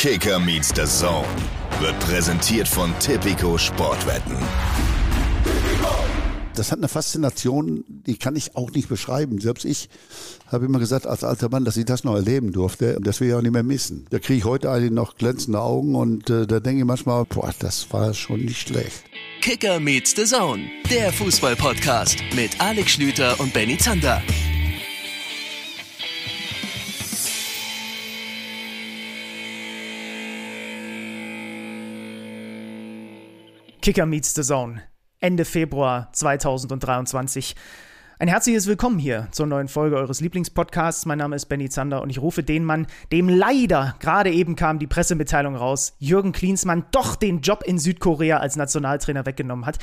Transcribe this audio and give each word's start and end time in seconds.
Kicker 0.00 0.38
meets 0.38 0.72
the 0.74 0.86
Zone 0.86 1.28
wird 1.78 2.00
präsentiert 2.00 2.66
von 2.66 2.90
Tipico 3.00 3.58
Sportwetten. 3.58 4.34
Das 6.54 6.72
hat 6.72 6.78
eine 6.78 6.88
Faszination, 6.88 7.84
die 7.86 8.16
kann 8.16 8.34
ich 8.34 8.56
auch 8.56 8.70
nicht 8.70 8.88
beschreiben. 8.88 9.42
Selbst 9.42 9.66
ich 9.66 9.90
habe 10.46 10.64
immer 10.64 10.78
gesagt, 10.78 11.06
als 11.06 11.22
alter 11.22 11.50
Mann, 11.50 11.66
dass 11.66 11.76
ich 11.76 11.84
das 11.84 12.02
noch 12.02 12.14
erleben 12.14 12.50
durfte 12.50 12.96
und 12.96 13.06
das 13.06 13.20
will 13.20 13.28
ich 13.28 13.34
auch 13.34 13.42
nicht 13.42 13.52
mehr 13.52 13.62
missen. 13.62 14.06
Da 14.08 14.18
kriege 14.18 14.38
ich 14.38 14.44
heute 14.46 14.70
eigentlich 14.70 14.90
noch 14.90 15.16
glänzende 15.16 15.60
Augen 15.60 15.94
und 15.94 16.30
äh, 16.30 16.46
da 16.46 16.60
denke 16.60 16.80
ich 16.80 16.86
manchmal, 16.86 17.26
boah, 17.26 17.52
das 17.58 17.92
war 17.92 18.14
schon 18.14 18.40
nicht 18.40 18.68
schlecht. 18.68 19.04
Kicker 19.42 19.80
meets 19.80 20.16
the 20.16 20.24
Zone, 20.24 20.62
der 20.90 21.12
Fußball-Podcast 21.12 22.22
mit 22.34 22.58
Alex 22.58 22.92
Schlüter 22.92 23.38
und 23.38 23.52
Benny 23.52 23.76
Zander. 23.76 24.22
Kicker 33.82 34.04
meets 34.04 34.34
the 34.34 34.42
Zone. 34.42 34.82
Ende 35.20 35.46
Februar 35.46 36.12
2023. 36.12 37.56
Ein 38.18 38.28
herzliches 38.28 38.66
Willkommen 38.66 38.98
hier 38.98 39.28
zur 39.30 39.46
neuen 39.46 39.68
Folge 39.68 39.96
eures 39.96 40.20
Lieblingspodcasts. 40.20 41.06
Mein 41.06 41.16
Name 41.16 41.36
ist 41.36 41.46
Benny 41.46 41.70
Zander 41.70 42.02
und 42.02 42.10
ich 42.10 42.20
rufe 42.20 42.42
den 42.42 42.62
Mann, 42.62 42.86
dem 43.10 43.30
leider 43.30 43.96
gerade 43.98 44.30
eben 44.30 44.54
kam 44.54 44.78
die 44.78 44.86
Pressemitteilung 44.86 45.56
raus, 45.56 45.94
Jürgen 45.98 46.32
Klinsmann 46.32 46.84
doch 46.90 47.16
den 47.16 47.40
Job 47.40 47.62
in 47.64 47.78
Südkorea 47.78 48.36
als 48.36 48.56
Nationaltrainer 48.56 49.24
weggenommen 49.24 49.64
hat. 49.64 49.78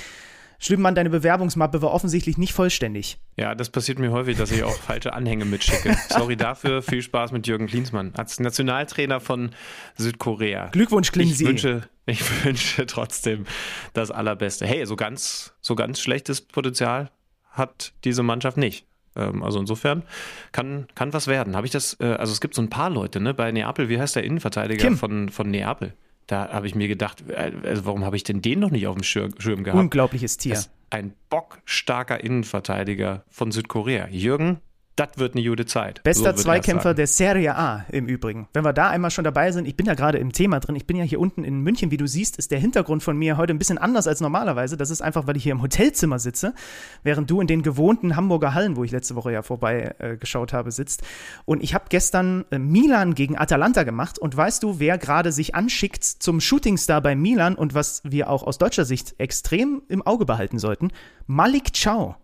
Schlübenmann, 0.60 0.96
deine 0.96 1.10
Bewerbungsmappe 1.10 1.82
war 1.82 1.92
offensichtlich 1.92 2.38
nicht 2.38 2.54
vollständig. 2.54 3.20
Ja, 3.36 3.54
das 3.54 3.70
passiert 3.70 4.00
mir 4.00 4.12
häufig, 4.12 4.38
dass 4.38 4.52
ich 4.52 4.64
auch 4.64 4.76
falsche 4.76 5.14
Anhänge 5.14 5.46
mitschicke. 5.46 5.96
Sorry 6.10 6.36
dafür. 6.36 6.82
Viel 6.82 7.02
Spaß 7.02 7.32
mit 7.32 7.46
Jürgen 7.48 7.68
Klinsmann 7.68 8.14
als 8.16 8.40
Nationaltrainer 8.40 9.20
von 9.20 9.52
Südkorea. 9.96 10.70
Glückwunsch, 10.70 11.12
Klinsi. 11.12 11.44
Ich 11.44 11.50
wünsche, 11.50 11.82
ich 12.06 12.46
wünsche 12.46 12.86
trotzdem 12.88 13.46
das 13.94 14.10
Allerbeste. 14.10 14.66
Hey, 14.66 14.86
so 14.86 14.96
ganz, 14.96 15.54
so 15.62 15.76
ganz 15.76 16.00
schlechtes 16.00 16.42
Potenzial 16.42 17.12
hat 17.52 17.94
diese 18.04 18.24
Mannschaft 18.24 18.58
nicht. 18.58 18.88
Ähm, 19.16 19.44
also 19.44 19.60
insofern 19.60 20.04
kann, 20.52 20.88
kann 20.96 21.14
was 21.14 21.28
werden. 21.28 21.56
Habe 21.56 21.68
ich 21.68 21.72
das, 21.72 21.98
äh, 22.00 22.06
also 22.06 22.32
es 22.32 22.42
gibt 22.42 22.56
so 22.56 22.62
ein 22.62 22.70
paar 22.70 22.90
Leute, 22.90 23.20
ne, 23.20 23.34
bei 23.34 23.52
Neapel, 23.52 23.90
wie 23.90 24.00
heißt 24.00 24.16
der 24.16 24.24
Innenverteidiger 24.24 24.92
von, 24.94 25.30
von 25.30 25.50
Neapel? 25.52 25.94
Da 26.28 26.50
habe 26.50 26.68
ich 26.68 26.76
mir 26.76 26.88
gedacht, 26.88 27.24
äh, 27.30 27.52
also 27.64 27.86
warum 27.86 28.04
habe 28.06 28.16
ich 28.16 28.24
denn 28.24 28.42
den 28.42 28.60
noch 28.60 28.70
nicht 28.70 28.86
auf 28.88 28.96
dem 28.96 29.04
Schirm, 29.04 29.34
Schirm 29.40 29.64
gehabt? 29.64 29.80
Unglaubliches 29.80 30.38
Tier. 30.38 30.62
ein 30.90 31.14
bockstarker 31.30 32.24
Innenverteidiger 32.24 33.24
von 33.30 33.52
Südkorea. 33.52 34.08
Jürgen 34.10 34.60
das 34.98 35.10
wird 35.18 35.36
eine 35.36 35.48
gute 35.48 35.66
Zeit. 35.66 36.02
Bester 36.04 36.36
so 36.36 36.44
Zweikämpfer 36.44 36.96
der 36.96 37.06
Serie 37.06 37.56
A 37.56 37.86
im 37.92 38.08
Übrigen. 38.08 38.48
Wenn 38.54 38.66
wir 38.66 38.74
da 38.74 38.90
einmal 38.90 39.12
schon 39.12 39.24
dabei 39.24 39.52
sind, 39.52 39.68
ich 39.68 39.78
bin 39.78 39.86
ja 39.86 39.94
gerade 39.94 40.18
im 40.18 40.34
Thema 40.34 40.60
drin. 40.60 40.76
Ich 40.76 40.88
bin 40.88 40.98
ja 40.98 41.04
hier 41.04 41.20
unten 41.20 41.44
in 41.44 41.62
München, 41.62 41.92
wie 41.92 41.98
du 41.98 42.08
siehst, 42.08 42.38
ist 42.38 42.50
der 42.50 42.60
Hintergrund 42.60 43.04
von 43.04 43.16
mir 43.16 43.38
heute 43.38 43.54
ein 43.54 43.60
bisschen 43.60 43.78
anders 43.78 44.08
als 44.08 44.22
normalerweise. 44.22 44.76
Das 44.76 44.90
ist 44.90 45.02
einfach, 45.02 45.28
weil 45.28 45.38
ich 45.38 45.44
hier 45.44 45.52
im 45.52 45.62
Hotelzimmer 45.62 46.18
sitze, 46.18 46.56
während 47.04 47.30
du 47.30 47.40
in 47.40 47.48
den 47.48 47.62
gewohnten 47.62 48.16
Hamburger 48.16 48.56
Hallen, 48.56 48.76
wo 48.76 48.84
ich 48.84 48.92
letzte 48.92 49.16
Woche 49.16 49.32
ja 49.32 49.44
vorbei 49.44 49.96
äh, 50.00 50.18
geschaut 50.18 50.52
habe, 50.52 50.72
sitzt. 50.72 51.04
Und 51.46 51.62
ich 51.62 51.76
habe 51.76 51.86
gestern 51.90 52.46
äh, 52.50 52.58
Milan 52.58 53.14
gegen 53.14 53.38
Atalanta 53.38 53.84
gemacht. 53.84 54.18
Und 54.18 54.36
weißt 54.36 54.64
du, 54.64 54.80
wer 54.80 54.98
gerade 54.98 55.32
sich 55.32 55.54
anschickt 55.54 56.04
zum 56.04 56.42
Shootingstar 56.42 57.02
bei 57.02 57.16
Milan 57.16 57.54
und 57.54 57.76
was 57.76 58.02
wir 58.04 58.32
auch 58.32 58.42
aus 58.42 58.58
deutscher 58.58 58.86
Sicht 58.86 59.14
extrem 59.20 59.84
im 59.90 60.02
Auge 60.02 60.26
behalten 60.26 60.58
sollten? 60.58 60.90
Malik 61.28 61.72
Chow 61.74 62.16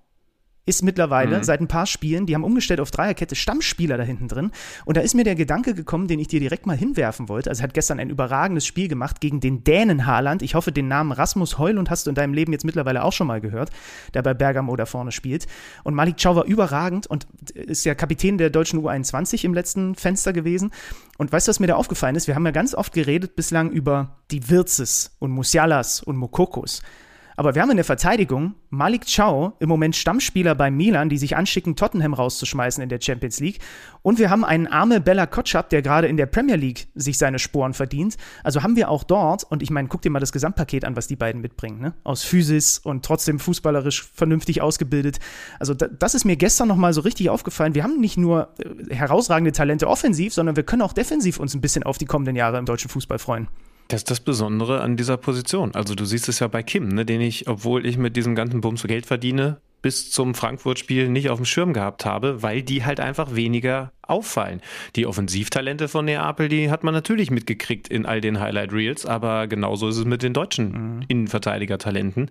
ist 0.65 0.81
mittlerweile 0.81 1.37
mhm. 1.37 1.43
seit 1.43 1.59
ein 1.59 1.67
paar 1.67 1.85
Spielen, 1.85 2.25
die 2.25 2.35
haben 2.35 2.43
umgestellt 2.43 2.79
auf 2.79 2.89
Dreierkette, 2.91 3.35
Stammspieler 3.35 3.97
da 3.97 4.03
hinten 4.03 4.29
drin. 4.29 4.51
Und 4.85 4.95
da 4.95 5.01
ist 5.01 5.13
mir 5.13 5.25
der 5.25 5.35
Gedanke 5.35 5.73
gekommen, 5.73 6.07
den 6.07 6.19
ich 6.19 6.29
dir 6.29 6.39
direkt 6.39 6.65
mal 6.65 6.77
hinwerfen 6.77 7.27
wollte. 7.27 7.49
Also 7.49 7.61
er 7.61 7.63
hat 7.65 7.73
gestern 7.73 7.99
ein 7.99 8.09
überragendes 8.09 8.65
Spiel 8.65 8.87
gemacht 8.87 9.19
gegen 9.19 9.41
den 9.41 9.63
Dänen 9.63 10.05
Haaland. 10.05 10.41
Ich 10.41 10.55
hoffe, 10.55 10.71
den 10.71 10.87
Namen 10.87 11.11
Rasmus 11.11 11.57
Heulund 11.57 11.89
hast 11.89 12.05
du 12.05 12.11
in 12.11 12.15
deinem 12.15 12.33
Leben 12.33 12.53
jetzt 12.53 12.63
mittlerweile 12.63 13.03
auch 13.03 13.11
schon 13.11 13.27
mal 13.27 13.41
gehört, 13.41 13.71
der 14.13 14.21
bei 14.21 14.33
Bergamo 14.33 14.75
da 14.77 14.85
vorne 14.85 15.11
spielt. 15.11 15.47
Und 15.83 15.95
Malik 15.95 16.15
Chow 16.21 16.35
war 16.35 16.45
überragend 16.45 17.07
und 17.07 17.27
ist 17.53 17.83
ja 17.83 17.93
Kapitän 17.93 18.37
der 18.37 18.49
deutschen 18.49 18.79
U21 18.79 19.43
im 19.43 19.53
letzten 19.53 19.95
Fenster 19.95 20.31
gewesen. 20.31 20.71
Und 21.17 21.31
weißt 21.31 21.47
du, 21.47 21.49
was 21.49 21.59
mir 21.59 21.67
da 21.67 21.75
aufgefallen 21.75 22.15
ist? 22.15 22.27
Wir 22.27 22.35
haben 22.35 22.45
ja 22.45 22.51
ganz 22.51 22.73
oft 22.73 22.93
geredet 22.93 23.35
bislang 23.35 23.69
über 23.69 24.21
die 24.31 24.49
Wirzes 24.49 25.15
und 25.19 25.31
Musialas 25.31 26.01
und 26.01 26.15
Mokokos. 26.15 26.81
Aber 27.35 27.55
wir 27.55 27.61
haben 27.61 27.71
in 27.71 27.77
der 27.77 27.85
Verteidigung 27.85 28.55
Malik 28.69 29.05
Chow, 29.05 29.53
im 29.59 29.69
Moment 29.69 29.95
Stammspieler 29.95 30.55
bei 30.55 30.71
Milan, 30.71 31.09
die 31.09 31.17
sich 31.17 31.35
anschicken, 31.35 31.75
Tottenham 31.75 32.13
rauszuschmeißen 32.13 32.81
in 32.81 32.89
der 32.89 32.99
Champions 33.01 33.39
League. 33.39 33.59
Und 34.01 34.19
wir 34.19 34.29
haben 34.29 34.43
einen 34.43 34.67
arme 34.67 34.99
Bella 34.99 35.25
Kotschap, 35.25 35.69
der 35.69 35.81
gerade 35.81 36.07
in 36.07 36.17
der 36.17 36.25
Premier 36.25 36.55
League 36.55 36.87
sich 36.95 37.17
seine 37.17 37.39
Sporen 37.39 37.73
verdient. 37.73 38.17
Also 38.43 38.63
haben 38.63 38.75
wir 38.75 38.89
auch 38.89 39.03
dort, 39.03 39.43
und 39.43 39.63
ich 39.63 39.69
meine, 39.69 39.87
guck 39.87 40.01
dir 40.01 40.09
mal 40.09 40.19
das 40.19 40.31
Gesamtpaket 40.31 40.85
an, 40.85 40.95
was 40.95 41.07
die 41.07 41.15
beiden 41.15 41.41
mitbringen, 41.41 41.79
ne? 41.79 41.93
Aus 42.03 42.23
Physis 42.23 42.79
und 42.79 43.05
trotzdem 43.05 43.39
fußballerisch 43.39 44.03
vernünftig 44.13 44.61
ausgebildet. 44.61 45.19
Also 45.59 45.73
das 45.73 46.15
ist 46.15 46.25
mir 46.25 46.35
gestern 46.35 46.67
nochmal 46.67 46.93
so 46.93 47.01
richtig 47.01 47.29
aufgefallen. 47.29 47.75
Wir 47.75 47.83
haben 47.83 47.99
nicht 47.99 48.17
nur 48.17 48.49
äh, 48.59 48.93
herausragende 48.93 49.51
Talente 49.51 49.87
offensiv, 49.87 50.33
sondern 50.33 50.55
wir 50.55 50.63
können 50.63 50.81
auch 50.81 50.93
defensiv 50.93 51.39
uns 51.39 51.53
ein 51.53 51.61
bisschen 51.61 51.83
auf 51.83 51.97
die 51.97 52.05
kommenden 52.05 52.35
Jahre 52.35 52.57
im 52.57 52.65
deutschen 52.65 52.89
Fußball 52.89 53.19
freuen. 53.19 53.47
Das 53.87 54.01
ist 54.01 54.11
das 54.11 54.19
Besondere 54.19 54.81
an 54.81 54.97
dieser 54.97 55.17
Position. 55.17 55.75
Also 55.75 55.95
du 55.95 56.05
siehst 56.05 56.27
es 56.27 56.39
ja 56.39 56.47
bei 56.47 56.63
Kim, 56.63 56.89
ne, 56.89 57.05
den 57.05 57.21
ich, 57.21 57.47
obwohl 57.47 57.85
ich 57.85 57.97
mit 57.97 58.15
diesem 58.15 58.35
ganzen 58.35 58.61
Bums 58.61 58.83
Geld 58.83 59.05
verdiene, 59.05 59.61
bis 59.81 60.09
zum 60.09 60.33
Frankfurt-Spiel 60.33 61.09
nicht 61.09 61.29
auf 61.29 61.37
dem 61.37 61.45
Schirm 61.45 61.73
gehabt 61.73 62.05
habe, 62.05 62.41
weil 62.41 62.63
die 62.63 62.85
halt 62.85 62.99
einfach 62.99 63.35
weniger 63.35 63.92
auffallen. 64.07 64.61
Die 64.95 65.05
Offensivtalente 65.05 65.87
von 65.87 66.05
Neapel, 66.05 66.49
die 66.49 66.69
hat 66.69 66.83
man 66.83 66.93
natürlich 66.93 67.31
mitgekriegt 67.31 67.87
in 67.87 68.05
all 68.05 68.21
den 68.21 68.39
Highlight 68.39 68.73
Reels, 68.73 69.05
aber 69.05 69.47
genauso 69.47 69.87
ist 69.87 69.97
es 69.97 70.05
mit 70.05 70.23
den 70.23 70.33
deutschen 70.33 70.97
mhm. 70.97 71.05
Innenverteidiger-Talenten. 71.07 72.29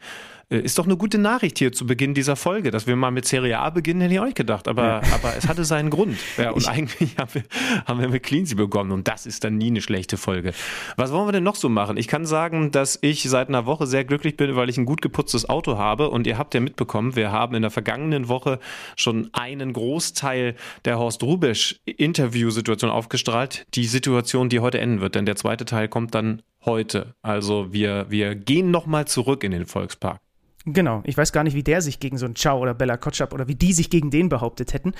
Äh, 0.52 0.60
ist 0.60 0.78
doch 0.78 0.84
eine 0.84 0.96
gute 0.96 1.18
Nachricht 1.18 1.58
hier 1.58 1.72
zu 1.72 1.86
Beginn 1.86 2.14
dieser 2.14 2.36
Folge, 2.36 2.70
dass 2.70 2.86
wir 2.86 2.94
mal 2.96 3.10
mit 3.10 3.26
Serie 3.26 3.58
A 3.58 3.70
beginnen, 3.70 4.02
hätte 4.02 4.14
ich 4.14 4.20
euch 4.20 4.34
gedacht, 4.34 4.68
aber, 4.68 4.84
ja. 4.84 5.02
aber 5.14 5.34
es 5.36 5.48
hatte 5.48 5.64
seinen 5.64 5.90
Grund. 5.90 6.18
Ja, 6.42 6.50
und 6.50 6.62
ich 6.62 6.68
eigentlich 6.68 7.16
haben 7.18 7.34
wir, 7.34 7.42
haben 7.86 8.00
wir 8.00 8.08
mit 8.08 8.22
Cleansy 8.22 8.54
begonnen 8.54 8.90
und 8.90 9.06
das 9.06 9.26
ist 9.26 9.44
dann 9.44 9.58
nie 9.58 9.68
eine 9.68 9.80
schlechte 9.80 10.16
Folge. 10.16 10.52
Was 10.96 11.12
wollen 11.12 11.28
wir 11.28 11.32
denn 11.32 11.44
noch 11.44 11.54
so 11.54 11.68
machen? 11.68 11.96
Ich 11.96 12.08
kann 12.08 12.26
sagen, 12.26 12.70
dass 12.72 12.98
ich 13.00 13.22
seit 13.22 13.48
einer 13.48 13.64
Woche 13.66 13.86
sehr 13.86 14.04
glücklich 14.04 14.36
bin, 14.36 14.56
weil 14.56 14.68
ich 14.68 14.78
ein 14.78 14.84
gut 14.84 15.02
geputztes 15.02 15.48
Auto 15.48 15.78
habe 15.78 16.10
und 16.10 16.26
ihr 16.26 16.38
habt 16.38 16.54
ja 16.54 16.60
mitbekommen, 16.60 17.14
wir 17.14 17.30
haben 17.30 17.54
in 17.54 17.62
der 17.62 17.70
vergangenen 17.70 18.28
Woche 18.28 18.58
schon 18.96 19.30
einen 19.32 19.72
Großteil 19.72 20.56
der 20.84 20.98
Horst 20.98 21.22
Rubesch 21.22 21.71
Interviewsituation 21.84 22.90
aufgestrahlt. 22.90 23.66
Die 23.74 23.86
Situation, 23.86 24.48
die 24.48 24.60
heute 24.60 24.78
enden 24.78 25.00
wird, 25.00 25.14
denn 25.14 25.26
der 25.26 25.36
zweite 25.36 25.64
Teil 25.64 25.88
kommt 25.88 26.14
dann 26.14 26.42
heute. 26.64 27.14
Also 27.22 27.72
wir, 27.72 28.06
wir 28.08 28.34
gehen 28.34 28.70
nochmal 28.70 29.06
zurück 29.06 29.44
in 29.44 29.52
den 29.52 29.66
Volkspark. 29.66 30.20
Genau, 30.64 31.02
ich 31.04 31.16
weiß 31.16 31.32
gar 31.32 31.42
nicht, 31.42 31.54
wie 31.54 31.64
der 31.64 31.82
sich 31.82 31.98
gegen 31.98 32.18
so 32.18 32.24
einen 32.24 32.34
Chow 32.34 32.60
oder 32.60 32.72
Bella 32.72 32.96
Kotschap 32.96 33.32
oder 33.32 33.48
wie 33.48 33.56
die 33.56 33.72
sich 33.72 33.90
gegen 33.90 34.10
den 34.10 34.28
behauptet 34.28 34.72
hätten. 34.74 34.92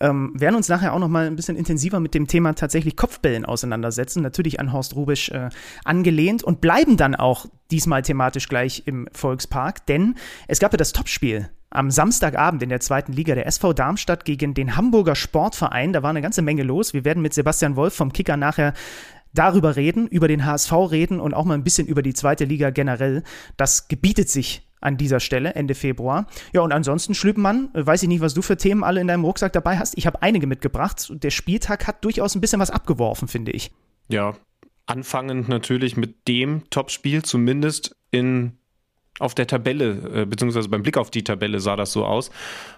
Ähm, 0.00 0.32
werden 0.34 0.56
uns 0.56 0.68
nachher 0.68 0.94
auch 0.94 0.98
noch 0.98 1.08
mal 1.08 1.26
ein 1.26 1.36
bisschen 1.36 1.56
intensiver 1.56 2.00
mit 2.00 2.14
dem 2.14 2.26
Thema 2.26 2.54
tatsächlich 2.54 2.96
Kopfbällen 2.96 3.44
auseinandersetzen, 3.44 4.22
natürlich 4.22 4.60
an 4.60 4.72
Horst 4.72 4.96
Rubisch 4.96 5.30
äh, 5.30 5.50
angelehnt 5.84 6.42
und 6.42 6.62
bleiben 6.62 6.96
dann 6.96 7.14
auch 7.14 7.46
diesmal 7.70 8.00
thematisch 8.00 8.48
gleich 8.48 8.84
im 8.86 9.08
Volkspark, 9.12 9.84
denn 9.86 10.14
es 10.48 10.58
gab 10.58 10.72
ja 10.72 10.78
das 10.78 10.92
Topspiel 10.92 11.50
am 11.70 11.90
Samstagabend 11.90 12.62
in 12.62 12.68
der 12.68 12.80
zweiten 12.80 13.12
Liga 13.12 13.34
der 13.34 13.46
SV 13.46 13.72
Darmstadt 13.72 14.24
gegen 14.24 14.54
den 14.54 14.76
Hamburger 14.76 15.14
Sportverein. 15.14 15.92
Da 15.92 16.02
war 16.02 16.10
eine 16.10 16.22
ganze 16.22 16.42
Menge 16.42 16.64
los. 16.64 16.92
Wir 16.92 17.04
werden 17.04 17.22
mit 17.22 17.32
Sebastian 17.32 17.76
Wolf 17.76 17.94
vom 17.94 18.12
Kicker 18.12 18.36
nachher 18.36 18.74
darüber 19.32 19.76
reden, 19.76 20.08
über 20.08 20.26
den 20.26 20.44
HSV 20.44 20.72
reden 20.90 21.20
und 21.20 21.34
auch 21.34 21.44
mal 21.44 21.54
ein 21.54 21.64
bisschen 21.64 21.86
über 21.86 22.02
die 22.02 22.14
zweite 22.14 22.44
Liga 22.44 22.70
generell. 22.70 23.22
Das 23.56 23.86
gebietet 23.86 24.28
sich 24.28 24.66
an 24.80 24.96
dieser 24.96 25.20
Stelle, 25.20 25.54
Ende 25.54 25.74
Februar. 25.74 26.26
Ja, 26.52 26.62
und 26.62 26.72
ansonsten, 26.72 27.14
Schlüppenmann, 27.14 27.68
weiß 27.74 28.02
ich 28.02 28.08
nicht, 28.08 28.22
was 28.22 28.34
du 28.34 28.42
für 28.42 28.56
Themen 28.56 28.82
alle 28.82 29.00
in 29.00 29.06
deinem 29.06 29.24
Rucksack 29.24 29.52
dabei 29.52 29.78
hast. 29.78 29.96
Ich 29.96 30.06
habe 30.06 30.22
einige 30.22 30.46
mitgebracht. 30.46 31.12
Der 31.22 31.30
Spieltag 31.30 31.86
hat 31.86 32.04
durchaus 32.04 32.34
ein 32.34 32.40
bisschen 32.40 32.60
was 32.60 32.70
abgeworfen, 32.70 33.28
finde 33.28 33.52
ich. 33.52 33.70
Ja, 34.08 34.34
anfangend 34.86 35.48
natürlich 35.48 35.96
mit 35.96 36.26
dem 36.26 36.68
Topspiel, 36.70 37.22
zumindest 37.22 37.94
in 38.10 38.58
auf 39.20 39.34
der 39.34 39.46
Tabelle, 39.46 40.22
äh, 40.22 40.26
beziehungsweise 40.26 40.68
beim 40.68 40.82
Blick 40.82 40.96
auf 40.96 41.10
die 41.10 41.22
Tabelle 41.24 41.60
sah 41.60 41.76
das 41.76 41.92
so 41.92 42.04
aus. 42.04 42.30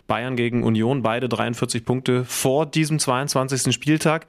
Bayern 0.06 0.36
gegen 0.36 0.64
Union, 0.64 1.02
beide 1.02 1.28
43 1.28 1.84
Punkte 1.84 2.24
vor 2.24 2.66
diesem 2.66 2.98
22. 2.98 3.72
Spieltag. 3.72 4.26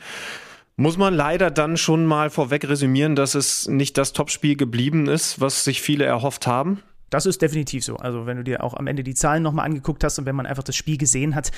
Muss 0.75 0.97
man 0.97 1.13
leider 1.13 1.51
dann 1.51 1.77
schon 1.77 2.05
mal 2.05 2.29
vorweg 2.29 2.67
resümieren, 2.67 3.15
dass 3.15 3.35
es 3.35 3.67
nicht 3.67 3.97
das 3.97 4.13
Topspiel 4.13 4.55
geblieben 4.55 5.07
ist, 5.07 5.39
was 5.39 5.63
sich 5.63 5.81
viele 5.81 6.05
erhofft 6.05 6.47
haben. 6.47 6.81
Das 7.11 7.27
ist 7.27 7.43
definitiv 7.43 7.83
so. 7.83 7.97
Also 7.97 8.25
wenn 8.25 8.37
du 8.37 8.43
dir 8.43 8.63
auch 8.63 8.73
am 8.73 8.87
Ende 8.87 9.03
die 9.03 9.13
Zahlen 9.13 9.43
nochmal 9.43 9.65
angeguckt 9.65 10.03
hast 10.03 10.17
und 10.17 10.25
wenn 10.25 10.35
man 10.35 10.47
einfach 10.47 10.63
das 10.63 10.75
Spiel 10.75 10.97
gesehen 10.97 11.35
hat, 11.35 11.51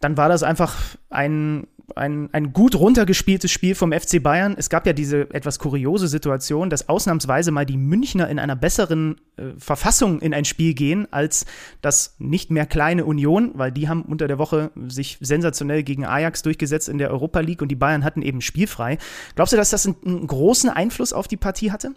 dann 0.00 0.16
war 0.16 0.28
das 0.28 0.42
einfach 0.42 0.76
ein, 1.08 1.66
ein, 1.96 2.28
ein 2.32 2.52
gut 2.52 2.74
runtergespieltes 2.74 3.50
Spiel 3.50 3.74
vom 3.74 3.92
FC 3.92 4.22
Bayern. 4.22 4.54
Es 4.56 4.70
gab 4.70 4.86
ja 4.86 4.92
diese 4.92 5.32
etwas 5.34 5.58
kuriose 5.58 6.08
Situation, 6.08 6.70
dass 6.70 6.88
ausnahmsweise 6.88 7.50
mal 7.50 7.66
die 7.66 7.76
Münchner 7.76 8.28
in 8.28 8.38
einer 8.38 8.56
besseren 8.56 9.16
äh, 9.36 9.50
Verfassung 9.58 10.20
in 10.20 10.34
ein 10.34 10.44
Spiel 10.44 10.74
gehen 10.74 11.06
als 11.12 11.46
das 11.80 12.16
nicht 12.18 12.50
mehr 12.50 12.66
kleine 12.66 13.04
Union, 13.04 13.52
weil 13.54 13.72
die 13.72 13.88
haben 13.88 14.02
unter 14.02 14.28
der 14.28 14.38
Woche 14.38 14.70
sich 14.88 15.18
sensationell 15.20 15.82
gegen 15.82 16.04
Ajax 16.04 16.42
durchgesetzt 16.42 16.88
in 16.88 16.98
der 16.98 17.10
Europa 17.10 17.40
League 17.40 17.62
und 17.62 17.68
die 17.68 17.76
Bayern 17.76 18.04
hatten 18.04 18.22
eben 18.22 18.40
spielfrei. 18.40 18.98
Glaubst 19.34 19.52
du, 19.52 19.56
dass 19.56 19.70
das 19.70 19.86
einen, 19.86 19.96
einen 20.04 20.26
großen 20.26 20.70
Einfluss 20.70 21.12
auf 21.12 21.28
die 21.28 21.36
Partie 21.36 21.72
hatte? 21.72 21.92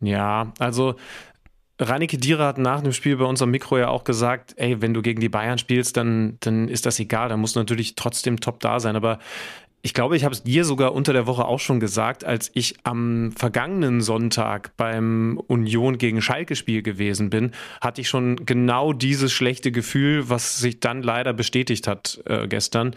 Ja, 0.00 0.52
also 0.58 0.94
Reineke 1.80 2.18
Dierer 2.18 2.46
hat 2.46 2.58
nach 2.58 2.82
dem 2.82 2.92
Spiel 2.92 3.16
bei 3.16 3.24
unserem 3.24 3.50
Mikro 3.50 3.78
ja 3.78 3.88
auch 3.88 4.04
gesagt, 4.04 4.54
ey, 4.56 4.82
wenn 4.82 4.92
du 4.92 5.00
gegen 5.00 5.20
die 5.20 5.30
Bayern 5.30 5.56
spielst, 5.56 5.96
dann, 5.96 6.36
dann 6.40 6.68
ist 6.68 6.84
das 6.84 7.00
egal, 7.00 7.30
dann 7.30 7.40
musst 7.40 7.56
du 7.56 7.60
natürlich 7.60 7.94
trotzdem 7.94 8.38
top 8.38 8.60
da 8.60 8.80
sein. 8.80 8.96
Aber 8.96 9.18
ich 9.82 9.94
glaube, 9.94 10.14
ich 10.14 10.24
habe 10.24 10.34
es 10.34 10.42
dir 10.42 10.66
sogar 10.66 10.92
unter 10.92 11.14
der 11.14 11.26
Woche 11.26 11.46
auch 11.46 11.58
schon 11.58 11.80
gesagt, 11.80 12.22
als 12.22 12.50
ich 12.52 12.74
am 12.82 13.32
vergangenen 13.32 14.02
Sonntag 14.02 14.76
beim 14.76 15.40
Union 15.46 15.96
gegen 15.96 16.20
Schalke 16.20 16.54
Spiel 16.54 16.82
gewesen 16.82 17.30
bin, 17.30 17.52
hatte 17.80 18.02
ich 18.02 18.08
schon 18.10 18.44
genau 18.44 18.92
dieses 18.92 19.32
schlechte 19.32 19.72
Gefühl, 19.72 20.28
was 20.28 20.58
sich 20.58 20.80
dann 20.80 21.02
leider 21.02 21.32
bestätigt 21.32 21.88
hat 21.88 22.20
äh, 22.26 22.46
gestern. 22.46 22.94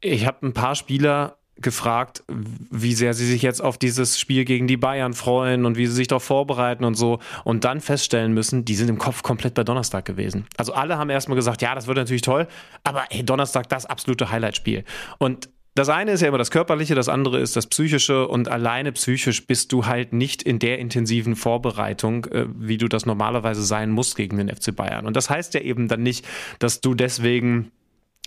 Ich 0.00 0.24
habe 0.24 0.46
ein 0.46 0.52
paar 0.52 0.76
Spieler 0.76 1.37
gefragt, 1.60 2.22
wie 2.70 2.94
sehr 2.94 3.14
sie 3.14 3.26
sich 3.26 3.42
jetzt 3.42 3.60
auf 3.62 3.78
dieses 3.78 4.18
Spiel 4.18 4.44
gegen 4.44 4.66
die 4.66 4.76
Bayern 4.76 5.12
freuen 5.12 5.64
und 5.64 5.76
wie 5.76 5.86
sie 5.86 5.92
sich 5.92 6.08
darauf 6.08 6.24
vorbereiten 6.24 6.84
und 6.84 6.94
so. 6.94 7.18
Und 7.44 7.64
dann 7.64 7.80
feststellen 7.80 8.32
müssen, 8.32 8.64
die 8.64 8.74
sind 8.74 8.88
im 8.88 8.98
Kopf 8.98 9.22
komplett 9.22 9.54
bei 9.54 9.64
Donnerstag 9.64 10.04
gewesen. 10.04 10.46
Also 10.56 10.72
alle 10.72 10.98
haben 10.98 11.10
erstmal 11.10 11.36
gesagt, 11.36 11.62
ja, 11.62 11.74
das 11.74 11.86
wird 11.86 11.96
natürlich 11.96 12.22
toll, 12.22 12.46
aber 12.84 13.04
hey, 13.10 13.24
Donnerstag 13.24 13.68
das 13.68 13.86
absolute 13.86 14.30
Highlight-Spiel. 14.30 14.84
Und 15.18 15.48
das 15.78 15.88
eine 15.88 16.10
ist 16.10 16.22
ja 16.22 16.28
immer 16.28 16.38
das 16.38 16.50
Körperliche, 16.50 16.96
das 16.96 17.08
andere 17.08 17.38
ist 17.38 17.54
das 17.54 17.68
Psychische 17.68 18.26
und 18.26 18.48
alleine 18.48 18.90
psychisch 18.90 19.46
bist 19.46 19.70
du 19.70 19.86
halt 19.86 20.12
nicht 20.12 20.42
in 20.42 20.58
der 20.58 20.80
intensiven 20.80 21.36
Vorbereitung, 21.36 22.24
äh, 22.26 22.46
wie 22.56 22.78
du 22.78 22.88
das 22.88 23.06
normalerweise 23.06 23.62
sein 23.62 23.90
musst 23.90 24.16
gegen 24.16 24.38
den 24.38 24.48
FC 24.48 24.74
Bayern. 24.74 25.06
Und 25.06 25.14
das 25.14 25.30
heißt 25.30 25.54
ja 25.54 25.60
eben 25.60 25.86
dann 25.86 26.02
nicht, 26.02 26.26
dass 26.58 26.80
du 26.80 26.94
deswegen 26.94 27.70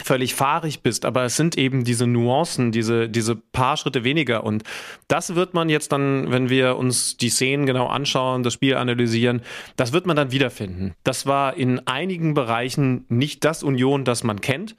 völlig 0.04 0.36
fahrig 0.36 0.82
bist, 0.82 1.06
aber 1.06 1.24
es 1.24 1.36
sind 1.36 1.58
eben 1.58 1.84
diese 1.84 2.08
Nuancen, 2.08 2.72
diese, 2.72 3.10
diese 3.10 3.36
paar 3.36 3.78
Schritte 3.78 4.04
weniger 4.04 4.44
und 4.44 4.64
das 5.08 5.36
wird 5.36 5.54
man 5.54 5.70
jetzt 5.70 5.92
dann, 5.92 6.32
wenn 6.32 6.50
wir 6.50 6.78
uns 6.78 7.18
die 7.18 7.30
Szenen 7.30 7.66
genau 7.66 7.88
anschauen, 7.88 8.44
das 8.44 8.54
Spiel 8.54 8.76
analysieren, 8.76 9.42
das 9.76 9.94
wird 9.94 10.06
man 10.06 10.16
dann 10.16 10.32
wiederfinden. 10.32 10.94
Das 11.04 11.26
war 11.26 11.56
in 11.56 11.86
einigen 11.88 12.34
Bereichen 12.34 13.06
nicht 13.10 13.44
das 13.44 13.64
Union, 13.64 14.06
das 14.06 14.24
man 14.24 14.42
kennt, 14.42 14.76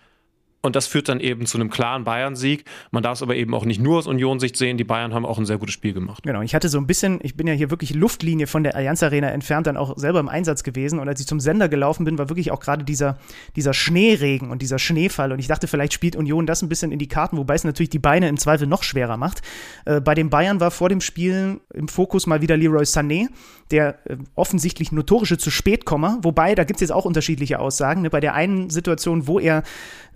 und 0.62 0.76
das 0.76 0.86
führt 0.86 1.08
dann 1.08 1.18
eben 1.18 1.44
zu 1.44 1.58
einem 1.58 1.70
klaren 1.70 2.04
Bayern-Sieg. 2.04 2.64
Man 2.92 3.02
darf 3.02 3.14
es 3.14 3.22
aber 3.22 3.34
eben 3.34 3.52
auch 3.52 3.64
nicht 3.64 3.80
nur 3.80 3.98
aus 3.98 4.06
Union-Sicht 4.06 4.56
sehen. 4.56 4.78
Die 4.78 4.84
Bayern 4.84 5.12
haben 5.12 5.26
auch 5.26 5.38
ein 5.38 5.44
sehr 5.44 5.58
gutes 5.58 5.74
Spiel 5.74 5.92
gemacht. 5.92 6.22
Genau, 6.22 6.40
ich 6.40 6.54
hatte 6.54 6.68
so 6.68 6.78
ein 6.78 6.86
bisschen, 6.86 7.18
ich 7.22 7.36
bin 7.36 7.48
ja 7.48 7.52
hier 7.52 7.70
wirklich 7.70 7.94
Luftlinie 7.94 8.46
von 8.46 8.62
der 8.62 8.76
Allianz 8.76 9.02
Arena 9.02 9.30
entfernt, 9.30 9.66
dann 9.66 9.76
auch 9.76 9.98
selber 9.98 10.20
im 10.20 10.28
Einsatz 10.28 10.62
gewesen. 10.62 11.00
Und 11.00 11.08
als 11.08 11.20
ich 11.20 11.26
zum 11.26 11.40
Sender 11.40 11.68
gelaufen 11.68 12.04
bin, 12.04 12.16
war 12.16 12.28
wirklich 12.28 12.52
auch 12.52 12.60
gerade 12.60 12.84
dieser, 12.84 13.18
dieser 13.56 13.74
Schneeregen 13.74 14.50
und 14.50 14.62
dieser 14.62 14.78
Schneefall. 14.78 15.32
Und 15.32 15.40
ich 15.40 15.48
dachte, 15.48 15.66
vielleicht 15.66 15.92
spielt 15.92 16.14
Union 16.14 16.46
das 16.46 16.62
ein 16.62 16.68
bisschen 16.68 16.92
in 16.92 17.00
die 17.00 17.08
Karten, 17.08 17.36
wobei 17.38 17.54
es 17.54 17.64
natürlich 17.64 17.90
die 17.90 17.98
Beine 17.98 18.28
im 18.28 18.36
Zweifel 18.36 18.68
noch 18.68 18.84
schwerer 18.84 19.16
macht. 19.16 19.42
Äh, 19.84 20.00
bei 20.00 20.14
den 20.14 20.30
Bayern 20.30 20.60
war 20.60 20.70
vor 20.70 20.88
dem 20.88 21.00
Spiel 21.00 21.60
im 21.74 21.88
Fokus 21.88 22.28
mal 22.28 22.40
wieder 22.40 22.56
Leroy 22.56 22.84
Sané, 22.84 23.28
der 23.72 23.98
äh, 24.08 24.16
offensichtlich 24.36 24.92
notorische 24.92 25.38
zu 25.38 25.50
spät 25.50 25.84
komme. 25.84 26.18
Wobei, 26.22 26.54
da 26.54 26.62
gibt 26.62 26.76
es 26.76 26.82
jetzt 26.82 26.92
auch 26.92 27.04
unterschiedliche 27.04 27.58
Aussagen. 27.58 28.02
Ne? 28.02 28.10
Bei 28.10 28.20
der 28.20 28.34
einen 28.34 28.70
Situation, 28.70 29.26
wo 29.26 29.40
er 29.40 29.64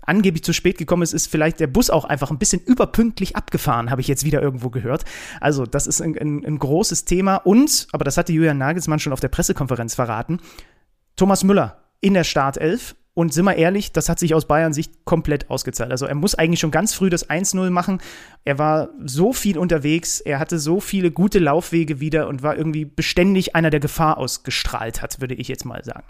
angeblich 0.07 0.36
zu 0.43 0.53
spät 0.53 0.77
gekommen 0.77 1.03
ist, 1.03 1.13
ist 1.13 1.27
vielleicht 1.27 1.59
der 1.59 1.67
Bus 1.67 1.89
auch 1.89 2.05
einfach 2.05 2.31
ein 2.31 2.39
bisschen 2.39 2.61
überpünktlich 2.61 3.35
abgefahren, 3.35 3.91
habe 3.91 4.01
ich 4.01 4.07
jetzt 4.07 4.25
wieder 4.25 4.41
irgendwo 4.41 4.69
gehört. 4.69 5.05
Also 5.41 5.65
das 5.65 5.87
ist 5.87 6.01
ein, 6.01 6.17
ein, 6.17 6.45
ein 6.45 6.59
großes 6.59 7.05
Thema. 7.05 7.37
Und, 7.37 7.87
aber 7.91 8.03
das 8.03 8.17
hatte 8.17 8.33
Julian 8.33 8.57
Nagelsmann 8.57 8.99
schon 8.99 9.13
auf 9.13 9.19
der 9.19 9.29
Pressekonferenz 9.29 9.95
verraten, 9.95 10.39
Thomas 11.15 11.43
Müller 11.43 11.83
in 12.01 12.13
der 12.13 12.23
Startelf. 12.23 12.95
Und 13.13 13.33
sind 13.33 13.45
wir 13.45 13.55
ehrlich, 13.55 13.91
das 13.93 14.09
hat 14.09 14.19
sich 14.19 14.35
aus 14.35 14.45
Bayern 14.45 14.73
Sicht 14.73 15.03
komplett 15.03 15.49
ausgezahlt. 15.49 15.89
Also 15.89 16.05
er 16.05 16.13
muss 16.13 16.35
eigentlich 16.35 16.59
schon 16.59 16.69
ganz 16.69 16.93
früh 16.93 17.09
das 17.09 17.27
1-0 17.27 17.71
machen. 17.71 17.99
Er 18.45 18.59
war 18.59 18.89
so 19.03 19.33
viel 19.33 19.57
unterwegs, 19.57 20.19
er 20.19 20.37
hatte 20.37 20.59
so 20.59 20.79
viele 20.79 21.09
gute 21.09 21.39
Laufwege 21.39 21.99
wieder 21.99 22.27
und 22.27 22.43
war 22.43 22.55
irgendwie 22.55 22.85
beständig 22.85 23.55
einer, 23.55 23.71
der 23.71 23.79
Gefahr 23.79 24.19
ausgestrahlt 24.19 25.01
hat, 25.01 25.19
würde 25.19 25.33
ich 25.33 25.47
jetzt 25.47 25.65
mal 25.65 25.83
sagen. 25.83 26.05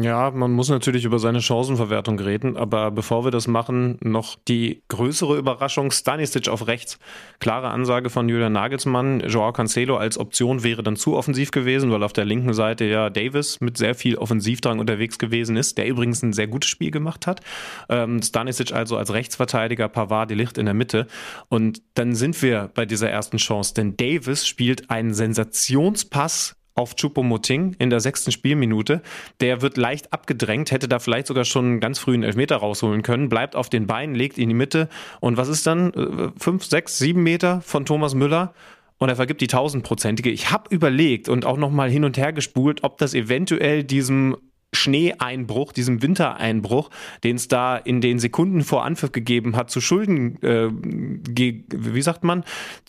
Ja, 0.00 0.32
man 0.32 0.50
muss 0.50 0.70
natürlich 0.70 1.04
über 1.04 1.20
seine 1.20 1.40
Chancenverwertung 1.40 2.18
reden, 2.18 2.56
aber 2.56 2.90
bevor 2.90 3.24
wir 3.24 3.30
das 3.30 3.46
machen, 3.46 3.96
noch 4.02 4.36
die 4.48 4.82
größere 4.88 5.36
Überraschung, 5.36 5.92
Stanisic 5.92 6.48
auf 6.48 6.66
rechts. 6.66 6.98
Klare 7.38 7.68
Ansage 7.68 8.10
von 8.10 8.28
Julian 8.28 8.54
Nagelsmann, 8.54 9.20
Joao 9.20 9.52
Cancelo 9.52 9.96
als 9.96 10.18
Option 10.18 10.64
wäre 10.64 10.82
dann 10.82 10.96
zu 10.96 11.14
offensiv 11.14 11.52
gewesen, 11.52 11.92
weil 11.92 12.02
auf 12.02 12.12
der 12.12 12.24
linken 12.24 12.54
Seite 12.54 12.86
ja 12.86 13.08
Davis 13.08 13.60
mit 13.60 13.76
sehr 13.76 13.94
viel 13.94 14.16
Offensivdrang 14.16 14.80
unterwegs 14.80 15.18
gewesen 15.18 15.56
ist, 15.56 15.78
der 15.78 15.86
übrigens 15.86 16.22
ein 16.22 16.32
sehr 16.32 16.48
gutes 16.48 16.70
Spiel 16.70 16.90
gemacht 16.90 17.28
hat. 17.28 17.40
Ähm, 17.88 18.20
Stanisic 18.20 18.72
also 18.72 18.96
als 18.96 19.12
Rechtsverteidiger, 19.12 19.88
Pavard 19.88 20.30
die 20.30 20.34
Licht 20.34 20.58
in 20.58 20.64
der 20.64 20.74
Mitte 20.74 21.06
und 21.48 21.82
dann 21.94 22.14
sind 22.16 22.42
wir 22.42 22.70
bei 22.74 22.84
dieser 22.84 23.10
ersten 23.10 23.36
Chance, 23.36 23.74
denn 23.74 23.96
Davis 23.96 24.44
spielt 24.46 24.90
einen 24.90 25.14
Sensationspass 25.14 26.56
auf 26.74 26.96
Chupomoting 26.96 27.76
in 27.78 27.90
der 27.90 28.00
sechsten 28.00 28.32
Spielminute. 28.32 29.02
Der 29.40 29.62
wird 29.62 29.76
leicht 29.76 30.12
abgedrängt, 30.12 30.72
hätte 30.72 30.88
da 30.88 30.98
vielleicht 30.98 31.26
sogar 31.26 31.44
schon 31.44 31.64
einen 31.64 31.80
ganz 31.80 31.98
frühen 31.98 32.22
Elfmeter 32.22 32.56
rausholen 32.56 33.02
können, 33.02 33.28
bleibt 33.28 33.56
auf 33.56 33.68
den 33.68 33.86
Beinen, 33.86 34.14
legt 34.14 34.38
in 34.38 34.48
die 34.48 34.54
Mitte 34.54 34.88
und 35.20 35.36
was 35.36 35.48
ist 35.48 35.66
dann? 35.66 35.92
Äh, 35.92 36.30
fünf, 36.38 36.64
sechs, 36.64 36.98
sieben 36.98 37.22
Meter 37.22 37.60
von 37.60 37.84
Thomas 37.84 38.14
Müller 38.14 38.54
und 38.98 39.08
er 39.08 39.16
vergibt 39.16 39.40
die 39.40 39.46
tausendprozentige. 39.46 40.30
Ich 40.30 40.50
habe 40.50 40.74
überlegt 40.74 41.28
und 41.28 41.44
auch 41.44 41.56
nochmal 41.56 41.90
hin 41.90 42.04
und 42.04 42.16
her 42.16 42.32
gespult, 42.32 42.84
ob 42.84 42.98
das 42.98 43.14
eventuell 43.14 43.84
diesem 43.84 44.36
Schneeeinbruch, 44.74 45.72
diesem 45.72 46.02
Wintereinbruch, 46.02 46.90
den 47.22 47.36
es 47.36 47.48
da 47.48 47.76
in 47.76 48.00
den 48.00 48.18
Sekunden 48.18 48.62
vor 48.62 48.84
Anpfiff 48.84 49.12
gegeben 49.12 49.56
hat, 49.56 49.70
zu 49.70 49.80
Schulden, 49.80 50.42
äh, 50.42 50.68
wie 50.70 52.02
sagt 52.02 52.24
man, 52.24 52.44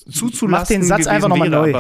zuzulassen. 0.10 0.50
Mach 0.50 0.68
den 0.68 0.84
Satz 0.84 1.08
einfach 1.08 1.30
nochmal 1.30 1.50
neu. 1.50 1.74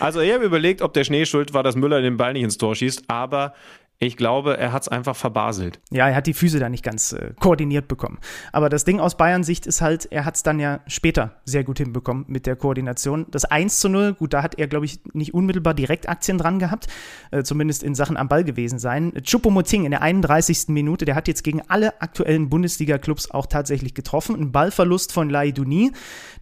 also 0.00 0.20
ich 0.20 0.32
habe 0.32 0.44
überlegt, 0.44 0.82
ob 0.82 0.92
der 0.94 1.04
Schnee 1.04 1.26
schuld 1.26 1.54
war, 1.54 1.62
dass 1.62 1.76
Müller 1.76 2.02
den 2.02 2.16
Ball 2.16 2.32
nicht 2.32 2.42
ins 2.42 2.58
Tor 2.58 2.74
schießt, 2.74 3.04
aber 3.08 3.54
ich 4.00 4.16
glaube, 4.16 4.58
er 4.58 4.72
hat 4.72 4.82
es 4.82 4.88
einfach 4.88 5.14
verbaselt. 5.14 5.80
Ja, 5.90 6.08
er 6.08 6.16
hat 6.16 6.26
die 6.26 6.34
Füße 6.34 6.58
da 6.58 6.68
nicht 6.68 6.82
ganz 6.82 7.12
äh, 7.12 7.32
koordiniert 7.38 7.86
bekommen. 7.86 8.18
Aber 8.52 8.68
das 8.68 8.84
Ding 8.84 8.98
aus 8.98 9.16
Bayern 9.16 9.44
Sicht 9.44 9.66
ist 9.66 9.80
halt, 9.80 10.10
er 10.10 10.24
hat 10.24 10.34
es 10.34 10.42
dann 10.42 10.58
ja 10.58 10.80
später 10.86 11.36
sehr 11.44 11.62
gut 11.62 11.78
hinbekommen 11.78 12.24
mit 12.26 12.46
der 12.46 12.56
Koordination. 12.56 13.26
Das 13.30 13.44
1 13.44 13.78
zu 13.78 13.88
0, 13.88 14.14
gut, 14.14 14.32
da 14.32 14.42
hat 14.42 14.58
er, 14.58 14.66
glaube 14.66 14.86
ich, 14.86 15.00
nicht 15.12 15.32
unmittelbar 15.32 15.74
direkt 15.74 16.08
Aktien 16.08 16.38
dran 16.38 16.58
gehabt, 16.58 16.88
äh, 17.30 17.44
zumindest 17.44 17.84
in 17.84 17.94
Sachen 17.94 18.16
am 18.16 18.28
Ball 18.28 18.42
gewesen 18.42 18.78
sein. 18.78 19.12
Choupo-Moting 19.24 19.84
in 19.84 19.92
der 19.92 20.02
31. 20.02 20.68
Minute, 20.68 21.04
der 21.04 21.14
hat 21.14 21.28
jetzt 21.28 21.44
gegen 21.44 21.62
alle 21.68 22.00
aktuellen 22.02 22.50
Bundesliga-Clubs 22.50 23.30
auch 23.30 23.46
tatsächlich 23.46 23.94
getroffen. 23.94 24.34
Ein 24.34 24.52
Ballverlust 24.52 25.12
von 25.12 25.30
Laiduni. 25.30 25.92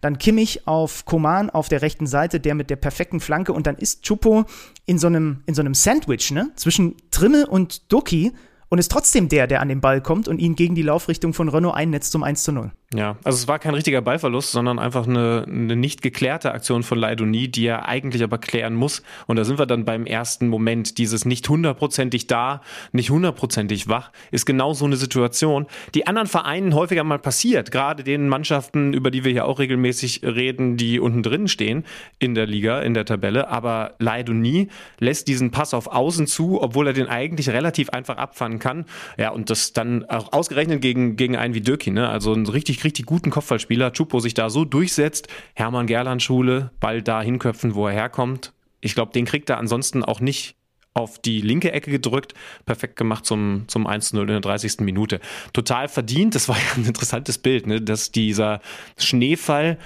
Dann 0.01 0.17
Kimmich 0.17 0.67
auf 0.67 1.05
Koman 1.05 1.51
auf 1.51 1.69
der 1.69 1.83
rechten 1.83 2.07
Seite, 2.07 2.39
der 2.39 2.55
mit 2.55 2.71
der 2.71 2.77
perfekten 2.77 3.19
Flanke. 3.19 3.53
Und 3.53 3.67
dann 3.67 3.77
ist 3.77 4.05
Choupo 4.05 4.45
in 4.85 4.97
so 4.97 5.07
einem, 5.07 5.43
in 5.45 5.53
so 5.53 5.61
einem 5.61 5.75
Sandwich, 5.75 6.31
ne? 6.31 6.51
Zwischen 6.55 6.95
Trimmel 7.11 7.42
und 7.45 7.91
Doki 7.91 8.33
und 8.69 8.79
ist 8.79 8.91
trotzdem 8.91 9.29
der, 9.29 9.47
der 9.47 9.61
an 9.61 9.69
den 9.69 9.81
Ball 9.81 10.01
kommt 10.01 10.27
und 10.27 10.39
ihn 10.39 10.55
gegen 10.55 10.75
die 10.75 10.81
Laufrichtung 10.81 11.33
von 11.33 11.49
Renault 11.49 11.75
einnetzt 11.75 12.11
zum 12.11 12.23
1 12.23 12.43
zu 12.43 12.51
0. 12.51 12.71
Ja, 12.93 13.17
also 13.23 13.37
es 13.37 13.47
war 13.47 13.59
kein 13.59 13.73
richtiger 13.73 14.01
Ballverlust, 14.01 14.51
sondern 14.51 14.77
einfach 14.77 15.07
eine, 15.07 15.45
eine 15.47 15.75
nicht 15.75 16.01
geklärte 16.01 16.53
Aktion 16.53 16.83
von 16.83 16.97
Leidoni, 16.97 17.47
die 17.49 17.65
er 17.65 17.87
eigentlich 17.87 18.23
aber 18.23 18.37
klären 18.37 18.75
muss. 18.75 19.01
Und 19.25 19.37
da 19.37 19.43
sind 19.43 19.57
wir 19.57 19.65
dann 19.65 19.85
beim 19.85 20.05
ersten 20.05 20.47
Moment. 20.47 20.97
Dieses 20.97 21.25
nicht 21.25 21.49
hundertprozentig 21.49 22.27
da, 22.27 22.61
nicht 22.91 23.09
hundertprozentig 23.09 23.87
wach, 23.87 24.11
ist 24.31 24.45
genau 24.45 24.73
so 24.73 24.85
eine 24.85 24.95
Situation, 24.95 25.65
die 25.95 26.05
anderen 26.07 26.27
Vereinen 26.27 26.75
häufiger 26.75 27.03
mal 27.03 27.19
passiert. 27.19 27.71
Gerade 27.71 28.03
den 28.03 28.29
Mannschaften, 28.29 28.93
über 28.93 29.09
die 29.09 29.23
wir 29.23 29.31
hier 29.31 29.45
auch 29.45 29.59
regelmäßig 29.59 30.21
reden, 30.23 30.77
die 30.77 30.99
unten 30.99 31.23
drin 31.23 31.47
stehen 31.47 31.85
in 32.19 32.35
der 32.35 32.45
Liga, 32.45 32.81
in 32.81 32.93
der 32.93 33.05
Tabelle. 33.05 33.49
Aber 33.49 33.95
Leidoni 33.99 34.69
lässt 34.99 35.27
diesen 35.27 35.51
Pass 35.51 35.73
auf 35.73 35.87
Außen 35.87 36.27
zu, 36.27 36.61
obwohl 36.61 36.87
er 36.87 36.93
den 36.93 37.07
eigentlich 37.07 37.49
relativ 37.49 37.89
einfach 37.89 38.17
abfangen 38.17 38.59
kann. 38.59 38.85
Ja, 39.17 39.31
und 39.31 39.49
das 39.49 39.73
dann 39.73 40.05
auch 40.09 40.31
ausgerechnet 40.31 40.81
gegen, 40.81 41.15
gegen 41.15 41.35
einen 41.35 41.53
wie 41.53 41.61
Dürki, 41.61 41.89
ne? 41.91 42.09
Also 42.09 42.33
ein 42.33 42.45
richtig 42.45 42.82
richtig 42.83 43.05
guten 43.05 43.29
Kopfballspieler. 43.29 43.93
Chupo 43.93 44.19
sich 44.19 44.33
da 44.33 44.49
so 44.49 44.65
durchsetzt. 44.65 45.27
Hermann 45.53 45.87
Gerland 45.87 46.21
Schule, 46.21 46.71
Ball 46.79 47.01
da 47.01 47.21
hinköpfen, 47.21 47.75
wo 47.75 47.87
er 47.87 47.93
herkommt. 47.93 48.53
Ich 48.81 48.95
glaube, 48.95 49.11
den 49.11 49.25
kriegt 49.25 49.49
er 49.49 49.57
ansonsten 49.57 50.03
auch 50.03 50.19
nicht 50.19 50.55
auf 50.93 51.19
die 51.19 51.41
linke 51.41 51.71
Ecke 51.71 51.89
gedrückt, 51.89 52.33
perfekt 52.65 52.95
gemacht 52.95 53.25
zum, 53.25 53.63
zum 53.67 53.87
1-0 53.87 54.19
in 54.21 54.27
der 54.27 54.39
30. 54.41 54.81
Minute. 54.81 55.19
Total 55.51 55.87
verdient, 55.87 56.35
das 56.35 56.47
war 56.49 56.57
ja 56.57 56.75
ein 56.75 56.85
interessantes 56.85 57.37
Bild, 57.37 57.67
ne? 57.67 57.81
dass 57.81 58.11
dieser 58.11 58.61
Schneefall 58.97 59.79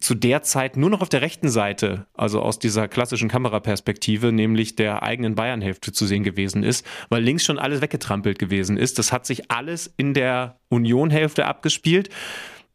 zu 0.00 0.14
der 0.14 0.42
Zeit 0.42 0.76
nur 0.76 0.90
noch 0.90 1.02
auf 1.02 1.08
der 1.08 1.20
rechten 1.20 1.48
Seite, 1.48 2.06
also 2.14 2.40
aus 2.40 2.58
dieser 2.58 2.88
klassischen 2.88 3.28
Kameraperspektive, 3.28 4.32
nämlich 4.32 4.74
der 4.74 5.02
eigenen 5.02 5.34
Bayernhälfte 5.34 5.92
zu 5.92 6.06
sehen 6.06 6.24
gewesen 6.24 6.62
ist, 6.62 6.86
weil 7.10 7.22
links 7.22 7.44
schon 7.44 7.58
alles 7.58 7.80
weggetrampelt 7.80 8.38
gewesen 8.38 8.76
ist. 8.76 8.98
Das 8.98 9.12
hat 9.12 9.26
sich 9.26 9.50
alles 9.50 9.92
in 9.96 10.14
der 10.14 10.58
Unionhälfte 10.68 11.46
abgespielt. 11.46 12.08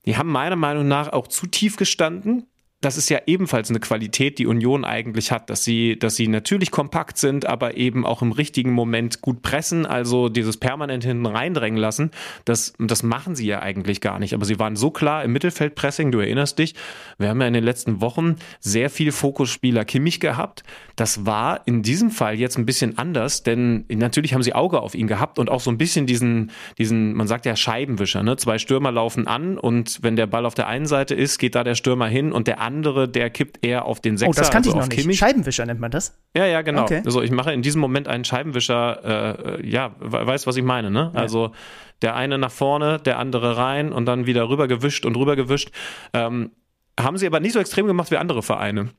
Die 0.05 0.17
haben 0.17 0.31
meiner 0.31 0.55
Meinung 0.55 0.87
nach 0.87 1.11
auch 1.11 1.27
zu 1.27 1.47
tief 1.47 1.77
gestanden 1.77 2.45
das 2.85 2.97
ist 2.97 3.09
ja 3.09 3.19
ebenfalls 3.25 3.71
eine 3.71 3.79
Qualität, 3.79 4.37
die 4.37 4.45
Union 4.45 4.85
eigentlich 4.85 5.31
hat, 5.31 5.49
dass 5.49 5.63
sie, 5.63 5.97
dass 5.97 6.15
sie 6.15 6.27
natürlich 6.27 6.69
kompakt 6.69 7.17
sind, 7.17 7.47
aber 7.47 7.77
eben 7.77 8.05
auch 8.05 8.21
im 8.21 8.31
richtigen 8.31 8.71
Moment 8.73 9.21
gut 9.21 9.41
pressen, 9.41 9.87
also 9.87 10.29
dieses 10.29 10.57
permanent 10.57 11.03
hinten 11.03 11.25
reindrängen 11.25 11.79
lassen. 11.79 12.11
Das, 12.45 12.73
das 12.77 13.01
machen 13.01 13.35
sie 13.35 13.47
ja 13.47 13.63
eigentlich 13.63 14.01
gar 14.01 14.19
nicht. 14.19 14.35
Aber 14.35 14.45
sie 14.45 14.59
waren 14.59 14.75
so 14.75 14.91
klar 14.91 15.23
im 15.23 15.33
Mittelfeldpressing, 15.33 16.11
du 16.11 16.19
erinnerst 16.19 16.59
dich, 16.59 16.75
wir 17.17 17.29
haben 17.29 17.41
ja 17.41 17.47
in 17.47 17.53
den 17.53 17.63
letzten 17.63 18.01
Wochen 18.01 18.35
sehr 18.59 18.91
viel 18.91 19.11
Fokusspieler 19.11 19.83
Kimmich 19.83 20.19
gehabt. 20.19 20.63
Das 20.95 21.25
war 21.25 21.65
in 21.65 21.81
diesem 21.81 22.11
Fall 22.11 22.39
jetzt 22.39 22.55
ein 22.57 22.67
bisschen 22.67 22.99
anders, 22.99 23.41
denn 23.41 23.85
natürlich 23.89 24.35
haben 24.35 24.43
sie 24.43 24.53
Auge 24.53 24.79
auf 24.79 24.93
ihn 24.93 25.07
gehabt 25.07 25.39
und 25.39 25.49
auch 25.49 25.59
so 25.59 25.71
ein 25.71 25.79
bisschen 25.79 26.05
diesen, 26.05 26.51
diesen, 26.77 27.13
man 27.13 27.27
sagt 27.27 27.47
ja 27.47 27.55
Scheibenwischer, 27.55 28.21
ne? 28.21 28.37
Zwei 28.37 28.59
Stürmer 28.59 28.91
laufen 28.91 29.25
an 29.25 29.57
und 29.57 30.03
wenn 30.03 30.15
der 30.15 30.27
Ball 30.27 30.45
auf 30.45 30.53
der 30.53 30.67
einen 30.67 30.85
Seite 30.85 31.15
ist, 31.15 31.39
geht 31.39 31.55
da 31.55 31.63
der 31.63 31.73
Stürmer 31.73 32.07
hin 32.07 32.31
und 32.31 32.45
der 32.45 32.61
andere, 32.61 32.74
der 32.83 33.29
kippt 33.29 33.65
eher 33.65 33.85
auf 33.85 33.99
den 33.99 34.17
Sechser. 34.17 34.29
Oh, 34.29 34.33
das 34.33 34.51
kannte 34.51 34.69
also 34.69 34.77
ich 34.77 34.83
noch 34.83 34.89
nicht. 34.89 34.99
Kimmich. 35.01 35.17
Scheibenwischer 35.17 35.65
nennt 35.65 35.79
man 35.79 35.91
das? 35.91 36.17
Ja, 36.35 36.45
ja, 36.45 36.61
genau. 36.61 36.83
Okay. 36.83 37.01
Also 37.05 37.21
ich 37.21 37.31
mache 37.31 37.51
in 37.53 37.61
diesem 37.61 37.81
Moment 37.81 38.07
einen 38.07 38.25
Scheibenwischer, 38.25 39.59
äh, 39.59 39.67
ja, 39.67 39.95
weißt, 39.99 40.47
was 40.47 40.57
ich 40.57 40.63
meine, 40.63 40.91
ne? 40.91 41.11
Ja. 41.13 41.19
Also 41.19 41.51
der 42.01 42.15
eine 42.15 42.37
nach 42.37 42.51
vorne, 42.51 42.99
der 42.99 43.19
andere 43.19 43.57
rein 43.57 43.91
und 43.91 44.05
dann 44.05 44.25
wieder 44.25 44.49
rübergewischt 44.49 45.05
und 45.05 45.15
rübergewischt. 45.15 45.71
Ähm, 46.13 46.51
haben 46.99 47.17
sie 47.17 47.27
aber 47.27 47.39
nicht 47.39 47.53
so 47.53 47.59
extrem 47.59 47.87
gemacht 47.87 48.11
wie 48.11 48.17
andere 48.17 48.41
Vereine 48.41 48.89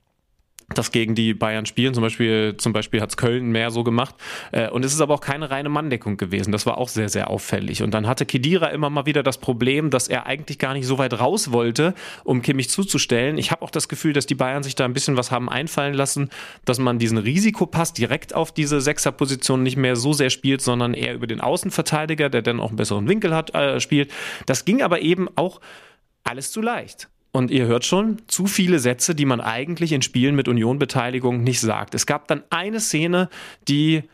das 0.75 0.91
gegen 0.91 1.15
die 1.15 1.33
Bayern 1.33 1.65
spielen. 1.65 1.95
Zum 1.95 2.03
Beispiel, 2.03 2.57
zum 2.57 2.73
Beispiel 2.73 3.01
hat 3.01 3.11
es 3.11 3.17
Köln 3.17 3.51
mehr 3.51 3.71
so 3.71 3.85
gemacht. 3.85 4.17
Äh, 4.51 4.69
und 4.69 4.85
es 4.85 4.93
ist 4.93 5.01
aber 5.01 5.15
auch 5.15 5.21
keine 5.21 5.51
reine 5.51 5.69
Manndeckung 5.69 6.17
gewesen. 6.17 6.51
Das 6.51 6.67
war 6.67 6.79
auch 6.79 6.89
sehr, 6.89 7.09
sehr 7.09 7.31
auffällig. 7.31 7.83
Und 7.83 7.93
dann 7.93 8.07
hatte 8.07 8.27
Kedira 8.27 8.67
immer 8.69 8.91
mal 8.91 9.07
wieder 9.07 9.23
das 9.23 9.39
Problem, 9.39 9.91
dass 9.91 10.09
er 10.09 10.27
eigentlich 10.27 10.59
gar 10.59 10.75
nicht 10.75 10.87
so 10.87 10.99
weit 10.99 11.19
raus 11.19 11.53
wollte, 11.53 11.95
um 12.25 12.43
Kimmich 12.43 12.69
zuzustellen. 12.69 13.39
Ich 13.39 13.53
habe 13.53 13.63
auch 13.63 13.71
das 13.71 13.89
Gefühl, 13.89 14.13
dass 14.13 14.27
die 14.27 14.35
Bayern 14.35 14.65
sich 14.65 14.75
da 14.75 14.85
ein 14.85 14.93
bisschen 14.93 15.17
was 15.17 15.31
haben 15.31 15.49
einfallen 15.49 15.95
lassen, 15.95 16.31
dass 16.65 16.79
man 16.79 16.99
diesen 16.99 17.19
Risikopass 17.19 17.93
direkt 17.93 18.35
auf 18.35 18.53
diese 18.53 18.81
Sechserposition 18.81 19.63
nicht 19.63 19.77
mehr 19.77 19.95
so 19.95 20.13
sehr 20.13 20.31
spielt, 20.31 20.63
sondern 20.63 20.95
eher 20.95 21.15
über 21.15 21.29
den 21.29 21.41
Außenverteidiger, 21.41 22.29
der 22.29 22.43
dann 22.43 22.61
auch 22.61 22.69
einen 22.69 22.77
besseren 22.77 23.09
Winkel 23.09 23.35
hat, 23.35 23.55
äh, 23.55 23.79
spielt. 23.79 24.11
Das 24.47 24.65
ging 24.65 24.83
aber 24.83 25.01
eben 25.01 25.29
auch 25.37 25.61
alles 26.25 26.51
zu 26.51 26.61
leicht. 26.61 27.09
Und 27.37 27.51
ihr 27.51 27.67
hört 27.67 27.85
schon, 27.85 28.23
zu 28.29 28.47
viele 28.47 28.79
Sätze, 28.79 29.15
die 29.15 29.27
man 29.27 29.43
eigentlich 29.43 29.93
in 29.93 30.01
Spielen 30.01 30.37
mit 30.37 30.49
Union-Beteiligung 30.49 31.45
nicht 31.45 31.61
sagt. 31.61 31.95
Es 31.95 32.07
gab 32.07 32.29
dann 32.29 32.43
eine 32.49 32.81
Szene, 32.81 33.29
die 33.69 34.05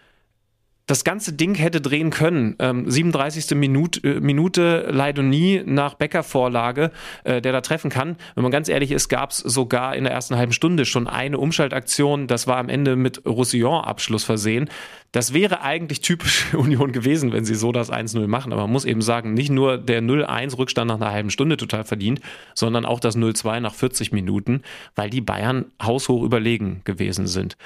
das 0.92 1.04
ganze 1.04 1.32
Ding 1.32 1.54
hätte 1.54 1.80
drehen 1.80 2.10
können. 2.10 2.54
Ähm, 2.58 2.90
37. 2.90 3.56
Minute, 3.56 4.06
äh, 4.06 4.20
Minute 4.20 4.88
Leidonie 4.90 5.62
nach 5.64 5.94
Becker-Vorlage, 5.94 6.90
äh, 7.24 7.40
der 7.40 7.52
da 7.52 7.62
treffen 7.62 7.90
kann. 7.90 8.16
Wenn 8.34 8.42
man 8.42 8.52
ganz 8.52 8.68
ehrlich 8.68 8.92
ist, 8.92 9.08
gab 9.08 9.30
es 9.30 9.38
sogar 9.38 9.96
in 9.96 10.04
der 10.04 10.12
ersten 10.12 10.36
halben 10.36 10.52
Stunde 10.52 10.84
schon 10.84 11.06
eine 11.08 11.38
Umschaltaktion. 11.38 12.26
Das 12.26 12.46
war 12.46 12.58
am 12.58 12.68
Ende 12.68 12.96
mit 12.96 13.24
Roussillon-Abschluss 13.24 14.24
versehen. 14.24 14.68
Das 15.12 15.32
wäre 15.32 15.62
eigentlich 15.62 16.02
typisch 16.02 16.44
Union 16.52 16.92
gewesen, 16.92 17.32
wenn 17.32 17.46
sie 17.46 17.54
so 17.54 17.72
das 17.72 17.90
1-0 17.90 18.26
machen. 18.26 18.52
Aber 18.52 18.60
man 18.64 18.72
muss 18.72 18.84
eben 18.84 19.00
sagen, 19.00 19.32
nicht 19.32 19.50
nur 19.50 19.78
der 19.78 20.02
0-1 20.02 20.58
Rückstand 20.58 20.88
nach 20.88 20.96
einer 20.96 21.10
halben 21.10 21.30
Stunde 21.30 21.56
total 21.56 21.84
verdient, 21.84 22.20
sondern 22.54 22.84
auch 22.84 23.00
das 23.00 23.16
0-2 23.16 23.60
nach 23.60 23.72
40 23.72 24.12
Minuten, 24.12 24.60
weil 24.94 25.08
die 25.08 25.22
Bayern 25.22 25.64
haushoch 25.82 26.22
überlegen 26.22 26.82
gewesen 26.84 27.26
sind. 27.26 27.56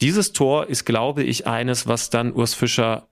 Dieses 0.00 0.32
Tor 0.32 0.68
ist, 0.68 0.84
glaube 0.84 1.22
ich, 1.22 1.46
eines, 1.46 1.86
was 1.86 2.10
dann 2.10 2.32
Urs 2.32 2.54
Fischer 2.54 3.08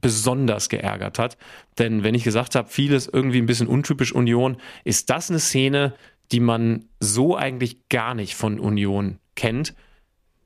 besonders 0.00 0.68
geärgert 0.68 1.18
hat. 1.18 1.38
Denn 1.78 2.02
wenn 2.02 2.14
ich 2.14 2.24
gesagt 2.24 2.54
habe, 2.54 2.68
vieles 2.68 3.08
irgendwie 3.08 3.38
ein 3.38 3.46
bisschen 3.46 3.68
untypisch 3.68 4.12
Union, 4.12 4.58
ist 4.84 5.08
das 5.08 5.30
eine 5.30 5.40
Szene, 5.40 5.94
die 6.30 6.40
man 6.40 6.86
so 7.00 7.36
eigentlich 7.36 7.88
gar 7.88 8.14
nicht 8.14 8.34
von 8.34 8.60
Union 8.60 9.18
kennt. 9.34 9.74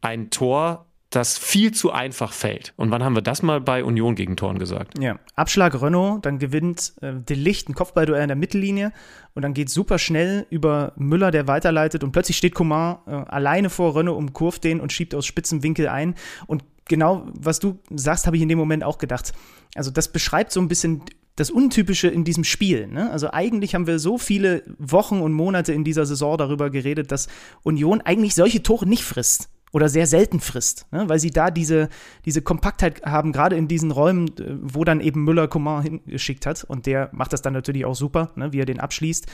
Ein 0.00 0.30
Tor, 0.30 0.86
das 1.10 1.38
viel 1.38 1.72
zu 1.72 1.90
einfach 1.90 2.32
fällt. 2.32 2.74
Und 2.76 2.90
wann 2.90 3.02
haben 3.02 3.14
wir 3.14 3.22
das 3.22 3.42
mal 3.42 3.60
bei 3.60 3.82
Union 3.82 4.14
gegen 4.14 4.36
Toren 4.36 4.58
gesagt? 4.58 4.98
Ja, 4.98 5.18
Abschlag 5.34 5.80
Renault, 5.80 6.26
dann 6.26 6.38
gewinnt 6.38 6.92
äh, 7.00 7.14
Delicht 7.14 7.68
ein 7.68 7.74
Kopfballduell 7.74 8.22
in 8.22 8.28
der 8.28 8.36
Mittellinie 8.36 8.92
und 9.34 9.42
dann 9.42 9.54
geht 9.54 9.70
super 9.70 9.98
schnell 9.98 10.46
über 10.50 10.92
Müller, 10.96 11.30
der 11.30 11.48
weiterleitet 11.48 12.04
und 12.04 12.12
plötzlich 12.12 12.36
steht 12.36 12.54
Coman 12.54 12.98
äh, 13.06 13.10
alleine 13.10 13.70
vor 13.70 13.96
Renault, 13.96 14.18
umkurvt 14.18 14.64
den 14.64 14.80
und 14.80 14.92
schiebt 14.92 15.14
aus 15.14 15.24
spitzem 15.24 15.62
Winkel 15.62 15.88
ein 15.88 16.14
und 16.46 16.62
genau, 16.84 17.26
was 17.38 17.58
du 17.58 17.78
sagst, 17.90 18.26
habe 18.26 18.36
ich 18.36 18.42
in 18.42 18.48
dem 18.50 18.58
Moment 18.58 18.84
auch 18.84 18.98
gedacht. 18.98 19.32
Also 19.74 19.90
das 19.90 20.12
beschreibt 20.12 20.52
so 20.52 20.60
ein 20.60 20.68
bisschen 20.68 21.02
das 21.36 21.50
Untypische 21.50 22.08
in 22.08 22.24
diesem 22.24 22.44
Spiel. 22.44 22.88
Ne? 22.88 23.10
Also 23.10 23.30
eigentlich 23.32 23.74
haben 23.74 23.86
wir 23.86 23.98
so 23.98 24.18
viele 24.18 24.64
Wochen 24.78 25.20
und 25.20 25.32
Monate 25.32 25.72
in 25.72 25.84
dieser 25.84 26.04
Saison 26.04 26.36
darüber 26.36 26.68
geredet, 26.68 27.12
dass 27.12 27.28
Union 27.62 28.00
eigentlich 28.00 28.34
solche 28.34 28.62
Tore 28.62 28.86
nicht 28.86 29.04
frisst 29.04 29.48
oder 29.72 29.88
sehr 29.88 30.06
selten 30.06 30.40
frisst, 30.40 30.86
ne? 30.92 31.08
weil 31.08 31.18
sie 31.18 31.30
da 31.30 31.50
diese, 31.50 31.88
diese 32.24 32.42
Kompaktheit 32.42 33.02
haben, 33.04 33.32
gerade 33.32 33.56
in 33.56 33.68
diesen 33.68 33.90
Räumen, 33.90 34.28
äh, 34.38 34.56
wo 34.60 34.84
dann 34.84 35.00
eben 35.00 35.24
Müller 35.24 35.48
Coman 35.48 35.82
hingeschickt 35.82 36.46
hat 36.46 36.64
und 36.64 36.86
der 36.86 37.10
macht 37.12 37.32
das 37.32 37.42
dann 37.42 37.52
natürlich 37.52 37.84
auch 37.84 37.94
super, 37.94 38.30
ne? 38.36 38.52
wie 38.52 38.60
er 38.60 38.66
den 38.66 38.80
abschließt. 38.80 39.26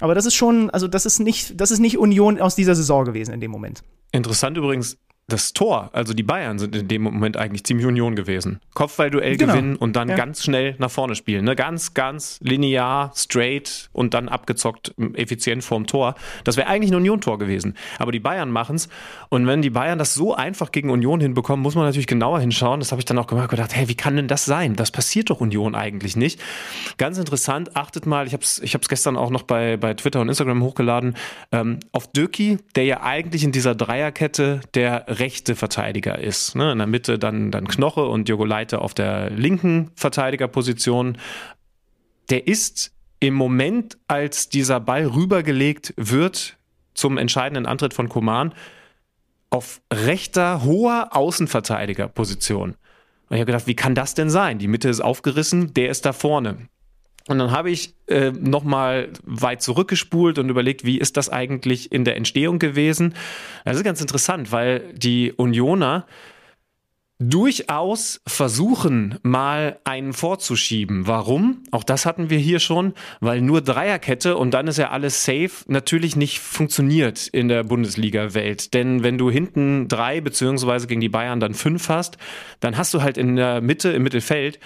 Aber 0.00 0.14
das 0.14 0.26
ist 0.26 0.34
schon, 0.34 0.70
also 0.70 0.88
das 0.88 1.06
ist 1.06 1.18
nicht, 1.18 1.60
das 1.60 1.70
ist 1.70 1.80
nicht 1.80 1.98
Union 1.98 2.40
aus 2.40 2.54
dieser 2.54 2.74
Saison 2.74 3.04
gewesen 3.04 3.32
in 3.32 3.40
dem 3.40 3.50
Moment. 3.50 3.82
Interessant 4.12 4.56
übrigens, 4.56 4.96
das 5.32 5.52
Tor, 5.52 5.90
also 5.92 6.12
die 6.12 6.22
Bayern 6.22 6.58
sind 6.58 6.76
in 6.76 6.88
dem 6.88 7.02
Moment 7.02 7.36
eigentlich 7.36 7.64
ziemlich 7.64 7.86
Union 7.86 8.16
gewesen. 8.16 8.60
Kopfballduell 8.74 9.36
genau. 9.36 9.52
gewinnen 9.52 9.76
und 9.76 9.96
dann 9.96 10.08
ja. 10.08 10.16
ganz 10.16 10.44
schnell 10.44 10.74
nach 10.78 10.90
vorne 10.90 11.14
spielen. 11.14 11.44
Ne? 11.44 11.56
Ganz, 11.56 11.94
ganz 11.94 12.38
linear, 12.42 13.12
straight 13.14 13.88
und 13.92 14.14
dann 14.14 14.28
abgezockt, 14.28 14.94
effizient 15.14 15.64
vorm 15.64 15.86
Tor. 15.86 16.14
Das 16.44 16.56
wäre 16.56 16.68
eigentlich 16.68 16.92
ein 16.92 16.96
Union-Tor 16.96 17.38
gewesen. 17.38 17.76
Aber 17.98 18.12
die 18.12 18.20
Bayern 18.20 18.50
machen 18.50 18.76
es. 18.76 18.88
Und 19.28 19.46
wenn 19.46 19.62
die 19.62 19.70
Bayern 19.70 19.98
das 19.98 20.14
so 20.14 20.34
einfach 20.34 20.72
gegen 20.72 20.90
Union 20.90 21.20
hinbekommen, 21.20 21.62
muss 21.62 21.74
man 21.74 21.84
natürlich 21.84 22.06
genauer 22.06 22.40
hinschauen. 22.40 22.80
Das 22.80 22.92
habe 22.92 23.00
ich 23.00 23.04
dann 23.04 23.18
auch 23.18 23.26
gemacht, 23.26 23.50
gedacht, 23.50 23.74
hey, 23.74 23.88
wie 23.88 23.94
kann 23.94 24.16
denn 24.16 24.28
das 24.28 24.44
sein? 24.44 24.76
Das 24.76 24.90
passiert 24.90 25.30
doch 25.30 25.40
Union 25.40 25.74
eigentlich 25.74 26.16
nicht. 26.16 26.40
Ganz 26.98 27.18
interessant, 27.18 27.76
achtet 27.76 28.06
mal, 28.06 28.26
ich 28.26 28.32
habe 28.32 28.42
es 28.42 28.58
ich 28.58 28.76
gestern 28.88 29.16
auch 29.16 29.30
noch 29.30 29.42
bei, 29.42 29.76
bei 29.76 29.94
Twitter 29.94 30.20
und 30.20 30.28
Instagram 30.28 30.62
hochgeladen, 30.62 31.16
ähm, 31.52 31.80
auf 31.92 32.10
Döki, 32.12 32.58
der 32.74 32.84
ja 32.84 33.02
eigentlich 33.02 33.44
in 33.44 33.52
dieser 33.52 33.74
Dreierkette 33.74 34.60
der 34.74 35.06
rechte 35.20 35.54
Verteidiger 35.54 36.18
ist. 36.18 36.56
Ne? 36.56 36.72
In 36.72 36.78
der 36.78 36.86
Mitte 36.86 37.18
dann, 37.18 37.50
dann 37.50 37.68
Knoche 37.68 38.04
und 38.06 38.28
Jogo 38.28 38.44
Leite 38.44 38.80
auf 38.80 38.94
der 38.94 39.30
linken 39.30 39.90
Verteidigerposition. 39.94 41.18
Der 42.30 42.46
ist 42.46 42.92
im 43.20 43.34
Moment, 43.34 43.98
als 44.08 44.48
dieser 44.48 44.80
Ball 44.80 45.06
rübergelegt 45.06 45.94
wird 45.96 46.56
zum 46.94 47.18
entscheidenden 47.18 47.66
Antritt 47.66 47.94
von 47.94 48.08
Koman, 48.08 48.54
auf 49.50 49.80
rechter, 49.92 50.64
hoher 50.64 51.08
Außenverteidigerposition. 51.12 52.70
Und 52.70 53.36
ich 53.36 53.40
habe 53.40 53.46
gedacht, 53.46 53.66
wie 53.66 53.76
kann 53.76 53.94
das 53.94 54.14
denn 54.14 54.30
sein? 54.30 54.58
Die 54.58 54.68
Mitte 54.68 54.88
ist 54.88 55.00
aufgerissen, 55.00 55.74
der 55.74 55.90
ist 55.90 56.04
da 56.04 56.12
vorne. 56.12 56.68
Und 57.30 57.38
dann 57.38 57.52
habe 57.52 57.70
ich 57.70 57.94
äh, 58.08 58.32
nochmal 58.32 59.10
weit 59.24 59.62
zurückgespult 59.62 60.38
und 60.38 60.48
überlegt, 60.48 60.84
wie 60.84 60.98
ist 60.98 61.16
das 61.16 61.28
eigentlich 61.28 61.92
in 61.92 62.04
der 62.04 62.16
Entstehung 62.16 62.58
gewesen. 62.58 63.14
Das 63.64 63.76
ist 63.76 63.84
ganz 63.84 64.00
interessant, 64.00 64.50
weil 64.50 64.92
die 64.94 65.32
Unioner 65.32 66.06
durchaus 67.20 68.22
versuchen, 68.26 69.18
mal 69.22 69.78
einen 69.84 70.14
vorzuschieben. 70.14 71.06
Warum? 71.06 71.62
Auch 71.70 71.84
das 71.84 72.06
hatten 72.06 72.30
wir 72.30 72.38
hier 72.38 72.60
schon, 72.60 72.94
weil 73.20 73.42
nur 73.42 73.60
Dreierkette 73.60 74.38
und 74.38 74.52
dann 74.52 74.66
ist 74.66 74.78
ja 74.78 74.88
alles 74.88 75.24
safe 75.24 75.50
natürlich 75.66 76.16
nicht 76.16 76.40
funktioniert 76.40 77.28
in 77.28 77.48
der 77.48 77.62
Bundesliga-Welt. 77.62 78.72
Denn 78.72 79.02
wenn 79.02 79.18
du 79.18 79.30
hinten 79.30 79.86
drei 79.86 80.22
beziehungsweise 80.22 80.86
gegen 80.86 81.02
die 81.02 81.10
Bayern 81.10 81.40
dann 81.40 81.52
fünf 81.52 81.90
hast, 81.90 82.16
dann 82.60 82.78
hast 82.78 82.94
du 82.94 83.02
halt 83.02 83.18
in 83.18 83.36
der 83.36 83.60
Mitte, 83.60 83.90
im 83.90 84.02
Mittelfeld 84.02 84.58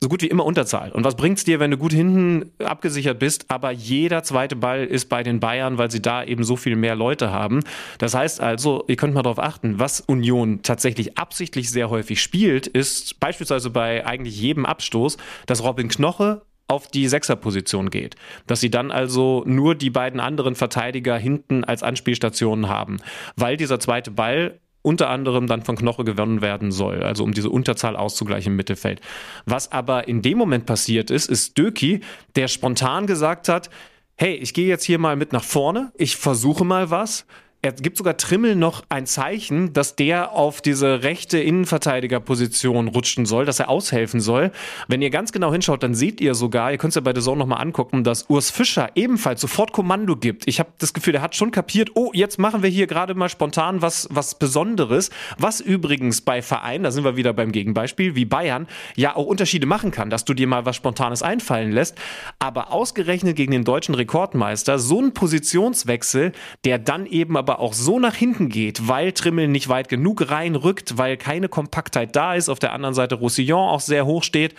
so 0.00 0.08
gut 0.08 0.22
wie 0.22 0.28
immer 0.28 0.44
Unterzahl. 0.44 0.92
Und 0.92 1.04
was 1.04 1.16
bringt's 1.16 1.44
dir, 1.44 1.58
wenn 1.60 1.70
du 1.70 1.76
gut 1.76 1.92
hinten 1.92 2.50
abgesichert 2.64 3.18
bist, 3.18 3.46
aber 3.48 3.70
jeder 3.70 4.22
zweite 4.22 4.54
Ball 4.56 4.84
ist 4.84 5.08
bei 5.08 5.22
den 5.22 5.40
Bayern, 5.40 5.78
weil 5.78 5.90
sie 5.90 6.00
da 6.00 6.22
eben 6.22 6.44
so 6.44 6.56
viel 6.56 6.76
mehr 6.76 6.94
Leute 6.94 7.30
haben. 7.30 7.64
Das 7.98 8.14
heißt 8.14 8.40
also, 8.40 8.84
ihr 8.86 8.96
könnt 8.96 9.14
mal 9.14 9.22
darauf 9.22 9.40
achten, 9.40 9.78
was 9.78 10.00
Union 10.00 10.60
tatsächlich 10.62 11.18
absichtlich 11.18 11.70
sehr 11.70 11.90
häufig 11.90 12.22
spielt, 12.22 12.66
ist 12.66 13.18
beispielsweise 13.18 13.70
bei 13.70 14.06
eigentlich 14.06 14.40
jedem 14.40 14.66
Abstoß, 14.66 15.16
dass 15.46 15.64
Robin 15.64 15.88
Knoche 15.88 16.42
auf 16.68 16.86
die 16.88 17.08
Sechserposition 17.08 17.90
geht. 17.90 18.14
Dass 18.46 18.60
sie 18.60 18.70
dann 18.70 18.90
also 18.90 19.42
nur 19.46 19.74
die 19.74 19.90
beiden 19.90 20.20
anderen 20.20 20.54
Verteidiger 20.54 21.16
hinten 21.16 21.64
als 21.64 21.82
Anspielstationen 21.82 22.68
haben. 22.68 22.98
Weil 23.36 23.56
dieser 23.56 23.80
zweite 23.80 24.10
Ball 24.10 24.60
unter 24.82 25.10
anderem 25.10 25.46
dann 25.46 25.62
von 25.62 25.76
Knoche 25.76 26.04
gewonnen 26.04 26.40
werden 26.40 26.72
soll, 26.72 27.02
also 27.02 27.24
um 27.24 27.32
diese 27.32 27.50
Unterzahl 27.50 27.96
auszugleichen 27.96 28.52
im 28.52 28.56
Mittelfeld. 28.56 29.00
Was 29.44 29.72
aber 29.72 30.08
in 30.08 30.22
dem 30.22 30.38
Moment 30.38 30.66
passiert 30.66 31.10
ist, 31.10 31.28
ist 31.28 31.58
Döki, 31.58 32.00
der 32.36 32.48
spontan 32.48 33.06
gesagt 33.06 33.48
hat, 33.48 33.70
hey, 34.16 34.34
ich 34.34 34.54
gehe 34.54 34.66
jetzt 34.66 34.84
hier 34.84 34.98
mal 34.98 35.16
mit 35.16 35.32
nach 35.32 35.44
vorne, 35.44 35.92
ich 35.96 36.16
versuche 36.16 36.64
mal 36.64 36.90
was 36.90 37.26
er 37.60 37.72
gibt 37.72 37.96
sogar 37.98 38.16
Trimmel 38.16 38.54
noch 38.54 38.84
ein 38.88 39.04
Zeichen, 39.06 39.72
dass 39.72 39.96
der 39.96 40.30
auf 40.32 40.60
diese 40.60 41.02
rechte 41.02 41.40
Innenverteidigerposition 41.40 42.86
rutschen 42.86 43.26
soll, 43.26 43.46
dass 43.46 43.58
er 43.58 43.68
aushelfen 43.68 44.20
soll. 44.20 44.52
Wenn 44.86 45.02
ihr 45.02 45.10
ganz 45.10 45.32
genau 45.32 45.50
hinschaut, 45.50 45.82
dann 45.82 45.94
seht 45.94 46.20
ihr 46.20 46.36
sogar, 46.36 46.70
ihr 46.70 46.78
könnt 46.78 46.92
es 46.92 46.94
ja 46.94 47.00
bei 47.00 47.12
der 47.12 47.22
Zone 47.22 47.40
nochmal 47.40 47.60
angucken, 47.60 48.04
dass 48.04 48.30
Urs 48.30 48.52
Fischer 48.52 48.90
ebenfalls 48.94 49.40
sofort 49.40 49.72
Kommando 49.72 50.14
gibt. 50.14 50.46
Ich 50.46 50.60
habe 50.60 50.70
das 50.78 50.94
Gefühl, 50.94 51.16
er 51.16 51.22
hat 51.22 51.34
schon 51.34 51.50
kapiert, 51.50 51.90
oh, 51.94 52.12
jetzt 52.14 52.38
machen 52.38 52.62
wir 52.62 52.70
hier 52.70 52.86
gerade 52.86 53.14
mal 53.14 53.28
spontan 53.28 53.82
was, 53.82 54.06
was 54.12 54.36
Besonderes, 54.36 55.10
was 55.36 55.60
übrigens 55.60 56.20
bei 56.20 56.42
Vereinen, 56.42 56.84
da 56.84 56.92
sind 56.92 57.02
wir 57.02 57.16
wieder 57.16 57.32
beim 57.32 57.50
Gegenbeispiel, 57.50 58.14
wie 58.14 58.24
Bayern, 58.24 58.68
ja 58.94 59.16
auch 59.16 59.26
Unterschiede 59.26 59.66
machen 59.66 59.90
kann, 59.90 60.10
dass 60.10 60.24
du 60.24 60.32
dir 60.32 60.46
mal 60.46 60.64
was 60.64 60.76
Spontanes 60.76 61.24
einfallen 61.24 61.72
lässt. 61.72 61.98
Aber 62.38 62.72
ausgerechnet 62.72 63.34
gegen 63.34 63.50
den 63.50 63.64
deutschen 63.64 63.96
Rekordmeister, 63.96 64.78
so 64.78 65.00
ein 65.00 65.12
Positionswechsel, 65.12 66.30
der 66.64 66.78
dann 66.78 67.04
eben 67.04 67.36
aber 67.36 67.57
auch 67.58 67.72
so 67.72 67.98
nach 67.98 68.14
hinten 68.14 68.48
geht, 68.48 68.88
weil 68.88 69.12
Trimmel 69.12 69.48
nicht 69.48 69.68
weit 69.68 69.88
genug 69.88 70.30
reinrückt, 70.30 70.98
weil 70.98 71.16
keine 71.16 71.48
Kompaktheit 71.48 72.16
da 72.16 72.34
ist, 72.34 72.48
auf 72.48 72.58
der 72.58 72.72
anderen 72.72 72.94
Seite 72.94 73.16
Roussillon 73.16 73.68
auch 73.68 73.80
sehr 73.80 74.06
hoch 74.06 74.22
steht. 74.22 74.54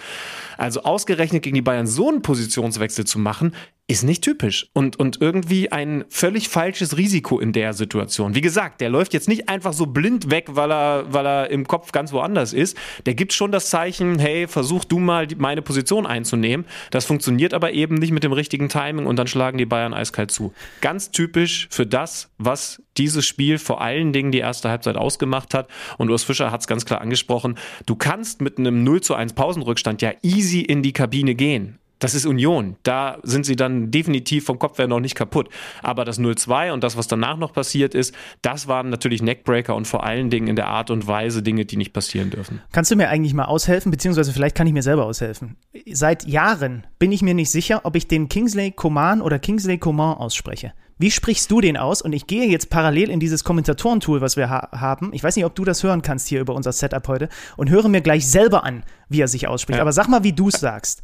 Also 0.57 0.83
ausgerechnet 0.83 1.43
gegen 1.43 1.55
die 1.55 1.61
Bayern 1.61 1.87
so 1.87 2.09
einen 2.09 2.21
Positionswechsel 2.21 3.05
zu 3.05 3.19
machen, 3.19 3.53
ist 3.89 4.03
nicht 4.03 4.23
typisch 4.23 4.69
und, 4.73 4.97
und 4.99 5.19
irgendwie 5.19 5.71
ein 5.71 6.05
völlig 6.09 6.47
falsches 6.47 6.95
Risiko 6.95 7.39
in 7.39 7.53
der 7.53 7.73
Situation. 7.73 8.35
Wie 8.35 8.41
gesagt, 8.41 8.81
der 8.81 8.89
läuft 8.89 9.15
jetzt 9.15 9.27
nicht 9.27 9.49
einfach 9.49 9.73
so 9.73 9.87
blind 9.87 10.29
weg, 10.29 10.45
weil 10.49 10.71
er, 10.71 11.11
weil 11.11 11.25
er 11.25 11.49
im 11.49 11.67
Kopf 11.67 11.91
ganz 11.91 12.13
woanders 12.13 12.53
ist. 12.53 12.77
Der 13.07 13.15
gibt 13.15 13.33
schon 13.33 13.51
das 13.51 13.71
Zeichen, 13.71 14.19
hey, 14.19 14.47
versuch 14.47 14.85
du 14.85 14.99
mal 14.99 15.25
die, 15.25 15.35
meine 15.35 15.63
Position 15.63 16.05
einzunehmen. 16.05 16.67
Das 16.91 17.05
funktioniert 17.05 17.55
aber 17.55 17.71
eben 17.71 17.95
nicht 17.95 18.11
mit 18.11 18.23
dem 18.23 18.31
richtigen 18.31 18.69
Timing 18.69 19.07
und 19.07 19.15
dann 19.15 19.25
schlagen 19.25 19.57
die 19.57 19.65
Bayern 19.65 19.95
eiskalt 19.95 20.29
zu. 20.29 20.53
Ganz 20.81 21.09
typisch 21.09 21.67
für 21.71 21.87
das, 21.87 22.29
was 22.37 22.83
dieses 22.99 23.25
Spiel 23.25 23.57
vor 23.57 23.81
allen 23.81 24.13
Dingen 24.13 24.31
die 24.31 24.39
erste 24.39 24.69
Halbzeit 24.69 24.97
ausgemacht 24.97 25.53
hat. 25.53 25.69
Und 25.97 26.09
Urs 26.09 26.23
Fischer 26.23 26.51
hat 26.51 26.61
es 26.61 26.67
ganz 26.67 26.85
klar 26.85 27.01
angesprochen. 27.01 27.55
Du 27.85 27.95
kannst 27.95 28.41
mit 28.41 28.59
einem 28.59 28.83
0 28.83 29.01
zu 29.01 29.15
1 29.15 29.33
Pausenrückstand 29.33 30.01
ja 30.01 30.11
easy 30.21 30.59
in 30.61 30.83
die 30.83 30.93
Kabine 30.93 31.33
gehen. 31.33 31.79
Das 31.99 32.15
ist 32.15 32.25
Union. 32.25 32.77
Da 32.83 33.17
sind 33.23 33.45
sie 33.45 33.57
dann 33.57 33.91
definitiv 33.91 34.45
vom 34.45 34.57
Kopf 34.57 34.77
her 34.77 34.87
noch 34.87 35.01
nicht 35.01 35.15
kaputt. 35.15 35.49
Aber 35.83 36.05
das 36.05 36.17
0-2 36.17 36.71
und 36.71 36.81
das, 36.81 36.95
was 36.95 37.07
danach 37.07 37.37
noch 37.37 37.51
passiert 37.51 37.93
ist, 37.93 38.15
das 38.41 38.69
waren 38.69 38.89
natürlich 38.89 39.21
Neckbreaker 39.21 39.75
und 39.75 39.85
vor 39.85 40.05
allen 40.05 40.29
Dingen 40.29 40.47
in 40.47 40.55
der 40.55 40.67
Art 40.67 40.91
und 40.91 41.07
Weise 41.07 41.43
Dinge, 41.43 41.65
die 41.65 41.75
nicht 41.75 41.91
passieren 41.91 42.29
dürfen. 42.29 42.61
Kannst 42.71 42.89
du 42.89 42.95
mir 42.95 43.09
eigentlich 43.09 43.33
mal 43.33 43.45
aushelfen, 43.45 43.91
beziehungsweise 43.91 44.31
vielleicht 44.31 44.55
kann 44.55 44.65
ich 44.65 44.73
mir 44.73 44.83
selber 44.83 45.05
aushelfen? 45.05 45.57
Seit 45.91 46.25
Jahren 46.25 46.87
bin 46.99 47.11
ich 47.11 47.21
mir 47.21 47.33
nicht 47.33 47.51
sicher, 47.51 47.81
ob 47.83 47.97
ich 47.97 48.07
den 48.07 48.29
Kingsley 48.29 48.71
Coman 48.71 49.21
oder 49.21 49.37
Kingsley 49.37 49.77
Coman 49.77 50.15
ausspreche. 50.15 50.71
Wie 50.99 51.11
sprichst 51.11 51.49
du 51.49 51.61
den 51.61 51.77
aus? 51.77 52.01
Und 52.01 52.11
ich 52.11 52.27
gehe 52.27 52.45
jetzt 52.49 52.69
parallel 52.69 53.09
in 53.09 53.21
dieses 53.21 53.45
Kommentatorentool, 53.45 54.19
was 54.19 54.35
wir 54.35 54.49
ha 54.49 54.69
haben. 54.73 55.11
Ich 55.13 55.23
weiß 55.23 55.37
nicht, 55.37 55.45
ob 55.45 55.55
du 55.55 55.63
das 55.63 55.81
hören 55.81 56.01
kannst 56.01 56.27
hier 56.27 56.41
über 56.41 56.53
unser 56.53 56.73
Setup 56.73 57.07
heute 57.07 57.29
und 57.55 57.69
höre 57.69 57.87
mir 57.87 58.01
gleich 58.01 58.27
selber 58.29 58.65
an, 58.65 58.83
wie 59.07 59.21
er 59.21 59.29
sich 59.29 59.47
ausspricht. 59.47 59.77
Ja. 59.77 59.81
Aber 59.81 59.93
sag 59.93 60.09
mal, 60.09 60.23
wie 60.23 60.33
du 60.33 60.49
es 60.49 60.59
sagst. 60.59 61.01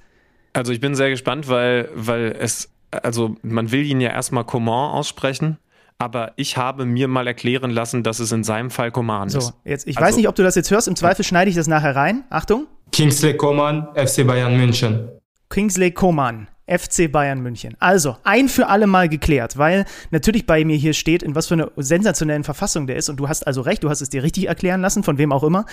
Also 0.51 0.73
ich 0.73 0.81
bin 0.81 0.95
sehr 0.95 1.09
gespannt, 1.09 1.47
weil, 1.47 1.89
weil 1.95 2.35
es, 2.37 2.69
also 2.91 3.37
man 3.41 3.71
will 3.71 3.85
ihn 3.85 4.01
ja 4.01 4.09
erstmal 4.09 4.43
Coman 4.43 4.91
aussprechen. 4.91 5.57
Aber 5.97 6.33
ich 6.35 6.57
habe 6.57 6.85
mir 6.85 7.07
mal 7.07 7.25
erklären 7.25 7.71
lassen, 7.71 8.03
dass 8.03 8.19
es 8.19 8.33
in 8.33 8.43
seinem 8.43 8.69
Fall 8.69 8.91
Coman 8.91 9.29
so, 9.29 9.39
ist. 9.39 9.53
Jetzt, 9.63 9.87
ich 9.87 9.97
also, 9.97 10.07
weiß 10.07 10.17
nicht, 10.17 10.27
ob 10.27 10.35
du 10.35 10.43
das 10.43 10.55
jetzt 10.55 10.69
hörst. 10.71 10.89
Im 10.89 10.97
Zweifel 10.97 11.23
schneide 11.23 11.49
ich 11.49 11.55
das 11.55 11.67
nachher 11.67 11.95
rein. 11.95 12.25
Achtung. 12.29 12.67
Kingsley 12.91 13.37
Coman, 13.37 13.87
FC 13.95 14.27
Bayern 14.27 14.57
München. 14.57 15.07
Kingsley 15.49 15.91
Coman, 15.91 16.49
FC 16.67 17.11
Bayern 17.11 17.41
München. 17.41 17.75
Also, 17.79 18.17
ein 18.23 18.49
für 18.49 18.67
alle 18.67 18.87
Mal 18.87 19.07
geklärt, 19.09 19.57
weil 19.57 19.85
natürlich 20.11 20.45
bei 20.45 20.65
mir 20.65 20.75
hier 20.75 20.93
steht, 20.93 21.21
in 21.23 21.35
was 21.35 21.47
für 21.47 21.53
einer 21.55 21.71
sensationellen 21.75 22.43
Verfassung 22.43 22.87
der 22.87 22.95
ist. 22.95 23.09
Und 23.09 23.17
du 23.17 23.29
hast 23.29 23.45
also 23.45 23.61
recht, 23.61 23.83
du 23.83 23.89
hast 23.89 24.01
es 24.01 24.09
dir 24.09 24.23
richtig 24.23 24.47
erklären 24.47 24.81
lassen, 24.81 25.03
von 25.03 25.17
wem 25.17 25.31
auch 25.31 25.43
immer, 25.43 25.65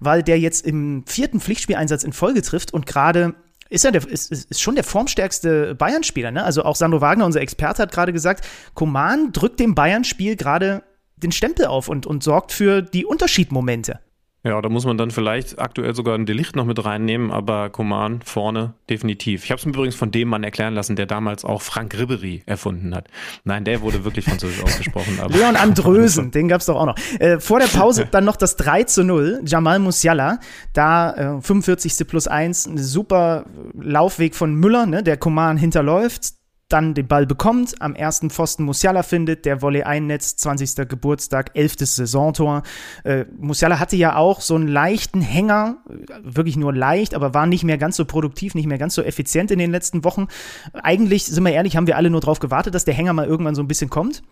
weil 0.00 0.22
der 0.22 0.38
jetzt 0.38 0.64
im 0.64 1.04
vierten 1.06 1.40
Pflichtspieleinsatz 1.40 2.04
in 2.04 2.12
Folge 2.12 2.42
trifft 2.42 2.72
und 2.72 2.86
gerade 2.86 3.34
ist 3.68 3.84
ja 3.84 3.90
der, 3.90 4.06
ist, 4.06 4.30
ist 4.30 4.60
schon 4.60 4.76
der 4.76 4.84
formstärkste 4.84 5.74
Bayern-Spieler, 5.74 6.30
ne? 6.30 6.44
Also 6.44 6.62
auch 6.62 6.76
Sandro 6.76 7.00
Wagner, 7.00 7.26
unser 7.26 7.40
Experte, 7.40 7.82
hat 7.82 7.90
gerade 7.90 8.12
gesagt, 8.12 8.46
Koman 8.74 9.32
drückt 9.32 9.58
dem 9.58 9.74
Bayern-Spiel 9.74 10.36
gerade 10.36 10.84
den 11.16 11.32
Stempel 11.32 11.66
auf 11.66 11.88
und, 11.88 12.06
und 12.06 12.22
sorgt 12.22 12.52
für 12.52 12.82
die 12.82 13.04
Unterschiedmomente. 13.04 13.98
Ja, 14.46 14.62
da 14.62 14.68
muss 14.68 14.86
man 14.86 14.96
dann 14.96 15.10
vielleicht 15.10 15.58
aktuell 15.58 15.92
sogar 15.96 16.14
ein 16.14 16.24
Delicht 16.24 16.54
noch 16.54 16.66
mit 16.66 16.84
reinnehmen, 16.84 17.32
aber 17.32 17.68
Coman 17.68 18.20
vorne 18.22 18.74
definitiv. 18.88 19.42
Ich 19.42 19.50
habe 19.50 19.58
es 19.58 19.66
mir 19.66 19.72
übrigens 19.72 19.96
von 19.96 20.12
dem 20.12 20.28
Mann 20.28 20.44
erklären 20.44 20.72
lassen, 20.72 20.94
der 20.94 21.06
damals 21.06 21.44
auch 21.44 21.62
Frank 21.62 21.98
Ribery 21.98 22.44
erfunden 22.46 22.94
hat. 22.94 23.08
Nein, 23.42 23.64
der 23.64 23.80
wurde 23.80 24.04
wirklich 24.04 24.24
französisch 24.24 24.62
ausgesprochen. 24.62 25.18
Leon 25.30 25.56
Andrösen, 25.56 26.30
den 26.30 26.46
gab 26.46 26.60
es 26.60 26.66
doch 26.66 26.76
auch 26.76 26.86
noch. 26.86 26.96
Äh, 27.18 27.40
vor 27.40 27.58
der 27.58 27.66
Pause 27.66 28.06
dann 28.12 28.24
noch 28.24 28.36
das 28.36 28.54
3 28.54 28.84
zu 28.84 29.02
0, 29.02 29.40
Jamal 29.44 29.80
Musiala, 29.80 30.38
da 30.72 31.38
äh, 31.38 31.42
45. 31.42 32.06
plus 32.06 32.28
1, 32.28 32.66
ein 32.66 32.78
super 32.78 33.46
Laufweg 33.74 34.36
von 34.36 34.54
Müller, 34.54 34.86
ne, 34.86 35.02
der 35.02 35.16
Coman 35.16 35.56
hinterläuft, 35.56 36.34
dann 36.68 36.94
den 36.94 37.06
Ball 37.06 37.26
bekommt, 37.26 37.80
am 37.80 37.94
ersten 37.94 38.30
Pfosten 38.30 38.64
Musiala 38.64 39.02
findet, 39.02 39.44
der 39.44 39.62
Volley 39.62 39.84
einnetzt, 39.84 40.40
20. 40.40 40.88
Geburtstag, 40.88 41.50
11. 41.54 41.76
Saisontor. 41.80 42.62
Äh, 43.04 43.24
Musiala 43.38 43.78
hatte 43.78 43.96
ja 43.96 44.16
auch 44.16 44.40
so 44.40 44.56
einen 44.56 44.66
leichten 44.66 45.20
Hänger, 45.20 45.78
wirklich 46.22 46.56
nur 46.56 46.74
leicht, 46.74 47.14
aber 47.14 47.34
war 47.34 47.46
nicht 47.46 47.62
mehr 47.62 47.78
ganz 47.78 47.96
so 47.96 48.04
produktiv, 48.04 48.54
nicht 48.54 48.66
mehr 48.66 48.78
ganz 48.78 48.94
so 48.94 49.02
effizient 49.02 49.50
in 49.52 49.58
den 49.58 49.70
letzten 49.70 50.02
Wochen. 50.02 50.26
Eigentlich, 50.72 51.26
sind 51.26 51.44
wir 51.44 51.52
ehrlich, 51.52 51.76
haben 51.76 51.86
wir 51.86 51.96
alle 51.96 52.10
nur 52.10 52.20
darauf 52.20 52.40
gewartet, 52.40 52.74
dass 52.74 52.84
der 52.84 52.94
Hänger 52.94 53.12
mal 53.12 53.26
irgendwann 53.26 53.54
so 53.54 53.62
ein 53.62 53.68
bisschen 53.68 53.90
kommt 53.90 54.22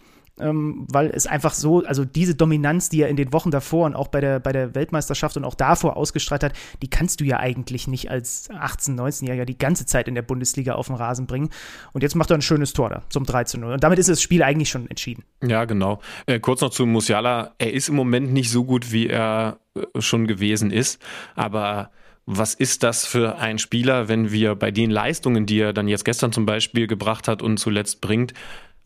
ähm, 0.41 0.87
weil 0.91 1.11
es 1.11 1.27
einfach 1.27 1.55
so, 1.55 1.85
also 1.85 2.05
diese 2.05 2.35
Dominanz, 2.35 2.89
die 2.89 3.03
er 3.03 3.09
in 3.09 3.17
den 3.17 3.33
Wochen 3.33 3.51
davor 3.51 3.87
und 3.87 3.95
auch 3.95 4.09
bei 4.09 4.21
der, 4.21 4.41
bei 4.41 4.53
der 4.53 4.75
Weltmeisterschaft 4.75 5.37
und 5.37 5.45
auch 5.45 5.55
davor 5.55 5.97
ausgestrahlt 5.97 6.43
hat, 6.43 6.53
die 6.83 6.89
kannst 6.89 7.21
du 7.21 7.25
ja 7.25 7.39
eigentlich 7.39 7.87
nicht 7.87 8.11
als 8.11 8.51
18-, 8.51 8.97
19-Jähriger 8.97 9.45
die 9.45 9.59
ganze 9.59 9.87
Zeit 9.87 10.09
in 10.09 10.15
der 10.15 10.23
Bundesliga 10.23 10.75
auf 10.75 10.89
den 10.89 10.97
Rasen 10.97 11.27
bringen. 11.27 11.51
Und 11.93 12.03
jetzt 12.03 12.17
macht 12.17 12.31
er 12.31 12.39
ein 12.39 12.43
schönes 12.43 12.73
Tor 12.73 12.91
da 12.91 13.03
zum 13.09 13.25
3 13.25 13.45
0. 13.59 13.73
Und 13.75 13.85
damit 13.85 13.99
ist 13.99 14.09
das 14.09 14.21
Spiel 14.21 14.43
eigentlich 14.43 14.71
schon 14.71 14.89
entschieden. 14.89 15.25
Ja, 15.43 15.65
genau. 15.65 16.01
Äh, 16.27 16.41
kurz 16.41 16.61
noch 16.61 16.71
zu 16.71 16.87
Musiala. 16.87 17.55
Er 17.59 17.73
ist 17.73 17.89
im 17.89 17.95
Moment 17.95 18.33
nicht 18.33 18.51
so 18.51 18.65
gut, 18.65 18.93
wie 18.93 19.09
er 19.09 19.59
äh, 19.75 20.01
schon 20.01 20.27
gewesen 20.27 20.71
ist, 20.71 21.01
aber 21.35 21.91
was 22.27 22.55
ist 22.55 22.83
das 22.83 23.05
für 23.05 23.37
ein 23.37 23.59
Spieler, 23.59 24.09
wenn 24.09 24.33
wir 24.33 24.55
bei 24.55 24.71
den 24.71 24.91
Leistungen, 24.91 25.45
die 25.45 25.61
er 25.61 25.75
dann 25.75 25.89
jetzt 25.89 26.07
gestern 26.07 26.33
zum 26.33 26.47
Beispiel 26.47 26.87
gebracht 26.87 27.29
hat 27.29 27.43
und 27.43 27.59
zuletzt 27.59 28.01
bringt, 28.01 28.33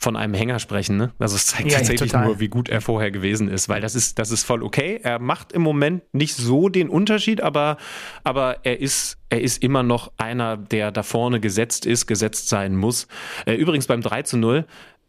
von 0.00 0.16
einem 0.16 0.32
Hänger 0.32 0.60
sprechen. 0.60 0.96
Ne? 0.96 1.12
Also 1.18 1.34
es 1.34 1.46
zeigt 1.48 1.72
ja, 1.72 1.78
tatsächlich 1.78 2.12
nur, 2.12 2.38
wie 2.38 2.48
gut 2.48 2.68
er 2.68 2.80
vorher 2.80 3.10
gewesen 3.10 3.48
ist, 3.48 3.68
weil 3.68 3.80
das 3.80 3.96
ist, 3.96 4.20
das 4.20 4.30
ist 4.30 4.44
voll 4.44 4.62
okay. 4.62 5.00
Er 5.02 5.18
macht 5.18 5.52
im 5.52 5.62
Moment 5.62 6.02
nicht 6.14 6.36
so 6.36 6.68
den 6.68 6.88
Unterschied, 6.88 7.40
aber, 7.40 7.78
aber 8.22 8.58
er 8.64 8.80
ist, 8.80 9.18
er 9.28 9.40
ist 9.40 9.60
immer 9.62 9.82
noch 9.82 10.12
einer, 10.16 10.56
der 10.56 10.92
da 10.92 11.02
vorne 11.02 11.40
gesetzt 11.40 11.84
ist, 11.84 12.06
gesetzt 12.06 12.48
sein 12.48 12.76
muss. 12.76 13.08
Äh, 13.44 13.54
übrigens 13.54 13.88
beim 13.88 14.00
3 14.00 14.22
zu 14.22 14.36
0, 14.36 14.66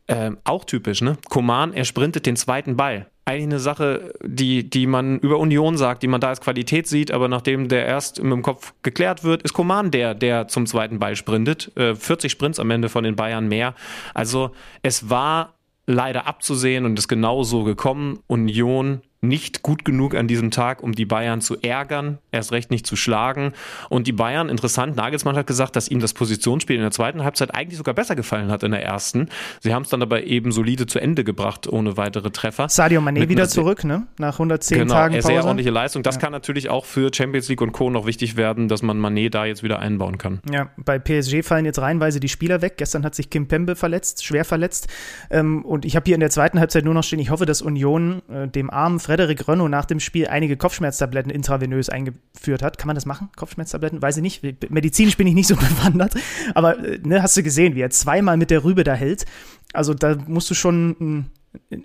äh, 0.09 0.31
auch 0.43 0.65
typisch, 0.65 1.01
ne? 1.01 1.17
Koman, 1.29 1.73
er 1.73 1.85
sprintet 1.85 2.25
den 2.25 2.35
zweiten 2.35 2.75
Ball 2.75 3.07
eigentlich 3.29 3.43
eine 3.43 3.59
Sache, 3.59 4.13
die, 4.23 4.67
die 4.67 4.87
man 4.87 5.19
über 5.19 5.37
Union 5.37 5.77
sagt, 5.77 6.01
die 6.01 6.07
man 6.07 6.19
da 6.19 6.29
als 6.29 6.41
Qualität 6.41 6.87
sieht, 6.87 7.11
aber 7.11 7.27
nachdem 7.27 7.67
der 7.67 7.85
erst 7.85 8.17
im 8.17 8.41
Kopf 8.41 8.73
geklärt 8.81 9.23
wird, 9.23 9.43
ist 9.43 9.53
Koman 9.53 9.91
der, 9.91 10.15
der 10.15 10.47
zum 10.47 10.65
zweiten 10.65 10.97
Ball 10.97 11.15
sprintet. 11.15 11.71
Äh, 11.77 11.93
40 11.93 12.31
Sprints 12.31 12.59
am 12.59 12.71
Ende 12.71 12.89
von 12.89 13.03
den 13.03 13.15
Bayern 13.15 13.47
mehr. 13.47 13.75
Also 14.15 14.51
es 14.81 15.11
war 15.11 15.53
leider 15.85 16.25
abzusehen 16.25 16.85
und 16.85 16.97
ist 16.97 17.07
genauso 17.07 17.63
gekommen. 17.63 18.19
Union 18.25 19.01
nicht 19.21 19.63
gut 19.63 19.83
genug 19.83 20.15
an 20.15 20.27
diesem 20.27 20.49
Tag, 20.49 20.81
um 20.81 20.93
die 20.93 21.05
Bayern 21.05 21.41
zu 21.41 21.57
ärgern, 21.61 22.19
erst 22.31 22.51
recht 22.51 22.71
nicht 22.71 22.87
zu 22.87 22.95
schlagen. 22.95 23.53
Und 23.89 24.07
die 24.07 24.13
Bayern, 24.13 24.47
interessant, 24.47 24.95
Nagelsmann 24.95 25.35
hat 25.35 25.45
gesagt, 25.45 25.75
dass 25.75 25.89
ihm 25.89 25.99
das 25.99 26.13
Positionsspiel 26.13 26.77
in 26.77 26.81
der 26.81 26.91
zweiten 26.91 27.23
Halbzeit 27.23 27.53
eigentlich 27.53 27.77
sogar 27.77 27.93
besser 27.93 28.15
gefallen 28.15 28.49
hat 28.49 28.63
in 28.63 28.71
der 28.71 28.83
ersten. 28.83 29.29
Sie 29.59 29.73
haben 29.73 29.83
es 29.83 29.89
dann 29.89 30.01
aber 30.01 30.23
eben 30.23 30.51
solide 30.51 30.87
zu 30.87 30.99
Ende 30.99 31.23
gebracht, 31.23 31.67
ohne 31.67 31.97
weitere 31.97 32.31
Treffer. 32.31 32.69
Sadio 32.69 33.01
Mané 33.01 33.27
wieder 33.27 33.49
zurück, 33.49 33.83
ne? 33.83 34.07
Nach 34.17 34.33
110 34.33 34.79
genau, 34.79 34.93
Tagen 34.93 35.15
Pause. 35.15 35.27
Sehr 35.27 35.43
ordentliche 35.43 35.71
Leistung. 35.71 36.03
Das 36.03 36.15
ja. 36.15 36.21
kann 36.21 36.31
natürlich 36.31 36.69
auch 36.69 36.85
für 36.85 37.11
Champions 37.13 37.49
League 37.49 37.61
und 37.61 37.73
Co. 37.73 37.89
noch 37.89 38.05
wichtig 38.05 38.37
werden, 38.37 38.69
dass 38.69 38.81
man 38.81 38.99
Mané 38.99 39.29
da 39.29 39.45
jetzt 39.45 39.63
wieder 39.63 39.79
einbauen 39.79 40.17
kann. 40.17 40.39
Ja, 40.49 40.69
bei 40.77 40.97
PSG 40.97 41.43
fallen 41.43 41.65
jetzt 41.65 41.79
reihenweise 41.79 42.21
die 42.21 42.29
Spieler 42.29 42.61
weg. 42.61 42.75
Gestern 42.77 43.03
hat 43.03 43.15
sich 43.15 43.29
Kim 43.29 43.47
Pembe 43.47 43.75
verletzt, 43.75 44.23
schwer 44.23 44.45
verletzt. 44.45 44.87
Ähm, 45.29 45.65
und 45.65 45.83
ich 45.83 45.95
habe 45.97 46.05
hier 46.05 46.15
in 46.15 46.21
der 46.21 46.29
zweiten 46.29 46.59
Halbzeit 46.59 46.85
nur 46.85 46.93
noch 46.93 47.03
stehen, 47.03 47.19
ich 47.19 47.31
hoffe, 47.31 47.45
dass 47.45 47.61
Union 47.61 48.21
äh, 48.29 48.47
dem 48.47 48.69
armen 48.69 48.99
Frederik 49.09 49.47
Renault 49.47 49.71
nach 49.71 49.85
dem 49.85 49.99
Spiel 49.99 50.27
einige 50.27 50.55
Kopfschmerztabletten 50.55 51.31
intravenös 51.31 51.89
eingeführt 51.89 52.61
hat. 52.61 52.77
Kann 52.77 52.85
man 52.85 52.93
das 52.93 53.07
machen? 53.07 53.29
Kopfschmerztabletten? 53.35 54.03
Weiß 54.03 54.17
ich 54.17 54.21
nicht. 54.21 54.69
Medizinisch 54.69 55.17
bin 55.17 55.25
ich 55.25 55.33
nicht 55.33 55.47
so 55.47 55.55
bewandert. 55.55 56.13
Aber 56.53 56.77
äh, 56.77 56.99
ne, 57.03 57.23
hast 57.23 57.35
du 57.35 57.41
gesehen, 57.41 57.73
wie 57.73 57.81
er 57.81 57.89
zweimal 57.89 58.37
mit 58.37 58.51
der 58.51 58.63
Rübe 58.63 58.83
da 58.83 58.93
hält. 58.93 59.25
Also 59.73 59.95
da 59.95 60.15
musst 60.27 60.51
du 60.51 60.53
schon 60.53 60.95
einen, 60.99 61.31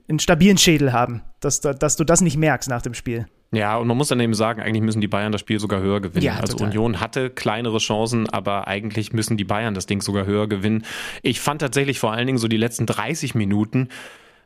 einen 0.07 0.19
stabilen 0.19 0.59
Schädel 0.59 0.93
haben, 0.93 1.23
dass, 1.41 1.63
dass 1.63 1.97
du 1.97 2.05
das 2.05 2.21
nicht 2.21 2.37
merkst 2.37 2.69
nach 2.69 2.83
dem 2.83 2.93
Spiel. 2.93 3.25
Ja, 3.53 3.79
und 3.79 3.89
man 3.89 3.97
muss 3.97 4.09
dann 4.09 4.21
eben 4.21 4.35
sagen, 4.35 4.61
eigentlich 4.61 4.83
müssen 4.83 5.01
die 5.01 5.09
Bayern 5.09 5.33
das 5.33 5.41
Spiel 5.41 5.61
sogar 5.61 5.81
höher 5.81 6.03
gewinnen. 6.03 6.27
Ja, 6.27 6.41
also 6.41 6.53
total. 6.53 6.69
Union 6.69 7.01
hatte 7.01 7.31
kleinere 7.31 7.79
Chancen, 7.79 8.29
aber 8.29 8.69
eigentlich 8.69 9.15
müssen 9.15 9.39
die 9.39 9.45
Bayern 9.45 9.73
das 9.73 9.87
Ding 9.87 10.03
sogar 10.03 10.27
höher 10.27 10.47
gewinnen. 10.47 10.85
Ich 11.23 11.41
fand 11.41 11.63
tatsächlich 11.63 12.01
vor 12.01 12.13
allen 12.13 12.27
Dingen 12.27 12.39
so 12.39 12.49
die 12.49 12.59
letzten 12.59 12.85
30 12.85 13.35
Minuten 13.35 13.89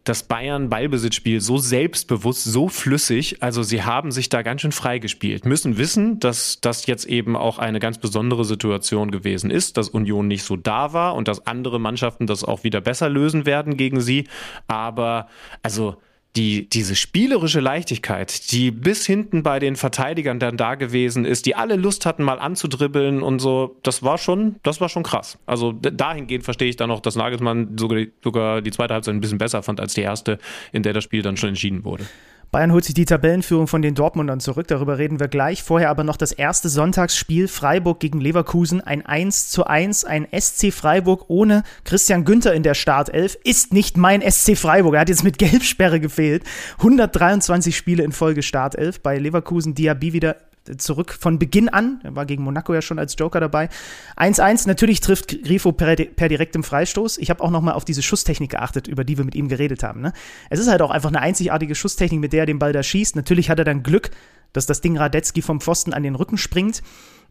das 0.08 0.22
Bayern 0.22 0.68
Ballbesitzspiel 0.68 1.40
so 1.40 1.58
selbstbewusst, 1.58 2.44
so 2.44 2.68
flüssig. 2.68 3.42
Also 3.42 3.62
sie 3.62 3.82
haben 3.82 4.10
sich 4.10 4.28
da 4.28 4.42
ganz 4.42 4.62
schön 4.62 4.72
frei 4.72 4.98
gespielt. 4.98 5.44
Müssen 5.44 5.76
wissen, 5.78 6.18
dass 6.20 6.60
das 6.60 6.86
jetzt 6.86 7.04
eben 7.04 7.36
auch 7.36 7.58
eine 7.58 7.78
ganz 7.78 7.98
besondere 7.98 8.44
Situation 8.44 9.10
gewesen 9.10 9.50
ist, 9.50 9.76
dass 9.76 9.88
Union 9.90 10.26
nicht 10.26 10.42
so 10.42 10.56
da 10.56 10.92
war 10.92 11.14
und 11.14 11.28
dass 11.28 11.46
andere 11.46 11.78
Mannschaften 11.78 12.26
das 12.26 12.44
auch 12.44 12.64
wieder 12.64 12.80
besser 12.80 13.08
lösen 13.08 13.46
werden 13.46 13.76
gegen 13.76 14.00
sie. 14.00 14.26
Aber 14.66 15.28
also 15.62 15.96
die, 16.38 16.70
diese 16.70 16.94
spielerische 16.94 17.58
Leichtigkeit, 17.58 18.52
die 18.52 18.70
bis 18.70 19.04
hinten 19.04 19.42
bei 19.42 19.58
den 19.58 19.74
Verteidigern 19.74 20.38
dann 20.38 20.56
da 20.56 20.76
gewesen 20.76 21.24
ist, 21.24 21.46
die 21.46 21.56
alle 21.56 21.74
Lust 21.74 22.06
hatten, 22.06 22.22
mal 22.22 22.38
anzudribbeln 22.38 23.22
und 23.22 23.40
so, 23.40 23.76
das 23.82 24.04
war 24.04 24.18
schon, 24.18 24.54
das 24.62 24.80
war 24.80 24.88
schon 24.88 25.02
krass. 25.02 25.38
Also 25.46 25.72
dahingehend 25.72 26.44
verstehe 26.44 26.68
ich 26.68 26.76
dann 26.76 26.90
noch, 26.90 27.00
dass 27.00 27.16
Nagelsmann 27.16 27.76
sogar, 27.76 28.04
sogar 28.22 28.62
die 28.62 28.70
zweite 28.70 28.94
Halbzeit 28.94 29.14
ein 29.14 29.20
bisschen 29.20 29.38
besser 29.38 29.64
fand 29.64 29.80
als 29.80 29.94
die 29.94 30.02
erste, 30.02 30.38
in 30.70 30.84
der 30.84 30.92
das 30.92 31.02
Spiel 31.02 31.22
dann 31.22 31.36
schon 31.36 31.48
entschieden 31.48 31.84
wurde. 31.84 32.06
Bayern 32.50 32.72
holt 32.72 32.84
sich 32.84 32.94
die 32.94 33.04
Tabellenführung 33.04 33.66
von 33.66 33.82
den 33.82 33.94
Dortmundern 33.94 34.40
zurück, 34.40 34.66
darüber 34.68 34.96
reden 34.96 35.20
wir 35.20 35.28
gleich. 35.28 35.62
Vorher 35.62 35.90
aber 35.90 36.02
noch 36.02 36.16
das 36.16 36.32
erste 36.32 36.70
Sonntagsspiel 36.70 37.46
Freiburg 37.46 38.00
gegen 38.00 38.22
Leverkusen, 38.22 38.80
ein 38.80 39.04
1 39.04 39.50
zu 39.50 39.66
1, 39.66 40.06
ein 40.06 40.26
SC 40.32 40.72
Freiburg 40.72 41.26
ohne 41.28 41.62
Christian 41.84 42.24
Günther 42.24 42.54
in 42.54 42.62
der 42.62 42.72
Startelf, 42.72 43.36
ist 43.44 43.74
nicht 43.74 43.98
mein 43.98 44.22
SC 44.22 44.56
Freiburg, 44.56 44.94
er 44.94 45.00
hat 45.00 45.10
jetzt 45.10 45.24
mit 45.24 45.36
Gelbsperre 45.38 46.00
gefehlt. 46.00 46.42
123 46.78 47.76
Spiele 47.76 48.02
in 48.02 48.12
Folge 48.12 48.42
Startelf, 48.42 49.02
bei 49.02 49.18
Leverkusen 49.18 49.74
Diaby 49.74 50.14
wieder 50.14 50.36
zurück 50.76 51.16
von 51.18 51.38
Beginn 51.38 51.68
an. 51.68 52.00
Er 52.02 52.16
war 52.16 52.26
gegen 52.26 52.42
Monaco 52.42 52.74
ja 52.74 52.82
schon 52.82 52.98
als 52.98 53.16
Joker 53.18 53.40
dabei. 53.40 53.68
1-1, 54.16 54.66
natürlich 54.66 55.00
trifft 55.00 55.42
Grifo 55.44 55.72
per, 55.72 55.96
per 55.96 56.28
direktem 56.28 56.62
Freistoß. 56.62 57.18
Ich 57.18 57.30
habe 57.30 57.42
auch 57.42 57.50
nochmal 57.50 57.74
auf 57.74 57.84
diese 57.84 58.02
Schusstechnik 58.02 58.50
geachtet, 58.50 58.88
über 58.88 59.04
die 59.04 59.16
wir 59.18 59.24
mit 59.24 59.34
ihm 59.34 59.48
geredet 59.48 59.82
haben. 59.82 60.00
Ne? 60.00 60.12
Es 60.50 60.60
ist 60.60 60.68
halt 60.68 60.82
auch 60.82 60.90
einfach 60.90 61.10
eine 61.10 61.20
einzigartige 61.20 61.74
Schusstechnik, 61.74 62.20
mit 62.20 62.32
der 62.32 62.40
er 62.40 62.46
den 62.46 62.58
Ball 62.58 62.72
da 62.72 62.82
schießt. 62.82 63.16
Natürlich 63.16 63.50
hat 63.50 63.58
er 63.58 63.64
dann 63.64 63.82
Glück, 63.82 64.10
dass 64.52 64.66
das 64.66 64.80
Ding 64.80 64.96
Radetzky 64.96 65.42
vom 65.42 65.60
Pfosten 65.60 65.92
an 65.92 66.02
den 66.02 66.14
Rücken 66.14 66.38
springt. 66.38 66.82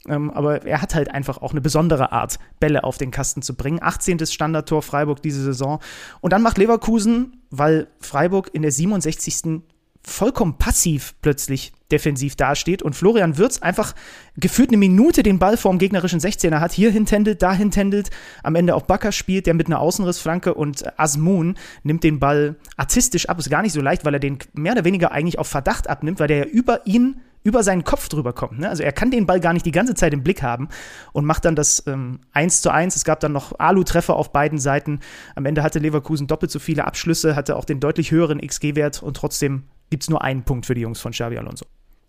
Ähm, 0.07 0.29
aber 0.31 0.65
er 0.65 0.81
hat 0.81 0.95
halt 0.95 1.11
einfach 1.11 1.39
auch 1.39 1.51
eine 1.51 1.61
besondere 1.61 2.11
Art, 2.11 2.39
Bälle 2.59 2.83
auf 2.83 2.97
den 2.97 3.11
Kasten 3.11 3.41
zu 3.41 3.55
bringen. 3.55 3.79
18. 3.81 4.25
Standardtor 4.25 4.81
Freiburg 4.81 5.21
diese 5.21 5.41
Saison. 5.41 5.79
Und 6.21 6.33
dann 6.33 6.41
macht 6.41 6.57
Leverkusen, 6.57 7.41
weil 7.49 7.87
Freiburg 7.99 8.49
in 8.53 8.61
der 8.61 8.71
67 8.71 9.61
vollkommen 10.03 10.57
passiv 10.57 11.15
plötzlich 11.21 11.73
defensiv 11.91 12.35
dasteht 12.35 12.81
und 12.81 12.95
Florian 12.95 13.37
Würz 13.37 13.59
einfach 13.59 13.95
gefühlt 14.35 14.69
eine 14.69 14.77
Minute 14.77 15.23
den 15.23 15.39
Ball 15.39 15.57
vorm 15.57 15.77
gegnerischen 15.77 16.19
16er 16.19 16.59
hat, 16.59 16.73
hier 16.73 16.91
hintändelt, 16.91 17.41
da 17.41 17.53
hintändelt, 17.53 18.09
am 18.43 18.55
Ende 18.55 18.75
auch 18.75 18.81
Bakker 18.83 19.11
spielt, 19.11 19.47
der 19.47 19.53
mit 19.53 19.67
einer 19.67 19.79
Außenrissflanke 19.79 20.53
und 20.53 20.99
Asmun 20.99 21.55
nimmt 21.83 22.03
den 22.03 22.19
Ball 22.19 22.55
artistisch 22.75 23.29
ab, 23.29 23.39
ist 23.39 23.49
gar 23.49 23.61
nicht 23.61 23.73
so 23.73 23.81
leicht, 23.81 24.05
weil 24.05 24.13
er 24.13 24.19
den 24.19 24.39
mehr 24.53 24.73
oder 24.73 24.85
weniger 24.85 25.11
eigentlich 25.11 25.39
auf 25.39 25.47
Verdacht 25.47 25.89
abnimmt, 25.89 26.19
weil 26.19 26.27
der 26.27 26.37
ja 26.37 26.45
über 26.45 26.85
ihn 26.85 27.21
über 27.47 27.63
seinen 27.63 27.85
Kopf 27.85 28.09
drüber 28.09 28.33
kommt. 28.33 28.59
Ne? 28.59 28.67
Also 28.67 28.83
er 28.83 28.91
kann 28.91 29.09
den 29.09 29.25
Ball 29.25 29.39
gar 29.39 29.53
nicht 29.53 29.65
die 29.65 29.71
ganze 29.71 29.95
Zeit 29.95 30.11
im 30.11 30.21
Blick 30.21 30.43
haben 30.43 30.67
und 31.13 31.23
macht 31.23 31.45
dann 31.45 31.55
das 31.55 31.81
ähm, 31.87 32.19
1 32.33 32.61
zu 32.61 32.71
1. 32.71 32.97
Es 32.97 33.05
gab 33.05 33.21
dann 33.21 33.31
noch 33.31 33.57
Alu-Treffer 33.57 34.17
auf 34.17 34.33
beiden 34.33 34.59
Seiten. 34.59 34.99
Am 35.33 35.45
Ende 35.45 35.63
hatte 35.63 35.79
Leverkusen 35.79 36.27
doppelt 36.27 36.51
so 36.51 36.59
viele 36.59 36.83
Abschlüsse, 36.83 37.37
hatte 37.37 37.55
auch 37.55 37.63
den 37.63 37.79
deutlich 37.79 38.11
höheren 38.11 38.41
XG-Wert 38.45 39.01
und 39.01 39.15
trotzdem 39.15 39.63
gibt 39.89 40.03
es 40.03 40.09
nur 40.09 40.21
einen 40.21 40.43
Punkt 40.43 40.65
für 40.65 40.75
die 40.75 40.81
Jungs 40.81 40.99
von 40.99 41.11
Xabi 41.11 41.37
Alonso. 41.37 41.65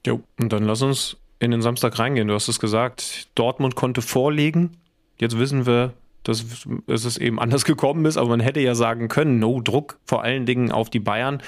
Jo, 0.07 0.21
und 0.38 0.53
dann 0.53 0.64
lass 0.64 0.83
uns 0.83 1.17
in 1.41 1.51
den 1.51 1.62
Samstag 1.62 1.99
reingehen. 1.99 2.29
Du 2.29 2.35
hast 2.35 2.49
es 2.49 2.61
gesagt, 2.61 3.29
Dortmund 3.35 3.75
konnte 3.75 4.03
vorlegen. 4.03 4.77
Jetzt 5.19 5.38
wissen 5.38 5.67
wir, 5.67 5.93
dass 6.23 6.45
es 6.87 7.17
eben 7.17 7.41
anders 7.41 7.64
gekommen 7.67 8.05
ist, 8.05 8.17
aber 8.17 8.31
man 8.31 8.41
hätte 8.41 8.61
ja 8.61 8.75
sagen 8.75 9.09
können, 9.09 9.38
no 9.38 9.61
Druck, 9.61 9.99
vor 10.05 10.23
allen 10.23 10.47
Dingen 10.47 10.73
auf 10.73 10.91
die 10.91 11.01
Bayern. 11.01 11.43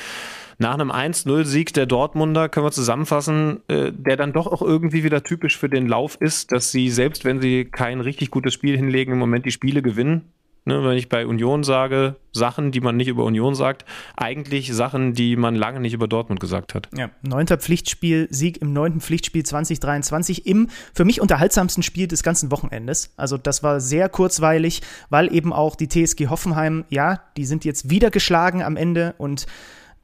Nach 0.59 0.75
einem 0.75 0.90
1-0-Sieg 0.90 1.73
der 1.73 1.87
Dortmunder 1.87 2.51
können 2.51 2.66
wir 2.66 2.71
zusammenfassen, 2.71 3.61
äh, 3.69 3.93
der 3.93 4.19
dann 4.19 4.35
doch 4.35 4.47
auch 4.47 4.61
irgendwie 4.61 5.05
wieder 5.05 5.23
typisch 5.23 5.57
für 5.57 5.71
den 5.71 5.88
Lauf 5.88 6.16
ist, 6.21 6.53
dass 6.53 6.71
sie, 6.71 6.90
selbst 6.90 7.25
wenn 7.25 7.40
sie 7.40 7.64
kein 7.64 8.01
richtig 8.03 8.31
gutes 8.31 8.53
Spiel 8.53 8.77
hinlegen, 8.77 9.14
im 9.14 9.19
Moment 9.19 9.47
die 9.47 9.53
Spiele 9.53 9.81
gewinnen. 9.81 10.31
Ne, 10.66 10.85
wenn 10.85 10.99
ich 10.99 11.09
bei 11.09 11.27
Union 11.27 11.64
sage, 11.64 12.16
Sachen, 12.33 12.70
die 12.70 12.81
man 12.81 12.96
nicht 12.96 13.09
über 13.09 13.25
Union 13.25 13.55
sagt, 13.55 13.87
eigentlich 14.14 14.75
Sachen, 14.75 15.14
die 15.14 15.35
man 15.37 15.55
lange 15.55 15.81
nicht 15.81 15.94
über 15.94 16.07
Dortmund 16.07 16.38
gesagt 16.38 16.75
hat. 16.75 16.87
Ja, 16.94 17.09
neunter 17.23 17.57
Pflichtspiel, 17.57 18.29
Sieg 18.31 18.61
im 18.61 18.75
neunten 18.75 19.01
Pflichtspiel 19.01 19.42
2023 19.42 20.46
im 20.46 20.68
für 20.92 21.07
mich 21.07 21.23
unterhaltsamsten 21.23 21.83
Spiel 21.83 22.09
des 22.09 22.23
ganzen 22.23 22.51
Wochenendes. 22.51 23.14
Also 23.16 23.38
das 23.38 23.62
war 23.62 23.81
sehr 23.81 24.11
kurzweilig, 24.11 24.83
weil 25.09 25.35
eben 25.35 25.55
auch 25.55 25.77
die 25.77 25.88
TSG 25.88 26.29
Hoffenheim, 26.29 26.85
ja, 26.90 27.23
die 27.38 27.46
sind 27.46 27.64
jetzt 27.64 27.88
wieder 27.88 28.11
geschlagen 28.11 28.62
am 28.62 28.77
Ende 28.77 29.14
und 29.16 29.46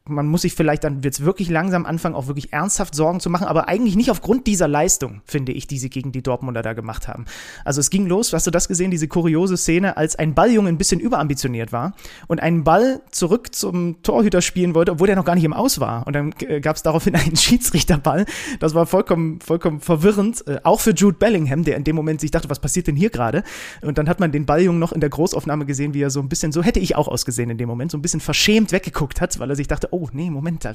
man 0.08 0.26
muss 0.26 0.42
sich 0.42 0.54
vielleicht 0.54 0.84
dann 0.84 1.02
jetzt 1.02 1.24
wirklich 1.24 1.48
langsam 1.48 1.86
anfangen, 1.86 2.14
auch 2.14 2.26
wirklich 2.26 2.52
ernsthaft 2.52 2.94
Sorgen 2.94 3.20
zu 3.20 3.30
machen, 3.30 3.46
aber 3.46 3.68
eigentlich 3.68 3.96
nicht 3.96 4.10
aufgrund 4.10 4.46
dieser 4.46 4.68
Leistung, 4.68 5.22
finde 5.24 5.52
ich, 5.52 5.66
die 5.66 5.78
sie 5.78 5.90
gegen 5.90 6.12
die 6.12 6.22
Dortmunder 6.22 6.62
da 6.62 6.72
gemacht 6.72 7.08
haben. 7.08 7.24
Also 7.64 7.80
es 7.80 7.90
ging 7.90 8.06
los, 8.06 8.32
hast 8.32 8.46
du 8.46 8.50
das 8.50 8.68
gesehen, 8.68 8.90
diese 8.90 9.08
kuriose 9.08 9.56
Szene, 9.56 9.96
als 9.96 10.16
ein 10.16 10.34
Balljunge 10.34 10.68
ein 10.68 10.78
bisschen 10.78 11.00
überambitioniert 11.00 11.72
war 11.72 11.94
und 12.26 12.40
einen 12.40 12.64
Ball 12.64 13.00
zurück 13.10 13.54
zum 13.54 14.02
Torhüter 14.02 14.42
spielen 14.42 14.74
wollte, 14.74 14.92
obwohl 14.92 15.06
der 15.06 15.16
noch 15.16 15.24
gar 15.24 15.34
nicht 15.34 15.44
im 15.44 15.52
Aus 15.52 15.80
war. 15.80 16.06
Und 16.06 16.14
dann 16.14 16.34
äh, 16.40 16.60
gab 16.60 16.76
es 16.76 16.82
daraufhin 16.82 17.14
einen 17.16 17.36
Schiedsrichterball. 17.36 18.26
Das 18.60 18.74
war 18.74 18.86
vollkommen, 18.86 19.40
vollkommen 19.40 19.80
verwirrend, 19.80 20.46
äh, 20.46 20.58
auch 20.62 20.80
für 20.80 20.92
Jude 20.92 21.18
Bellingham, 21.18 21.64
der 21.64 21.76
in 21.76 21.84
dem 21.84 21.96
Moment 21.96 22.20
sich 22.20 22.30
dachte, 22.30 22.48
was 22.50 22.60
passiert 22.60 22.86
denn 22.86 22.96
hier 22.96 23.10
gerade? 23.10 23.42
Und 23.82 23.98
dann 23.98 24.08
hat 24.08 24.20
man 24.20 24.32
den 24.32 24.46
Balljungen 24.46 24.78
noch 24.78 24.92
in 24.92 25.00
der 25.00 25.10
Großaufnahme 25.10 25.66
gesehen, 25.66 25.94
wie 25.94 26.02
er 26.02 26.10
so 26.10 26.20
ein 26.20 26.28
bisschen, 26.28 26.52
so 26.52 26.62
hätte 26.62 26.80
ich 26.80 26.96
auch 26.96 27.08
ausgesehen 27.08 27.50
in 27.50 27.58
dem 27.58 27.68
Moment, 27.68 27.90
so 27.90 27.98
ein 27.98 28.02
bisschen 28.02 28.20
verschämt 28.20 28.72
weggeguckt 28.72 29.20
hat, 29.20 29.38
weil 29.38 29.50
er 29.50 29.56
sich 29.56 29.68
dachte, 29.68 29.92
oh 29.96 30.08
nee, 30.12 30.30
Moment, 30.30 30.64
da 30.64 30.74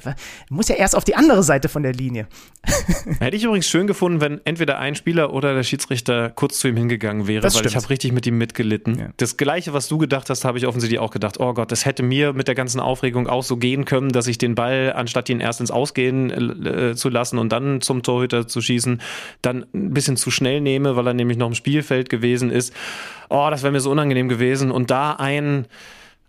muss 0.50 0.68
ja 0.68 0.76
erst 0.76 0.96
auf 0.96 1.04
die 1.04 1.16
andere 1.16 1.44
Seite 1.44 1.70
von 1.70 1.84
der 1.84 1.94
Linie. 1.94 2.28
Hätte 3.20 3.38
ich 3.38 3.44
übrigens 3.44 3.68
schön 3.68 3.88
gefunden, 3.88 4.22
wenn 4.22 4.42
entweder 4.46 4.80
ein 4.80 4.96
Spieler 4.96 5.34
oder 5.34 5.54
der 5.54 5.64
Schiedsrichter 5.64 6.30
kurz 6.30 6.60
zu 6.60 6.68
ihm 6.68 6.78
hingegangen 6.78 7.28
wäre, 7.28 7.42
Das 7.42 7.54
weil 7.54 7.62
ich 7.62 7.70
stimmt. 7.72 7.84
habe 7.84 7.90
richtig 7.92 8.12
mit 8.12 8.26
ihm 8.26 8.38
mitgelitten. 8.38 9.00
Ja. 9.00 9.10
Das 9.18 9.38
gleiche, 9.38 9.74
was 9.74 9.88
du 9.88 9.98
gedacht 9.98 10.30
hast, 10.30 10.44
habe 10.46 10.58
ich 10.58 10.68
offensichtlich 10.68 11.00
auch 11.00 11.12
gedacht. 11.12 11.40
Oh 11.40 11.54
Gott, 11.54 11.72
das 11.72 11.86
hätte 11.86 12.04
mir 12.04 12.34
mit 12.34 12.48
der 12.48 12.56
ganzen 12.56 12.80
Aufregung 12.80 13.28
auch 13.28 13.44
so 13.44 13.58
gehen 13.58 13.86
können, 13.86 14.10
dass 14.10 14.28
ich 14.28 14.38
den 14.38 14.56
Ball, 14.56 14.94
anstatt 14.96 15.30
ihn 15.30 15.40
erst 15.40 15.60
ins 15.60 15.72
Ausgehen 15.72 16.66
äh, 16.66 16.96
zu 16.96 17.10
lassen 17.10 17.38
und 17.38 17.52
dann 17.52 17.82
zum 17.82 18.04
Torhüter 18.04 18.48
zu 18.48 18.62
schießen, 18.62 19.02
dann 19.42 19.66
ein 19.74 19.94
bisschen 19.94 20.18
zu 20.18 20.32
schnell 20.32 20.62
nehme, 20.62 20.96
weil 20.96 21.08
er 21.08 21.14
nämlich 21.14 21.38
noch 21.38 21.48
im 21.48 21.56
Spielfeld 21.56 22.10
gewesen 22.10 22.50
ist. 22.52 22.74
Oh, 23.30 23.48
das 23.50 23.64
wäre 23.64 23.72
mir 23.72 23.80
so 23.80 23.92
unangenehm 23.92 24.30
gewesen. 24.30 24.72
Und 24.72 24.92
da 24.92 25.14
ein 25.14 25.66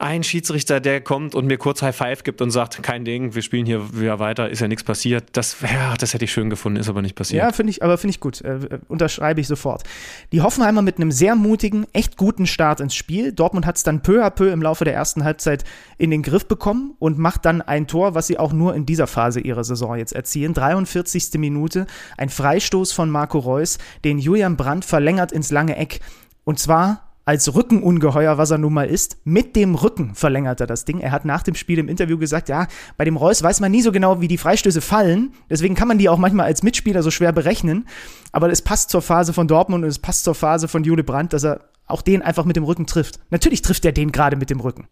ein 0.02 0.24
Schiedsrichter, 0.24 0.80
der 0.80 1.00
kommt 1.00 1.34
und 1.34 1.46
mir 1.46 1.58
kurz 1.58 1.80
High 1.80 1.94
Five 1.94 2.24
gibt 2.24 2.42
und 2.42 2.50
sagt, 2.50 2.82
kein 2.82 3.04
Ding, 3.04 3.34
wir 3.36 3.42
spielen 3.42 3.66
hier 3.66 3.98
wieder 3.98 4.18
weiter, 4.18 4.50
ist 4.50 4.60
ja 4.60 4.66
nichts 4.66 4.82
passiert. 4.82 5.24
Das, 5.32 5.56
ja, 5.60 5.94
das 5.96 6.12
hätte 6.12 6.24
ich 6.24 6.32
schön 6.32 6.50
gefunden, 6.50 6.80
ist 6.80 6.88
aber 6.88 7.02
nicht 7.02 7.14
passiert. 7.14 7.42
Ja, 7.42 7.52
finde 7.52 7.70
ich, 7.70 7.82
aber 7.84 7.96
finde 7.98 8.10
ich 8.10 8.20
gut. 8.20 8.40
Äh, 8.40 8.80
unterschreibe 8.88 9.40
ich 9.40 9.46
sofort. 9.46 9.84
Die 10.32 10.40
Hoffenheimer 10.40 10.82
mit 10.82 10.96
einem 10.96 11.12
sehr 11.12 11.36
mutigen, 11.36 11.86
echt 11.92 12.16
guten 12.16 12.46
Start 12.46 12.80
ins 12.80 12.96
Spiel. 12.96 13.32
Dortmund 13.32 13.64
hat 13.64 13.76
es 13.76 13.84
dann 13.84 14.02
peu 14.02 14.24
à 14.24 14.30
peu 14.30 14.50
im 14.50 14.60
Laufe 14.60 14.84
der 14.84 14.94
ersten 14.94 15.22
Halbzeit 15.22 15.62
in 15.98 16.10
den 16.10 16.22
Griff 16.22 16.46
bekommen 16.46 16.94
und 16.98 17.18
macht 17.18 17.44
dann 17.44 17.62
ein 17.62 17.86
Tor, 17.86 18.16
was 18.16 18.26
sie 18.26 18.38
auch 18.38 18.52
nur 18.52 18.74
in 18.74 18.86
dieser 18.86 19.06
Phase 19.06 19.38
ihrer 19.38 19.62
Saison 19.62 19.96
jetzt 19.96 20.12
erzielen. 20.12 20.52
43. 20.52 21.34
Minute, 21.34 21.86
ein 22.16 22.28
Freistoß 22.28 22.90
von 22.92 23.08
Marco 23.08 23.38
Reus, 23.38 23.78
den 24.04 24.18
Julian 24.18 24.56
Brandt 24.56 24.84
verlängert 24.84 25.30
ins 25.30 25.52
lange 25.52 25.76
Eck. 25.76 26.00
Und 26.44 26.58
zwar 26.58 27.11
als 27.24 27.54
Rückenungeheuer, 27.54 28.36
was 28.38 28.50
er 28.50 28.58
nun 28.58 28.72
mal 28.72 28.88
ist, 28.88 29.18
mit 29.24 29.54
dem 29.54 29.74
Rücken 29.74 30.14
verlängert 30.14 30.60
er 30.60 30.66
das 30.66 30.84
Ding. 30.84 31.00
Er 31.00 31.12
hat 31.12 31.24
nach 31.24 31.42
dem 31.42 31.54
Spiel 31.54 31.78
im 31.78 31.88
Interview 31.88 32.18
gesagt, 32.18 32.48
ja, 32.48 32.66
bei 32.96 33.04
dem 33.04 33.16
Reus 33.16 33.42
weiß 33.42 33.60
man 33.60 33.70
nie 33.70 33.82
so 33.82 33.92
genau, 33.92 34.20
wie 34.20 34.28
die 34.28 34.38
Freistöße 34.38 34.80
fallen. 34.80 35.32
Deswegen 35.48 35.74
kann 35.74 35.88
man 35.88 35.98
die 35.98 36.08
auch 36.08 36.18
manchmal 36.18 36.46
als 36.46 36.62
Mitspieler 36.62 37.02
so 37.02 37.10
schwer 37.10 37.32
berechnen. 37.32 37.86
Aber 38.32 38.50
es 38.50 38.62
passt 38.62 38.90
zur 38.90 39.02
Phase 39.02 39.32
von 39.32 39.46
Dortmund 39.46 39.84
und 39.84 39.90
es 39.90 39.98
passt 39.98 40.24
zur 40.24 40.34
Phase 40.34 40.66
von 40.66 40.82
Jule 40.84 41.04
Brandt, 41.04 41.32
dass 41.32 41.44
er 41.44 41.60
auch 41.86 42.02
den 42.02 42.22
einfach 42.22 42.44
mit 42.44 42.56
dem 42.56 42.64
Rücken 42.64 42.86
trifft. 42.86 43.20
Natürlich 43.30 43.62
trifft 43.62 43.84
er 43.84 43.92
den 43.92 44.12
gerade 44.12 44.36
mit 44.36 44.50
dem 44.50 44.60
Rücken. 44.60 44.88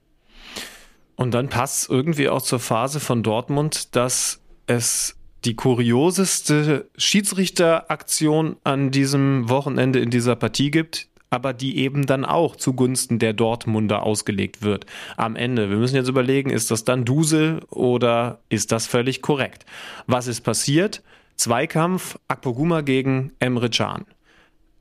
Und 1.16 1.32
dann 1.32 1.48
passt 1.48 1.90
irgendwie 1.90 2.28
auch 2.28 2.42
zur 2.42 2.60
Phase 2.60 3.00
von 3.00 3.22
Dortmund, 3.22 3.94
dass 3.96 4.40
es 4.66 5.16
die 5.44 5.54
kurioseste 5.54 6.88
Schiedsrichteraktion 6.96 8.56
an 8.64 8.90
diesem 8.90 9.48
Wochenende 9.48 10.00
in 10.00 10.10
dieser 10.10 10.36
Partie 10.36 10.70
gibt, 10.70 11.09
aber 11.30 11.52
die 11.52 11.78
eben 11.78 12.06
dann 12.06 12.24
auch 12.24 12.56
zugunsten 12.56 13.18
der 13.18 13.32
Dortmunder 13.32 14.02
ausgelegt 14.02 14.62
wird. 14.62 14.86
Am 15.16 15.36
Ende. 15.36 15.70
Wir 15.70 15.76
müssen 15.76 15.96
jetzt 15.96 16.08
überlegen, 16.08 16.50
ist 16.50 16.70
das 16.70 16.84
dann 16.84 17.04
Dusel 17.04 17.60
oder 17.70 18.40
ist 18.48 18.72
das 18.72 18.86
völlig 18.86 19.22
korrekt? 19.22 19.64
Was 20.06 20.26
ist 20.26 20.42
passiert? 20.42 21.02
Zweikampf 21.36 22.18
Akpoguma 22.28 22.82
gegen 22.82 23.32
Emre 23.38 23.70
Can 23.70 24.04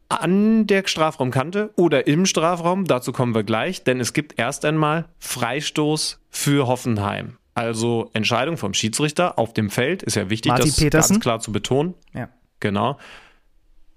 an 0.09 0.65
der 0.65 0.83
Strafraumkante 0.88 1.71
oder 1.75 2.07
im 2.07 2.25
Strafraum, 2.25 2.85
dazu 2.85 3.12
kommen 3.12 3.35
wir 3.35 3.43
gleich, 3.43 3.83
denn 3.83 3.99
es 3.99 4.13
gibt 4.13 4.39
erst 4.39 4.65
einmal 4.65 5.05
Freistoß 5.19 6.19
für 6.29 6.67
Hoffenheim. 6.67 7.38
Also 7.53 8.09
Entscheidung 8.13 8.57
vom 8.57 8.73
Schiedsrichter 8.73 9.38
auf 9.38 9.53
dem 9.53 9.69
Feld 9.69 10.01
ist 10.03 10.15
ja 10.15 10.29
wichtig, 10.29 10.51
Martin 10.51 10.67
das 10.67 10.79
Petersen. 10.79 11.13
ganz 11.15 11.21
klar 11.21 11.39
zu 11.39 11.51
betonen. 11.51 11.93
Ja. 12.13 12.29
Genau. 12.59 12.97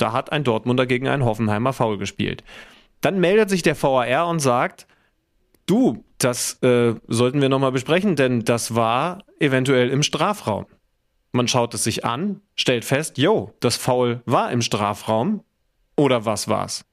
Da 0.03 0.11
hat 0.11 0.33
ein 0.33 0.43
Dortmunder 0.43 0.85
gegen 0.85 1.07
einen 1.07 1.25
Hoffenheimer 1.25 1.73
Foul 1.73 1.97
gespielt. 1.97 2.43
Dann 3.03 3.21
meldet 3.21 3.49
sich 3.49 3.62
der 3.62 3.81
VAR 3.81 4.27
und 4.27 4.41
sagt, 4.41 4.88
du, 5.67 6.05
das 6.19 6.61
äh, 6.65 6.95
sollten 7.07 7.41
wir 7.41 7.49
nochmal 7.49 7.71
besprechen, 7.71 8.17
denn 8.17 8.45
das 8.45 8.75
war 8.75 9.23
eventuell 9.38 9.91
im 9.91 10.03
Strafraum. 10.03 10.67
Man 11.31 11.47
schaut 11.47 11.73
es 11.75 11.85
sich 11.85 12.05
an, 12.05 12.41
stellt 12.57 12.85
fest, 12.85 13.17
yo, 13.17 13.55
das 13.61 13.77
Foul 13.77 14.23
war 14.27 14.51
im 14.51 14.61
Strafraum 14.61 15.45
oder 15.97 16.25
was 16.25 16.49
war's? 16.49 16.85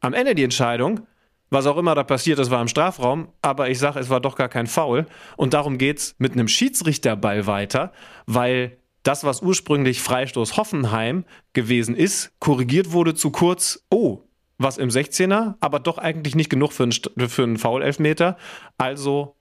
Am 0.00 0.12
Ende 0.12 0.34
die 0.34 0.44
Entscheidung, 0.44 1.06
was 1.48 1.64
auch 1.64 1.78
immer 1.78 1.94
da 1.94 2.04
passiert 2.04 2.38
ist, 2.38 2.50
war 2.50 2.60
im 2.60 2.68
Strafraum, 2.68 3.28
aber 3.40 3.70
ich 3.70 3.78
sage, 3.78 3.98
es 3.98 4.10
war 4.10 4.20
doch 4.20 4.36
gar 4.36 4.50
kein 4.50 4.66
Foul 4.66 5.06
und 5.38 5.54
darum 5.54 5.78
geht's 5.78 6.16
mit 6.18 6.32
einem 6.32 6.48
Schiedsrichterball 6.48 7.46
weiter, 7.46 7.92
weil 8.26 8.76
das, 9.02 9.24
was 9.24 9.42
ursprünglich 9.42 10.00
Freistoß 10.00 10.56
Hoffenheim 10.56 11.24
gewesen 11.52 11.94
ist, 11.94 12.32
korrigiert 12.38 12.92
wurde 12.92 13.14
zu 13.14 13.30
kurz, 13.30 13.84
oh, 13.90 14.20
was 14.58 14.78
im 14.78 14.90
16er, 14.90 15.56
aber 15.60 15.80
doch 15.80 15.98
eigentlich 15.98 16.34
nicht 16.34 16.50
genug 16.50 16.72
für 16.72 16.84
einen, 16.84 17.28
für 17.28 17.42
einen 17.42 17.58
Foul-Elfmeter. 17.58 18.36
Also 18.78 19.36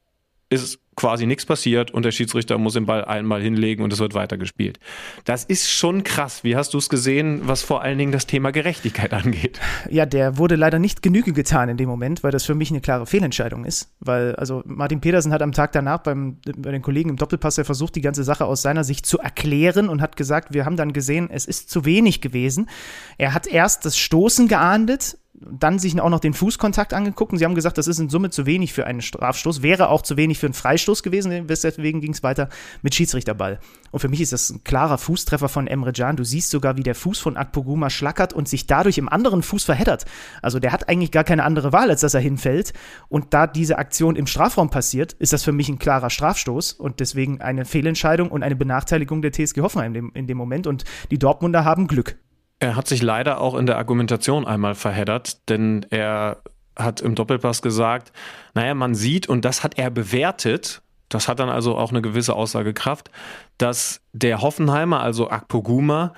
ist 0.51 0.79
quasi 0.95 1.25
nichts 1.25 1.45
passiert 1.45 1.91
und 1.91 2.03
der 2.03 2.11
Schiedsrichter 2.11 2.57
muss 2.57 2.73
den 2.73 2.85
Ball 2.85 3.05
einmal 3.05 3.41
hinlegen 3.41 3.83
und 3.83 3.93
es 3.93 3.99
wird 3.99 4.13
weitergespielt. 4.13 4.79
Das 5.23 5.45
ist 5.45 5.71
schon 5.71 6.03
krass. 6.03 6.43
Wie 6.43 6.55
hast 6.55 6.73
du 6.73 6.77
es 6.77 6.89
gesehen, 6.89 7.41
was 7.45 7.63
vor 7.63 7.81
allen 7.81 7.97
Dingen 7.97 8.11
das 8.11 8.27
Thema 8.27 8.51
Gerechtigkeit 8.51 9.13
angeht? 9.13 9.59
Ja, 9.89 10.05
der 10.05 10.37
wurde 10.37 10.55
leider 10.55 10.79
nicht 10.79 11.01
Genüge 11.01 11.31
getan 11.31 11.69
in 11.69 11.77
dem 11.77 11.87
Moment, 11.87 12.23
weil 12.23 12.31
das 12.31 12.43
für 12.45 12.55
mich 12.55 12.69
eine 12.69 12.81
klare 12.81 13.05
Fehlentscheidung 13.05 13.63
ist. 13.65 13.95
Weil, 13.99 14.35
also 14.35 14.61
Martin 14.65 14.99
Petersen 14.99 15.31
hat 15.31 15.41
am 15.41 15.53
Tag 15.53 15.71
danach 15.71 15.99
beim, 15.99 16.37
bei 16.57 16.71
den 16.71 16.81
Kollegen 16.81 17.09
im 17.09 17.15
Doppelpass 17.15 17.57
ja 17.57 17.63
versucht, 17.63 17.95
die 17.95 18.01
ganze 18.01 18.23
Sache 18.23 18.45
aus 18.45 18.61
seiner 18.61 18.83
Sicht 18.83 19.05
zu 19.05 19.17
erklären 19.17 19.87
und 19.87 20.01
hat 20.01 20.17
gesagt, 20.17 20.53
wir 20.53 20.65
haben 20.65 20.75
dann 20.75 20.91
gesehen, 20.91 21.29
es 21.31 21.45
ist 21.45 21.69
zu 21.69 21.85
wenig 21.85 22.19
gewesen. 22.19 22.69
Er 23.17 23.33
hat 23.33 23.47
erst 23.47 23.85
das 23.85 23.97
Stoßen 23.97 24.49
geahndet, 24.49 25.17
dann 25.49 25.79
sich 25.79 25.99
auch 25.99 26.09
noch 26.09 26.19
den 26.19 26.33
Fußkontakt 26.33 26.93
angeguckt 26.93 27.31
und 27.31 27.39
sie 27.39 27.45
haben 27.45 27.55
gesagt, 27.55 27.77
das 27.77 27.87
ist 27.87 27.99
in 27.99 28.09
Summe 28.09 28.29
zu 28.29 28.45
wenig 28.45 28.73
für 28.73 28.85
einen 28.85 29.01
Strafstoß, 29.01 29.61
wäre 29.61 29.89
auch 29.89 30.01
zu 30.01 30.17
wenig 30.17 30.39
für 30.39 30.47
einen 30.47 30.53
Freistoß 30.53 31.03
gewesen, 31.03 31.47
deswegen 31.47 32.01
ging 32.01 32.13
es 32.13 32.23
weiter 32.23 32.49
mit 32.81 32.95
Schiedsrichterball. 32.95 33.59
Und 33.91 33.99
für 33.99 34.07
mich 34.07 34.21
ist 34.21 34.33
das 34.33 34.49
ein 34.49 34.63
klarer 34.63 34.97
Fußtreffer 34.97 35.49
von 35.49 35.67
Emre 35.67 35.91
Can. 35.93 36.15
Du 36.15 36.23
siehst 36.23 36.49
sogar, 36.49 36.77
wie 36.77 36.83
der 36.83 36.95
Fuß 36.95 37.19
von 37.19 37.37
Akpoguma 37.37 37.89
schlackert 37.89 38.33
und 38.33 38.47
sich 38.47 38.67
dadurch 38.67 38.97
im 38.97 39.09
anderen 39.09 39.43
Fuß 39.43 39.65
verheddert. 39.65 40.05
Also 40.41 40.59
der 40.59 40.71
hat 40.71 40.87
eigentlich 40.87 41.11
gar 41.11 41.23
keine 41.23 41.43
andere 41.43 41.73
Wahl, 41.73 41.89
als 41.89 42.01
dass 42.01 42.13
er 42.13 42.21
hinfällt. 42.21 42.73
Und 43.09 43.33
da 43.33 43.47
diese 43.47 43.77
Aktion 43.77 44.15
im 44.15 44.27
Strafraum 44.27 44.69
passiert, 44.69 45.13
ist 45.13 45.33
das 45.33 45.43
für 45.43 45.51
mich 45.51 45.69
ein 45.69 45.79
klarer 45.79 46.09
Strafstoß 46.09 46.73
und 46.73 46.99
deswegen 46.99 47.41
eine 47.41 47.65
Fehlentscheidung 47.65 48.29
und 48.29 48.43
eine 48.43 48.55
Benachteiligung 48.55 49.21
der 49.21 49.31
TSG 49.33 49.61
Hoffenheim 49.61 49.87
in 49.87 49.93
dem, 49.93 50.11
in 50.13 50.27
dem 50.27 50.37
Moment. 50.37 50.67
Und 50.67 50.85
die 51.09 51.19
Dortmunder 51.19 51.65
haben 51.65 51.87
Glück. 51.87 52.17
Er 52.61 52.75
hat 52.75 52.87
sich 52.87 53.01
leider 53.01 53.41
auch 53.41 53.55
in 53.55 53.65
der 53.65 53.79
Argumentation 53.79 54.45
einmal 54.45 54.75
verheddert, 54.75 55.49
denn 55.49 55.83
er 55.89 56.43
hat 56.77 57.01
im 57.01 57.15
Doppelpass 57.15 57.63
gesagt, 57.63 58.13
naja, 58.53 58.75
man 58.75 58.93
sieht, 58.93 59.27
und 59.27 59.45
das 59.45 59.63
hat 59.63 59.79
er 59.79 59.89
bewertet, 59.89 60.83
das 61.09 61.27
hat 61.27 61.39
dann 61.39 61.49
also 61.49 61.75
auch 61.75 61.89
eine 61.89 62.03
gewisse 62.03 62.35
Aussagekraft, 62.35 63.09
dass 63.57 64.01
der 64.13 64.43
Hoffenheimer, 64.43 65.01
also 65.01 65.31
Akpoguma, 65.31 66.13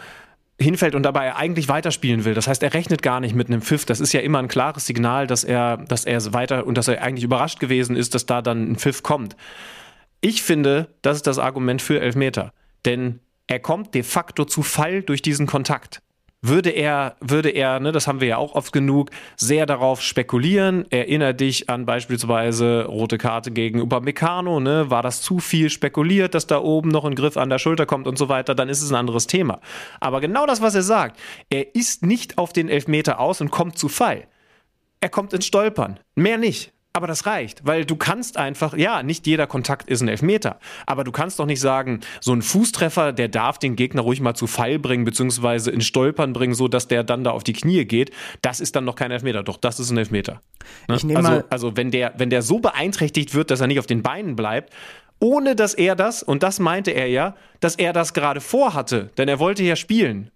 hinfällt 0.59 0.95
und 0.95 1.03
dabei 1.03 1.33
eigentlich 1.33 1.69
weiterspielen 1.69 2.25
will. 2.25 2.33
Das 2.33 2.49
heißt, 2.49 2.61
er 2.61 2.73
rechnet 2.73 3.01
gar 3.01 3.21
nicht 3.21 3.35
mit 3.35 3.47
einem 3.47 3.61
Pfiff. 3.61 3.85
Das 3.85 4.01
ist 4.01 4.11
ja 4.11 4.19
immer 4.19 4.39
ein 4.39 4.49
klares 4.49 4.85
Signal, 4.85 5.27
dass 5.27 5.45
er, 5.45 5.77
dass 5.77 6.03
er 6.03 6.33
weiter 6.33 6.67
und 6.67 6.77
dass 6.77 6.89
er 6.89 7.01
eigentlich 7.01 7.23
überrascht 7.23 7.61
gewesen 7.61 7.95
ist, 7.95 8.15
dass 8.15 8.25
da 8.25 8.41
dann 8.41 8.69
ein 8.69 8.75
Pfiff 8.75 9.01
kommt. 9.01 9.37
Ich 10.19 10.43
finde, 10.43 10.89
das 11.03 11.15
ist 11.15 11.27
das 11.27 11.39
Argument 11.39 11.81
für 11.81 12.01
Elfmeter. 12.01 12.51
Denn 12.83 13.21
er 13.47 13.61
kommt 13.61 13.95
de 13.95 14.03
facto 14.03 14.43
zu 14.43 14.61
Fall 14.61 15.03
durch 15.03 15.21
diesen 15.21 15.47
Kontakt 15.47 16.02
würde 16.43 16.69
er, 16.71 17.15
würde 17.21 17.49
er, 17.49 17.79
ne, 17.79 17.93
das 17.93 18.05
haben 18.05 18.19
wir 18.19 18.27
ja 18.27 18.37
auch 18.37 18.53
oft 18.53 18.73
genug, 18.73 19.09
sehr 19.37 19.65
darauf 19.65 20.01
spekulieren. 20.01 20.85
Erinner 20.91 21.33
dich 21.33 21.69
an 21.69 21.85
beispielsweise 21.85 22.85
rote 22.85 23.17
Karte 23.17 23.49
gegen 23.51 23.81
Upamecano, 23.81 24.59
ne, 24.59 24.91
war 24.91 25.01
das 25.01 25.21
zu 25.21 25.39
viel 25.39 25.69
spekuliert, 25.69 26.35
dass 26.35 26.45
da 26.45 26.59
oben 26.59 26.89
noch 26.89 27.05
ein 27.05 27.15
Griff 27.15 27.37
an 27.37 27.49
der 27.49 27.59
Schulter 27.59 27.85
kommt 27.85 28.07
und 28.07 28.17
so 28.17 28.27
weiter, 28.27 28.55
dann 28.55 28.67
ist 28.67 28.81
es 28.81 28.91
ein 28.91 28.95
anderes 28.95 29.25
Thema. 29.25 29.61
Aber 30.01 30.19
genau 30.19 30.45
das, 30.45 30.61
was 30.61 30.75
er 30.75 30.83
sagt, 30.83 31.17
er 31.49 31.73
ist 31.75 32.05
nicht 32.05 32.37
auf 32.37 32.51
den 32.51 32.67
Elfmeter 32.67 33.19
aus 33.21 33.39
und 33.39 33.49
kommt 33.49 33.77
zu 33.77 33.87
Fall. 33.87 34.27
Er 34.99 35.09
kommt 35.09 35.33
ins 35.33 35.45
Stolpern. 35.45 35.99
Mehr 36.15 36.37
nicht. 36.37 36.72
Aber 36.95 37.07
das 37.07 37.25
reicht, 37.25 37.65
weil 37.65 37.85
du 37.85 37.95
kannst 37.95 38.37
einfach, 38.37 38.75
ja, 38.77 39.01
nicht 39.01 39.25
jeder 39.25 39.47
Kontakt 39.47 39.89
ist 39.89 40.01
ein 40.01 40.07
Elfmeter, 40.07 40.59
aber 40.85 41.03
du 41.03 41.11
kannst 41.11 41.39
doch 41.39 41.47
nicht 41.47 41.59
sagen, 41.59 42.01
so 42.21 42.33
ein 42.33 42.43
Fußtreffer, 42.43 43.13
der 43.13 43.29
darf 43.29 43.57
den 43.57 43.75
Gegner 43.75 44.03
ruhig 44.03 44.21
mal 44.21 44.35
zu 44.35 44.45
Fall 44.45 44.77
bringen, 44.77 45.03
beziehungsweise 45.03 45.71
in 45.71 45.81
Stolpern 45.81 46.33
bringen, 46.33 46.53
so 46.53 46.67
dass 46.67 46.87
der 46.87 47.03
dann 47.03 47.23
da 47.23 47.31
auf 47.31 47.43
die 47.43 47.53
Knie 47.53 47.85
geht. 47.85 48.11
Das 48.43 48.59
ist 48.59 48.75
dann 48.75 48.85
noch 48.85 48.95
kein 48.95 49.09
Elfmeter. 49.09 49.41
Doch, 49.41 49.57
das 49.57 49.79
ist 49.79 49.89
ein 49.89 49.97
Elfmeter. 49.97 50.41
Ne? 50.87 50.95
Ich 50.95 51.03
nehme 51.03 51.17
also, 51.17 51.31
mal- 51.31 51.45
also 51.49 51.75
wenn 51.75 51.89
der, 51.89 52.13
wenn 52.17 52.29
der 52.29 52.43
so 52.43 52.59
beeinträchtigt 52.59 53.33
wird, 53.33 53.49
dass 53.49 53.59
er 53.59 53.65
nicht 53.65 53.79
auf 53.79 53.87
den 53.87 54.03
Beinen 54.03 54.35
bleibt, 54.35 54.71
ohne 55.19 55.55
dass 55.55 55.73
er 55.73 55.95
das, 55.95 56.21
und 56.21 56.43
das 56.43 56.59
meinte 56.59 56.91
er 56.91 57.07
ja, 57.07 57.35
dass 57.59 57.75
er 57.75 57.93
das 57.93 58.13
gerade 58.13 58.39
vorhatte, 58.39 59.09
denn 59.17 59.27
er 59.27 59.39
wollte 59.39 59.63
ja 59.63 59.75
spielen, 59.75 60.29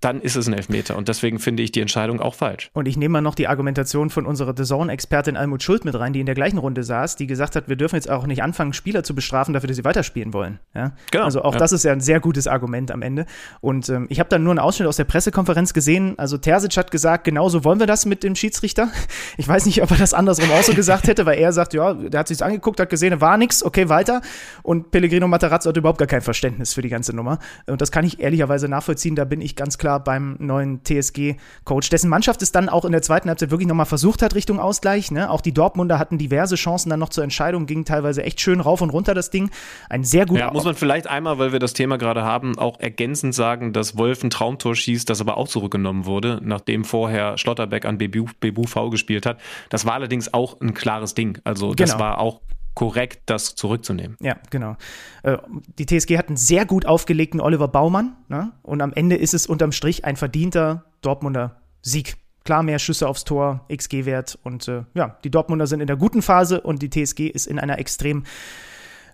dann 0.00 0.22
ist 0.22 0.36
es 0.36 0.46
ein 0.46 0.54
Elfmeter. 0.54 0.96
Und 0.96 1.08
deswegen 1.08 1.38
finde 1.38 1.62
ich 1.62 1.72
die 1.72 1.80
Entscheidung 1.80 2.20
auch 2.20 2.34
falsch. 2.34 2.70
Und 2.72 2.88
ich 2.88 2.96
nehme 2.96 3.12
mal 3.14 3.20
noch 3.20 3.34
die 3.34 3.48
Argumentation 3.48 4.08
von 4.08 4.24
unserer 4.24 4.54
The 4.56 4.64
Zone-Expertin 4.64 5.36
Almut 5.36 5.62
Schuld 5.62 5.84
mit 5.84 5.94
rein, 5.94 6.14
die 6.14 6.20
in 6.20 6.26
der 6.26 6.34
gleichen 6.34 6.58
Runde 6.58 6.82
saß, 6.82 7.16
die 7.16 7.26
gesagt 7.26 7.54
hat, 7.54 7.68
wir 7.68 7.76
dürfen 7.76 7.96
jetzt 7.96 8.08
auch 8.08 8.26
nicht 8.26 8.42
anfangen, 8.42 8.72
Spieler 8.72 9.02
zu 9.04 9.14
bestrafen 9.14 9.52
dafür, 9.52 9.68
dass 9.68 9.76
sie 9.76 9.84
weiterspielen 9.84 10.32
wollen. 10.32 10.58
Ja? 10.74 10.92
Genau, 11.10 11.24
Also 11.24 11.42
auch 11.42 11.52
ja. 11.52 11.58
das 11.58 11.72
ist 11.72 11.84
ja 11.84 11.92
ein 11.92 12.00
sehr 12.00 12.20
gutes 12.20 12.46
Argument 12.46 12.90
am 12.90 13.02
Ende. 13.02 13.26
Und 13.60 13.90
ähm, 13.90 14.06
ich 14.08 14.20
habe 14.20 14.30
dann 14.30 14.42
nur 14.42 14.52
einen 14.52 14.58
Ausschnitt 14.58 14.88
aus 14.88 14.96
der 14.96 15.04
Pressekonferenz 15.04 15.74
gesehen. 15.74 16.14
Also 16.18 16.38
Terzic 16.38 16.76
hat 16.78 16.90
gesagt, 16.90 17.24
genauso 17.24 17.64
wollen 17.64 17.78
wir 17.78 17.86
das 17.86 18.06
mit 18.06 18.22
dem 18.22 18.34
Schiedsrichter. 18.34 18.88
Ich 19.36 19.48
weiß 19.48 19.64
nicht, 19.64 19.82
ob 19.82 19.90
er 19.90 19.96
das 19.96 20.12
andersrum 20.12 20.50
auch 20.50 20.62
so 20.62 20.74
gesagt 20.74 21.06
hätte, 21.06 21.24
weil 21.24 21.38
er 21.38 21.52
sagt, 21.52 21.72
ja, 21.72 21.94
der 21.94 22.20
hat 22.20 22.28
sich's 22.28 22.42
angeguckt, 22.42 22.78
hat 22.78 22.90
gesehen, 22.90 23.10
da 23.10 23.20
war 23.20 23.38
nix, 23.38 23.62
okay, 23.62 23.88
weiter. 23.88 24.20
Und 24.62 24.90
Pellegrino 24.90 25.28
Matarazzo 25.28 25.70
hat 25.70 25.76
überhaupt 25.76 25.98
gar 25.98 26.08
kein 26.08 26.20
Verständnis 26.20 26.74
für 26.74 26.82
die 26.82 26.88
ganze 26.88 27.14
Nummer. 27.14 27.38
Und 27.66 27.80
das 27.80 27.90
kann 27.90 28.04
ich 28.04 28.20
ehrlicherweise 28.20 28.68
nachvollziehen. 28.68 29.14
Da 29.14 29.24
bin 29.24 29.40
ich 29.40 29.56
ganz 29.56 29.78
klar 29.78 29.89
beim 29.98 30.36
neuen 30.38 30.82
TSG-Coach, 30.84 31.90
dessen 31.90 32.08
Mannschaft 32.08 32.42
es 32.42 32.52
dann 32.52 32.68
auch 32.68 32.84
in 32.84 32.92
der 32.92 33.02
zweiten 33.02 33.28
Halbzeit 33.28 33.50
wirklich 33.50 33.68
nochmal 33.68 33.86
versucht 33.86 34.22
hat 34.22 34.34
Richtung 34.34 34.60
Ausgleich. 34.60 35.10
Ne? 35.10 35.30
Auch 35.30 35.40
die 35.40 35.52
Dortmunder 35.52 35.98
hatten 35.98 36.18
diverse 36.18 36.54
Chancen 36.56 36.90
dann 36.90 37.00
noch 37.00 37.08
zur 37.08 37.24
Entscheidung, 37.24 37.66
ging 37.66 37.84
teilweise 37.84 38.22
echt 38.22 38.40
schön 38.40 38.60
rauf 38.60 38.80
und 38.80 38.90
runter 38.90 39.14
das 39.14 39.30
Ding. 39.30 39.50
Ein 39.88 40.04
sehr 40.04 40.26
gut 40.26 40.38
Ja, 40.38 40.52
muss 40.52 40.64
man 40.64 40.74
vielleicht 40.74 41.06
einmal, 41.08 41.38
weil 41.38 41.52
wir 41.52 41.58
das 41.58 41.72
Thema 41.72 41.98
gerade 41.98 42.22
haben, 42.22 42.58
auch 42.58 42.78
ergänzend 42.80 43.34
sagen, 43.34 43.72
dass 43.72 43.96
Wolf 43.96 44.22
ein 44.22 44.30
Traumtor 44.30 44.74
schießt, 44.74 45.08
das 45.08 45.20
aber 45.20 45.36
auch 45.36 45.48
zurückgenommen 45.48 46.06
wurde, 46.06 46.40
nachdem 46.42 46.84
vorher 46.84 47.38
Schlotterbeck 47.38 47.84
an 47.84 47.98
Bebu, 47.98 48.26
Bebu 48.40 48.64
V 48.64 48.90
gespielt 48.90 49.26
hat. 49.26 49.38
Das 49.68 49.86
war 49.86 49.94
allerdings 49.94 50.32
auch 50.32 50.60
ein 50.60 50.74
klares 50.74 51.14
Ding. 51.14 51.38
Also 51.44 51.74
das 51.74 51.92
Genau. 51.92 52.04
war 52.04 52.18
auch 52.18 52.40
korrekt, 52.74 53.22
das 53.26 53.54
zurückzunehmen. 53.54 54.16
Ja, 54.20 54.36
genau. 54.50 54.76
Äh, 55.22 55.38
Die 55.78 55.86
TSG 55.86 56.18
hat 56.18 56.28
einen 56.28 56.36
sehr 56.36 56.66
gut 56.66 56.86
aufgelegten 56.86 57.40
Oliver 57.40 57.68
Baumann. 57.68 58.16
Ne? 58.28 58.52
Und 58.62 58.80
am 58.80 58.92
Ende 58.92 59.16
ist 59.16 59.34
es 59.34 59.46
unterm 59.46 59.72
Strich 59.72 60.04
ein 60.04 60.16
verdienter 60.16 60.84
Dortmunder 61.02 61.60
Sieg. 61.82 62.16
Klar, 62.44 62.62
mehr 62.62 62.78
Schüsse 62.78 63.08
aufs 63.08 63.24
Tor, 63.24 63.66
XG-Wert. 63.70 64.38
Und 64.42 64.66
äh, 64.68 64.84
ja, 64.94 65.18
die 65.24 65.30
Dortmunder 65.30 65.66
sind 65.66 65.80
in 65.80 65.86
der 65.86 65.96
guten 65.96 66.22
Phase 66.22 66.60
und 66.60 66.82
die 66.82 66.90
TSG 66.90 67.26
ist 67.28 67.46
in 67.46 67.58
einer 67.58 67.78
extrem 67.78 68.24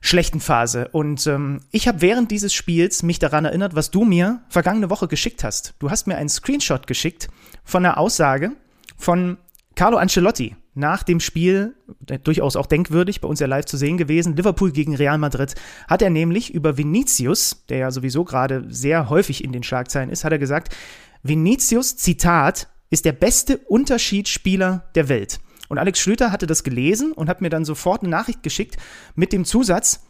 schlechten 0.00 0.40
Phase. 0.40 0.88
Und 0.92 1.26
ähm, 1.26 1.62
ich 1.72 1.88
habe 1.88 2.00
während 2.00 2.30
dieses 2.30 2.54
Spiels 2.54 3.02
mich 3.02 3.18
daran 3.18 3.44
erinnert, 3.44 3.74
was 3.74 3.90
du 3.90 4.04
mir 4.04 4.42
vergangene 4.48 4.90
Woche 4.90 5.08
geschickt 5.08 5.42
hast. 5.42 5.74
Du 5.78 5.90
hast 5.90 6.06
mir 6.06 6.16
einen 6.16 6.28
Screenshot 6.28 6.86
geschickt 6.86 7.28
von 7.64 7.84
einer 7.84 7.98
Aussage 7.98 8.52
von 8.96 9.38
Carlo 9.74 9.96
Ancelotti 9.96 10.54
nach 10.76 11.02
dem 11.02 11.20
Spiel, 11.20 11.74
durchaus 12.22 12.54
auch 12.54 12.66
denkwürdig, 12.66 13.20
bei 13.20 13.28
uns 13.28 13.40
ja 13.40 13.46
live 13.46 13.64
zu 13.64 13.76
sehen 13.76 13.96
gewesen, 13.96 14.36
Liverpool 14.36 14.70
gegen 14.70 14.94
Real 14.94 15.18
Madrid, 15.18 15.54
hat 15.88 16.02
er 16.02 16.10
nämlich 16.10 16.52
über 16.52 16.76
Vinicius, 16.76 17.64
der 17.68 17.78
ja 17.78 17.90
sowieso 17.90 18.24
gerade 18.24 18.66
sehr 18.68 19.08
häufig 19.08 19.42
in 19.42 19.52
den 19.52 19.62
Schlagzeilen 19.62 20.10
ist, 20.10 20.24
hat 20.24 20.32
er 20.32 20.38
gesagt, 20.38 20.76
Vinicius, 21.22 21.96
Zitat, 21.96 22.68
ist 22.90 23.04
der 23.04 23.12
beste 23.12 23.58
Unterschiedsspieler 23.58 24.84
der 24.94 25.08
Welt. 25.08 25.40
Und 25.68 25.78
Alex 25.78 25.98
Schlüter 25.98 26.30
hatte 26.30 26.46
das 26.46 26.62
gelesen 26.62 27.12
und 27.12 27.28
hat 27.28 27.40
mir 27.40 27.48
dann 27.48 27.64
sofort 27.64 28.02
eine 28.02 28.10
Nachricht 28.10 28.42
geschickt 28.42 28.76
mit 29.14 29.32
dem 29.32 29.44
Zusatz, 29.44 30.05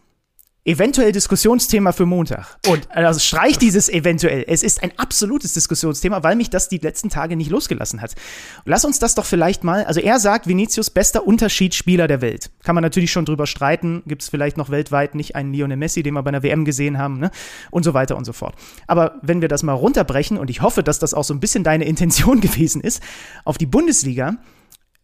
eventuell 0.67 1.13
Diskussionsthema 1.13 1.93
für 1.93 2.07
Montag. 2.07 2.59
Und 2.69 2.91
also 2.91 3.21
streich 3.21 3.57
dieses 3.57 3.89
eventuell. 3.89 4.45
Es 4.49 4.65
ist 4.65 4.83
ein 4.83 4.93
absolutes 4.99 5.55
Diskussionsthema, 5.55 6.25
weil 6.25 6.35
mich 6.35 6.51
das 6.51 6.69
die 6.69 6.79
letzten 6.79 7.09
Tage 7.09 7.37
nicht 7.37 7.51
losgelassen 7.51 8.03
hat. 8.03 8.15
Lass 8.65 8.85
uns 8.85 8.99
das 8.99 9.15
doch 9.15 9.25
vielleicht 9.25 9.63
mal, 9.63 9.85
also 9.85 10.01
er 10.01 10.19
sagt, 10.19 10.49
Vinicius 10.49 10.91
bester 10.91 11.27
Unterschiedsspieler 11.27 12.09
der 12.09 12.21
Welt. 12.21 12.51
Kann 12.65 12.75
man 12.75 12.83
natürlich 12.83 13.13
schon 13.13 13.25
drüber 13.25 13.47
streiten. 13.47 14.03
Gibt 14.07 14.23
es 14.23 14.29
vielleicht 14.29 14.57
noch 14.57 14.69
weltweit 14.69 15.15
nicht 15.15 15.37
einen 15.37 15.55
Lionel 15.55 15.77
Messi, 15.77 16.03
den 16.03 16.15
wir 16.15 16.23
bei 16.23 16.29
einer 16.29 16.43
WM 16.43 16.65
gesehen 16.65 16.99
haben, 16.99 17.21
ne? 17.21 17.31
Und 17.71 17.85
so 17.85 17.95
weiter 17.95 18.17
und 18.17 18.25
so 18.25 18.33
fort. 18.33 18.57
Aber 18.89 19.21
wenn 19.23 19.41
wir 19.41 19.49
das 19.49 19.63
mal 19.63 19.73
runterbrechen, 19.73 20.37
und 20.37 20.51
ich 20.51 20.63
hoffe, 20.63 20.83
dass 20.83 20.99
das 20.99 21.15
auch 21.15 21.25
so 21.25 21.33
ein 21.33 21.41
bisschen 21.41 21.63
deine 21.63 21.85
Intention 21.85 22.41
gewesen 22.47 22.81
ist, 22.81 23.01
auf 23.45 23.57
die 23.57 23.67
Bundesliga, 23.67 24.37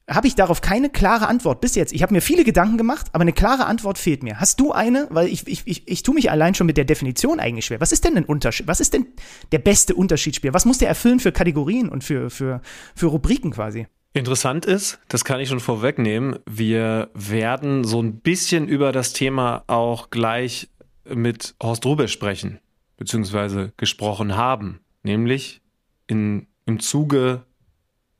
habe 0.08 0.26
ich 0.26 0.34
darauf 0.34 0.60
keine 0.60 0.90
klare 0.90 1.28
Antwort 1.28 1.60
bis 1.60 1.74
jetzt. 1.74 1.92
Ich 1.92 2.02
habe 2.02 2.12
mir 2.12 2.20
viele 2.20 2.44
Gedanken 2.44 2.76
gemacht, 2.76 3.06
aber 3.12 3.22
eine 3.22 3.32
klare 3.32 3.66
Antwort 3.66 3.98
fehlt 3.98 4.22
mir. 4.22 4.40
Hast 4.40 4.58
du 4.60 4.72
eine? 4.72 5.06
Weil 5.10 5.28
ich, 5.28 5.46
ich, 5.46 5.62
ich, 5.64 5.88
ich 5.88 6.02
tue 6.02 6.14
mich 6.14 6.30
allein 6.30 6.54
schon 6.54 6.66
mit 6.66 6.76
der 6.76 6.84
Definition 6.84 7.40
eigentlich 7.40 7.66
schwer. 7.66 7.80
Was 7.80 7.92
ist 7.92 8.04
denn 8.04 8.16
ein 8.16 8.24
Unterschied? 8.24 8.66
Was 8.66 8.80
ist 8.80 8.94
denn 8.94 9.06
der 9.52 9.58
beste 9.58 9.94
Unterschiedsspieler? 9.94 10.54
Was 10.54 10.64
muss 10.64 10.78
der 10.78 10.88
erfüllen 10.88 11.20
für 11.20 11.32
Kategorien 11.32 11.88
und 11.88 12.02
für, 12.02 12.30
für, 12.30 12.60
für 12.94 13.06
Rubriken 13.06 13.52
quasi? 13.52 13.86
Interessant 14.14 14.66
ist, 14.66 14.98
das 15.08 15.24
kann 15.24 15.40
ich 15.40 15.48
schon 15.48 15.60
vorwegnehmen, 15.60 16.38
wir 16.44 17.08
werden 17.14 17.82
so 17.82 18.02
ein 18.02 18.20
bisschen 18.20 18.68
über 18.68 18.92
das 18.92 19.14
Thema 19.14 19.64
auch 19.68 20.10
gleich 20.10 20.68
mit 21.08 21.54
Horst 21.62 21.86
Rubesch 21.86 22.12
sprechen, 22.12 22.58
beziehungsweise 22.98 23.72
gesprochen 23.78 24.36
haben, 24.36 24.80
nämlich 25.02 25.62
in, 26.08 26.46
im 26.66 26.78
Zuge 26.78 27.44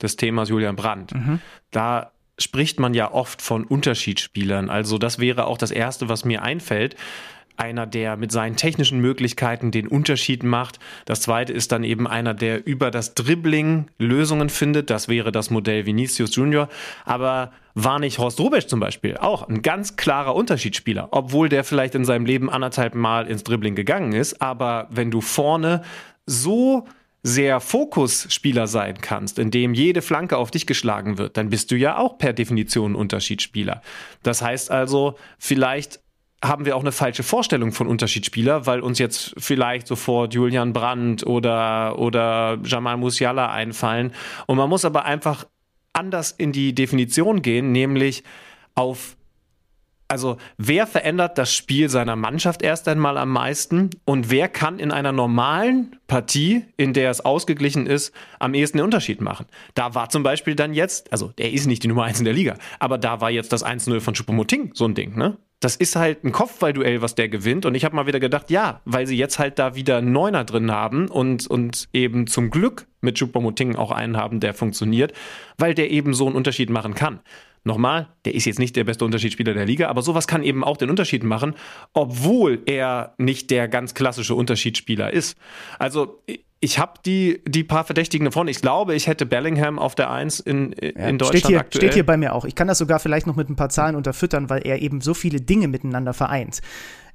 des 0.03 0.17
Themas 0.17 0.49
Julian 0.49 0.77
Brandt. 0.77 1.15
Mhm. 1.15 1.41
Da 1.71 2.13
spricht 2.39 2.81
man 2.81 2.95
ja 2.95 3.13
oft 3.13 3.43
von 3.43 3.65
Unterschiedsspielern. 3.65 4.71
Also 4.71 4.99
das 4.99 5.19
wäre 5.19 5.47
auch 5.47 5.59
das 5.59 5.71
Erste, 5.71 6.09
was 6.09 6.25
mir 6.25 6.43
einfällt. 6.43 6.97
Einer, 7.57 7.87
der 7.87 8.17
mit 8.17 8.33
seinen 8.33 8.57
technischen 8.57 9.01
Möglichkeiten 9.01 9.71
den 9.71 9.87
Unterschied 9.87 10.43
macht. 10.43 10.79
Das 11.05 11.21
zweite 11.21 11.53
ist 11.53 11.71
dann 11.71 11.85
eben 11.85 12.09
einer, 12.09 12.33
der 12.33 12.67
über 12.67 12.91
das 12.91 13.15
Dribbling 13.15 13.89
Lösungen 13.99 14.49
findet. 14.49 14.89
Das 14.89 15.09
wäre 15.09 15.33
das 15.33 15.51
Modell 15.51 15.85
Vinicius 15.85 16.35
Junior. 16.35 16.69
Aber 17.05 17.53
war 17.75 17.99
nicht 17.99 18.19
Horst 18.19 18.41
Rubesch 18.41 18.67
zum 18.67 18.81
Beispiel 18.81 19.17
auch 19.17 19.49
ein 19.49 19.63
ganz 19.63 19.97
klarer 19.97 20.35
Unterschiedsspieler, 20.35 21.09
obwohl 21.11 21.49
der 21.49 21.63
vielleicht 21.65 21.95
in 21.95 22.05
seinem 22.05 22.27
Leben 22.27 22.51
anderthalb 22.51 22.95
Mal 22.95 23.27
ins 23.27 23.45
Dribbling 23.45 23.75
gegangen 23.75 24.13
ist. 24.13 24.41
Aber 24.41 24.89
wenn 24.91 25.11
du 25.11 25.21
vorne 25.21 25.83
so 26.27 26.87
sehr 27.23 27.61
Fokusspieler 27.61 28.67
sein 28.67 29.01
kannst, 29.01 29.39
in 29.39 29.51
dem 29.51 29.75
jede 29.75 30.03
Flanke 30.03 30.37
auf 30.37 30.51
dich 30.51 30.67
geschlagen 30.67 31.19
wird, 31.19 31.37
dann 31.37 31.51
bist 31.51 31.71
du 31.71 31.77
ja 31.77 31.97
auch 31.97 32.19
per 32.19 32.33
Definition 32.33 32.97
Unterschiedsspieler. 32.97 33.81
Das 34.23 34.43
heißt 34.43 34.71
also, 34.71 35.17
vielleicht 35.39 36.01
haben 36.45 36.65
wir 36.65 36.77
auch 36.77 36.81
eine 36.81 36.91
falsche 36.91 37.23
Vorstellung 37.23 37.71
von 37.71 37.87
Unterschiedsspieler, 37.87 38.67
weil 38.67 38.81
uns 38.81 38.99
jetzt 38.99 39.35
vielleicht 39.39 39.87
sofort 39.87 40.35
Julian 40.35 40.73
Brandt 40.73 41.25
oder, 41.25 41.99
oder 41.99 42.59
Jamal 42.65 42.97
Musiala 42.97 43.53
einfallen. 43.53 44.13
Und 44.47 44.57
man 44.57 44.69
muss 44.69 44.85
aber 44.85 45.05
einfach 45.05 45.47
anders 45.93 46.33
in 46.33 46.51
die 46.51 46.75
Definition 46.75 47.43
gehen, 47.43 47.71
nämlich 47.71 48.25
auf 48.75 49.17
also 50.13 50.37
wer 50.59 50.87
verändert 50.87 51.39
das 51.39 51.55
Spiel 51.55 51.89
seiner 51.89 52.17
Mannschaft 52.17 52.61
erst 52.61 52.87
einmal 52.87 53.17
am 53.17 53.31
meisten 53.31 53.89
und 54.05 54.31
wer 54.31 54.47
kann 54.49 54.79
in 54.79 54.93
einer 54.93 55.11
normalen 55.11 55.97
Partie, 56.07 56.67
in 56.77 56.93
der 56.93 57.11
es 57.11 57.23
ausgeglichen 57.23 57.87
ist, 57.87 58.13
am 58.39 58.53
ehesten 58.53 58.77
den 58.77 58.85
Unterschied 58.85 59.23
machen? 59.23 59.47
Da 59.73 59.95
war 59.95 60.11
zum 60.11 60.23
Beispiel 60.23 60.55
dann 60.55 60.75
jetzt, 60.75 61.11
also 61.13 61.33
er 61.39 61.51
ist 61.51 61.67
nicht 61.67 61.83
die 61.83 61.89
Nummer 61.89 62.05
eins 62.05 62.19
in 62.19 62.27
der 62.27 62.35
Liga, 62.35 62.59
aber 62.79 62.99
da 62.99 63.23
war 63.23 63.31
jetzt 63.31 63.55
das 63.55 63.65
1-0 63.65 64.01
von 64.01 64.15
Choupo-Moting 64.15 64.73
so 64.75 64.85
ein 64.85 64.95
Ding, 64.95 65.17
ne? 65.17 65.39
Das 65.63 65.77
ist 65.77 65.95
halt 65.95 66.25
ein 66.25 66.33
Kopfballduell, 66.33 67.03
was 67.03 67.15
der 67.15 67.29
gewinnt. 67.29 67.65
Und 67.67 67.77
ich 67.77 67.85
habe 67.85 67.95
mal 67.95 68.09
wieder 68.09 68.19
gedacht, 68.19 68.51
ja, 68.51 68.81
weil 68.85 69.07
sie 69.07 69.17
jetzt 69.17 69.39
halt 69.39 69.61
da 69.61 69.77
wieder 69.77 69.99
einen 69.99 70.11
Neuner 70.11 70.43
drin 70.43 70.73
haben 70.73 71.07
und, 71.07 71.47
und 71.47 71.89
eben 71.93 72.27
zum 72.27 72.51
Glück 72.51 72.89
mit 73.01 73.17
Choupo-Moting 73.19 73.77
auch 73.77 73.93
einen 73.93 74.17
haben, 74.17 74.41
der 74.41 74.55
funktioniert, 74.55 75.13
weil 75.59 75.75
der 75.75 75.93
eben 75.93 76.15
so 76.15 76.27
einen 76.27 76.35
Unterschied 76.35 76.69
machen 76.69 76.95
kann. 76.95 77.21
Nochmal, 77.63 78.09
der 78.25 78.35
ist 78.35 78.45
jetzt 78.45 78.59
nicht 78.59 78.75
der 78.75 78.83
beste 78.83 79.05
Unterschiedsspieler 79.05 79.55
der 79.55 79.67
Liga, 79.67 79.89
aber 79.89 80.03
sowas 80.03 80.27
kann 80.27 80.43
eben 80.43 80.65
auch 80.65 80.77
den 80.77 80.91
Unterschied 80.91 81.23
machen, 81.23 81.55
obwohl 81.93 82.61
er 82.67 83.15
nicht 83.19 83.53
der 83.53 83.69
ganz 83.69 83.95
klassische 83.95 84.35
Unterschiedsspieler 84.35 85.13
ist. 85.13 85.39
Also 85.79 86.25
ich 86.63 86.79
habe 86.79 86.93
die, 87.05 87.43
die 87.45 87.65
paar 87.65 87.83
Verdächtigen 87.83 88.25
davon. 88.25 88.47
Ich 88.47 88.61
glaube, 88.61 88.95
ich 88.95 89.09
hätte 89.09 89.27
Bellingham 89.27 89.81
auf 89.81 89.97
der 89.97 90.13
Eins 90.13 90.39
in, 90.39 90.73
in 90.73 90.97
ja, 90.97 91.11
Deutschland 91.11 91.29
steht 91.29 91.47
hier, 91.49 91.61
aktuell. 91.61 91.83
Steht 91.83 91.95
hier 91.95 92.07
bei 92.07 92.17
mir 92.17 92.35
auch. 92.35 92.45
Ich 92.45 92.55
kann 92.55 92.69
das 92.69 92.79
sogar 92.79 93.01
vielleicht 93.01 93.27
noch 93.27 93.35
mit 93.35 93.51
ein 93.51 93.57
paar 93.57 93.69
Zahlen 93.69 93.97
unterfüttern, 93.97 94.49
weil 94.49 94.65
er 94.65 94.81
eben 94.81 95.01
so 95.01 95.13
viele 95.13 95.41
Dinge 95.41 95.67
miteinander 95.67 96.15
vereint. 96.15 96.61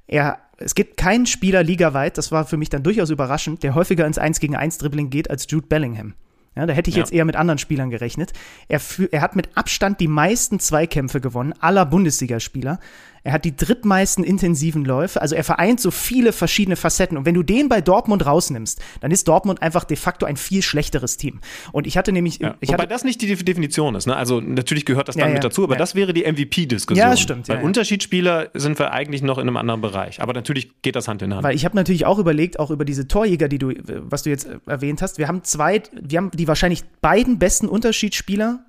Er, 0.06 0.38
es 0.58 0.74
gibt 0.74 0.98
keinen 0.98 1.24
Spieler 1.24 1.62
ligaweit, 1.62 2.18
das 2.18 2.30
war 2.30 2.44
für 2.44 2.58
mich 2.58 2.68
dann 2.68 2.82
durchaus 2.82 3.08
überraschend, 3.08 3.62
der 3.62 3.74
häufiger 3.74 4.06
ins 4.06 4.18
1 4.18 4.38
gegen 4.38 4.54
1 4.54 4.76
Dribbling 4.78 5.08
geht 5.08 5.30
als 5.30 5.46
Jude 5.48 5.66
Bellingham. 5.66 6.12
Ja, 6.54 6.66
da 6.66 6.74
hätte 6.74 6.90
ich 6.90 6.96
ja. 6.96 7.02
jetzt 7.02 7.12
eher 7.12 7.24
mit 7.24 7.36
anderen 7.36 7.58
Spielern 7.58 7.88
gerechnet. 7.88 8.32
Er, 8.68 8.80
er 9.12 9.22
hat 9.22 9.34
mit 9.34 9.56
Abstand 9.56 10.00
die 10.00 10.08
meisten 10.08 10.60
Zweikämpfe 10.60 11.22
gewonnen, 11.22 11.54
aller 11.60 11.86
Bundesligaspieler. 11.86 12.80
Er 13.28 13.34
hat 13.34 13.44
die 13.44 13.54
drittmeisten 13.54 14.24
intensiven 14.24 14.86
Läufe. 14.86 15.20
Also 15.20 15.34
er 15.34 15.44
vereint 15.44 15.80
so 15.80 15.90
viele 15.90 16.32
verschiedene 16.32 16.76
Facetten. 16.76 17.18
Und 17.18 17.26
wenn 17.26 17.34
du 17.34 17.42
den 17.42 17.68
bei 17.68 17.82
Dortmund 17.82 18.24
rausnimmst, 18.24 18.80
dann 19.02 19.10
ist 19.10 19.28
Dortmund 19.28 19.60
einfach 19.60 19.84
de 19.84 19.98
facto 19.98 20.24
ein 20.24 20.38
viel 20.38 20.62
schlechteres 20.62 21.18
Team. 21.18 21.40
Und 21.72 21.86
ich 21.86 21.98
hatte 21.98 22.10
nämlich. 22.10 22.38
Ja, 22.38 22.54
ich 22.60 22.70
wobei 22.70 22.84
hatte, 22.84 22.88
das 22.88 23.04
nicht 23.04 23.20
die 23.20 23.26
Definition 23.36 23.94
ist. 23.96 24.06
Ne? 24.06 24.16
Also 24.16 24.40
natürlich 24.40 24.86
gehört 24.86 25.08
das 25.08 25.16
dann 25.16 25.28
ja, 25.28 25.34
mit 25.34 25.44
dazu, 25.44 25.62
aber 25.62 25.76
das 25.76 25.94
wäre 25.94 26.14
die 26.14 26.22
MVP-Diskussion. 26.22 27.04
Ja, 27.04 27.10
das 27.10 27.20
stimmt. 27.20 27.50
Weil 27.50 27.62
Unterschiedsspieler 27.62 28.48
sind 28.54 28.78
wir 28.78 28.92
eigentlich 28.92 29.20
noch 29.20 29.36
in 29.36 29.46
einem 29.46 29.58
anderen 29.58 29.82
Bereich. 29.82 30.22
Aber 30.22 30.32
natürlich 30.32 30.80
geht 30.80 30.96
das 30.96 31.06
Hand 31.06 31.20
in 31.20 31.34
Hand. 31.34 31.44
Weil 31.44 31.54
ich 31.54 31.66
habe 31.66 31.76
natürlich 31.76 32.06
auch 32.06 32.18
überlegt, 32.18 32.58
auch 32.58 32.70
über 32.70 32.86
diese 32.86 33.08
Torjäger, 33.08 33.48
die 33.48 33.58
du, 33.58 33.74
was 34.08 34.22
du 34.22 34.30
jetzt 34.30 34.48
erwähnt 34.64 35.02
hast. 35.02 35.18
Wir 35.18 35.28
haben 35.28 35.44
zwei, 35.44 35.82
wir 35.92 36.16
haben 36.16 36.30
die 36.30 36.48
wahrscheinlich 36.48 36.82
beiden 37.02 37.38
besten 37.38 37.68
Unterschiedsspieler 37.68 38.64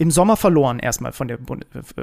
im 0.00 0.10
Sommer 0.10 0.38
verloren 0.38 0.78
erstmal 0.78 1.12
von 1.12 1.28
der 1.28 1.38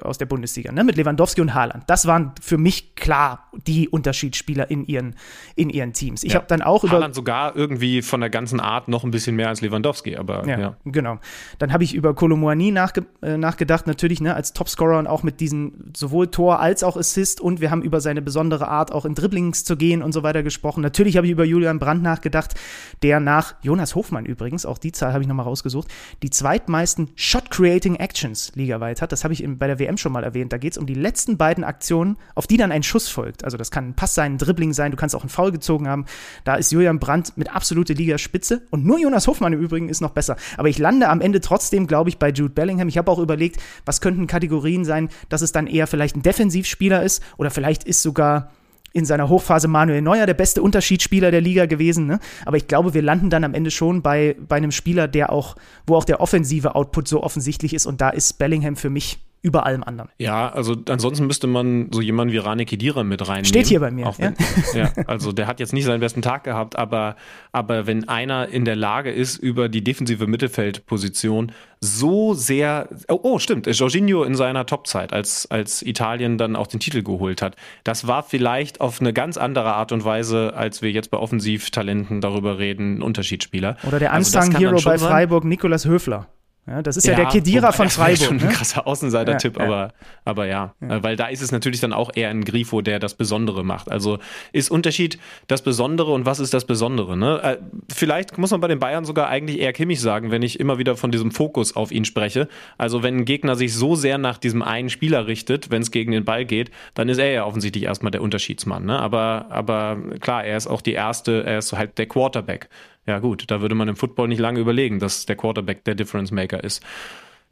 aus 0.03 0.19
der 0.19 0.27
Bundesliga, 0.27 0.71
ne, 0.71 0.83
mit 0.83 0.97
Lewandowski 0.97 1.41
und 1.41 1.55
Haaland. 1.55 1.83
Das 1.87 2.05
waren 2.05 2.31
für 2.39 2.59
mich 2.59 2.93
klar 2.93 3.49
die 3.65 3.89
Unterschiedsspieler 3.89 4.69
in 4.69 4.85
ihren, 4.85 5.15
in 5.55 5.71
ihren 5.71 5.93
Teams. 5.93 6.23
Ich 6.23 6.33
ja. 6.33 6.35
habe 6.35 6.45
dann 6.47 6.61
auch 6.61 6.83
über. 6.83 6.93
Haaland 6.93 7.15
sogar 7.15 7.55
irgendwie 7.55 8.03
von 8.03 8.19
der 8.19 8.29
ganzen 8.29 8.59
Art 8.59 8.87
noch 8.87 9.03
ein 9.03 9.09
bisschen 9.09 9.35
mehr 9.35 9.49
als 9.49 9.61
Lewandowski, 9.61 10.15
aber 10.15 10.47
ja. 10.47 10.59
ja. 10.59 10.77
Genau. 10.85 11.17
Dann 11.57 11.73
habe 11.73 11.83
ich 11.83 11.95
über 11.95 12.13
Kolomoani 12.13 12.69
nachge 12.69 13.07
äh, 13.23 13.35
nachgedacht, 13.35 13.87
natürlich, 13.87 14.21
ne, 14.21 14.35
als 14.35 14.53
Topscorer 14.53 14.99
und 14.99 15.07
auch 15.07 15.23
mit 15.23 15.39
diesen 15.39 15.91
sowohl 15.97 16.27
Tor 16.27 16.59
als 16.59 16.83
auch 16.83 16.97
Assist 16.97 17.41
und 17.41 17.61
wir 17.61 17.71
haben 17.71 17.81
über 17.81 17.99
seine 17.99 18.21
besondere 18.21 18.67
Art 18.67 18.91
auch 18.91 19.05
in 19.05 19.15
Dribblings 19.15 19.63
zu 19.63 19.75
gehen 19.75 20.03
und 20.03 20.11
so 20.11 20.21
weiter 20.21 20.43
gesprochen. 20.43 20.81
Natürlich 20.81 21.17
habe 21.17 21.25
ich 21.25 21.31
über 21.31 21.45
Julian 21.45 21.79
Brandt 21.79 22.03
nachgedacht, 22.03 22.53
der 23.01 23.19
nach 23.19 23.55
Jonas 23.63 23.95
Hofmann 23.95 24.27
übrigens, 24.27 24.67
auch 24.67 24.77
die 24.77 24.91
Zahl 24.91 25.13
habe 25.13 25.23
ich 25.23 25.27
nochmal 25.27 25.47
rausgesucht, 25.47 25.87
die 26.21 26.29
zweitmeisten 26.29 27.09
Shot-Creating 27.15 27.86
Shooting 27.87 27.95
Actions 27.95 28.51
ligaweit 28.55 29.01
hat. 29.01 29.13
Das 29.13 29.23
habe 29.23 29.33
ich 29.33 29.45
bei 29.47 29.67
der 29.67 29.79
WM 29.79 29.97
schon 29.97 30.11
mal 30.11 30.23
erwähnt. 30.23 30.51
Da 30.51 30.57
geht 30.57 30.73
es 30.73 30.77
um 30.77 30.85
die 30.85 30.93
letzten 30.93 31.37
beiden 31.37 31.63
Aktionen, 31.63 32.17
auf 32.35 32.45
die 32.45 32.57
dann 32.57 32.73
ein 32.73 32.83
Schuss 32.83 33.07
folgt. 33.07 33.45
Also 33.45 33.55
das 33.55 33.71
kann 33.71 33.89
ein 33.89 33.93
Pass 33.93 34.13
sein, 34.13 34.33
ein 34.33 34.37
Dribbling 34.37 34.73
sein, 34.73 34.91
du 34.91 34.97
kannst 34.97 35.15
auch 35.15 35.21
einen 35.21 35.29
Foul 35.29 35.53
gezogen 35.53 35.87
haben. 35.87 36.05
Da 36.43 36.55
ist 36.55 36.71
Julian 36.71 36.99
Brandt 36.99 37.37
mit 37.37 37.53
absolute 37.55 37.93
Ligaspitze 37.93 38.63
und 38.71 38.85
nur 38.85 38.99
Jonas 38.99 39.27
Hofmann 39.27 39.53
im 39.53 39.61
Übrigen 39.61 39.87
ist 39.87 40.01
noch 40.01 40.11
besser. 40.11 40.35
Aber 40.57 40.67
ich 40.67 40.79
lande 40.79 41.07
am 41.07 41.21
Ende 41.21 41.39
trotzdem, 41.39 41.87
glaube 41.87 42.09
ich, 42.09 42.17
bei 42.17 42.29
Jude 42.29 42.53
Bellingham. 42.53 42.89
Ich 42.89 42.97
habe 42.97 43.09
auch 43.09 43.19
überlegt, 43.19 43.61
was 43.85 44.01
könnten 44.01 44.27
Kategorien 44.27 44.83
sein, 44.83 45.09
dass 45.29 45.41
es 45.41 45.53
dann 45.53 45.67
eher 45.67 45.87
vielleicht 45.87 46.17
ein 46.17 46.23
Defensivspieler 46.23 47.03
ist 47.03 47.23
oder 47.37 47.51
vielleicht 47.51 47.85
ist 47.85 48.01
sogar 48.01 48.51
in 48.97 49.05
seiner 49.05 49.29
Hochphase 49.29 49.67
Manuel 49.67 50.01
Neuer 50.01 50.25
der 50.25 50.33
beste 50.33 50.63
Unterschiedsspieler 50.63 51.29
der 51.29 51.39
Liga 51.39 51.67
gewesen. 51.67 52.07
Ne? 52.07 52.19
Aber 52.45 52.57
ich 52.57 52.67
glaube, 52.67 52.95
wir 52.95 53.03
landen 53.03 53.29
dann 53.29 53.43
am 53.43 53.53
Ende 53.53 53.69
schon 53.69 54.01
bei, 54.01 54.35
bei 54.39 54.55
einem 54.55 54.71
Spieler, 54.71 55.07
der 55.07 55.31
auch, 55.31 55.55
wo 55.85 55.95
auch 55.95 56.03
der 56.03 56.19
offensive 56.19 56.73
Output 56.73 57.07
so 57.07 57.21
offensichtlich 57.21 57.75
ist. 57.75 57.85
Und 57.85 58.01
da 58.01 58.09
ist 58.09 58.39
Bellingham 58.39 58.75
für 58.75 58.89
mich 58.89 59.19
über 59.41 59.65
allem 59.65 59.83
anderen. 59.83 60.09
Ja, 60.17 60.49
also 60.49 60.75
ansonsten 60.89 61.27
müsste 61.27 61.47
man 61.47 61.89
so 61.91 62.01
jemanden 62.01 62.33
wie 62.33 62.37
Rane 62.37 62.65
Kedira 62.65 63.03
mit 63.03 63.21
reinnehmen. 63.27 63.45
Steht 63.45 63.67
hier 63.67 63.79
bei 63.79 63.91
mir. 63.91 64.11
Wenn, 64.17 64.35
ja? 64.73 64.91
ja? 64.95 65.03
also 65.05 65.31
der 65.31 65.47
hat 65.47 65.59
jetzt 65.59 65.73
nicht 65.73 65.85
seinen 65.85 65.99
besten 65.99 66.21
Tag 66.21 66.43
gehabt, 66.43 66.75
aber, 66.75 67.15
aber 67.51 67.87
wenn 67.87 68.09
einer 68.09 68.47
in 68.49 68.65
der 68.65 68.75
Lage 68.75 69.11
ist, 69.11 69.37
über 69.37 69.69
die 69.69 69.83
defensive 69.83 70.27
Mittelfeldposition 70.27 71.51
so 71.79 72.33
sehr, 72.33 72.89
oh, 73.07 73.19
oh 73.21 73.39
stimmt, 73.39 73.67
Jorginho 73.67 74.23
in 74.23 74.35
seiner 74.35 74.65
Topzeit, 74.65 75.13
als, 75.13 75.49
als 75.51 75.83
Italien 75.83 76.37
dann 76.37 76.55
auch 76.55 76.67
den 76.67 76.79
Titel 76.79 77.03
geholt 77.03 77.41
hat, 77.41 77.55
das 77.83 78.07
war 78.07 78.23
vielleicht 78.23 78.81
auf 78.81 78.99
eine 78.99 79.13
ganz 79.13 79.37
andere 79.37 79.73
Art 79.73 79.91
und 79.91 80.03
Weise, 80.03 80.53
als 80.55 80.81
wir 80.81 80.91
jetzt 80.91 81.11
bei 81.11 81.17
Offensivtalenten 81.17 82.21
darüber 82.21 82.57
reden, 82.57 82.97
ein 82.97 83.01
Unterschiedsspieler. 83.03 83.77
Oder 83.87 83.99
der 83.99 84.13
also 84.13 84.37
Unsung-Hero 84.37 84.81
bei 84.83 84.97
Freiburg, 84.97 85.45
Nikolas 85.45 85.85
Höfler. 85.85 86.27
Ja, 86.67 86.81
das 86.81 86.97
ist 86.97 87.05
ja, 87.07 87.13
ja 87.13 87.19
der 87.19 87.27
Kedira 87.27 87.71
von 87.71 87.89
Freiburg. 87.89 88.17
Das 88.19 88.27
schon 88.27 88.37
ne? 88.37 88.43
ein 88.43 88.49
krasser 88.49 88.85
Außenseiter-Tipp, 88.85 89.57
ja, 89.57 89.65
aber, 89.65 89.93
aber 90.25 90.45
ja. 90.47 90.73
ja. 90.81 91.01
Weil 91.01 91.15
da 91.15 91.27
ist 91.27 91.41
es 91.41 91.51
natürlich 91.51 91.79
dann 91.79 91.93
auch 91.93 92.11
eher 92.13 92.29
ein 92.29 92.43
Grifo, 92.43 92.81
der 92.81 92.99
das 92.99 93.13
Besondere 93.13 93.63
macht. 93.63 93.89
Also 93.89 94.19
ist 94.51 94.69
Unterschied 94.69 95.17
das 95.47 95.61
Besondere 95.61 96.11
und 96.11 96.25
was 96.25 96.39
ist 96.39 96.53
das 96.53 96.65
Besondere? 96.65 97.15
Ne? 97.15 97.41
Äh, 97.41 97.57
vielleicht 97.93 98.37
muss 98.37 98.51
man 98.51 98.59
bei 98.59 98.67
den 98.67 98.79
Bayern 98.79 99.05
sogar 99.05 99.29
eigentlich 99.29 99.59
eher 99.59 99.71
Kimmich 99.71 100.01
sagen, 100.01 100.29
wenn 100.29 100.41
ich 100.41 100.59
immer 100.59 100.77
wieder 100.77 100.97
von 100.97 101.11
diesem 101.11 101.31
Fokus 101.31 101.75
auf 101.75 101.91
ihn 101.91 102.03
spreche. 102.03 102.49
Also 102.77 103.01
wenn 103.01 103.17
ein 103.17 103.25
Gegner 103.25 103.55
sich 103.55 103.73
so 103.73 103.95
sehr 103.95 104.17
nach 104.17 104.37
diesem 104.37 104.61
einen 104.61 104.89
Spieler 104.89 105.25
richtet, 105.27 105.71
wenn 105.71 105.81
es 105.81 105.91
gegen 105.91 106.11
den 106.11 106.25
Ball 106.25 106.43
geht, 106.43 106.71
dann 106.95 107.07
ist 107.07 107.17
er 107.17 107.31
ja 107.31 107.45
offensichtlich 107.45 107.85
erstmal 107.85 108.11
der 108.11 108.21
Unterschiedsmann. 108.21 108.85
Ne? 108.85 108.99
Aber, 108.99 109.45
aber 109.49 109.97
klar, 110.19 110.43
er 110.43 110.57
ist 110.57 110.67
auch 110.67 110.81
die 110.81 110.93
erste, 110.93 111.45
er 111.45 111.59
ist 111.59 111.71
halt 111.71 111.97
der 111.97 112.07
Quarterback. 112.07 112.67
Ja, 113.07 113.19
gut, 113.19 113.45
da 113.47 113.61
würde 113.61 113.75
man 113.75 113.87
im 113.87 113.95
Football 113.95 114.27
nicht 114.27 114.39
lange 114.39 114.59
überlegen, 114.59 114.99
dass 114.99 115.25
der 115.25 115.37
Quarterback 115.37 115.83
der 115.85 115.95
Difference 115.95 116.31
Maker 116.31 116.63
ist. 116.63 116.83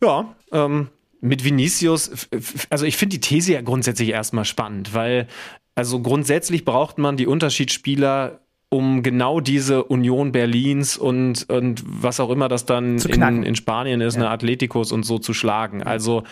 Ja, 0.02 0.36
ähm, 0.52 0.90
mit 1.22 1.44
Vinicius, 1.44 2.28
also 2.70 2.86
ich 2.86 2.98
finde 2.98 3.18
die 3.18 3.22
These 3.22 3.54
ja 3.54 3.62
grundsätzlich 3.62 4.10
erstmal 4.10 4.46
spannend, 4.46 4.94
weil 4.94 5.28
also 5.74 6.02
grundsätzlich 6.02 6.66
braucht 6.66 6.98
man 6.98 7.18
die 7.18 7.28
Unterschiedsspieler 7.28 8.40
um 8.70 9.04
genau 9.04 9.40
diese 9.40 9.84
Union 9.84 10.32
Berlins 10.32 10.98
und, 10.98 11.50
und 11.50 11.84
was 11.86 12.20
auch 12.20 12.30
immer 12.30 12.50
das 12.50 12.66
dann 12.66 12.98
in, 12.98 13.44
in 13.44 13.56
Spanien 13.56 14.02
ist, 14.02 14.16
ja. 14.16 14.22
eine 14.22 14.30
Atleticos 14.30 14.92
und 14.92 15.04
so 15.04 15.20
zu 15.20 15.34
schlagen. 15.34 15.84
Also 15.84 16.24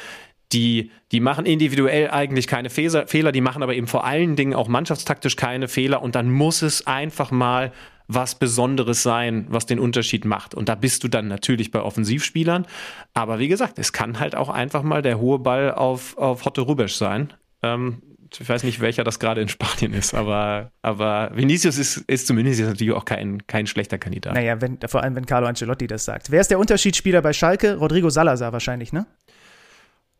die, 0.51 0.91
die 1.11 1.19
machen 1.19 1.45
individuell 1.45 2.09
eigentlich 2.11 2.47
keine 2.47 2.69
Fehler, 2.69 3.31
die 3.31 3.41
machen 3.41 3.63
aber 3.63 3.75
eben 3.75 3.87
vor 3.87 4.03
allen 4.03 4.35
Dingen 4.35 4.53
auch 4.53 4.67
mannschaftstaktisch 4.67 5.35
keine 5.35 5.67
Fehler 5.67 6.01
und 6.01 6.15
dann 6.15 6.31
muss 6.31 6.61
es 6.61 6.85
einfach 6.85 7.31
mal 7.31 7.71
was 8.07 8.35
Besonderes 8.35 9.03
sein, 9.03 9.45
was 9.49 9.65
den 9.65 9.79
Unterschied 9.79 10.25
macht. 10.25 10.53
Und 10.55 10.69
da 10.69 10.75
bist 10.75 11.03
du 11.03 11.07
dann 11.07 11.27
natürlich 11.27 11.71
bei 11.71 11.81
Offensivspielern. 11.81 12.65
Aber 13.13 13.39
wie 13.39 13.47
gesagt, 13.47 13.79
es 13.79 13.93
kann 13.93 14.19
halt 14.19 14.35
auch 14.35 14.49
einfach 14.49 14.83
mal 14.83 15.01
der 15.01 15.19
hohe 15.19 15.39
Ball 15.39 15.71
auf, 15.71 16.17
auf 16.17 16.45
Hotte 16.45 16.61
Rubesch 16.61 16.95
sein. 16.95 17.33
Ähm, 17.61 18.01
ich 18.39 18.49
weiß 18.49 18.63
nicht, 18.63 18.79
welcher 18.79 19.03
das 19.03 19.19
gerade 19.19 19.41
in 19.41 19.47
Spanien 19.47 19.93
ist, 19.93 20.13
aber, 20.13 20.71
aber 20.81 21.31
Vinicius 21.33 21.77
ist, 21.77 21.97
ist 22.07 22.27
zumindest 22.27 22.59
jetzt 22.59 22.69
natürlich 22.69 22.93
auch 22.93 23.05
kein, 23.05 23.45
kein 23.47 23.67
schlechter 23.67 23.97
Kandidat. 23.97 24.33
Naja, 24.33 24.59
wenn, 24.61 24.79
vor 24.87 25.03
allem, 25.03 25.15
wenn 25.15 25.25
Carlo 25.25 25.47
Ancelotti 25.47 25.87
das 25.87 26.05
sagt. 26.05 26.31
Wer 26.31 26.41
ist 26.41 26.49
der 26.49 26.59
Unterschiedsspieler 26.59 27.21
bei 27.21 27.33
Schalke? 27.33 27.75
Rodrigo 27.75 28.09
Salazar 28.09 28.51
wahrscheinlich, 28.51 28.91
ne? 28.91 29.05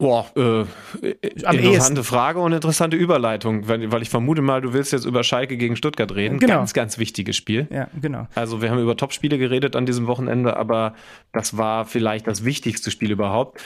Boah, 0.03 0.25
äh, 0.35 0.65
interessante 1.01 1.63
ehesten. 1.63 2.03
Frage 2.03 2.39
und 2.41 2.51
interessante 2.51 2.97
Überleitung, 2.97 3.69
weil, 3.69 3.89
weil, 3.89 4.01
ich 4.01 4.09
vermute 4.09 4.41
mal, 4.41 4.59
du 4.59 4.73
willst 4.73 4.91
jetzt 4.91 5.05
über 5.05 5.23
Schalke 5.23 5.55
gegen 5.55 5.77
Stuttgart 5.77 6.13
reden. 6.13 6.39
Genau. 6.39 6.55
Ganz, 6.55 6.73
ganz 6.73 6.97
wichtiges 6.97 7.37
Spiel. 7.37 7.67
Ja, 7.71 7.87
genau. 8.01 8.27
Also 8.35 8.61
wir 8.61 8.69
haben 8.69 8.79
über 8.79 8.97
Topspiele 8.97 9.37
geredet 9.37 9.77
an 9.77 9.85
diesem 9.85 10.05
Wochenende, 10.05 10.57
aber 10.57 10.93
das 11.31 11.55
war 11.55 11.85
vielleicht 11.85 12.27
das 12.27 12.43
wichtigste 12.43 12.91
Spiel 12.91 13.11
überhaupt. 13.11 13.61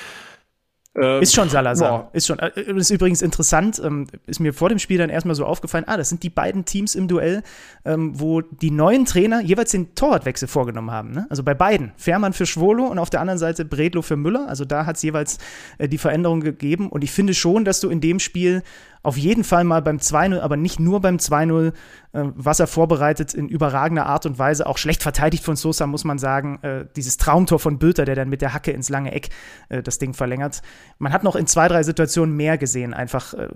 Ähm, 0.98 1.22
ist 1.22 1.34
schon 1.34 1.50
Salazar. 1.50 1.90
Boah. 1.90 2.10
Ist 2.14 2.28
schon. 2.28 2.40
Äh, 2.40 2.52
ist 2.62 2.90
übrigens 2.90 3.22
interessant, 3.22 3.80
ähm, 3.84 4.08
ist 4.26 4.40
mir 4.40 4.54
vor 4.54 4.70
dem 4.70 4.80
Spiel 4.80 4.98
dann 4.98 5.10
erstmal 5.10 5.36
so 5.36 5.46
aufgefallen, 5.46 5.86
ah, 5.88 5.96
das 5.96 6.10
sind 6.10 6.24
die 6.24 6.30
beiden 6.30 6.66
Teams 6.66 6.96
im 6.96 7.08
Duell, 7.08 7.44
ähm, 7.86 8.20
wo 8.20 8.42
die 8.42 8.72
neuen 8.72 9.06
Trainer 9.06 9.42
jeweils 9.42 9.72
den 9.72 9.94
Torwartwechsel 9.94 10.48
vorgenommen 10.48 10.92
haben. 10.92 11.12
Ne? 11.12 11.28
Also 11.30 11.44
bei 11.44 11.54
beiden. 11.54 11.92
Fährmann 11.98 12.34
für 12.34 12.46
Schwolo 12.46 12.86
und 12.86 12.98
auf 12.98 13.10
der 13.10 13.22
anderen 13.22 13.38
Seite 13.38 13.64
Bredlo 13.64 14.02
für 14.02 14.16
Müller. 14.16 14.48
Also 14.48 14.66
da 14.66 14.86
hat 14.86 14.96
es 14.96 15.04
jeweils 15.04 15.38
äh, 15.78 15.88
die 15.88 15.98
Veränderung 15.98 16.42
gegeben. 16.42 16.90
Und 16.90 17.04
ich 17.04 17.12
finde 17.12 17.34
schon, 17.34 17.64
dass 17.64 17.80
du 17.80 17.90
in 17.90 18.02
dem 18.02 18.20
Spiel 18.20 18.64
auf 19.08 19.16
jeden 19.16 19.46
Fall 19.46 19.64
mal 19.64 19.82
beim 19.82 20.00
2-0, 20.00 20.42
aber 20.42 20.58
nicht 20.58 20.82
nur 20.82 21.00
beim 21.00 21.16
2-0, 21.16 21.68
äh, 21.68 21.72
was 22.12 22.60
er 22.60 22.68
vorbereitet 22.68 23.34
in 23.34 23.48
überragender 23.48 24.06
Art 24.06 24.26
und 24.26 24.38
Weise, 24.38 24.68
auch 24.68 24.78
schlecht 24.78 25.02
verteidigt 25.02 25.46
von 25.46 25.56
Sosa, 25.56 25.88
muss 25.88 26.04
man 26.04 26.20
sagen. 26.20 26.60
Äh, 26.62 26.88
dieses 26.94 27.16
Traumtor 27.16 27.58
von 27.58 27.80
Bülter, 27.80 28.04
der 28.04 28.16
dann 28.16 28.28
mit 28.28 28.42
der 28.42 28.54
Hacke 28.54 28.72
ins 28.72 28.90
lange 28.90 29.14
Eck 29.14 29.30
äh, 29.70 29.82
das 29.82 29.98
Ding 29.98 30.14
verlängert. 30.14 30.62
Man 31.00 31.14
hat 31.14 31.24
noch 31.24 31.38
in 31.38 31.48
zwei, 31.48 31.70
drei 31.70 31.84
Situationen 31.84 32.36
mehr 32.36 32.58
gesehen, 32.58 32.94
einfach. 32.94 33.34
Äh, 33.34 33.48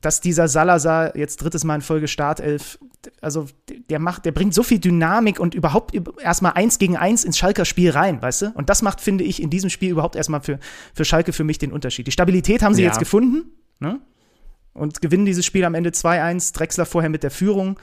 dass 0.00 0.20
dieser 0.20 0.48
Salazar 0.48 1.16
jetzt 1.16 1.36
drittes 1.36 1.64
Mal 1.64 1.76
in 1.76 1.80
Folge 1.80 2.08
Startelf, 2.08 2.78
also 3.22 3.46
der 3.88 3.98
macht, 3.98 4.24
der 4.26 4.32
bringt 4.32 4.52
so 4.52 4.62
viel 4.62 4.78
Dynamik 4.78 5.40
und 5.40 5.54
überhaupt 5.54 5.94
erstmal 6.18 6.52
eins 6.52 6.78
gegen 6.78 6.96
eins 6.96 7.24
ins 7.24 7.38
Schalker 7.38 7.64
Spiel 7.64 7.90
rein, 7.90 8.20
weißt 8.20 8.42
du? 8.42 8.52
Und 8.54 8.68
das 8.68 8.82
macht, 8.82 9.00
finde 9.00 9.24
ich, 9.24 9.42
in 9.42 9.48
diesem 9.48 9.70
Spiel 9.70 9.90
überhaupt 9.90 10.16
erstmal 10.16 10.42
für, 10.42 10.58
für 10.94 11.06
Schalke 11.06 11.32
für 11.32 11.44
mich 11.44 11.56
den 11.56 11.72
Unterschied. 11.72 12.06
Die 12.06 12.12
Stabilität 12.12 12.62
haben 12.62 12.74
sie 12.74 12.82
ja. 12.82 12.88
jetzt 12.88 12.98
gefunden, 12.98 13.50
ne? 13.80 14.00
Und 14.74 15.00
gewinnen 15.00 15.24
dieses 15.24 15.46
Spiel 15.46 15.64
am 15.64 15.74
Ende 15.74 15.90
2-1. 15.90 16.54
Drexler 16.54 16.86
vorher 16.86 17.10
mit 17.10 17.22
der 17.22 17.30
Führung 17.30 17.78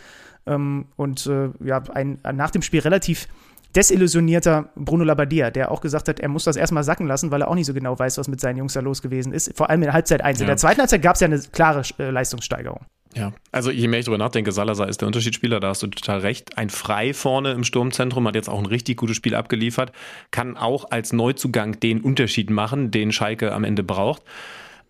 ähm, 0.46 0.86
und 0.96 1.26
äh, 1.28 1.50
ja, 1.64 1.82
ein, 1.94 2.20
nach 2.34 2.52
dem 2.52 2.62
Spiel 2.62 2.82
relativ 2.82 3.28
desillusionierter 3.76 4.70
Bruno 4.76 5.04
Labbadia, 5.04 5.50
der 5.50 5.72
auch 5.72 5.82
gesagt 5.82 6.08
hat, 6.10 6.20
er 6.20 6.28
muss 6.28 6.44
das 6.44 6.56
erstmal 6.56 6.84
sacken 6.84 7.08
lassen, 7.08 7.32
weil 7.32 7.42
er 7.42 7.48
auch 7.48 7.56
nicht 7.56 7.68
so 7.68 7.74
genau 7.74 7.98
weiß, 7.98 8.18
was 8.18 8.28
mit 8.28 8.42
seinen 8.42 8.58
Jungs 8.58 8.74
da 8.74 8.82
los 8.82 9.02
gewesen 9.02 9.34
ist. 9.34 9.56
Vor 9.56 9.70
allem 9.70 9.82
in 9.84 9.94
Halbzeit 9.94 10.22
1. 10.22 10.40
Ja. 10.40 10.44
In 10.44 10.48
der 10.48 10.58
zweiten 10.58 10.80
Halbzeit 10.80 11.02
gab 11.02 11.16
es 11.16 11.22
ja 11.22 11.28
eine 11.28 11.40
klare 11.40 11.84
äh, 11.98 12.10
Leistungssteigerung. 12.10 12.86
Ja, 13.14 13.34
also 13.52 13.72
je 13.72 13.88
mehr 13.90 14.00
ich 14.00 14.06
darüber 14.06 14.24
nachdenke, 14.24 14.54
Salazar 14.54 14.88
ist 14.88 15.02
der 15.02 15.08
Unterschiedsspieler, 15.08 15.60
da 15.60 15.70
hast 15.70 15.84
du 15.84 15.88
total 15.88 16.20
recht. 16.20 16.58
Ein 16.58 16.70
Frei 16.70 17.14
vorne 17.14 17.52
im 17.52 17.66
Sturmzentrum 17.66 18.26
hat 18.26 18.36
jetzt 18.36 18.50
auch 18.50 18.60
ein 18.60 18.66
richtig 18.66 18.98
gutes 18.98 19.18
Spiel 19.18 19.36
abgeliefert, 19.36 19.92
kann 20.32 20.56
auch 20.56 20.92
als 20.92 21.12
Neuzugang 21.12 21.80
den 21.80 22.00
Unterschied 22.00 22.50
machen, 22.50 22.90
den 22.90 23.12
Schalke 23.12 23.52
am 23.52 23.66
Ende 23.66 23.84
braucht. 23.84 24.24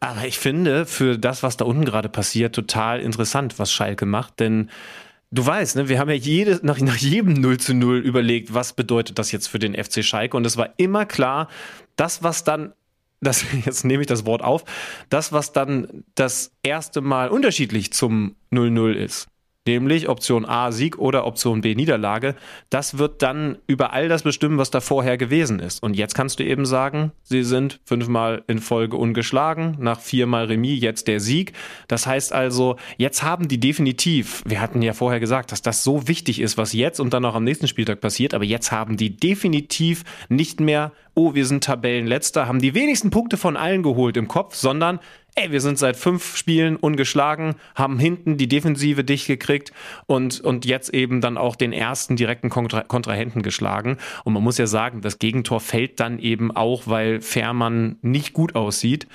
Aber 0.01 0.25
ich 0.25 0.39
finde 0.39 0.85
für 0.85 1.17
das, 1.17 1.43
was 1.43 1.57
da 1.57 1.65
unten 1.65 1.85
gerade 1.85 2.09
passiert, 2.09 2.55
total 2.55 2.99
interessant, 2.99 3.59
was 3.59 3.71
Schalke 3.71 4.05
macht, 4.05 4.39
denn 4.39 4.69
Du 5.33 5.45
weißt, 5.45 5.77
ne, 5.77 5.87
wir 5.87 5.97
haben 5.97 6.09
ja 6.09 6.15
jede, 6.15 6.59
nach, 6.61 6.77
nach 6.81 6.97
jedem 6.97 7.35
0 7.35 7.57
zu 7.57 7.73
0 7.73 7.99
überlegt, 7.99 8.53
was 8.53 8.73
bedeutet 8.73 9.17
das 9.17 9.31
jetzt 9.31 9.47
für 9.47 9.59
den 9.59 9.81
FC 9.81 10.03
Schalke? 10.03 10.35
Und 10.35 10.45
es 10.45 10.57
war 10.57 10.71
immer 10.75 11.05
klar, 11.05 11.47
das, 11.95 12.21
was 12.21 12.43
dann, 12.43 12.73
das, 13.21 13.45
jetzt 13.65 13.85
nehme 13.85 14.01
ich 14.01 14.07
das 14.07 14.25
Wort 14.25 14.43
auf, 14.43 14.65
das, 15.07 15.31
was 15.31 15.53
dann 15.53 16.03
das 16.15 16.51
erste 16.63 16.99
Mal 16.99 17.29
unterschiedlich 17.29 17.93
zum 17.93 18.35
0-0 18.51 18.91
ist, 18.91 19.29
nämlich 19.67 20.09
Option 20.09 20.45
A 20.45 20.71
Sieg 20.71 20.97
oder 20.97 21.25
Option 21.25 21.61
B 21.61 21.75
Niederlage, 21.75 22.35
das 22.69 22.97
wird 22.97 23.21
dann 23.21 23.59
über 23.67 23.93
all 23.93 24.09
das 24.09 24.23
bestimmen, 24.23 24.57
was 24.57 24.71
da 24.71 24.81
vorher 24.81 25.17
gewesen 25.17 25.59
ist. 25.59 25.83
Und 25.83 25.95
jetzt 25.95 26.15
kannst 26.15 26.39
du 26.39 26.43
eben 26.43 26.65
sagen, 26.65 27.11
sie 27.21 27.43
sind 27.43 27.79
fünfmal 27.85 28.43
in 28.47 28.59
Folge 28.59 28.97
ungeschlagen, 28.97 29.77
nach 29.79 29.99
viermal 29.99 30.45
Remis 30.45 30.81
jetzt 30.81 31.07
der 31.07 31.19
Sieg. 31.19 31.53
Das 31.87 32.07
heißt 32.07 32.33
also, 32.33 32.77
jetzt 32.97 33.23
haben 33.23 33.47
die 33.47 33.59
definitiv, 33.59 34.43
wir 34.45 34.61
hatten 34.61 34.81
ja 34.81 34.93
vorher 34.93 35.19
gesagt, 35.19 35.51
dass 35.51 35.61
das 35.61 35.83
so 35.83 36.07
wichtig 36.07 36.39
ist, 36.39 36.57
was 36.57 36.73
jetzt 36.73 36.99
und 36.99 37.13
dann 37.13 37.25
auch 37.25 37.35
am 37.35 37.43
nächsten 37.43 37.67
Spieltag 37.67 38.01
passiert, 38.01 38.33
aber 38.33 38.45
jetzt 38.45 38.71
haben 38.71 38.97
die 38.97 39.15
definitiv 39.15 40.03
nicht 40.29 40.59
mehr, 40.59 40.91
oh, 41.13 41.35
wir 41.35 41.45
sind 41.45 41.63
Tabellenletzter, 41.63 42.47
haben 42.47 42.59
die 42.59 42.73
wenigsten 42.73 43.11
Punkte 43.11 43.37
von 43.37 43.57
allen 43.57 43.83
geholt 43.83 44.17
im 44.17 44.27
Kopf, 44.27 44.55
sondern 44.55 44.99
ey, 45.35 45.51
wir 45.51 45.61
sind 45.61 45.77
seit 45.77 45.95
fünf 45.95 46.35
Spielen 46.35 46.75
ungeschlagen, 46.75 47.55
haben 47.75 47.99
hinten 47.99 48.37
die 48.37 48.47
Defensive 48.47 49.03
dicht 49.03 49.27
gekriegt 49.27 49.71
und, 50.05 50.41
und 50.41 50.65
jetzt 50.65 50.93
eben 50.93 51.21
dann 51.21 51.37
auch 51.37 51.55
den 51.55 51.73
ersten 51.73 52.15
direkten 52.15 52.49
Kontra 52.49 52.81
Kontrahenten 52.81 53.41
geschlagen. 53.41 53.97
Und 54.23 54.33
man 54.33 54.43
muss 54.43 54.57
ja 54.57 54.67
sagen, 54.67 55.01
das 55.01 55.19
Gegentor 55.19 55.59
fällt 55.59 55.99
dann 55.99 56.19
eben 56.19 56.55
auch, 56.55 56.83
weil 56.87 57.21
Fährmann 57.21 57.97
nicht 58.01 58.33
gut 58.33 58.55
aussieht 58.55 59.07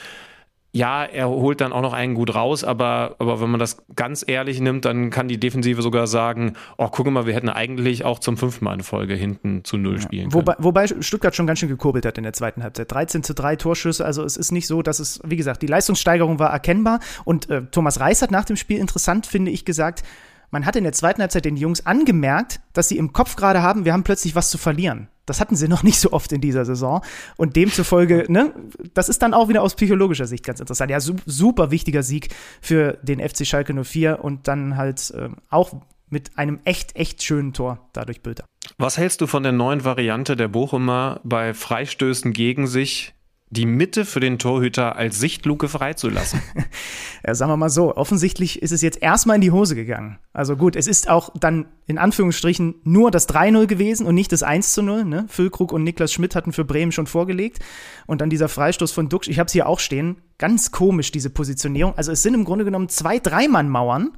ja, 0.76 1.04
er 1.04 1.28
holt 1.30 1.62
dann 1.62 1.72
auch 1.72 1.80
noch 1.80 1.94
einen 1.94 2.14
gut 2.14 2.34
raus, 2.34 2.62
aber, 2.62 3.16
aber 3.18 3.40
wenn 3.40 3.48
man 3.48 3.58
das 3.58 3.78
ganz 3.94 4.22
ehrlich 4.26 4.60
nimmt, 4.60 4.84
dann 4.84 5.08
kann 5.08 5.26
die 5.26 5.40
Defensive 5.40 5.80
sogar 5.80 6.06
sagen, 6.06 6.52
oh, 6.76 6.88
guck 6.88 7.06
mal, 7.06 7.24
wir 7.24 7.32
hätten 7.32 7.48
eigentlich 7.48 8.04
auch 8.04 8.18
zum 8.18 8.36
fünften 8.36 8.66
Mal 8.66 8.74
in 8.74 8.82
Folge 8.82 9.14
hinten 9.14 9.64
zu 9.64 9.78
null 9.78 9.94
ja. 9.94 10.02
spielen 10.02 10.30
können. 10.30 10.34
Wobei, 10.34 10.54
wobei 10.58 10.86
Stuttgart 11.00 11.34
schon 11.34 11.46
ganz 11.46 11.60
schön 11.60 11.70
gekurbelt 11.70 12.04
hat 12.04 12.18
in 12.18 12.24
der 12.24 12.34
zweiten 12.34 12.62
Halbzeit. 12.62 12.92
13 12.92 13.22
zu 13.22 13.32
3 13.32 13.56
Torschüsse, 13.56 14.04
also 14.04 14.22
es 14.22 14.36
ist 14.36 14.52
nicht 14.52 14.66
so, 14.66 14.82
dass 14.82 15.00
es, 15.00 15.18
wie 15.24 15.36
gesagt, 15.36 15.62
die 15.62 15.66
Leistungssteigerung 15.66 16.38
war 16.38 16.50
erkennbar 16.50 17.00
und 17.24 17.48
äh, 17.48 17.62
Thomas 17.70 17.98
Reis 17.98 18.20
hat 18.20 18.30
nach 18.30 18.44
dem 18.44 18.56
Spiel 18.56 18.78
interessant, 18.78 19.26
finde 19.26 19.52
ich, 19.52 19.64
gesagt, 19.64 20.02
man 20.50 20.66
hat 20.66 20.76
in 20.76 20.84
der 20.84 20.92
zweiten 20.92 21.22
Halbzeit 21.22 21.46
den 21.46 21.56
Jungs 21.56 21.86
angemerkt, 21.86 22.60
dass 22.74 22.88
sie 22.88 22.98
im 22.98 23.14
Kopf 23.14 23.36
gerade 23.36 23.62
haben, 23.62 23.86
wir 23.86 23.94
haben 23.94 24.04
plötzlich 24.04 24.34
was 24.34 24.50
zu 24.50 24.58
verlieren. 24.58 25.08
Das 25.26 25.40
hatten 25.40 25.56
sie 25.56 25.68
noch 25.68 25.82
nicht 25.82 25.98
so 25.98 26.12
oft 26.12 26.32
in 26.32 26.40
dieser 26.40 26.64
Saison. 26.64 27.02
Und 27.36 27.56
demzufolge, 27.56 28.24
ne, 28.28 28.54
das 28.94 29.08
ist 29.08 29.22
dann 29.22 29.34
auch 29.34 29.48
wieder 29.48 29.62
aus 29.62 29.74
psychologischer 29.74 30.26
Sicht 30.26 30.44
ganz 30.44 30.60
interessant. 30.60 30.90
Ja, 30.90 31.00
super 31.00 31.70
wichtiger 31.70 32.02
Sieg 32.02 32.28
für 32.60 32.98
den 33.02 33.20
FC 33.20 33.46
Schalke 33.46 33.74
04 33.74 34.24
und 34.24 34.48
dann 34.48 34.76
halt 34.76 35.10
äh, 35.10 35.28
auch 35.50 35.72
mit 36.08 36.38
einem 36.38 36.60
echt, 36.64 36.96
echt 36.96 37.22
schönen 37.22 37.52
Tor 37.52 37.88
dadurch 37.92 38.22
Bilder. 38.22 38.44
Was 38.78 38.96
hältst 38.98 39.20
du 39.20 39.26
von 39.26 39.42
der 39.42 39.52
neuen 39.52 39.84
Variante 39.84 40.36
der 40.36 40.48
Bochumer 40.48 41.20
bei 41.24 41.54
Freistößen 41.54 42.32
gegen 42.32 42.66
sich 42.66 43.15
die 43.48 43.66
Mitte 43.66 44.04
für 44.04 44.18
den 44.18 44.38
Torhüter 44.38 44.96
als 44.96 45.20
Sichtluke 45.20 45.68
freizulassen. 45.68 46.42
ja, 47.26 47.34
sagen 47.34 47.52
wir 47.52 47.56
mal 47.56 47.70
so, 47.70 47.96
offensichtlich 47.96 48.60
ist 48.60 48.72
es 48.72 48.82
jetzt 48.82 49.00
erstmal 49.00 49.36
in 49.36 49.40
die 49.40 49.52
Hose 49.52 49.76
gegangen. 49.76 50.18
Also 50.32 50.56
gut, 50.56 50.74
es 50.74 50.88
ist 50.88 51.08
auch 51.08 51.30
dann 51.38 51.66
in 51.86 51.96
Anführungsstrichen 51.96 52.74
nur 52.82 53.12
das 53.12 53.28
3-0 53.28 53.66
gewesen 53.66 54.04
und 54.04 54.16
nicht 54.16 54.32
das 54.32 54.44
1-0. 54.44 55.04
Ne? 55.04 55.26
Füllkrug 55.28 55.72
und 55.72 55.84
Niklas 55.84 56.12
Schmidt 56.12 56.34
hatten 56.34 56.52
für 56.52 56.64
Bremen 56.64 56.90
schon 56.90 57.06
vorgelegt. 57.06 57.60
Und 58.06 58.20
dann 58.20 58.30
dieser 58.30 58.48
Freistoß 58.48 58.90
von 58.90 59.08
Duxch, 59.08 59.28
ich 59.28 59.38
habe 59.38 59.46
es 59.46 59.52
hier 59.52 59.68
auch 59.68 59.78
stehen, 59.78 60.16
ganz 60.38 60.72
komisch, 60.72 61.12
diese 61.12 61.30
Positionierung. 61.30 61.94
Also 61.96 62.10
es 62.10 62.22
sind 62.22 62.34
im 62.34 62.44
Grunde 62.44 62.64
genommen 62.64 62.88
zwei 62.88 63.20
Dreimann-Mauern 63.20 64.12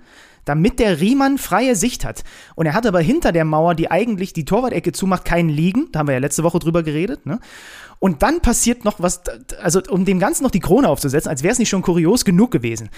damit 0.49 0.79
der 0.79 0.99
Riemann 1.01 1.37
freie 1.37 1.77
Sicht 1.77 2.07
hat. 2.07 2.25
Und 2.55 2.65
er 2.65 2.73
hat 2.73 2.87
aber 2.87 3.01
hinter 3.01 3.33
der 3.33 3.45
Mauer, 3.45 3.75
die 3.75 3.91
eigentlich 3.91 4.33
die 4.33 4.47
Torwart-Ecke 4.47 4.93
zumacht, 4.93 5.27
keinen 5.27 5.51
liegen. 5.51 5.93
Da 5.93 5.99
haben 5.99 6.09
wir 6.09 6.15
ja 6.15 6.21
letzte 6.21 6.43
Woche 6.43 6.59
drüber 6.59 6.83
geredet. 6.83 7.27
Ne? 7.27 7.39
Und 8.01 8.23
dann 8.23 8.41
passiert 8.41 8.85
noch 8.85 9.01
was, 9.01 9.23
also 9.61 9.81
um 9.89 10.05
dem 10.05 10.21
Ganzen 10.21 10.45
noch 10.45 10.51
die 10.51 10.61
Krone 10.61 10.89
aufzusetzen, 10.89 11.29
als 11.29 11.43
wäre 11.43 11.53
es 11.53 11.59
nicht 11.59 11.69
schon 11.69 11.83
kurios 11.83 12.25
genug 12.25 12.51
gewesen. 12.51 12.91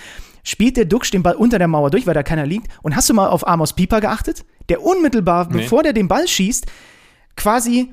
Spielt 0.43 0.77
der 0.77 0.85
Duxch 0.85 1.11
den 1.11 1.23
Ball 1.23 1.35
unter 1.35 1.59
der 1.59 1.69
Mauer 1.69 1.91
durch, 1.91 2.07
weil 2.07 2.15
da 2.15 2.23
keiner 2.23 2.47
liegt. 2.47 2.69
Und 2.83 2.97
hast 2.97 3.09
du 3.09 3.15
mal 3.15 3.29
auf 3.29 3.47
Amos 3.47 3.73
Pieper 3.73 4.01
geachtet? 4.01 4.45
Der 4.69 4.83
unmittelbar, 4.83 5.49
nee. 5.51 5.63
bevor 5.63 5.83
der 5.83 5.93
den 5.93 6.09
Ball 6.09 6.29
schießt, 6.29 6.67
quasi 7.37 7.91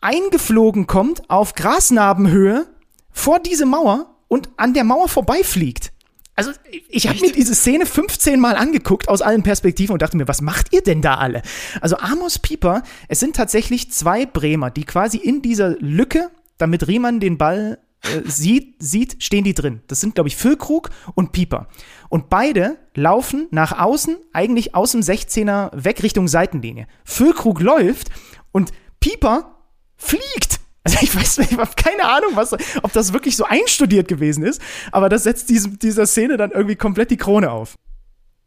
eingeflogen 0.00 0.86
kommt 0.86 1.28
auf 1.28 1.54
Grasnarbenhöhe 1.54 2.66
vor 3.10 3.40
diese 3.40 3.66
Mauer 3.66 4.16
und 4.28 4.48
an 4.56 4.74
der 4.74 4.84
Mauer 4.84 5.08
vorbeifliegt. 5.08 5.92
Also 6.38 6.52
ich 6.88 7.08
habe 7.08 7.18
mir 7.18 7.32
diese 7.32 7.52
Szene 7.52 7.84
15 7.84 8.38
Mal 8.38 8.54
angeguckt 8.54 9.08
aus 9.08 9.22
allen 9.22 9.42
Perspektiven 9.42 9.92
und 9.92 10.02
dachte 10.02 10.16
mir, 10.16 10.28
was 10.28 10.40
macht 10.40 10.72
ihr 10.72 10.82
denn 10.82 11.02
da 11.02 11.16
alle? 11.16 11.42
Also 11.80 11.96
Amos 11.96 12.38
Pieper, 12.38 12.84
es 13.08 13.18
sind 13.18 13.34
tatsächlich 13.34 13.90
zwei 13.90 14.24
Bremer, 14.24 14.70
die 14.70 14.84
quasi 14.84 15.16
in 15.16 15.42
dieser 15.42 15.70
Lücke 15.80 16.30
damit 16.58 16.86
Riemann 16.86 17.20
den 17.20 17.38
Ball 17.38 17.78
äh, 18.02 18.20
sieht, 18.24 18.76
sieht, 18.82 19.22
stehen 19.22 19.44
die 19.44 19.54
drin. 19.54 19.80
Das 19.88 20.00
sind, 20.00 20.14
glaube 20.14 20.28
ich, 20.28 20.36
Füllkrug 20.36 20.90
und 21.14 21.32
Pieper. 21.32 21.68
Und 22.08 22.30
beide 22.30 22.76
laufen 22.94 23.48
nach 23.50 23.78
außen, 23.78 24.16
eigentlich 24.32 24.74
aus 24.74 24.92
dem 24.92 25.00
16er 25.00 25.70
weg 25.72 26.02
Richtung 26.02 26.28
Seitenlinie. 26.28 26.86
Füllkrug 27.04 27.60
läuft 27.60 28.08
und 28.52 28.72
Pieper 29.00 29.56
fliegt. 29.96 30.60
Also 30.84 30.98
ich 31.02 31.14
weiß 31.14 31.38
nicht, 31.38 31.52
ich 31.52 31.58
habe 31.58 31.70
keine 31.76 32.04
Ahnung, 32.04 32.30
was, 32.34 32.54
ob 32.82 32.92
das 32.92 33.12
wirklich 33.12 33.36
so 33.36 33.44
einstudiert 33.44 34.08
gewesen 34.08 34.42
ist, 34.42 34.62
aber 34.90 35.08
das 35.08 35.24
setzt 35.24 35.50
diesem, 35.50 35.78
dieser 35.78 36.06
Szene 36.06 36.36
dann 36.36 36.50
irgendwie 36.50 36.76
komplett 36.76 37.10
die 37.10 37.18
Krone 37.18 37.50
auf. 37.50 37.74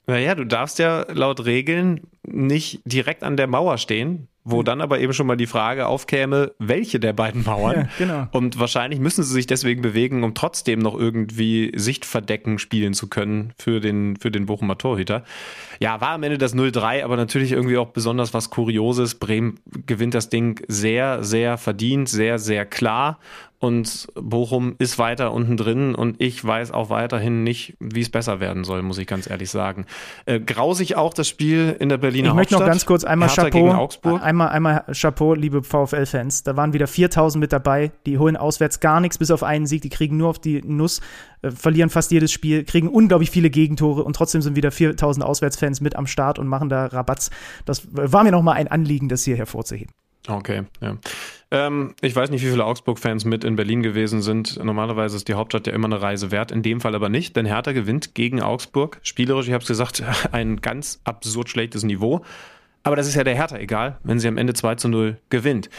Naja, 0.07 0.33
du 0.33 0.45
darfst 0.45 0.79
ja 0.79 1.05
laut 1.11 1.45
Regeln 1.45 2.01
nicht 2.23 2.81
direkt 2.85 3.23
an 3.23 3.37
der 3.37 3.47
Mauer 3.47 3.77
stehen, 3.77 4.27
wo 4.43 4.63
dann 4.63 4.81
aber 4.81 4.99
eben 4.99 5.13
schon 5.13 5.27
mal 5.27 5.37
die 5.37 5.45
Frage 5.45 5.85
aufkäme, 5.85 6.53
welche 6.57 6.99
der 6.99 7.13
beiden 7.13 7.43
Mauern. 7.43 7.75
Ja, 7.75 7.89
genau. 7.97 8.27
Und 8.31 8.59
wahrscheinlich 8.59 8.99
müssen 8.99 9.23
sie 9.23 9.33
sich 9.33 9.45
deswegen 9.45 9.81
bewegen, 9.81 10.23
um 10.23 10.33
trotzdem 10.33 10.79
noch 10.79 10.97
irgendwie 10.97 11.71
Sichtverdecken 11.75 12.57
spielen 12.57 12.93
zu 12.93 13.07
können 13.07 13.53
für 13.57 13.79
den, 13.79 14.17
für 14.17 14.31
den 14.31 14.47
Bochumer 14.47 14.77
Torhüter. 14.77 15.23
Ja, 15.79 16.01
war 16.01 16.11
am 16.11 16.23
Ende 16.23 16.39
das 16.39 16.55
0-3, 16.55 17.03
aber 17.03 17.17
natürlich 17.17 17.51
irgendwie 17.51 17.77
auch 17.77 17.89
besonders 17.89 18.33
was 18.33 18.49
Kurioses. 18.49 19.15
Bremen 19.15 19.59
gewinnt 19.85 20.15
das 20.15 20.29
Ding 20.29 20.59
sehr, 20.67 21.23
sehr 21.23 21.57
verdient, 21.57 22.09
sehr, 22.09 22.39
sehr 22.39 22.65
klar 22.65 23.19
und 23.61 24.07
Bochum 24.15 24.73
ist 24.79 24.97
weiter 24.97 25.31
unten 25.31 25.55
drin 25.55 25.93
und 25.93 26.15
ich 26.19 26.43
weiß 26.43 26.71
auch 26.71 26.89
weiterhin 26.89 27.43
nicht, 27.43 27.77
wie 27.79 28.01
es 28.01 28.09
besser 28.09 28.39
werden 28.39 28.63
soll, 28.63 28.81
muss 28.81 28.97
ich 28.97 29.05
ganz 29.05 29.29
ehrlich 29.29 29.51
sagen. 29.51 29.85
Äh, 30.25 30.39
grausig 30.39 30.95
auch 30.95 31.13
das 31.13 31.29
Spiel 31.29 31.77
in 31.79 31.87
der 31.87 31.99
Berliner 31.99 32.29
Ich 32.29 32.33
möchte 32.33 32.55
Hauptstadt. 32.55 32.67
noch 32.67 32.73
ganz 32.73 32.85
kurz 32.87 33.03
einmal 33.03 33.29
Hertha 33.29 33.51
Chapeau, 33.51 34.15
einmal, 34.15 34.49
einmal 34.49 34.85
Chapeau, 34.93 35.35
liebe 35.35 35.61
VfL-Fans. 35.61 36.41
Da 36.41 36.57
waren 36.57 36.73
wieder 36.73 36.87
4000 36.87 37.39
mit 37.39 37.53
dabei, 37.53 37.91
die 38.07 38.17
holen 38.17 38.35
auswärts 38.35 38.79
gar 38.79 38.99
nichts, 38.99 39.19
bis 39.19 39.29
auf 39.29 39.43
einen 39.43 39.67
Sieg, 39.67 39.83
die 39.83 39.89
kriegen 39.89 40.17
nur 40.17 40.29
auf 40.29 40.39
die 40.39 40.63
Nuss, 40.63 40.99
äh, 41.43 41.51
verlieren 41.51 41.91
fast 41.91 42.11
jedes 42.11 42.31
Spiel, 42.31 42.63
kriegen 42.63 42.87
unglaublich 42.87 43.29
viele 43.29 43.51
Gegentore 43.51 44.03
und 44.03 44.15
trotzdem 44.15 44.41
sind 44.41 44.55
wieder 44.55 44.71
4000 44.71 45.23
Auswärtsfans 45.23 45.81
mit 45.81 45.95
am 45.95 46.07
Start 46.07 46.39
und 46.39 46.47
machen 46.47 46.69
da 46.69 46.87
Rabatz. 46.87 47.29
Das 47.65 47.87
war 47.91 48.23
mir 48.23 48.31
nochmal 48.31 48.55
ein 48.55 48.69
Anliegen, 48.69 49.07
das 49.07 49.23
hier 49.23 49.37
hervorzuheben. 49.37 49.93
Okay, 50.27 50.63
ja. 50.81 50.97
Ähm, 51.49 51.95
ich 52.01 52.15
weiß 52.15 52.29
nicht, 52.29 52.43
wie 52.43 52.49
viele 52.49 52.65
Augsburg-Fans 52.65 53.25
mit 53.25 53.43
in 53.43 53.55
Berlin 53.55 53.83
gewesen 53.83 54.21
sind. 54.21 54.63
Normalerweise 54.63 55.17
ist 55.17 55.27
die 55.27 55.33
Hauptstadt 55.33 55.67
ja 55.67 55.73
immer 55.73 55.87
eine 55.87 56.01
Reise 56.01 56.31
wert, 56.31 56.51
in 56.51 56.63
dem 56.63 56.79
Fall 56.79 56.95
aber 56.95 57.09
nicht, 57.09 57.35
denn 57.35 57.45
Hertha 57.45 57.71
gewinnt 57.71 58.15
gegen 58.15 58.41
Augsburg. 58.41 58.99
Spielerisch, 59.03 59.47
ich 59.47 59.53
habe 59.53 59.61
es 59.61 59.67
gesagt, 59.67 60.03
ein 60.31 60.61
ganz 60.61 61.01
absurd 61.03 61.49
schlechtes 61.49 61.83
Niveau. 61.83 62.21
Aber 62.83 62.95
das 62.95 63.07
ist 63.07 63.15
ja 63.15 63.23
der 63.23 63.35
Hertha 63.35 63.57
egal, 63.57 63.99
wenn 64.03 64.19
sie 64.19 64.27
am 64.27 64.37
Ende 64.37 64.53
2 64.53 64.75
zu 64.75 64.87
0 64.87 65.17
gewinnt. 65.29 65.69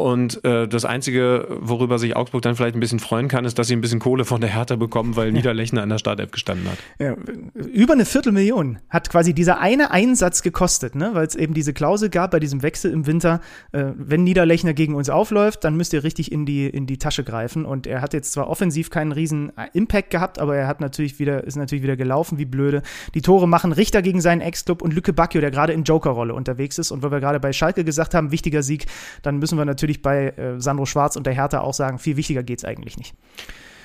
Und 0.00 0.44
äh, 0.44 0.66
das 0.66 0.84
Einzige, 0.84 1.46
worüber 1.60 1.98
sich 1.98 2.16
Augsburg 2.16 2.42
dann 2.42 2.56
vielleicht 2.56 2.74
ein 2.74 2.80
bisschen 2.80 2.98
freuen 2.98 3.28
kann, 3.28 3.44
ist, 3.44 3.58
dass 3.58 3.68
sie 3.68 3.76
ein 3.76 3.80
bisschen 3.80 4.00
Kohle 4.00 4.24
von 4.24 4.40
der 4.40 4.50
Hertha 4.50 4.76
bekommen, 4.76 5.16
weil 5.16 5.32
Niederlechner 5.32 5.82
an 5.82 5.88
der 5.88 5.98
Startelf 5.98 6.30
gestanden 6.30 6.68
hat. 6.68 6.78
Ja, 6.98 7.16
über 7.54 7.92
eine 7.92 8.04
Viertelmillion 8.04 8.78
hat 8.88 9.10
quasi 9.10 9.34
dieser 9.34 9.60
eine 9.60 9.90
Einsatz 9.90 10.42
gekostet, 10.42 10.94
ne? 10.94 11.10
weil 11.14 11.26
es 11.26 11.34
eben 11.34 11.54
diese 11.54 11.72
Klausel 11.72 12.10
gab 12.10 12.30
bei 12.30 12.40
diesem 12.40 12.62
Wechsel 12.62 12.92
im 12.92 13.06
Winter, 13.06 13.40
äh, 13.72 13.84
wenn 13.96 14.24
Niederlechner 14.24 14.74
gegen 14.74 14.94
uns 14.94 15.10
aufläuft, 15.10 15.64
dann 15.64 15.76
müsst 15.76 15.92
ihr 15.92 16.04
richtig 16.04 16.32
in 16.32 16.46
die, 16.46 16.66
in 16.66 16.86
die 16.86 16.98
Tasche 16.98 17.24
greifen. 17.24 17.64
Und 17.64 17.86
er 17.86 18.02
hat 18.02 18.14
jetzt 18.14 18.32
zwar 18.32 18.48
offensiv 18.48 18.90
keinen 18.90 19.12
riesen 19.12 19.52
Impact 19.72 20.10
gehabt, 20.10 20.38
aber 20.38 20.56
er 20.56 20.66
hat 20.66 20.80
natürlich 20.80 21.18
wieder, 21.18 21.44
ist 21.44 21.56
natürlich 21.56 21.82
wieder 21.82 21.96
gelaufen 21.96 22.38
wie 22.38 22.44
blöde. 22.44 22.82
Die 23.14 23.22
Tore 23.22 23.48
machen 23.48 23.72
Richter 23.72 24.02
gegen 24.02 24.20
seinen 24.20 24.40
Ex-Club 24.40 24.82
und 24.82 24.94
Lücke 24.94 25.12
Bacchio, 25.12 25.40
der 25.40 25.50
gerade 25.50 25.72
in 25.72 25.84
Joker-Rolle 25.84 26.34
unterwegs 26.34 26.78
ist. 26.78 26.90
Und 26.90 27.02
weil 27.02 27.10
wir 27.10 27.20
gerade 27.20 27.40
bei 27.40 27.52
Schalke 27.52 27.84
gesagt 27.84 28.14
haben, 28.14 28.30
wichtiger 28.32 28.62
Sieg, 28.62 28.86
dann 29.22 29.38
müssen 29.38 29.58
wir 29.58 29.64
natürlich 29.64 29.89
natürlich 29.90 30.02
bei 30.02 30.28
äh, 30.28 30.60
Sandro 30.60 30.86
Schwarz 30.86 31.16
und 31.16 31.26
der 31.26 31.34
Hertha 31.34 31.60
auch 31.60 31.74
sagen, 31.74 31.98
viel 31.98 32.16
wichtiger 32.16 32.42
geht 32.42 32.58
es 32.58 32.64
eigentlich 32.64 32.96
nicht. 32.96 33.14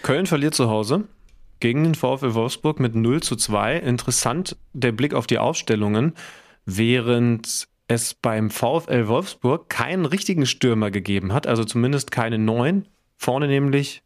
Köln 0.03 0.25
verliert 0.25 0.53
zu 0.53 0.69
Hause 0.69 1.05
gegen 1.59 1.83
den 1.83 1.95
VfL 1.95 2.33
Wolfsburg 2.33 2.79
mit 2.79 2.95
0 2.95 3.21
zu 3.21 3.35
2. 3.35 3.77
Interessant 3.77 4.57
der 4.73 4.91
Blick 4.91 5.13
auf 5.13 5.25
die 5.25 5.39
Aufstellungen, 5.39 6.13
während 6.65 7.67
es 7.87 8.13
beim 8.13 8.49
VfL 8.49 9.07
Wolfsburg 9.07 9.69
keinen 9.69 10.05
richtigen 10.05 10.45
Stürmer 10.45 10.91
gegeben 10.91 11.33
hat, 11.33 11.47
also 11.47 11.63
zumindest 11.63 12.11
keine 12.11 12.37
neuen. 12.37 12.87
Vorne 13.17 13.47
nämlich 13.47 14.03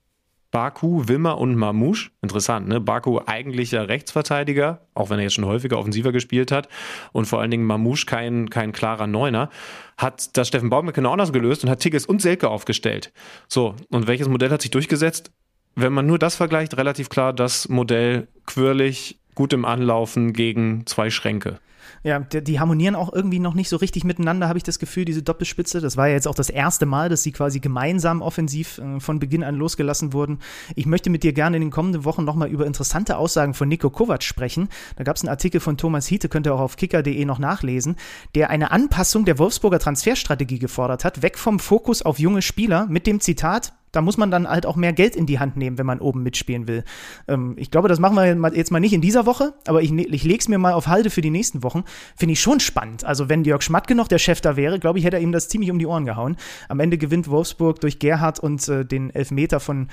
Baku, 0.52 1.08
Wimmer 1.08 1.38
und 1.38 1.56
Mamouche. 1.56 2.10
Interessant, 2.22 2.68
ne? 2.68 2.82
Baku 2.82 3.20
eigentlicher 3.26 3.88
Rechtsverteidiger, 3.88 4.82
auch 4.95 5.10
wenn 5.10 5.20
er 5.20 5.24
jetzt 5.24 5.36
schon 5.36 5.45
häufiger 5.45 5.78
offensiver 5.78 6.12
gespielt 6.12 6.52
hat. 6.52 6.68
Und 7.12 7.26
vor 7.26 7.39
allen 7.39 7.52
Dingen 7.52 7.66
Mamouche 7.66 8.06
kein, 8.06 8.50
kein 8.50 8.72
klarer 8.72 9.06
Neuner. 9.06 9.50
Hat 9.97 10.36
das 10.38 10.47
Steffen 10.47 10.70
Baumgartner 10.70 11.12
auch 11.12 11.16
noch 11.16 11.32
gelöst 11.32 11.64
und 11.64 11.70
hat 11.70 11.82
Tigges 11.82 12.06
und 12.06 12.22
Selke 12.22 12.50
aufgestellt. 12.50 13.14
So, 13.47 13.76
und 13.89 14.08
welches 14.08 14.28
Modell 14.28 14.50
hat 14.50 14.62
sich 14.62 14.72
durchgesetzt? 14.72 15.32
Wenn 15.76 15.93
man 15.93 16.08
nur 16.08 16.18
das 16.18 16.36
vergleicht, 16.36 16.76
relativ 16.78 17.10
klar 17.10 17.32
das 17.32 17.70
Modell 17.70 18.28
quirlig, 18.45 19.20
gut 19.36 19.54
im 19.54 19.66
Anlaufen 19.66 20.34
gegen 20.34 20.86
zwei 20.88 21.10
Schränke. 21.10 21.60
Ja, 22.04 22.20
die, 22.20 22.43
die, 22.43 22.60
harmonieren 22.60 22.95
auch 22.95 23.12
irgendwie 23.12 23.39
noch 23.39 23.54
nicht 23.54 23.70
so 23.70 23.76
richtig 23.76 24.04
miteinander, 24.04 24.47
habe 24.47 24.58
ich 24.58 24.64
das 24.64 24.80
Gefühl, 24.80 25.06
diese 25.06 25.22
Doppelspitze. 25.22 25.82
Das 25.82 25.97
war 25.97 26.08
ja 26.08 26.14
jetzt 26.14 26.28
auch 26.28 26.36
das 26.36 26.50
erste 26.50 26.86
Mal, 26.86 27.10
dass 27.10 27.24
sie 27.24 27.32
quasi 27.32 27.60
gemeinsam 27.60 28.22
offensiv 28.22 28.78
äh, 28.78 29.00
von 29.00 29.20
Beginn 29.20 29.43
an 29.43 29.56
losgelassen 29.56 30.14
wurden. 30.14 30.39
Ich 30.76 30.86
möchte 30.86 31.10
mit 31.10 31.24
dir 31.24 31.34
gerne 31.34 31.58
in 31.58 31.62
den 31.62 31.72
kommenden 31.72 32.06
Wochen 32.06 32.24
nochmal 32.24 32.50
über 32.50 32.66
interessante 32.66 33.18
Aussagen 33.18 33.54
von 33.54 33.68
Nico 33.68 33.89
Kovac 33.89 34.24
sprechen. 34.24 34.70
Da 34.95 35.04
gab 35.04 35.18
es 35.18 35.24
einen 35.24 35.30
Artikel 35.30 35.60
von 35.60 35.78
Thomas 35.78 36.08
Hiete, 36.08 36.30
könnt 36.30 36.47
ihr 36.47 36.56
auch 36.56 36.62
auf 36.62 36.78
kicker.de 36.78 37.26
noch 37.26 37.39
nachlesen, 37.39 37.95
der 38.36 38.50
eine 38.50 38.72
Anpassung 38.72 39.26
der 39.26 39.38
Wolfsburger 39.38 39.80
Transferstrategie 39.80 40.60
gefordert 40.60 41.04
hat, 41.04 41.22
weg 41.22 41.38
vom 41.38 41.60
Fokus 41.60 42.02
auf 42.02 42.20
junge 42.20 42.41
Spieler 42.41 42.86
mit 42.88 43.08
dem 43.08 43.20
Zitat, 43.20 43.74
da 43.92 44.02
muss 44.02 44.18
man 44.18 44.32
dann 44.32 44.48
halt 44.48 44.66
auch 44.66 44.76
mehr 44.76 44.94
Geld 44.94 45.16
in 45.16 45.26
die 45.26 45.40
Hand 45.40 45.58
nehmen, 45.58 45.78
wenn 45.78 45.86
man 45.86 46.00
oben 46.00 46.24
mitspielen 46.24 46.68
will. 46.68 46.84
Ähm, 47.28 47.56
ich 47.58 47.72
glaube, 47.72 47.88
das 47.88 48.00
machen 48.00 48.16
wir 48.16 48.56
jetzt 48.56 48.72
mal 48.72 48.80
nicht 48.80 48.94
in 48.94 49.02
dieser 49.02 49.26
Woche, 49.26 49.54
aber 49.68 49.82
ich, 49.82 49.92
ne-, 49.92 50.08
ich 50.08 50.24
lege 50.24 50.40
es 50.40 50.48
mir 50.48 50.58
mal 50.58 50.74
auf 50.74 50.88
Halde 50.88 51.10
für 51.10 51.22
die 51.22 51.30
nächsten 51.30 51.64
Wochen. 51.64 51.84
Finde 52.16 52.34
ich 52.34 52.42
schon 52.42 52.60
spannend. 52.60 53.04
Also, 53.04 53.30
wenn 53.30 53.44
Jörg 53.44 53.62
Schmatke 53.62 53.96
noch 53.96 54.08
der 54.08 54.20
Chef 54.20 54.42
da 54.42 54.56
wäre, 54.56 54.80
glaube 54.80 55.00
ich, 55.00 55.06
hätte 55.06 55.18
er 55.18 55.24
ihm 55.24 55.32
das 55.32 55.50
ziemlich 55.50 55.72
um 55.72 55.80
die 55.80 55.88
Ohren 55.88 56.06
gehauen. 56.06 56.38
Am 56.68 56.80
Ende 56.80 56.98
gewinnt 56.98 57.30
Wolfsburg 57.30 57.80
durch 57.82 58.00
Gerhard 58.00 58.40
und 58.40 58.68
äh, 58.68 58.86
den 58.86 59.10
Elfmeter 59.10 59.60
von 59.60 59.88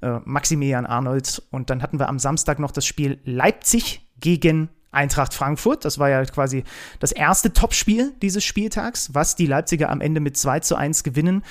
äh, 0.00 0.18
Maximilian 0.24 0.86
Arnold. 0.86 1.42
Und 1.50 1.70
dann 1.70 1.82
hatten 1.82 1.98
wir 1.98 2.08
am 2.08 2.18
Samstag 2.18 2.58
noch 2.58 2.70
das 2.70 2.86
Spiel 2.86 3.18
Leipzig 3.24 4.06
gegen 4.20 4.68
Eintracht 4.90 5.34
Frankfurt. 5.34 5.84
Das 5.84 5.98
war 5.98 6.08
ja 6.08 6.24
quasi 6.24 6.64
das 6.98 7.12
erste 7.12 7.52
Topspiel 7.52 8.12
dieses 8.22 8.44
Spieltags, 8.44 9.14
was 9.14 9.36
die 9.36 9.46
Leipziger 9.46 9.90
am 9.90 10.00
Ende 10.00 10.20
mit 10.20 10.36
2 10.36 10.60
zu 10.60 10.76
1 10.76 11.04
gewinnen. 11.04 11.42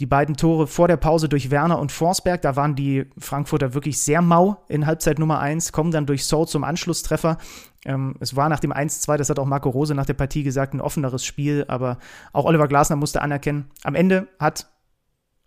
Die 0.00 0.06
beiden 0.06 0.36
Tore 0.36 0.66
vor 0.66 0.88
der 0.88 0.98
Pause 0.98 1.28
durch 1.28 1.50
Werner 1.50 1.78
und 1.78 1.90
Forsberg, 1.90 2.42
da 2.42 2.54
waren 2.56 2.74
die 2.74 3.06
Frankfurter 3.18 3.72
wirklich 3.72 3.98
sehr 4.00 4.20
mau 4.20 4.64
in 4.68 4.86
Halbzeit 4.86 5.18
Nummer 5.18 5.40
1, 5.40 5.72
kommen 5.72 5.90
dann 5.90 6.06
durch 6.06 6.24
Soul 6.24 6.46
zum 6.46 6.64
Anschlusstreffer. 6.64 7.38
Ähm, 7.86 8.14
es 8.20 8.36
war 8.36 8.48
nach 8.48 8.60
dem 8.60 8.72
1-2, 8.72 9.16
das 9.16 9.30
hat 9.30 9.38
auch 9.38 9.46
Marco 9.46 9.70
Rose 9.70 9.94
nach 9.94 10.06
der 10.06 10.14
Partie 10.14 10.42
gesagt, 10.42 10.74
ein 10.74 10.80
offeneres 10.80 11.24
Spiel, 11.24 11.64
aber 11.68 11.98
auch 12.32 12.44
Oliver 12.44 12.68
Glasner 12.68 12.96
musste 12.96 13.22
anerkennen, 13.22 13.70
am 13.84 13.94
Ende 13.94 14.28
hat 14.38 14.66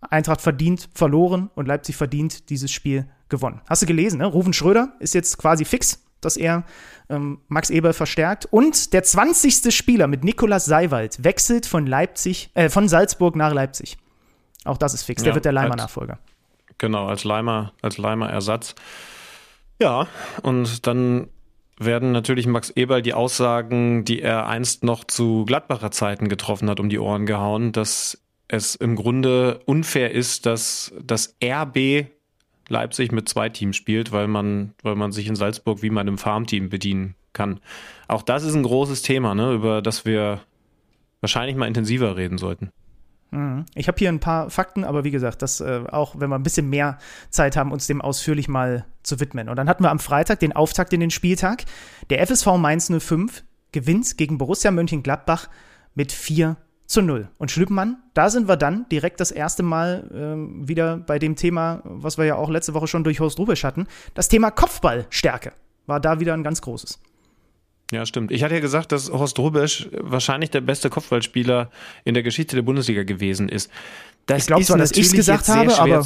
Eintracht 0.02 0.41
verdient 0.41 0.89
verloren 0.93 1.50
und 1.56 1.68
Leipzig 1.68 1.95
verdient 1.95 2.50
dieses 2.50 2.72
Spiel 2.72 3.10
gewonnen. 3.28 3.62
Hast 3.68 3.82
du 3.82 3.86
gelesen, 3.86 4.20
ne? 4.20 4.26
Rufen 4.26 4.54
Schröder 4.54 4.93
ist 5.00 5.14
jetzt 5.14 5.38
quasi 5.38 5.66
fix, 5.66 6.02
dass 6.22 6.38
er 6.38 6.64
ähm, 7.10 7.39
Max 7.47 7.70
Eber 7.70 7.93
verstärkt. 7.93 8.45
Und 8.45 8.93
der 8.93 9.04
20. 9.04 9.76
Spieler 9.76 10.08
mit 10.08 10.24
Nikolas 10.24 10.66
Seiwald 10.66 11.24
wechselt 11.24 11.66
von 11.66 11.86
Leipzig, 11.86 12.50
äh, 12.54 12.70
von 12.70 12.88
Salzburg 12.88 13.36
nach 13.36 13.54
Leipzig. 13.54 13.97
Auch 14.70 14.78
das 14.78 14.93
ist 14.93 15.03
fix. 15.03 15.24
Der 15.24 15.32
ja, 15.32 15.36
wird 15.36 15.45
der 15.45 15.51
Leimer-Nachfolger. 15.51 16.20
Genau, 16.78 17.07
als 17.07 17.24
Leimer, 17.24 17.74
als 17.82 17.97
Leimer-Ersatz. 17.97 18.76
Ja, 19.82 20.07
und 20.43 20.86
dann 20.86 21.28
werden 21.80 22.11
natürlich 22.11 22.45
Max 22.45 22.70
Eberl 22.70 23.01
die 23.01 23.15
Aussagen, 23.15 24.05
die 24.05 24.22
er 24.22 24.47
einst 24.47 24.84
noch 24.84 25.03
zu 25.03 25.45
Gladbacher 25.45 25.89
Zeiten 25.89 26.30
getroffen 26.30 26.70
hat, 26.70 26.80
um 26.80 26.89
die 26.89 26.99
Ohren 26.99 27.26
gehauen, 27.26 27.72
dass 27.72 28.22
es 28.47 28.76
im 28.76 28.95
Grunde 28.95 29.61
unfair 29.65 30.11
ist, 30.11 30.45
dass 30.45 30.93
das 31.01 31.36
RB 31.43 32.05
Leipzig 32.67 33.11
mit 33.11 33.28
zwei 33.28 33.49
Teams 33.49 33.76
spielt, 33.76 34.11
weil 34.11 34.28
man, 34.28 34.76
weil 34.84 34.95
man 34.95 35.11
sich 35.11 35.26
in 35.26 35.36
Salzburg 35.36 35.82
wie 35.82 35.89
meinem 35.89 36.20
Farmteam 36.20 36.70
bedienen 36.70 37.15
kann. 37.34 37.59
Auch 38.07 38.22
das 38.22 38.43
ist 38.43 38.53
ein 38.53 38.63
großes 38.63 39.01
Thema, 39.01 39.34
ne, 39.34 39.51
über 39.53 39.82
das 39.82 40.05
wir 40.05 40.41
wahrscheinlich 41.22 41.55
mal 41.55 41.65
intensiver 41.65 42.15
reden 42.15 42.38
sollten. 42.38 42.70
Mhm. 43.32 43.65
Ich 43.75 43.88
habe 43.88 43.97
hier 43.97 44.09
ein 44.09 44.19
paar 44.19 44.49
Fakten, 44.49 44.84
aber 44.84 45.03
wie 45.03 45.11
gesagt, 45.11 45.41
das 45.41 45.61
äh, 45.61 45.84
auch, 45.91 46.15
wenn 46.17 46.30
wir 46.30 46.36
ein 46.36 46.43
bisschen 46.43 46.69
mehr 46.69 46.97
Zeit 47.30 47.55
haben, 47.55 47.71
uns 47.71 47.88
dem 47.88 48.01
ausführlich 48.01 48.47
mal 48.47 48.86
zu 49.03 49.19
widmen. 49.19 49.49
Und 49.49 49.55
dann 49.55 49.69
hatten 49.69 49.84
wir 49.84 49.91
am 49.91 49.99
Freitag 49.99 50.39
den 50.39 50.53
Auftakt 50.53 50.93
in 50.93 50.99
den 50.99 51.11
Spieltag. 51.11 51.65
Der 52.09 52.25
FSV 52.25 52.57
Mainz 52.57 52.91
05 52.91 53.43
gewinnt 53.71 54.17
gegen 54.17 54.38
Borussia 54.38 54.71
Mönchengladbach 54.71 55.49
mit 55.93 56.11
4 56.11 56.57
zu 56.86 57.03
0. 57.03 57.30
Und 57.38 57.51
Schlüppmann, 57.51 57.97
da 58.15 58.30
sind 58.32 58.47
wir 58.47 58.57
dann 58.57 58.88
direkt 58.89 59.19
das 59.19 59.30
erste 59.32 59.61
Mal 59.61 60.09
äh, 60.11 60.67
wieder 60.67 60.97
bei 60.97 61.19
dem 61.19 61.36
Thema, 61.36 61.82
was 61.84 62.17
wir 62.17 62.25
ja 62.25 62.36
auch 62.36 62.49
letzte 62.49 62.73
Woche 62.73 62.88
schon 62.88 63.03
durch 63.03 63.19
Horst 63.19 63.38
Rubisch 63.38 63.63
hatten. 63.63 63.88
Das 64.15 64.27
Thema 64.27 64.49
Kopfballstärke 64.49 65.53
war 65.86 65.99
da 65.99 66.19
wieder 66.19 66.34
ein 66.34 66.43
ganz 66.43 66.61
großes. 66.61 66.99
Ja, 67.91 68.05
stimmt. 68.05 68.31
Ich 68.31 68.43
hatte 68.43 68.53
ja 68.53 68.59
gesagt, 68.59 68.91
dass 68.91 69.11
Horst 69.11 69.39
Rubesch 69.39 69.89
wahrscheinlich 69.91 70.51
der 70.51 70.61
beste 70.61 70.89
Kopfballspieler 70.89 71.71
in 72.05 72.13
der 72.13 72.21
Geschichte 72.21 72.55
der 72.55 72.61
Bundesliga 72.61 73.03
gewesen 73.03 73.49
ist. 73.49 73.71
Das 74.27 74.43
ich 74.43 74.47
glaube 74.47 74.63
zwar, 74.63 74.77
dass 74.77 74.91
ich 74.91 75.07
es 75.07 75.11
gesagt 75.11 75.47
habe, 75.47 75.75
aber 75.75 76.05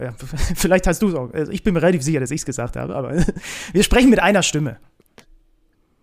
ja, 0.00 0.14
vielleicht 0.54 0.86
hast 0.86 1.02
du 1.02 1.08
es 1.08 1.14
auch. 1.14 1.30
Also 1.34 1.52
ich 1.52 1.62
bin 1.62 1.74
mir 1.74 1.82
relativ 1.82 2.02
sicher, 2.02 2.20
dass 2.20 2.30
ich 2.30 2.40
es 2.40 2.46
gesagt 2.46 2.76
habe, 2.76 2.96
aber 2.96 3.14
wir 3.72 3.82
sprechen 3.82 4.08
mit 4.08 4.18
einer 4.18 4.42
Stimme. 4.42 4.78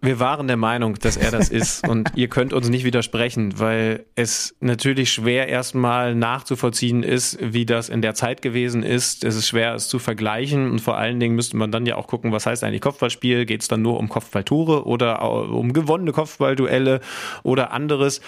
Wir 0.08 0.22
waren 0.22 0.48
der 0.48 0.56
Meinung, 0.56 0.96
dass 0.96 1.18
er 1.18 1.32
das 1.32 1.50
ist 1.50 1.86
und 1.90 2.12
ihr 2.16 2.30
könnt 2.30 2.54
uns 2.54 2.70
nicht 2.70 2.86
widersprechen, 2.86 3.60
weil 3.60 4.06
es 4.16 4.56
natürlich 4.62 5.12
schwer 5.12 5.50
erstmal 5.50 6.16
nachzuvollziehen 6.16 7.04
ist, 7.04 7.38
wie 7.42 7.66
das 7.66 7.90
in 7.90 8.02
der 8.02 8.14
Zeit 8.14 8.42
gewesen 8.42 8.84
ist. 8.84 9.26
Es 9.26 9.36
ist 9.36 9.50
schwer, 9.50 9.76
es 9.76 9.90
zu 9.90 10.00
vergleichen 10.00 10.72
und 10.72 10.80
vor 10.80 10.96
allen 10.96 11.20
Dingen 11.20 11.36
müsste 11.36 11.58
man 11.58 11.74
dann 11.74 11.86
ja 11.86 11.98
auch 11.98 12.08
gucken, 12.08 12.32
was 12.32 12.46
heißt 12.46 12.64
eigentlich 12.64 12.80
Kopfballspiel? 12.80 13.46
Geht 13.46 13.64
es 13.64 13.68
dann 13.68 13.82
nur 13.82 14.00
um 14.00 14.08
Kopfballtore 14.08 14.86
oder 14.86 15.22
um 15.52 15.74
gewonnene 15.74 16.14
Kopfballduelle 16.14 17.02
oder 17.44 17.72
anderes? 17.72 18.22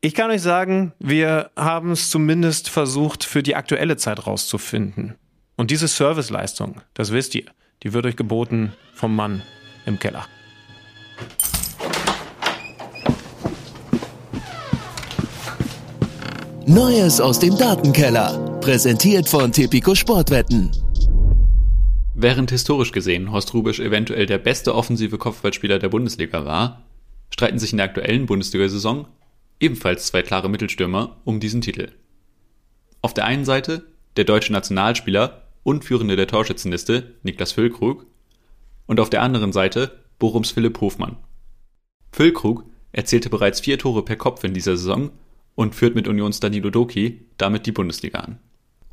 Ich 0.00 0.14
kann 0.14 0.30
euch 0.30 0.40
sagen, 0.40 0.94
wir 0.98 1.50
haben 1.54 1.90
es 1.90 2.08
zumindest 2.08 2.70
versucht, 2.70 3.24
für 3.24 3.42
die 3.42 3.56
aktuelle 3.56 3.98
Zeit 3.98 4.26
rauszufinden. 4.26 5.16
Und 5.58 5.70
diese 5.70 5.86
Serviceleistung, 5.86 6.80
das 6.94 7.12
wisst 7.12 7.34
ihr, 7.34 7.44
die 7.82 7.92
wird 7.92 8.06
euch 8.06 8.16
geboten 8.16 8.72
vom 8.94 9.14
Mann 9.14 9.42
im 9.84 9.98
Keller. 9.98 10.26
Neues 16.68 17.20
aus 17.20 17.38
dem 17.38 17.56
Datenkeller. 17.56 18.58
Präsentiert 18.60 19.28
von 19.28 19.52
Tipico 19.52 19.94
Sportwetten. 19.94 20.72
Während 22.12 22.50
historisch 22.50 22.90
gesehen 22.90 23.30
Horst 23.30 23.54
Rubisch 23.54 23.78
eventuell 23.78 24.26
der 24.26 24.38
beste 24.38 24.74
offensive 24.74 25.16
Kopfballspieler 25.16 25.78
der 25.78 25.90
Bundesliga 25.90 26.44
war, 26.44 26.82
streiten 27.30 27.60
sich 27.60 27.70
in 27.70 27.76
der 27.76 27.86
aktuellen 27.86 28.26
Bundesliga-Saison 28.26 29.06
ebenfalls 29.60 30.08
zwei 30.08 30.22
klare 30.22 30.50
Mittelstürmer 30.50 31.18
um 31.24 31.38
diesen 31.38 31.60
Titel. 31.60 31.92
Auf 33.00 33.14
der 33.14 33.26
einen 33.26 33.44
Seite 33.44 33.86
der 34.16 34.24
deutsche 34.24 34.52
Nationalspieler 34.52 35.42
und 35.62 35.84
Führende 35.84 36.16
der 36.16 36.26
Torschützenliste 36.26 37.14
Niklas 37.22 37.52
Füllkrug 37.52 38.06
und 38.86 38.98
auf 38.98 39.08
der 39.08 39.22
anderen 39.22 39.52
Seite 39.52 40.00
Borums 40.18 40.50
Philipp 40.50 40.80
Hofmann. 40.80 41.16
Füllkrug 42.10 42.64
erzielte 42.90 43.30
bereits 43.30 43.60
vier 43.60 43.78
Tore 43.78 44.02
per 44.02 44.16
Kopf 44.16 44.42
in 44.42 44.52
dieser 44.52 44.76
Saison 44.76 45.12
und 45.56 45.74
führt 45.74 45.96
mit 45.96 46.06
Unions 46.06 46.38
Danilo 46.38 46.70
Doki 46.70 47.26
damit 47.38 47.66
die 47.66 47.72
Bundesliga 47.72 48.20
an. 48.20 48.38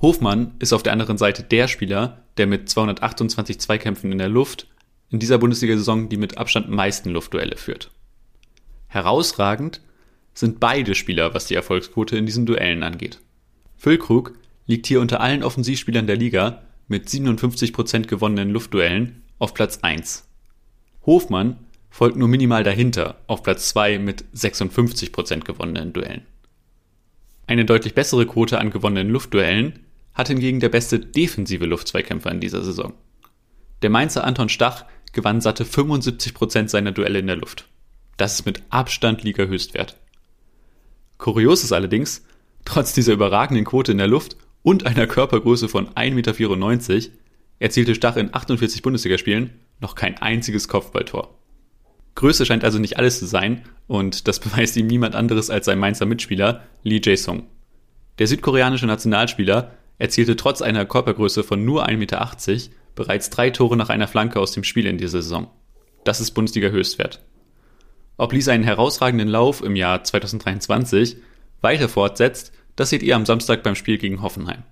Hofmann 0.01 0.55
ist 0.59 0.73
auf 0.73 0.81
der 0.81 0.93
anderen 0.93 1.19
Seite 1.19 1.43
der 1.43 1.67
Spieler, 1.67 2.23
der 2.37 2.47
mit 2.47 2.67
228 2.67 3.59
Zweikämpfen 3.59 4.11
in 4.11 4.17
der 4.17 4.29
Luft 4.29 4.67
in 5.11 5.19
dieser 5.19 5.37
Bundesliga-Saison 5.37 6.09
die 6.09 6.17
mit 6.17 6.39
Abstand 6.39 6.69
meisten 6.69 7.11
Luftduelle 7.11 7.55
führt. 7.55 7.91
Herausragend 8.87 9.81
sind 10.33 10.59
beide 10.59 10.95
Spieler, 10.95 11.33
was 11.35 11.45
die 11.45 11.55
Erfolgsquote 11.55 12.17
in 12.17 12.25
diesen 12.25 12.47
Duellen 12.47 12.81
angeht. 12.81 13.19
Füllkrug 13.77 14.33
liegt 14.65 14.87
hier 14.87 15.01
unter 15.01 15.19
allen 15.19 15.43
Offensivspielern 15.43 16.07
der 16.07 16.15
Liga 16.15 16.63
mit 16.87 17.07
57% 17.07 18.07
gewonnenen 18.07 18.49
Luftduellen 18.49 19.21
auf 19.37 19.53
Platz 19.53 19.79
1. 19.81 20.27
Hofmann 21.05 21.57
folgt 21.89 22.17
nur 22.17 22.27
minimal 22.27 22.63
dahinter 22.63 23.17
auf 23.27 23.43
Platz 23.43 23.69
2 23.69 23.99
mit 23.99 24.25
56% 24.35 25.43
gewonnenen 25.43 25.93
Duellen. 25.93 26.25
Eine 27.47 27.65
deutlich 27.65 27.93
bessere 27.93 28.25
Quote 28.25 28.59
an 28.59 28.71
gewonnenen 28.71 29.09
Luftduellen 29.09 29.79
hat 30.13 30.27
hingegen 30.27 30.59
der 30.59 30.69
beste 30.69 30.99
defensive 30.99 31.65
Luftzweikämpfer 31.65 32.31
in 32.31 32.39
dieser 32.39 32.63
Saison. 32.63 32.93
Der 33.81 33.89
Mainzer 33.89 34.23
Anton 34.23 34.49
Stach 34.49 34.85
gewann 35.11 35.41
satte 35.41 35.65
75% 35.65 36.69
seiner 36.69 36.91
Duelle 36.91 37.19
in 37.19 37.27
der 37.27 37.35
Luft. 37.35 37.67
Das 38.17 38.35
ist 38.35 38.45
mit 38.45 38.63
Abstand 38.69 39.23
Liga-Höchstwert. 39.23 39.97
Kurios 41.17 41.63
ist 41.63 41.71
allerdings, 41.71 42.25
trotz 42.65 42.93
dieser 42.93 43.13
überragenden 43.13 43.65
Quote 43.65 43.91
in 43.91 43.97
der 43.97 44.07
Luft 44.07 44.37
und 44.61 44.85
einer 44.85 45.07
Körpergröße 45.07 45.67
von 45.67 45.89
1,94 45.89 46.93
Meter 46.93 47.09
erzielte 47.59 47.95
Stach 47.95 48.15
in 48.15 48.33
48 48.33 48.81
Bundesligaspielen 48.81 49.51
noch 49.79 49.95
kein 49.95 50.17
einziges 50.17 50.67
Kopfballtor. 50.67 51.37
Größe 52.15 52.45
scheint 52.45 52.63
also 52.63 52.79
nicht 52.79 52.97
alles 52.97 53.19
zu 53.19 53.25
sein 53.25 53.63
und 53.87 54.27
das 54.27 54.39
beweist 54.41 54.77
ihm 54.77 54.87
niemand 54.87 55.15
anderes 55.15 55.49
als 55.49 55.65
sein 55.65 55.79
Mainzer 55.79 56.05
Mitspieler 56.05 56.63
Lee 56.83 57.01
Jae-sung. 57.03 57.47
Der 58.19 58.27
südkoreanische 58.27 58.85
Nationalspieler 58.85 59.71
erzielte 59.97 60.35
trotz 60.35 60.61
einer 60.61 60.85
Körpergröße 60.85 61.43
von 61.43 61.65
nur 61.65 61.87
1,80 61.87 61.97
Meter 61.97 62.29
bereits 62.95 63.29
drei 63.29 63.49
Tore 63.49 63.75
nach 63.75 63.89
einer 63.89 64.07
Flanke 64.07 64.39
aus 64.39 64.51
dem 64.51 64.63
Spiel 64.63 64.85
in 64.85 64.97
dieser 64.97 65.21
Saison. 65.21 65.47
Das 66.03 66.21
ist 66.21 66.31
Bundesliga-Höchstwert. 66.31 67.21
Ob 68.17 68.33
Lee 68.33 68.41
seinen 68.41 68.63
herausragenden 68.63 69.27
Lauf 69.27 69.63
im 69.63 69.75
Jahr 69.75 70.03
2023 70.03 71.17
weiter 71.61 71.89
fortsetzt, 71.89 72.51
das 72.75 72.89
seht 72.89 73.03
ihr 73.03 73.15
am 73.15 73.25
Samstag 73.25 73.63
beim 73.63 73.75
Spiel 73.75 73.97
gegen 73.97 74.21
Hoffenheim. 74.21 74.63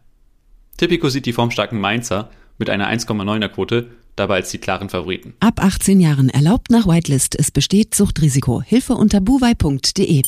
Tipico 0.78 1.10
sieht 1.10 1.26
die 1.26 1.34
formstarken 1.34 1.80
Mainzer 1.80 2.30
mit 2.58 2.70
einer 2.70 2.89
1,9er 2.89 3.50
Quote 3.50 3.89
dabei 4.16 4.36
als 4.38 4.51
die 4.51 4.57
klaren 4.57 4.89
Favoriten. 4.89 5.34
Ab 5.39 5.64
18 5.64 5.99
Jahren 5.99 6.30
erlaubt 6.30 6.70
nach 6.70 6.88
Whitelist. 6.88 7.36
Es 7.38 7.51
besteht 7.51 7.95
Suchtrisiko. 7.95 8.62
Hilfe 8.62 8.93
unter 8.93 9.22
buwei.de. 9.22 10.24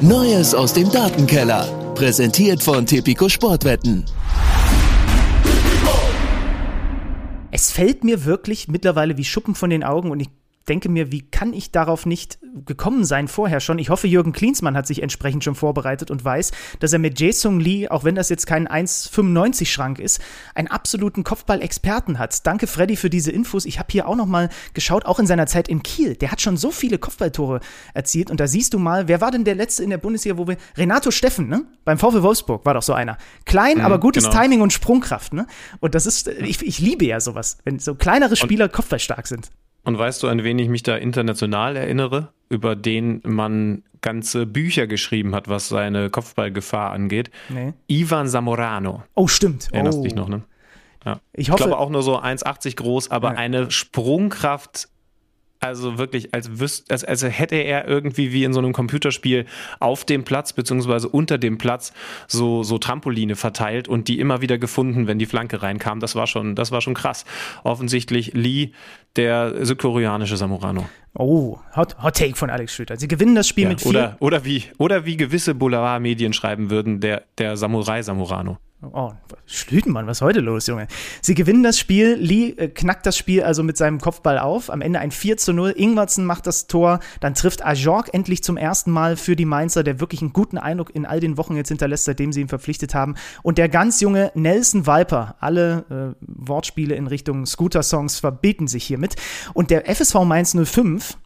Neues 0.00 0.54
aus 0.54 0.72
dem 0.72 0.90
Datenkeller. 0.90 1.92
Präsentiert 1.94 2.62
von 2.62 2.86
Tipico 2.86 3.28
Sportwetten. 3.28 4.04
Es 7.50 7.72
fällt 7.72 8.04
mir 8.04 8.24
wirklich 8.24 8.68
mittlerweile 8.68 9.16
wie 9.16 9.24
Schuppen 9.24 9.54
von 9.54 9.70
den 9.70 9.82
Augen 9.82 10.10
und 10.10 10.20
ich 10.20 10.28
denke 10.68 10.88
mir, 10.88 11.12
wie 11.12 11.22
kann 11.22 11.52
ich 11.52 11.72
darauf 11.72 12.06
nicht 12.06 12.38
gekommen 12.66 13.04
sein 13.04 13.28
vorher 13.28 13.60
schon? 13.60 13.78
Ich 13.78 13.90
hoffe, 13.90 14.06
Jürgen 14.06 14.32
Klinsmann 14.32 14.76
hat 14.76 14.86
sich 14.86 15.02
entsprechend 15.02 15.44
schon 15.44 15.54
vorbereitet 15.54 16.10
und 16.10 16.24
weiß, 16.24 16.52
dass 16.80 16.92
er 16.92 16.98
mit 16.98 17.18
Jae-Sung 17.20 17.60
Lee, 17.60 17.88
auch 17.88 18.04
wenn 18.04 18.14
das 18.14 18.28
jetzt 18.28 18.46
kein 18.46 18.68
1,95 18.68 19.66
Schrank 19.66 19.98
ist, 19.98 20.20
einen 20.54 20.68
absoluten 20.68 21.24
Kopfball-Experten 21.24 22.18
hat. 22.18 22.46
Danke, 22.46 22.66
Freddy, 22.66 22.96
für 22.96 23.10
diese 23.10 23.30
Infos. 23.30 23.64
Ich 23.64 23.78
habe 23.78 23.88
hier 23.90 24.08
auch 24.08 24.16
noch 24.16 24.26
mal 24.26 24.48
geschaut, 24.74 25.06
auch 25.06 25.18
in 25.18 25.26
seiner 25.26 25.46
Zeit 25.46 25.68
in 25.68 25.82
Kiel. 25.82 26.16
Der 26.16 26.30
hat 26.30 26.40
schon 26.40 26.56
so 26.56 26.70
viele 26.70 26.98
Kopfballtore 26.98 27.60
erzielt 27.94 28.30
und 28.30 28.40
da 28.40 28.46
siehst 28.46 28.74
du 28.74 28.78
mal, 28.78 29.08
wer 29.08 29.20
war 29.20 29.30
denn 29.30 29.44
der 29.44 29.54
Letzte 29.54 29.84
in 29.84 29.90
der 29.90 29.98
Bundesliga, 29.98 30.36
wo 30.38 30.46
wir, 30.46 30.56
Renato 30.76 31.10
Steffen, 31.10 31.48
ne? 31.48 31.64
Beim 31.84 31.98
VfL 31.98 32.22
Wolfsburg 32.22 32.64
war 32.64 32.74
doch 32.74 32.82
so 32.82 32.92
einer. 32.92 33.18
Klein, 33.44 33.78
mhm, 33.78 33.84
aber 33.84 33.98
gutes 33.98 34.24
genau. 34.24 34.42
Timing 34.42 34.60
und 34.60 34.72
Sprungkraft, 34.72 35.32
ne? 35.32 35.46
Und 35.80 35.94
das 35.94 36.06
ist, 36.06 36.28
ich, 36.28 36.62
ich 36.66 36.78
liebe 36.78 37.06
ja 37.06 37.20
sowas, 37.20 37.58
wenn 37.64 37.78
so 37.78 37.94
kleinere 37.94 38.36
Spieler 38.36 38.68
kopfballstark 38.68 39.26
sind. 39.26 39.50
Und 39.84 39.98
weißt 39.98 40.22
du, 40.22 40.28
an 40.28 40.44
wen 40.44 40.58
ich 40.58 40.68
mich 40.68 40.82
da 40.82 40.96
international 40.96 41.76
erinnere, 41.76 42.32
über 42.48 42.76
den 42.76 43.20
man 43.24 43.82
ganze 44.00 44.46
Bücher 44.46 44.86
geschrieben 44.86 45.34
hat, 45.34 45.48
was 45.48 45.68
seine 45.68 46.10
Kopfballgefahr 46.10 46.92
angeht? 46.92 47.30
Nee. 47.48 47.72
Ivan 47.88 48.28
Zamorano. 48.28 49.02
Oh, 49.14 49.28
stimmt. 49.28 49.68
Erinnerst 49.72 49.98
oh. 49.98 50.02
dich 50.02 50.14
noch, 50.14 50.28
ne? 50.28 50.42
Ja. 51.04 51.20
Ich, 51.32 51.50
hoffe, 51.50 51.62
ich 51.62 51.66
glaube 51.66 51.78
auch 51.78 51.90
nur 51.90 52.02
so 52.02 52.20
1,80 52.20 52.76
groß, 52.76 53.10
aber 53.10 53.32
ja. 53.32 53.38
eine 53.38 53.70
Sprungkraft 53.70 54.88
also 55.60 55.98
wirklich, 55.98 56.34
als, 56.34 56.60
wüsst, 56.60 56.90
als, 56.90 57.04
als 57.04 57.22
hätte 57.22 57.56
er 57.56 57.86
irgendwie 57.88 58.32
wie 58.32 58.44
in 58.44 58.52
so 58.52 58.60
einem 58.60 58.72
Computerspiel 58.72 59.46
auf 59.80 60.04
dem 60.04 60.24
Platz 60.24 60.52
beziehungsweise 60.52 61.08
unter 61.08 61.38
dem 61.38 61.58
Platz 61.58 61.92
so, 62.26 62.62
so 62.62 62.78
Trampoline 62.78 63.36
verteilt 63.36 63.88
und 63.88 64.08
die 64.08 64.20
immer 64.20 64.40
wieder 64.40 64.58
gefunden, 64.58 65.06
wenn 65.06 65.18
die 65.18 65.26
Flanke 65.26 65.62
reinkam. 65.62 66.00
Das 66.00 66.14
war 66.14 66.26
schon, 66.26 66.54
das 66.54 66.70
war 66.70 66.80
schon 66.80 66.94
krass. 66.94 67.24
Offensichtlich 67.64 68.32
Lee, 68.34 68.70
der 69.16 69.64
südkoreanische 69.66 70.36
Samurano. 70.36 70.88
Oh, 71.14 71.58
Hot, 71.74 72.00
Hot 72.02 72.16
Take 72.16 72.36
von 72.36 72.50
Alex 72.50 72.74
Schlüter. 72.74 72.96
Sie 72.96 73.08
gewinnen 73.08 73.34
das 73.34 73.48
Spiel 73.48 73.64
ja, 73.64 73.70
mit 73.70 73.80
vier. 73.80 73.90
Oder, 73.90 74.16
oder, 74.20 74.44
wie, 74.44 74.64
oder 74.78 75.04
wie 75.04 75.16
gewisse 75.16 75.54
Boulevard-Medien 75.54 76.32
schreiben 76.32 76.70
würden, 76.70 77.00
der, 77.00 77.24
der 77.38 77.56
Samurai 77.56 78.02
Samurano. 78.02 78.58
Oh, 78.80 79.10
Schlütenmann, 79.46 80.06
was 80.06 80.18
ist 80.18 80.22
heute 80.22 80.38
los, 80.38 80.68
Junge? 80.68 80.86
Sie 81.20 81.34
gewinnen 81.34 81.64
das 81.64 81.80
Spiel, 81.80 82.14
Lee 82.14 82.50
äh, 82.50 82.68
knackt 82.68 83.06
das 83.06 83.16
Spiel 83.16 83.42
also 83.42 83.64
mit 83.64 83.76
seinem 83.76 84.00
Kopfball 84.00 84.38
auf. 84.38 84.70
Am 84.70 84.82
Ende 84.82 85.00
ein 85.00 85.10
4 85.10 85.36
zu 85.36 85.52
0. 85.52 85.74
Ingwertsen 85.76 86.24
macht 86.24 86.46
das 86.46 86.68
Tor. 86.68 87.00
Dann 87.18 87.34
trifft 87.34 87.66
Ajorg 87.66 88.14
endlich 88.14 88.44
zum 88.44 88.56
ersten 88.56 88.92
Mal 88.92 89.16
für 89.16 89.34
die 89.34 89.46
Mainzer, 89.46 89.82
der 89.82 89.98
wirklich 89.98 90.20
einen 90.20 90.32
guten 90.32 90.58
Eindruck 90.58 90.94
in 90.94 91.06
all 91.06 91.18
den 91.18 91.36
Wochen 91.36 91.56
jetzt 91.56 91.70
hinterlässt, 91.70 92.04
seitdem 92.04 92.32
sie 92.32 92.40
ihn 92.40 92.48
verpflichtet 92.48 92.94
haben. 92.94 93.16
Und 93.42 93.58
der 93.58 93.68
ganz 93.68 94.00
junge 94.00 94.30
Nelson 94.36 94.86
Walper. 94.86 95.34
Alle 95.40 96.14
äh, 96.20 96.24
Wortspiele 96.28 96.94
in 96.94 97.08
Richtung 97.08 97.46
Scooter-Songs 97.46 98.20
verbieten 98.20 98.68
sich 98.68 98.84
hiermit. 98.84 99.16
Und 99.54 99.72
der 99.72 99.92
FSV 99.92 100.22
Mainz 100.24 100.56
05 100.56 101.18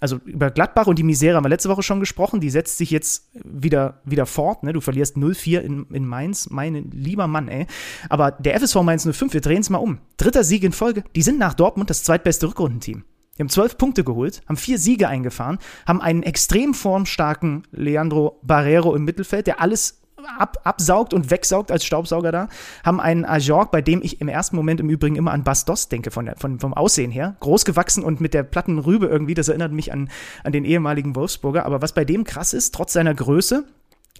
also 0.00 0.16
über 0.24 0.50
Gladbach 0.50 0.86
und 0.86 0.98
die 0.98 1.02
Misere 1.02 1.36
haben 1.36 1.44
wir 1.44 1.50
letzte 1.50 1.68
Woche 1.68 1.82
schon 1.82 2.00
gesprochen, 2.00 2.40
die 2.40 2.50
setzt 2.50 2.78
sich 2.78 2.90
jetzt 2.90 3.30
wieder, 3.34 4.00
wieder 4.04 4.26
fort. 4.26 4.62
Ne? 4.62 4.72
Du 4.72 4.80
verlierst 4.80 5.16
0-4 5.16 5.60
in, 5.60 5.86
in 5.92 6.06
Mainz, 6.06 6.48
mein 6.50 6.90
lieber 6.90 7.26
Mann, 7.26 7.48
ey. 7.48 7.66
Aber 8.08 8.32
der 8.32 8.58
FSV 8.58 8.76
Mainz 8.82 9.06
05, 9.10 9.34
wir 9.34 9.40
drehen 9.40 9.60
es 9.60 9.70
mal 9.70 9.78
um. 9.78 9.98
Dritter 10.16 10.42
Sieg 10.42 10.64
in 10.64 10.72
Folge. 10.72 11.04
Die 11.14 11.22
sind 11.22 11.38
nach 11.38 11.54
Dortmund 11.54 11.90
das 11.90 12.02
zweitbeste 12.02 12.48
Rückrundenteam. 12.48 13.04
Die 13.36 13.42
haben 13.42 13.48
zwölf 13.48 13.78
Punkte 13.78 14.04
geholt, 14.04 14.42
haben 14.48 14.56
vier 14.56 14.78
Siege 14.78 15.08
eingefahren, 15.08 15.58
haben 15.86 16.02
einen 16.02 16.22
extrem 16.22 16.74
formstarken 16.74 17.62
Leandro 17.72 18.38
Barrero 18.42 18.94
im 18.94 19.04
Mittelfeld, 19.04 19.46
der 19.46 19.62
alles 19.62 19.99
ab, 20.38 20.58
absaugt 20.64 21.14
und 21.14 21.30
wegsaugt 21.30 21.70
als 21.70 21.84
Staubsauger 21.84 22.32
da, 22.32 22.48
haben 22.84 23.00
einen 23.00 23.24
Ajorg, 23.24 23.70
bei 23.70 23.82
dem 23.82 24.00
ich 24.02 24.20
im 24.20 24.28
ersten 24.28 24.56
Moment 24.56 24.80
im 24.80 24.90
Übrigen 24.90 25.16
immer 25.16 25.32
an 25.32 25.44
Bastos 25.44 25.88
denke, 25.88 26.10
von 26.10 26.26
der, 26.26 26.36
von, 26.36 26.60
vom 26.60 26.74
Aussehen 26.74 27.10
her. 27.10 27.36
Groß 27.40 27.64
gewachsen 27.64 28.04
und 28.04 28.20
mit 28.20 28.34
der 28.34 28.42
platten 28.42 28.78
Rübe 28.78 29.06
irgendwie, 29.06 29.34
das 29.34 29.48
erinnert 29.48 29.72
mich 29.72 29.92
an, 29.92 30.10
an 30.44 30.52
den 30.52 30.64
ehemaligen 30.64 31.16
Wolfsburger. 31.16 31.66
Aber 31.66 31.82
was 31.82 31.92
bei 31.92 32.04
dem 32.04 32.24
krass 32.24 32.52
ist, 32.52 32.74
trotz 32.74 32.92
seiner 32.92 33.14
Größe, 33.14 33.64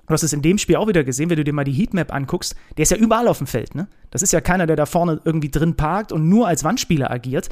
Du 0.07 0.15
hast 0.15 0.25
es 0.25 0.33
in 0.33 0.43
dem 0.43 0.59
Spiel 0.59 0.75
auch 0.75 0.89
wieder 0.89 1.05
gesehen, 1.05 1.31
wenn 1.31 1.37
du 1.37 1.45
dir 1.45 1.53
mal 1.53 1.63
die 1.63 1.73
Heatmap 1.73 2.13
anguckst, 2.13 2.57
der 2.77 2.83
ist 2.83 2.91
ja 2.91 2.97
überall 2.97 3.29
auf 3.29 3.39
dem 3.39 3.47
Feld, 3.47 3.77
ne? 3.77 3.87
Das 4.11 4.23
ist 4.23 4.33
ja 4.33 4.41
keiner, 4.41 4.67
der 4.67 4.75
da 4.75 4.85
vorne 4.85 5.21
irgendwie 5.25 5.53
drin 5.53 5.77
parkt 5.77 6.11
und 6.11 6.29
nur 6.29 6.49
als 6.49 6.65
Wandspieler 6.65 7.13
agiert. 7.13 7.49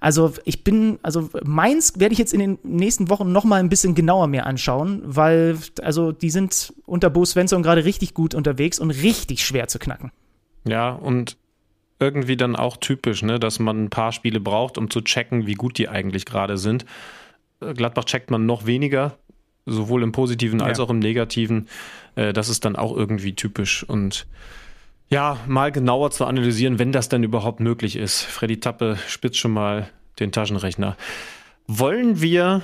Also 0.00 0.32
ich 0.44 0.64
bin, 0.64 0.98
also 1.02 1.30
Mainz 1.44 1.94
werde 1.98 2.12
ich 2.12 2.18
jetzt 2.18 2.34
in 2.34 2.40
den 2.40 2.58
nächsten 2.62 3.08
Wochen 3.08 3.32
noch 3.32 3.44
mal 3.44 3.60
ein 3.60 3.68
bisschen 3.68 3.94
genauer 3.94 4.26
mir 4.26 4.46
anschauen, 4.46 5.02
weil 5.04 5.58
also 5.82 6.12
die 6.12 6.30
sind 6.30 6.72
unter 6.86 7.10
Bo 7.10 7.24
Svensson 7.24 7.62
gerade 7.62 7.84
richtig 7.84 8.14
gut 8.14 8.34
unterwegs 8.34 8.78
und 8.78 8.90
richtig 8.90 9.44
schwer 9.44 9.68
zu 9.68 9.78
knacken. 9.78 10.12
Ja, 10.66 10.90
und 10.90 11.36
irgendwie 12.00 12.36
dann 12.36 12.56
auch 12.56 12.76
typisch, 12.76 13.22
ne, 13.22 13.38
dass 13.38 13.58
man 13.58 13.84
ein 13.84 13.90
paar 13.90 14.12
Spiele 14.12 14.40
braucht, 14.40 14.78
um 14.78 14.90
zu 14.90 15.00
checken, 15.00 15.46
wie 15.46 15.54
gut 15.54 15.78
die 15.78 15.88
eigentlich 15.88 16.24
gerade 16.24 16.58
sind. 16.58 16.84
Gladbach 17.60 18.04
checkt 18.04 18.30
man 18.30 18.46
noch 18.46 18.66
weniger, 18.66 19.16
sowohl 19.66 20.02
im 20.02 20.12
Positiven 20.12 20.60
als 20.60 20.78
ja. 20.78 20.84
auch 20.84 20.90
im 20.90 20.98
Negativen. 20.98 21.68
Äh, 22.16 22.32
das 22.32 22.48
ist 22.48 22.64
dann 22.64 22.76
auch 22.76 22.96
irgendwie 22.96 23.34
typisch 23.34 23.84
und 23.84 24.26
ja, 25.14 25.38
mal 25.46 25.70
genauer 25.70 26.10
zu 26.10 26.24
analysieren, 26.24 26.80
wenn 26.80 26.90
das 26.90 27.08
denn 27.08 27.22
überhaupt 27.22 27.60
möglich 27.60 27.94
ist. 27.94 28.22
Freddy 28.22 28.58
Tappe 28.58 28.98
spitzt 29.06 29.38
schon 29.38 29.52
mal 29.52 29.88
den 30.18 30.32
Taschenrechner. 30.32 30.96
Wollen 31.68 32.20
wir 32.20 32.62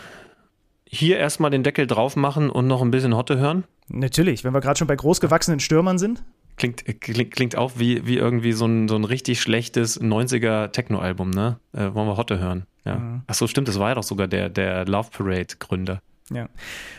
hier 0.85 1.19
erstmal 1.19 1.53
den 1.53 1.63
Deckel 1.63 1.87
drauf 1.87 2.17
machen 2.17 2.51
und 2.51 2.67
noch 2.67 2.83
ein 2.83 2.91
bisschen 2.91 3.15
Hotte 3.15 3.39
hören? 3.39 3.63
Natürlich, 3.87 4.43
wenn 4.43 4.53
wir 4.53 4.61
gerade 4.61 4.77
schon 4.77 4.89
bei 4.89 4.97
großgewachsenen 4.97 5.61
Stürmern 5.61 5.99
sind. 5.99 6.25
Klingt, 6.57 6.85
klingt, 7.01 7.31
klingt 7.31 7.57
auch 7.57 7.75
wie, 7.77 8.05
wie 8.05 8.17
irgendwie 8.17 8.53
so 8.53 8.67
ein, 8.67 8.89
so 8.89 8.97
ein 8.97 9.05
richtig 9.05 9.41
schlechtes 9.41 10.01
90er 10.01 10.73
Techno-Album, 10.73 11.31
ne? 11.31 11.61
Äh, 11.73 11.95
wollen 11.95 12.09
wir 12.09 12.17
Hotte 12.17 12.41
hören? 12.41 12.65
Ja. 12.85 12.97
Mhm. 12.97 13.23
Ach 13.29 13.35
so, 13.35 13.47
stimmt, 13.47 13.69
das 13.69 13.79
war 13.79 13.91
ja 13.91 13.95
doch 13.95 14.03
sogar 14.03 14.27
der, 14.27 14.49
der 14.49 14.87
Love 14.87 15.11
Parade-Gründer. 15.17 16.01
Ja. 16.33 16.49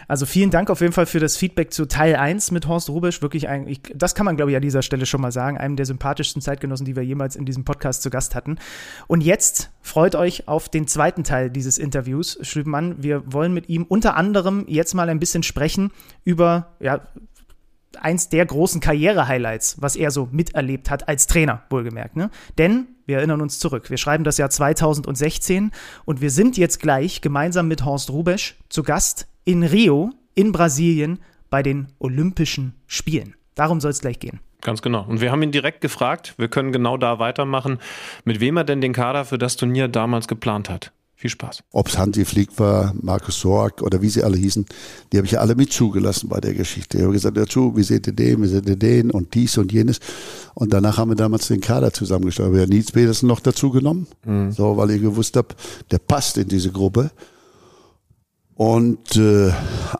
Also 0.09 0.25
vielen 0.25 0.51
Dank 0.51 0.69
auf 0.69 0.82
jeden 0.82 0.91
Fall 0.91 1.05
für 1.05 1.21
das 1.21 1.38
Feedback 1.38 1.71
zu 1.71 1.88
Teil 1.88 2.17
1 2.17 2.51
mit 2.51 2.67
Horst 2.67 2.89
Rubisch. 2.89 3.21
Wirklich 3.21 3.47
ein, 3.47 3.65
ich, 3.65 3.82
das 3.95 4.13
kann 4.13 4.25
man, 4.25 4.36
glaube 4.36 4.51
ich, 4.51 4.57
an 4.57 4.61
dieser 4.61 4.82
Stelle 4.82 5.05
schon 5.05 5.21
mal 5.21 5.32
sagen, 5.32 5.57
einem 5.57 5.77
der 5.77 5.86
sympathischsten 5.86 6.41
Zeitgenossen, 6.41 6.86
die 6.86 6.97
wir 6.97 7.03
jemals 7.03 7.38
in 7.38 7.45
diesem 7.45 7.63
Podcast 7.63 8.01
zu 8.01 8.09
Gast 8.09 8.36
hatten. 8.36 8.57
Und 9.07 9.21
jetzt 9.21 9.71
freut 9.82 10.15
euch 10.15 10.49
auf 10.49 10.67
den 10.67 10.86
zweiten 10.86 11.23
Teil 11.23 11.49
dieses 11.49 11.77
Interviews, 11.77 12.38
Schlübenmann. 12.41 13.01
Wir 13.01 13.23
wollen 13.32 13.53
mit 13.53 13.69
ihm 13.69 13.86
unter 13.88 14.17
anderem 14.17 14.65
jetzt 14.67 14.93
mal 14.93 15.07
ein 15.07 15.19
bisschen 15.19 15.43
sprechen 15.43 15.91
über, 16.25 16.73
ja, 16.82 16.99
eins 17.99 18.29
der 18.29 18.45
großen 18.45 18.81
Karriere-Highlights, 18.81 19.81
was 19.81 19.95
er 19.95 20.11
so 20.11 20.29
miterlebt 20.31 20.89
hat 20.89 21.07
als 21.07 21.27
Trainer, 21.27 21.63
wohlgemerkt. 21.69 22.15
Ne? 22.15 22.29
Denn 22.57 22.87
wir 23.05 23.17
erinnern 23.17 23.41
uns 23.41 23.59
zurück. 23.59 23.89
Wir 23.89 23.97
schreiben 23.97 24.23
das 24.23 24.37
Jahr 24.37 24.49
2016 24.49 25.71
und 26.05 26.21
wir 26.21 26.29
sind 26.29 26.57
jetzt 26.57 26.79
gleich 26.79 27.21
gemeinsam 27.21 27.67
mit 27.67 27.83
Horst 27.83 28.09
Rubesch 28.09 28.55
zu 28.69 28.83
Gast 28.83 29.27
in 29.43 29.63
Rio 29.63 30.11
in 30.35 30.51
Brasilien 30.51 31.19
bei 31.49 31.63
den 31.63 31.87
Olympischen 31.99 32.75
Spielen. 32.87 33.35
Darum 33.55 33.81
soll 33.81 33.91
es 33.91 34.01
gleich 34.01 34.19
gehen. 34.19 34.39
Ganz 34.61 34.81
genau. 34.81 35.03
Und 35.07 35.21
wir 35.21 35.31
haben 35.31 35.41
ihn 35.41 35.51
direkt 35.51 35.81
gefragt, 35.81 36.35
wir 36.37 36.47
können 36.47 36.71
genau 36.71 36.95
da 36.95 37.19
weitermachen, 37.19 37.79
mit 38.25 38.39
wem 38.39 38.57
er 38.57 38.63
denn 38.63 38.79
den 38.79 38.93
Kader 38.93 39.25
für 39.25 39.37
das 39.37 39.55
Turnier 39.55 39.87
damals 39.87 40.27
geplant 40.27 40.69
hat. 40.69 40.91
Viel 41.22 41.30
Spaß. 41.30 41.61
Ob 41.72 41.88
es 41.88 41.99
Hansi 41.99 42.26
Flick 42.26 42.57
war, 42.57 42.95
Markus 42.99 43.41
Sorg 43.41 43.84
oder 43.84 44.01
wie 44.01 44.09
sie 44.09 44.24
alle 44.24 44.38
hießen, 44.38 44.65
die 45.13 45.17
habe 45.17 45.28
ich 45.28 45.34
ja 45.34 45.39
alle 45.39 45.53
mit 45.53 45.72
zugelassen 45.72 46.30
bei 46.30 46.41
der 46.41 46.55
Geschichte. 46.55 46.97
Ich 46.97 47.03
habe 47.03 47.13
gesagt, 47.13 47.38
dazu, 47.38 47.78
wie 47.78 47.84
seht 47.84 48.07
ihr 48.07 48.13
den, 48.13 48.41
wie 48.41 48.47
seht 48.47 48.67
ihr 48.67 48.76
den 48.76 49.11
und 49.11 49.36
dies 49.36 49.55
und 49.59 49.72
jenes. 49.72 49.99
Und 50.55 50.74
danach 50.74 50.97
haben 50.97 51.11
wir 51.11 51.15
damals 51.15 51.47
den 51.47 51.61
Kader 51.61 51.93
zusammengestellt. 51.93 52.53
Wir 52.53 52.61
haben 52.61 52.69
Nils 52.69 52.91
Petersen 52.91 53.28
noch 53.28 53.39
dazu 53.39 53.69
genommen, 53.69 54.07
mhm. 54.26 54.51
so, 54.51 54.78
weil 54.78 54.89
ich 54.89 55.01
gewusst 55.03 55.38
habe, 55.38 55.49
der 55.91 55.99
passt 55.99 56.39
in 56.39 56.47
diese 56.47 56.72
Gruppe. 56.72 57.11
Und 58.55 59.15
äh, 59.15 59.51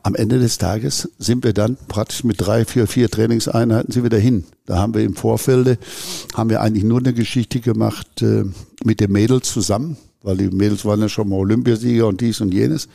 am 0.02 0.16
Ende 0.16 0.40
des 0.40 0.58
Tages 0.58 1.08
sind 1.20 1.44
wir 1.44 1.54
dann 1.54 1.78
praktisch 1.88 2.24
mit 2.24 2.42
drei, 2.42 2.66
vier, 2.66 2.88
vier 2.88 3.12
Trainingseinheiten 3.12 3.94
sind 3.94 4.02
wir 4.02 4.10
dahin. 4.10 4.46
Da 4.66 4.80
haben 4.80 4.96
wir 4.96 5.04
im 5.04 5.16
Vorfeld, 5.16 5.78
haben 6.34 6.50
wir 6.50 6.62
eigentlich 6.62 6.84
nur 6.84 6.98
eine 6.98 7.14
Geschichte 7.14 7.60
gemacht 7.60 8.24
äh, 8.24 8.46
mit 8.84 9.00
den 9.00 9.12
Mädels 9.12 9.54
zusammen 9.54 9.98
weil 10.24 10.38
die 10.38 10.50
Mädels 10.50 10.86
waren 10.86 11.02
ja 11.02 11.10
schon 11.10 11.30
mal 11.30 11.38
Olympiasieger 11.38 12.08
und 12.08 12.22
dies 12.22 12.42
und 12.42 12.54
jenes, 12.54 12.88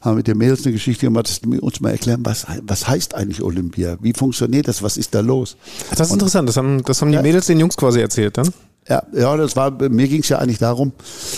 haben 0.00 0.16
mit 0.16 0.26
den 0.26 0.38
Mädels 0.38 0.64
eine 0.64 0.72
Geschichte 0.72 1.06
gemacht, 1.06 1.28
dass 1.28 1.40
die 1.40 1.60
uns 1.60 1.80
mal 1.80 1.90
erklären, 1.90 2.20
was, 2.24 2.46
was 2.62 2.88
heißt 2.88 3.14
eigentlich 3.14 3.42
Olympia? 3.42 3.98
Wie 4.00 4.12
funktioniert 4.12 4.68
das? 4.68 4.82
Was 4.82 4.96
ist 4.96 5.14
da 5.14 5.20
los? 5.20 5.56
Das 5.90 6.00
ist 6.00 6.10
und, 6.10 6.18
interessant, 6.18 6.48
das 6.48 6.56
haben, 6.56 6.82
das 6.82 7.00
haben 7.00 7.10
die 7.10 7.16
ja, 7.16 7.22
Mädels 7.22 7.46
den 7.46 7.60
Jungs 7.60 7.76
quasi 7.76 8.00
erzählt 8.00 8.38
dann? 8.38 8.50
Ja, 8.88 9.02
ja 9.12 9.36
das 9.36 9.54
war, 9.56 9.70
mir 9.70 10.08
ging 10.08 10.20
es 10.20 10.28
ja 10.28 10.38
eigentlich 10.38 10.58
darum, 10.58 10.92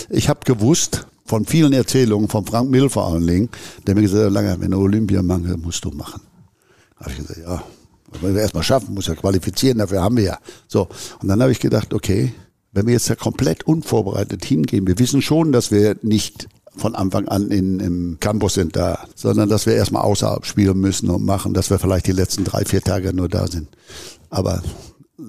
ich 0.09 0.29
habe 0.29 0.39
gewusst, 0.45 1.05
von 1.25 1.43
vielen 1.43 1.73
Erzählungen, 1.73 2.29
von 2.29 2.45
Frank 2.45 2.69
Mill 2.69 2.89
vor 2.89 3.11
allen 3.11 3.25
Dingen, 3.25 3.49
der 3.85 3.95
mir 3.95 4.01
gesagt 4.01 4.25
hat, 4.25 4.31
lange, 4.31 4.55
wenn 4.59 4.71
du 4.71 4.77
Olympia 4.77 5.21
machst, 5.23 5.57
musst 5.57 5.83
du 5.83 5.89
machen. 5.89 6.21
Habe 6.97 7.11
ich 7.11 7.17
gesagt, 7.17 7.39
ja, 7.39 7.63
wollen 8.21 8.35
wir 8.35 8.41
erstmal 8.41 8.63
schaffen, 8.63 8.93
muss 8.93 9.07
ja 9.07 9.15
qualifizieren, 9.15 9.79
dafür 9.79 10.01
haben 10.01 10.17
wir 10.17 10.23
ja. 10.23 10.37
So, 10.67 10.87
und 11.21 11.27
dann 11.27 11.41
habe 11.41 11.51
ich 11.51 11.59
gedacht, 11.59 11.93
okay, 11.93 12.31
wenn 12.75 12.85
wir 12.87 12.93
jetzt 12.93 13.09
da 13.09 13.15
komplett 13.15 13.63
unvorbereitet 13.63 14.43
hingehen, 14.45 14.85
wir 14.85 14.99
wissen 14.99 15.21
schon, 15.21 15.51
dass 15.51 15.71
wir 15.71 15.95
nicht 16.01 16.47
von 16.75 16.93
Anfang 16.93 17.27
an 17.29 17.49
in, 17.49 17.79
im 17.79 18.17
Campus 18.19 18.55
sind 18.55 18.75
da, 18.75 19.07
sondern 19.15 19.47
dass 19.47 19.65
wir 19.65 19.75
erstmal 19.75 20.03
außerhalb 20.03 20.45
spielen 20.45 20.79
müssen 20.79 21.09
und 21.09 21.23
machen, 21.23 21.53
dass 21.53 21.69
wir 21.69 21.79
vielleicht 21.79 22.07
die 22.07 22.11
letzten 22.11 22.43
drei, 22.43 22.65
vier 22.65 22.81
Tage 22.81 23.13
nur 23.13 23.29
da 23.29 23.47
sind. 23.47 23.69
Aber 24.29 24.61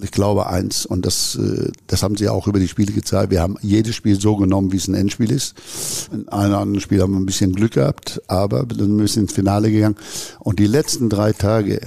ich 0.03 0.11
glaube 0.11 0.49
eins, 0.49 0.85
und 0.85 1.07
das, 1.07 1.37
äh, 1.37 1.71
das 1.87 2.03
haben 2.03 2.17
sie 2.17 2.29
auch 2.29 2.49
über 2.49 2.59
die 2.59 2.67
Spiele 2.67 2.93
gezeigt, 2.93 3.31
wir 3.31 3.41
haben 3.41 3.57
jedes 3.63 3.95
Spiel 3.95 4.21
so 4.21 4.37
genommen, 4.37 4.73
wie 4.73 4.79
es 4.79 4.89
ein 4.89 4.95
Endspiel 4.95 5.31
ist. 5.31 5.55
In 6.13 6.29
einem 6.29 6.55
anderen 6.55 6.81
Spiel 6.81 7.01
haben 7.01 7.13
wir 7.13 7.21
ein 7.21 7.27
bisschen 7.27 7.55
Glück 7.55 7.75
gehabt, 7.75 8.21
aber 8.27 8.65
dann 8.65 9.07
sind 9.07 9.17
wir 9.17 9.23
ins 9.23 9.33
Finale 9.33 9.71
gegangen. 9.71 9.97
Und 10.41 10.59
die 10.59 10.67
letzten 10.67 11.09
drei 11.09 11.33
Tage, 11.33 11.81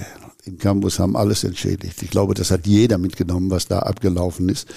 im 0.49 0.57
Campus 0.57 0.99
haben 0.99 1.15
alles 1.15 1.43
entschädigt. 1.43 2.01
Ich 2.01 2.09
glaube, 2.09 2.33
das 2.33 2.51
hat 2.51 2.65
jeder 2.65 2.97
mitgenommen, 2.97 3.49
was 3.51 3.67
da 3.67 3.79
abgelaufen 3.79 4.49
ist. 4.49 4.67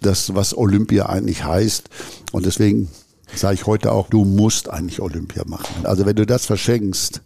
Das, 0.00 0.34
was 0.34 0.56
Olympia 0.56 1.06
eigentlich 1.06 1.44
heißt. 1.44 1.88
Und 2.32 2.46
deswegen 2.46 2.88
sage 3.34 3.54
ich 3.54 3.66
heute 3.66 3.92
auch, 3.92 4.08
du 4.08 4.24
musst 4.24 4.68
eigentlich 4.68 5.00
Olympia 5.00 5.44
machen. 5.46 5.84
Also 5.84 6.06
wenn 6.06 6.16
du 6.16 6.26
das 6.26 6.44
verschenkst, 6.44 7.22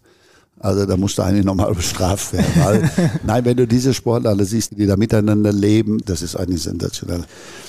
also 0.59 0.87
da 0.87 0.97
musst 0.97 1.19
du 1.19 1.23
eigentlich 1.23 1.45
nochmal 1.45 1.75
bestraft 1.75 2.33
werden. 2.33 2.53
Weil, 2.57 2.91
nein, 3.25 3.45
wenn 3.45 3.57
du 3.57 3.67
diese 3.67 3.93
Sportler 3.93 4.37
siehst, 4.45 4.79
die 4.79 4.87
da 4.87 4.97
miteinander 4.97 5.53
leben, 5.53 5.99
das 6.05 6.23
ist 6.23 6.37
eigentlich 6.37 6.63
sensationell. 6.63 7.25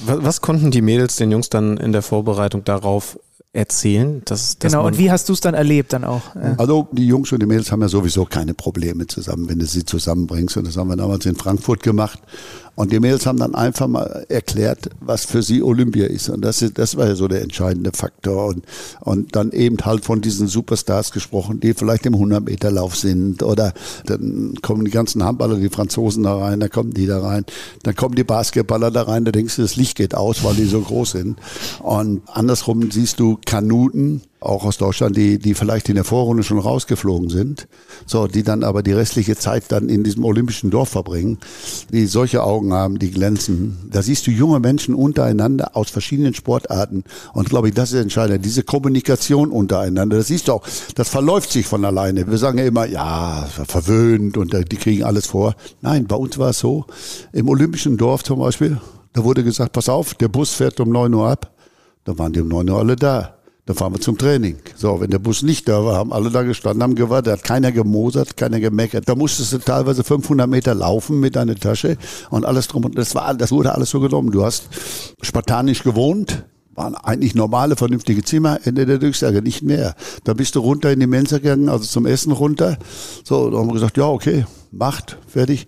Was, 0.06 0.24
was 0.24 0.42
konnten 0.42 0.72
die 0.72 0.82
Mädels 0.82 1.16
den 1.18 1.32
Jungs 1.32 1.50
dann 1.50 1.78
in 1.78 1.92
der 1.92 2.02
Vorbereitung 2.02 2.64
darauf 2.64 3.20
erzählen. 3.58 4.22
Dass, 4.26 4.58
dass 4.58 4.72
genau, 4.72 4.86
und 4.86 4.98
wie 4.98 5.12
hast 5.12 5.28
du 5.30 5.34
es 5.34 5.42
dann 5.42 5.54
erlebt 5.54 5.94
dann 5.94 6.04
auch? 6.04 6.36
Ja. 6.36 6.56
Also 6.58 6.88
die 6.92 7.08
Jungs 7.08 7.32
und 7.32 7.42
die 7.42 7.46
Mädels 7.46 7.72
haben 7.72 7.82
ja 7.82 7.90
sowieso 7.90 8.26
keine 8.26 8.54
Probleme 8.54 9.08
zusammen, 9.08 9.50
wenn 9.50 9.60
du 9.60 9.66
sie 9.66 9.84
zusammenbringst. 9.84 10.58
Und 10.58 10.68
das 10.68 10.78
haben 10.78 10.90
wir 10.90 10.96
damals 10.96 11.26
in 11.26 11.36
Frankfurt 11.36 11.84
gemacht. 11.84 12.20
Und 12.78 12.92
die 12.92 13.00
Mädels 13.00 13.26
haben 13.26 13.40
dann 13.40 13.56
einfach 13.56 13.88
mal 13.88 14.28
erklärt, 14.30 14.92
was 15.00 15.26
für 15.26 15.42
sie 15.42 15.64
Olympia 15.64 16.06
ist. 16.06 16.30
Und 16.30 16.42
das, 16.42 16.62
ist, 16.62 16.78
das 16.78 16.96
war 16.96 17.08
ja 17.08 17.16
so 17.16 17.28
der 17.28 17.42
entscheidende 17.42 17.90
Faktor. 17.92 18.46
Und, 18.46 18.66
und 19.00 19.36
dann 19.36 19.52
eben 19.52 19.78
halt 19.84 20.06
von 20.06 20.22
diesen 20.22 20.48
Superstars 20.48 21.12
gesprochen, 21.12 21.60
die 21.60 21.74
vielleicht 21.74 22.06
im 22.06 22.14
100-Meter-Lauf 22.14 22.96
sind. 22.96 23.42
Oder 23.42 23.74
dann 24.06 24.54
kommen 24.62 24.86
die 24.86 24.92
ganzen 24.92 25.24
Handballer, 25.24 25.56
die 25.56 25.70
Franzosen 25.70 26.22
da 26.22 26.38
rein, 26.38 26.60
da 26.60 26.68
kommen 26.68 26.94
die 26.94 27.08
da 27.08 27.20
rein. 27.20 27.46
Dann 27.82 27.96
kommen 27.96 28.14
die 28.14 28.24
Basketballer 28.24 28.92
da 28.92 29.02
rein, 29.02 29.26
da 29.26 29.32
denkst 29.32 29.56
du, 29.56 29.64
das 29.64 29.76
Licht 29.76 29.98
geht 29.98 30.14
aus, 30.14 30.44
weil 30.44 30.54
die 30.54 30.66
so 30.66 30.80
groß 30.80 31.12
sind. 31.14 31.40
Und 31.82 32.22
andersrum 32.28 32.92
siehst 32.92 33.20
du 33.20 33.40
Kanuten, 33.44 34.22
auch 34.40 34.66
aus 34.66 34.78
Deutschland, 34.78 35.18
die, 35.18 35.40
die 35.40 35.56
vielleicht 35.56 35.90
in 35.90 35.96
der 35.96 36.04
Vorrunde 36.04 36.44
schon 36.44 36.60
rausgeflogen 36.60 37.30
sind, 37.30 37.68
so, 38.06 38.28
die 38.28 38.44
dann 38.44 38.64
aber 38.64 38.84
die 38.84 38.94
restliche 38.94 39.36
Zeit 39.36 39.66
dann 39.70 39.90
in 39.90 40.04
diesem 40.04 40.24
olympischen 40.24 40.70
Dorf 40.70 40.90
verbringen, 40.90 41.40
die 41.92 42.06
solche 42.06 42.44
Augen 42.44 42.72
haben, 42.72 43.00
die 43.00 43.10
glänzen. 43.10 43.90
Da 43.92 44.02
siehst 44.02 44.28
du 44.28 44.32
junge 44.32 44.60
Menschen 44.60 44.94
untereinander 44.94 45.76
aus 45.76 45.90
verschiedenen 45.90 46.36
Sportarten 46.36 47.04
und 47.34 47.50
glaube 47.50 47.70
ich, 47.70 47.74
das 47.74 47.92
ist 47.92 48.02
entscheidend. 48.02 48.46
Diese 48.46 48.64
Kommunikation 48.64 49.52
untereinander, 49.52 50.18
das 50.18 50.28
siehst 50.28 50.48
du 50.48 50.54
auch, 50.54 50.64
das 50.96 51.10
verläuft 51.10 51.52
sich 51.52 51.66
von 51.66 51.84
alleine. 51.84 52.30
Wir 52.30 52.38
sagen 52.38 52.60
ja 52.60 52.66
immer, 52.66 52.86
ja, 52.86 53.48
verwöhnt 53.68 54.38
und 54.38 54.54
die 54.54 54.78
kriegen 54.78 55.04
alles 55.04 55.26
vor. 55.26 55.56
Nein, 55.82 56.06
bei 56.06 56.16
uns 56.16 56.38
war 56.38 56.52
es 56.52 56.60
so, 56.60 56.86
im 57.34 57.50
olympischen 57.50 57.98
Dorf 57.98 58.24
zum 58.24 58.40
Beispiel, 58.40 58.80
da 59.14 59.24
wurde 59.24 59.44
gesagt, 59.44 59.74
pass 59.74 59.90
auf, 59.90 60.14
der 60.14 60.28
Bus 60.28 60.54
fährt 60.54 60.80
um 60.80 60.90
neun 60.90 61.14
Uhr 61.16 61.28
ab. 61.28 61.52
Da 62.04 62.18
waren 62.20 62.32
die 62.32 62.42
um 62.42 62.48
neun 62.48 62.70
Uhr 62.70 62.78
alle 62.78 62.96
da. 62.96 63.37
Dann 63.68 63.76
fahren 63.76 63.94
wir 63.94 64.00
zum 64.00 64.18
Training. 64.18 64.56
So, 64.78 65.02
wenn 65.02 65.10
der 65.10 65.20
Bus 65.20 65.44
nicht 65.44 65.68
da 65.68 65.84
war, 65.84 65.98
haben 65.98 66.14
alle 66.14 66.32
da 66.32 66.44
gestanden, 66.44 66.82
haben 66.82 66.96
gewartet, 66.96 67.34
hat 67.34 67.44
keiner 67.44 67.74
gemosert, 67.74 68.38
keiner 68.38 68.62
gemeckert. 68.62 69.10
Da 69.10 69.14
musstest 69.14 69.52
du 69.52 69.58
teilweise 69.58 70.06
500 70.06 70.50
Meter 70.50 70.74
laufen 70.74 71.20
mit 71.20 71.36
deiner 71.36 71.56
Tasche 71.56 71.98
und 72.30 72.46
alles 72.46 72.70
drum. 72.70 72.86
Und 72.86 72.98
das 72.98 73.14
war, 73.14 73.34
das 73.34 73.52
wurde 73.52 73.76
alles 73.76 73.90
so 73.90 74.00
genommen. 74.00 74.32
Du 74.32 74.46
hast 74.46 74.70
spartanisch 75.22 75.84
gewohnt, 75.84 76.46
waren 76.76 76.96
eigentlich 76.96 77.36
normale, 77.36 77.76
vernünftige 77.76 78.24
Zimmer, 78.24 78.60
Ende 78.64 78.86
der 78.86 79.00
Durchsage, 79.00 79.42
nicht 79.42 79.64
mehr. 79.64 79.96
Da 80.24 80.34
bist 80.34 80.56
du 80.56 80.62
runter 80.62 80.94
in 80.94 81.02
die 81.02 81.08
Mensa 81.08 81.40
gegangen, 81.40 81.68
also 81.68 81.84
zum 81.84 82.06
Essen 82.06 82.32
runter. 82.32 82.78
So, 83.26 83.50
da 83.50 83.58
haben 83.58 83.68
wir 83.68 83.74
gesagt, 83.74 83.98
ja, 83.98 84.08
okay, 84.08 84.46
macht, 84.72 85.18
fertig. 85.28 85.68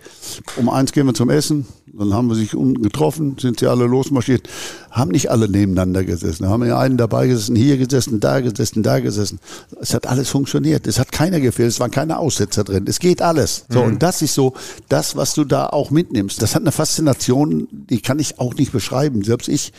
Um 0.55 0.69
eins 0.69 0.93
gehen 0.93 1.05
wir 1.05 1.13
zum 1.13 1.29
Essen, 1.29 1.65
Dann 1.93 2.13
haben 2.13 2.29
wir 2.29 2.35
sich 2.35 2.55
unten 2.55 2.81
getroffen, 2.81 3.35
sind 3.39 3.59
sie 3.59 3.67
alle 3.67 3.85
losmarschiert, 3.85 4.47
haben 4.91 5.11
nicht 5.11 5.31
alle 5.31 5.49
nebeneinander 5.49 6.03
gesessen, 6.03 6.47
haben 6.47 6.65
ja 6.65 6.79
einen 6.79 6.97
dabei 6.97 7.27
gesessen, 7.27 7.55
hier 7.55 7.77
gesessen, 7.77 8.19
da 8.19 8.39
gesessen, 8.39 8.83
da 8.83 8.99
gesessen. 8.99 9.39
Es 9.81 9.93
hat 9.93 10.07
alles 10.07 10.29
funktioniert. 10.29 10.87
Es 10.87 10.99
hat 10.99 11.11
keiner 11.11 11.39
gefehlt, 11.39 11.69
es 11.69 11.79
waren 11.79 11.91
keine 11.91 12.17
Aussetzer 12.17 12.63
drin. 12.63 12.85
Es 12.87 12.99
geht 12.99 13.21
alles. 13.21 13.65
So, 13.69 13.81
mhm. 13.81 13.87
und 13.87 14.03
das 14.03 14.21
ist 14.21 14.33
so 14.33 14.53
das, 14.89 15.15
was 15.15 15.33
du 15.33 15.45
da 15.45 15.67
auch 15.67 15.91
mitnimmst. 15.91 16.41
Das 16.41 16.55
hat 16.55 16.63
eine 16.63 16.71
Faszination, 16.71 17.67
die 17.71 18.01
kann 18.01 18.19
ich 18.19 18.39
auch 18.39 18.55
nicht 18.55 18.71
beschreiben. 18.71 19.23
Selbst 19.23 19.47
ich 19.47 19.73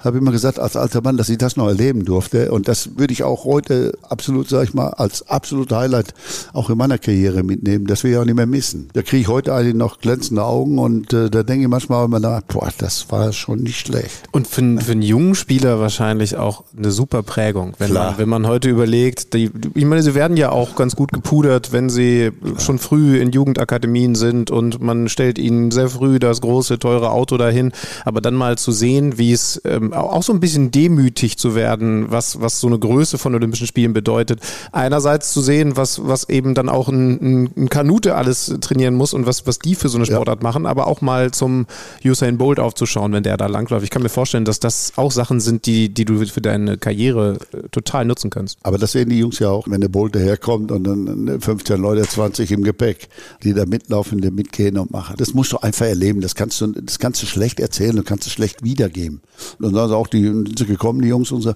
habe 0.00 0.18
immer 0.18 0.32
gesagt, 0.32 0.58
als 0.58 0.76
alter 0.76 1.02
Mann, 1.02 1.16
dass 1.16 1.28
ich 1.28 1.38
das 1.38 1.56
noch 1.56 1.68
erleben 1.68 2.04
durfte. 2.04 2.50
Und 2.52 2.68
das 2.68 2.98
würde 2.98 3.12
ich 3.12 3.22
auch 3.22 3.44
heute 3.44 3.96
absolut, 4.02 4.48
sag 4.48 4.64
ich 4.64 4.74
mal, 4.74 4.88
als 4.88 5.28
absolut 5.28 5.72
Highlight 5.72 6.14
auch 6.52 6.70
in 6.70 6.78
meiner 6.78 6.98
Karriere 6.98 7.42
mitnehmen. 7.42 7.86
Das 7.86 8.04
will 8.04 8.12
ich 8.12 8.18
auch 8.18 8.24
nicht 8.24 8.36
mehr 8.36 8.46
missen. 8.46 8.88
Da 8.92 9.02
kriege 9.02 9.22
ich 9.22 9.28
heute 9.28 9.54
eigentlich 9.54 9.74
noch 9.74 10.00
glänzende 10.00 10.44
Augen 10.44 10.78
und 10.78 11.12
äh, 11.12 11.30
da 11.30 11.42
denke 11.42 11.62
ich 11.62 11.68
manchmal 11.68 12.04
immer 12.04 12.20
nach, 12.20 12.42
boah, 12.42 12.70
das 12.78 13.10
war 13.10 13.32
schon 13.32 13.60
nicht 13.60 13.78
schlecht. 13.78 14.22
Und 14.32 14.47
für, 14.48 14.80
für 14.80 14.92
einen 14.92 15.02
jungen 15.02 15.34
Spieler 15.34 15.80
wahrscheinlich 15.80 16.36
auch 16.36 16.64
eine 16.76 16.90
super 16.90 17.22
Prägung. 17.22 17.74
Wenn, 17.78 17.90
Klar. 17.90 18.10
man, 18.10 18.18
wenn 18.18 18.28
man 18.28 18.46
heute 18.46 18.68
überlegt, 18.68 19.34
die, 19.34 19.50
ich 19.74 19.84
meine, 19.84 20.02
sie 20.02 20.14
werden 20.14 20.36
ja 20.36 20.50
auch 20.50 20.74
ganz 20.74 20.96
gut 20.96 21.12
gepudert, 21.12 21.72
wenn 21.72 21.90
sie 21.90 22.30
Klar. 22.30 22.60
schon 22.60 22.78
früh 22.78 23.18
in 23.18 23.30
Jugendakademien 23.30 24.14
sind 24.14 24.50
und 24.50 24.80
man 24.80 25.08
stellt 25.08 25.38
ihnen 25.38 25.70
sehr 25.70 25.88
früh 25.88 26.18
das 26.18 26.40
große, 26.40 26.78
teure 26.78 27.10
Auto 27.10 27.36
dahin. 27.36 27.72
Aber 28.04 28.20
dann 28.20 28.34
mal 28.34 28.58
zu 28.58 28.72
sehen, 28.72 29.18
wie 29.18 29.32
es 29.32 29.60
ähm, 29.64 29.92
auch 29.92 30.22
so 30.22 30.32
ein 30.32 30.40
bisschen 30.40 30.70
demütig 30.70 31.38
zu 31.38 31.54
werden, 31.54 32.10
was, 32.10 32.40
was 32.40 32.60
so 32.60 32.66
eine 32.66 32.78
Größe 32.78 33.18
von 33.18 33.34
Olympischen 33.34 33.66
Spielen 33.66 33.92
bedeutet. 33.92 34.40
Einerseits 34.72 35.32
zu 35.32 35.40
sehen, 35.40 35.76
was, 35.76 36.06
was 36.06 36.28
eben 36.28 36.54
dann 36.54 36.68
auch 36.68 36.88
ein, 36.88 37.50
ein 37.56 37.68
Kanute 37.68 38.14
alles 38.14 38.54
trainieren 38.60 38.94
muss 38.94 39.12
und 39.12 39.26
was, 39.26 39.46
was 39.46 39.58
die 39.58 39.74
für 39.74 39.88
so 39.88 39.98
eine 39.98 40.06
Sportart 40.06 40.40
ja. 40.40 40.42
machen, 40.42 40.66
aber 40.66 40.86
auch 40.86 41.00
mal 41.00 41.30
zum 41.30 41.66
Usain 42.04 42.38
Bolt 42.38 42.60
aufzuschauen, 42.60 43.12
wenn 43.12 43.22
der 43.22 43.36
da 43.36 43.46
langläuft. 43.46 43.84
Ich 43.84 43.90
kann 43.90 44.02
mir 44.02 44.08
vorstellen, 44.08 44.37
dass 44.44 44.60
das 44.60 44.92
auch 44.96 45.12
Sachen 45.12 45.40
sind, 45.40 45.66
die, 45.66 45.88
die 45.88 46.04
du 46.04 46.24
für 46.26 46.40
deine 46.40 46.78
Karriere 46.78 47.38
äh, 47.52 47.68
total 47.70 48.04
nutzen 48.04 48.30
kannst. 48.30 48.58
Aber 48.62 48.78
das 48.78 48.92
sehen 48.92 49.08
die 49.08 49.18
Jungs 49.18 49.38
ja 49.38 49.50
auch, 49.50 49.66
wenn 49.68 49.80
der 49.80 49.88
Bolt 49.88 50.14
daherkommt 50.14 50.72
und 50.72 50.84
dann 50.84 51.40
15 51.40 51.80
Leute, 51.80 52.02
20 52.02 52.52
im 52.52 52.62
Gepäck, 52.64 53.08
die 53.42 53.54
da 53.54 53.66
mitlaufen, 53.66 54.20
die 54.20 54.30
mitgehen 54.30 54.78
und 54.78 54.90
machen. 54.90 55.16
Das 55.18 55.34
musst 55.34 55.52
du 55.52 55.58
einfach 55.58 55.86
erleben. 55.86 56.20
Das 56.20 56.34
kannst 56.34 56.60
du, 56.60 56.68
das 56.68 56.98
kannst 56.98 57.22
du 57.22 57.26
schlecht 57.26 57.60
erzählen, 57.60 57.96
du 57.96 58.02
kannst 58.02 58.26
es 58.26 58.32
schlecht 58.32 58.62
wiedergeben. 58.62 59.20
Und 59.60 59.74
dann 59.74 59.92
auch 59.92 60.06
die, 60.06 60.24
sind 60.24 60.66
gekommen, 60.66 61.02
die 61.02 61.08
Jungs, 61.08 61.30
und 61.32 61.42
so, 61.42 61.54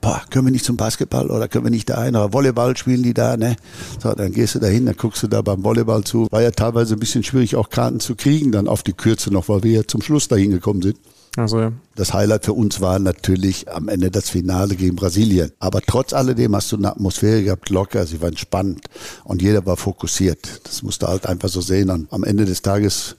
boah, 0.00 0.22
können 0.30 0.46
wir 0.46 0.52
nicht 0.52 0.64
zum 0.64 0.76
Basketball 0.76 1.30
oder 1.30 1.48
können 1.48 1.64
wir 1.64 1.70
nicht 1.70 1.88
da 1.88 1.96
ein, 1.98 2.14
oder 2.14 2.32
Volleyball 2.32 2.76
spielen 2.76 3.02
die 3.02 3.14
da, 3.14 3.36
ne? 3.36 3.56
So, 4.02 4.12
dann 4.12 4.32
gehst 4.32 4.54
du 4.54 4.58
da 4.58 4.66
hin, 4.66 4.86
dann 4.86 4.96
guckst 4.96 5.22
du 5.22 5.28
da 5.28 5.42
beim 5.42 5.64
Volleyball 5.64 6.04
zu. 6.04 6.28
War 6.30 6.42
ja 6.42 6.50
teilweise 6.50 6.94
ein 6.94 7.00
bisschen 7.00 7.22
schwierig, 7.22 7.56
auch 7.56 7.70
Karten 7.70 8.00
zu 8.00 8.14
kriegen, 8.14 8.52
dann 8.52 8.68
auf 8.68 8.82
die 8.82 8.92
Kürze 8.92 9.32
noch, 9.32 9.48
weil 9.48 9.62
wir 9.62 9.72
ja 9.72 9.82
zum 9.86 10.02
Schluss 10.02 10.28
dahin 10.28 10.50
gekommen 10.50 10.82
sind. 10.82 10.98
Also, 11.36 11.60
ja. 11.60 11.72
Das 11.96 12.12
Highlight 12.12 12.44
für 12.44 12.52
uns 12.52 12.80
war 12.80 12.98
natürlich 12.98 13.68
am 13.70 13.88
Ende 13.88 14.10
das 14.10 14.30
Finale 14.30 14.76
gegen 14.76 14.94
Brasilien. 14.94 15.52
Aber 15.58 15.80
trotz 15.80 16.12
alledem 16.12 16.54
hast 16.54 16.70
du 16.70 16.76
eine 16.76 16.90
Atmosphäre 16.92 17.42
gehabt, 17.42 17.70
locker, 17.70 18.06
sie 18.06 18.20
waren 18.20 18.36
spannend 18.36 18.86
und 19.24 19.42
jeder 19.42 19.64
war 19.66 19.76
fokussiert. 19.76 20.60
Das 20.64 20.82
musst 20.82 21.02
du 21.02 21.08
halt 21.08 21.26
einfach 21.26 21.48
so 21.48 21.60
sehen. 21.60 21.90
Und 21.90 22.12
am 22.12 22.24
Ende 22.24 22.44
des 22.44 22.62
Tages 22.62 23.16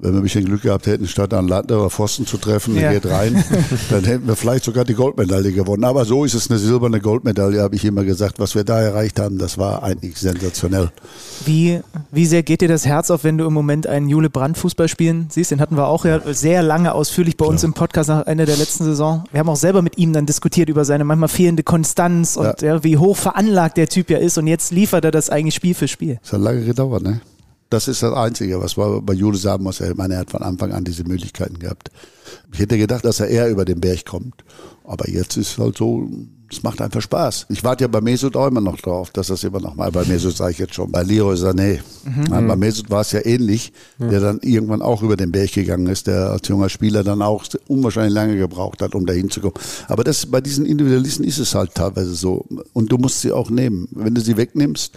wenn 0.00 0.12
wir 0.12 0.20
ein 0.20 0.22
bisschen 0.22 0.44
Glück 0.44 0.62
gehabt 0.62 0.86
hätten, 0.86 1.06
statt 1.06 1.32
an 1.32 1.48
Land 1.48 1.72
oder 1.72 1.88
Pfosten 1.88 2.26
zu 2.26 2.36
treffen, 2.36 2.76
ja. 2.76 2.92
geht 2.92 3.06
rein, 3.06 3.42
dann 3.90 4.04
hätten 4.04 4.26
wir 4.26 4.36
vielleicht 4.36 4.64
sogar 4.64 4.84
die 4.84 4.94
Goldmedaille 4.94 5.52
gewonnen. 5.52 5.84
Aber 5.84 6.04
so 6.04 6.24
ist 6.24 6.34
es 6.34 6.50
eine 6.50 6.58
silberne 6.58 7.00
Goldmedaille, 7.00 7.62
habe 7.62 7.74
ich 7.76 7.84
immer 7.84 8.04
gesagt. 8.04 8.38
Was 8.38 8.54
wir 8.54 8.64
da 8.64 8.80
erreicht 8.80 9.18
haben, 9.18 9.38
das 9.38 9.56
war 9.56 9.82
eigentlich 9.82 10.18
sensationell. 10.18 10.90
Wie, 11.44 11.80
wie 12.10 12.26
sehr 12.26 12.42
geht 12.42 12.60
dir 12.60 12.68
das 12.68 12.84
Herz 12.84 13.10
auf, 13.10 13.24
wenn 13.24 13.38
du 13.38 13.46
im 13.46 13.54
Moment 13.54 13.86
einen 13.86 14.08
Jule 14.08 14.28
Brandt 14.28 14.58
Fußball 14.58 14.88
spielen 14.88 15.28
siehst? 15.30 15.50
Den 15.50 15.60
hatten 15.60 15.76
wir 15.76 15.86
auch 15.86 16.04
ja 16.04 16.20
sehr 16.32 16.62
lange 16.62 16.92
ausführlich 16.92 17.36
bei 17.36 17.46
uns 17.46 17.62
ja. 17.62 17.68
im 17.68 17.74
Podcast 17.74 18.08
nach 18.10 18.26
Ende 18.26 18.44
der 18.44 18.56
letzten 18.56 18.84
Saison. 18.84 19.24
Wir 19.32 19.40
haben 19.40 19.48
auch 19.48 19.56
selber 19.56 19.80
mit 19.80 19.96
ihm 19.96 20.12
dann 20.12 20.26
diskutiert 20.26 20.68
über 20.68 20.84
seine 20.84 21.04
manchmal 21.04 21.28
fehlende 21.28 21.62
Konstanz 21.62 22.36
und 22.36 22.60
ja. 22.60 22.84
wie 22.84 22.98
hoch 22.98 23.16
veranlagt 23.16 23.76
der 23.78 23.88
Typ 23.88 24.10
ja 24.10 24.18
ist. 24.18 24.36
Und 24.36 24.46
jetzt 24.46 24.72
liefert 24.72 25.04
er 25.06 25.10
das 25.10 25.30
eigentlich 25.30 25.54
Spiel 25.54 25.74
für 25.74 25.88
Spiel. 25.88 26.18
Das 26.22 26.34
hat 26.34 26.40
lange 26.40 26.64
gedauert, 26.64 27.02
ne? 27.02 27.20
Das 27.68 27.88
ist 27.88 28.02
das 28.02 28.12
Einzige, 28.12 28.60
was 28.60 28.76
man 28.76 29.04
bei 29.04 29.12
Jude 29.12 29.38
sagen 29.38 29.64
muss. 29.64 29.80
Ich 29.80 29.94
meine, 29.96 30.14
er 30.14 30.20
hat 30.20 30.30
von 30.30 30.42
Anfang 30.42 30.72
an 30.72 30.84
diese 30.84 31.04
Möglichkeiten 31.04 31.58
gehabt. 31.58 31.90
Ich 32.52 32.60
hätte 32.60 32.78
gedacht, 32.78 33.04
dass 33.04 33.20
er 33.20 33.28
eher 33.28 33.48
über 33.48 33.64
den 33.64 33.80
Berg 33.80 34.04
kommt. 34.04 34.44
Aber 34.84 35.08
jetzt 35.08 35.36
ist 35.36 35.52
es 35.52 35.58
halt 35.58 35.76
so, 35.76 36.08
es 36.50 36.62
macht 36.62 36.80
einfach 36.80 37.00
Spaß. 37.00 37.46
Ich 37.48 37.64
warte 37.64 37.84
ja 37.84 37.88
bei 37.88 38.00
Mesut 38.00 38.36
auch 38.36 38.46
immer 38.46 38.60
noch 38.60 38.76
drauf, 38.76 39.10
dass 39.10 39.28
das 39.28 39.42
immer 39.42 39.60
noch 39.60 39.74
mal, 39.74 39.90
bei 39.90 40.04
Mesut 40.04 40.36
sage 40.36 40.52
ich 40.52 40.58
jetzt 40.58 40.74
schon, 40.74 40.92
bei 40.92 41.02
Leroy 41.02 41.34
Sané. 41.34 41.80
Mhm. 42.04 42.46
Bei 42.46 42.56
Mesut 42.56 42.88
war 42.88 43.00
es 43.00 43.12
ja 43.12 43.24
ähnlich, 43.24 43.72
ja. 43.98 44.08
der 44.08 44.20
dann 44.20 44.38
irgendwann 44.42 44.80
auch 44.80 45.02
über 45.02 45.16
den 45.16 45.32
Berg 45.32 45.52
gegangen 45.52 45.88
ist, 45.88 46.06
der 46.06 46.30
als 46.30 46.46
junger 46.46 46.68
Spieler 46.68 47.02
dann 47.02 47.20
auch 47.20 47.44
unwahrscheinlich 47.66 48.14
lange 48.14 48.36
gebraucht 48.36 48.80
hat, 48.80 48.94
um 48.94 49.06
da 49.06 49.12
hinzukommen. 49.12 49.56
Aber 49.88 50.04
das, 50.04 50.26
bei 50.26 50.40
diesen 50.40 50.66
Individualisten 50.66 51.24
ist 51.24 51.38
es 51.38 51.54
halt 51.54 51.74
teilweise 51.74 52.14
so. 52.14 52.46
Und 52.72 52.92
du 52.92 52.98
musst 52.98 53.22
sie 53.22 53.32
auch 53.32 53.50
nehmen. 53.50 53.88
Wenn 53.90 54.14
du 54.14 54.20
sie 54.20 54.36
wegnimmst, 54.36 54.94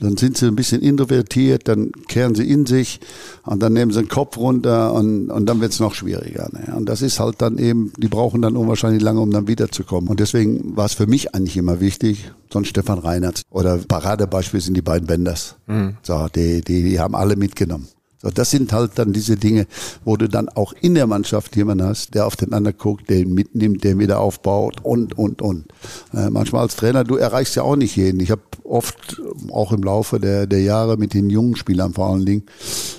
dann 0.00 0.16
sind 0.16 0.36
sie 0.36 0.46
ein 0.46 0.56
bisschen 0.56 0.82
introvertiert, 0.82 1.68
dann 1.68 1.90
kehren 2.08 2.34
sie 2.34 2.50
in 2.50 2.66
sich 2.66 3.00
und 3.44 3.62
dann 3.62 3.72
nehmen 3.72 3.92
sie 3.92 4.02
den 4.02 4.08
Kopf 4.08 4.36
runter 4.36 4.92
und, 4.92 5.30
und 5.30 5.46
dann 5.46 5.60
wird 5.60 5.72
es 5.72 5.80
noch 5.80 5.94
schwieriger. 5.94 6.48
Ne? 6.52 6.74
Und 6.76 6.88
das 6.88 7.02
ist 7.02 7.18
halt 7.18 7.40
dann 7.40 7.58
eben, 7.58 7.92
die 7.96 8.08
brauchen 8.08 8.42
dann 8.42 8.56
unwahrscheinlich 8.56 9.02
lange, 9.02 9.20
um 9.20 9.30
dann 9.30 9.48
wiederzukommen. 9.48 10.08
Und 10.10 10.20
deswegen 10.20 10.76
war 10.76 10.86
es 10.86 10.94
für 10.94 11.06
mich 11.06 11.34
eigentlich 11.34 11.56
immer 11.56 11.80
wichtig, 11.80 12.30
so 12.52 12.58
ein 12.58 12.64
Stefan 12.64 12.98
Reinhardt 12.98 13.42
oder 13.50 13.78
Paradebeispiel 13.78 14.60
sind 14.60 14.76
die 14.76 14.82
beiden 14.82 15.06
Benders. 15.06 15.56
Mhm. 15.66 15.96
So, 16.02 16.28
die, 16.34 16.60
die, 16.60 16.82
die 16.82 17.00
haben 17.00 17.14
alle 17.14 17.36
mitgenommen. 17.36 17.88
Das 18.30 18.50
sind 18.50 18.72
halt 18.72 18.92
dann 18.96 19.12
diese 19.12 19.36
Dinge, 19.36 19.66
wo 20.04 20.16
du 20.16 20.28
dann 20.28 20.48
auch 20.48 20.72
in 20.80 20.94
der 20.94 21.06
Mannschaft 21.06 21.56
jemanden 21.56 21.86
hast, 21.86 22.14
der 22.14 22.26
auf 22.26 22.36
den 22.36 22.52
anderen 22.52 22.76
guckt, 22.76 23.08
der 23.10 23.18
ihn 23.18 23.34
mitnimmt, 23.34 23.84
der 23.84 23.92
ihn 23.92 23.98
wieder 23.98 24.20
aufbaut 24.20 24.76
und, 24.82 25.16
und, 25.18 25.42
und. 25.42 25.66
Äh, 26.12 26.30
manchmal 26.30 26.62
als 26.62 26.76
Trainer, 26.76 27.04
du 27.04 27.16
erreichst 27.16 27.56
ja 27.56 27.62
auch 27.62 27.76
nicht 27.76 27.96
jeden. 27.96 28.20
Ich 28.20 28.30
habe 28.30 28.42
oft, 28.64 29.20
auch 29.50 29.72
im 29.72 29.82
Laufe 29.82 30.20
der, 30.20 30.46
der 30.46 30.62
Jahre 30.62 30.96
mit 30.96 31.14
den 31.14 31.30
jungen 31.30 31.56
Spielern 31.56 31.94
vor 31.94 32.08
allen 32.08 32.26
Dingen, 32.26 32.42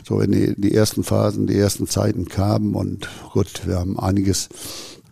so 0.06 0.20
in 0.20 0.32
die, 0.32 0.54
die 0.60 0.74
ersten 0.74 1.04
Phasen, 1.04 1.48
die 1.48 1.58
ersten 1.58 1.88
Zeiten 1.88 2.26
kamen 2.26 2.76
und 2.76 3.08
gut, 3.34 3.68
wir 3.68 3.78
haben 3.78 4.00
einiges 4.00 4.50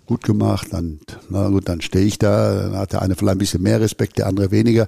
gut 0.06 0.24
gemacht. 0.24 0.74
Und 0.74 1.00
na 1.30 1.50
gut, 1.50 1.68
dann 1.68 1.82
stehe 1.82 2.06
ich 2.06 2.20
da, 2.20 2.56
dann 2.56 2.78
hat 2.78 2.94
der 2.94 3.02
eine 3.02 3.16
vielleicht 3.16 3.36
ein 3.36 3.40
bisschen 3.40 3.64
mehr 3.64 3.82
Respekt, 3.82 4.18
der 4.18 4.28
andere 4.28 4.52
weniger. 4.52 4.88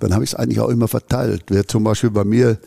Dann 0.00 0.14
habe 0.14 0.24
ich 0.24 0.30
es 0.30 0.34
eigentlich 0.34 0.60
auch 0.60 0.68
immer 0.68 0.88
verteilt. 0.88 1.44
Wer 1.48 1.66
zum 1.66 1.84
Beispiel 1.84 2.10
bei 2.10 2.24
mir 2.24 2.58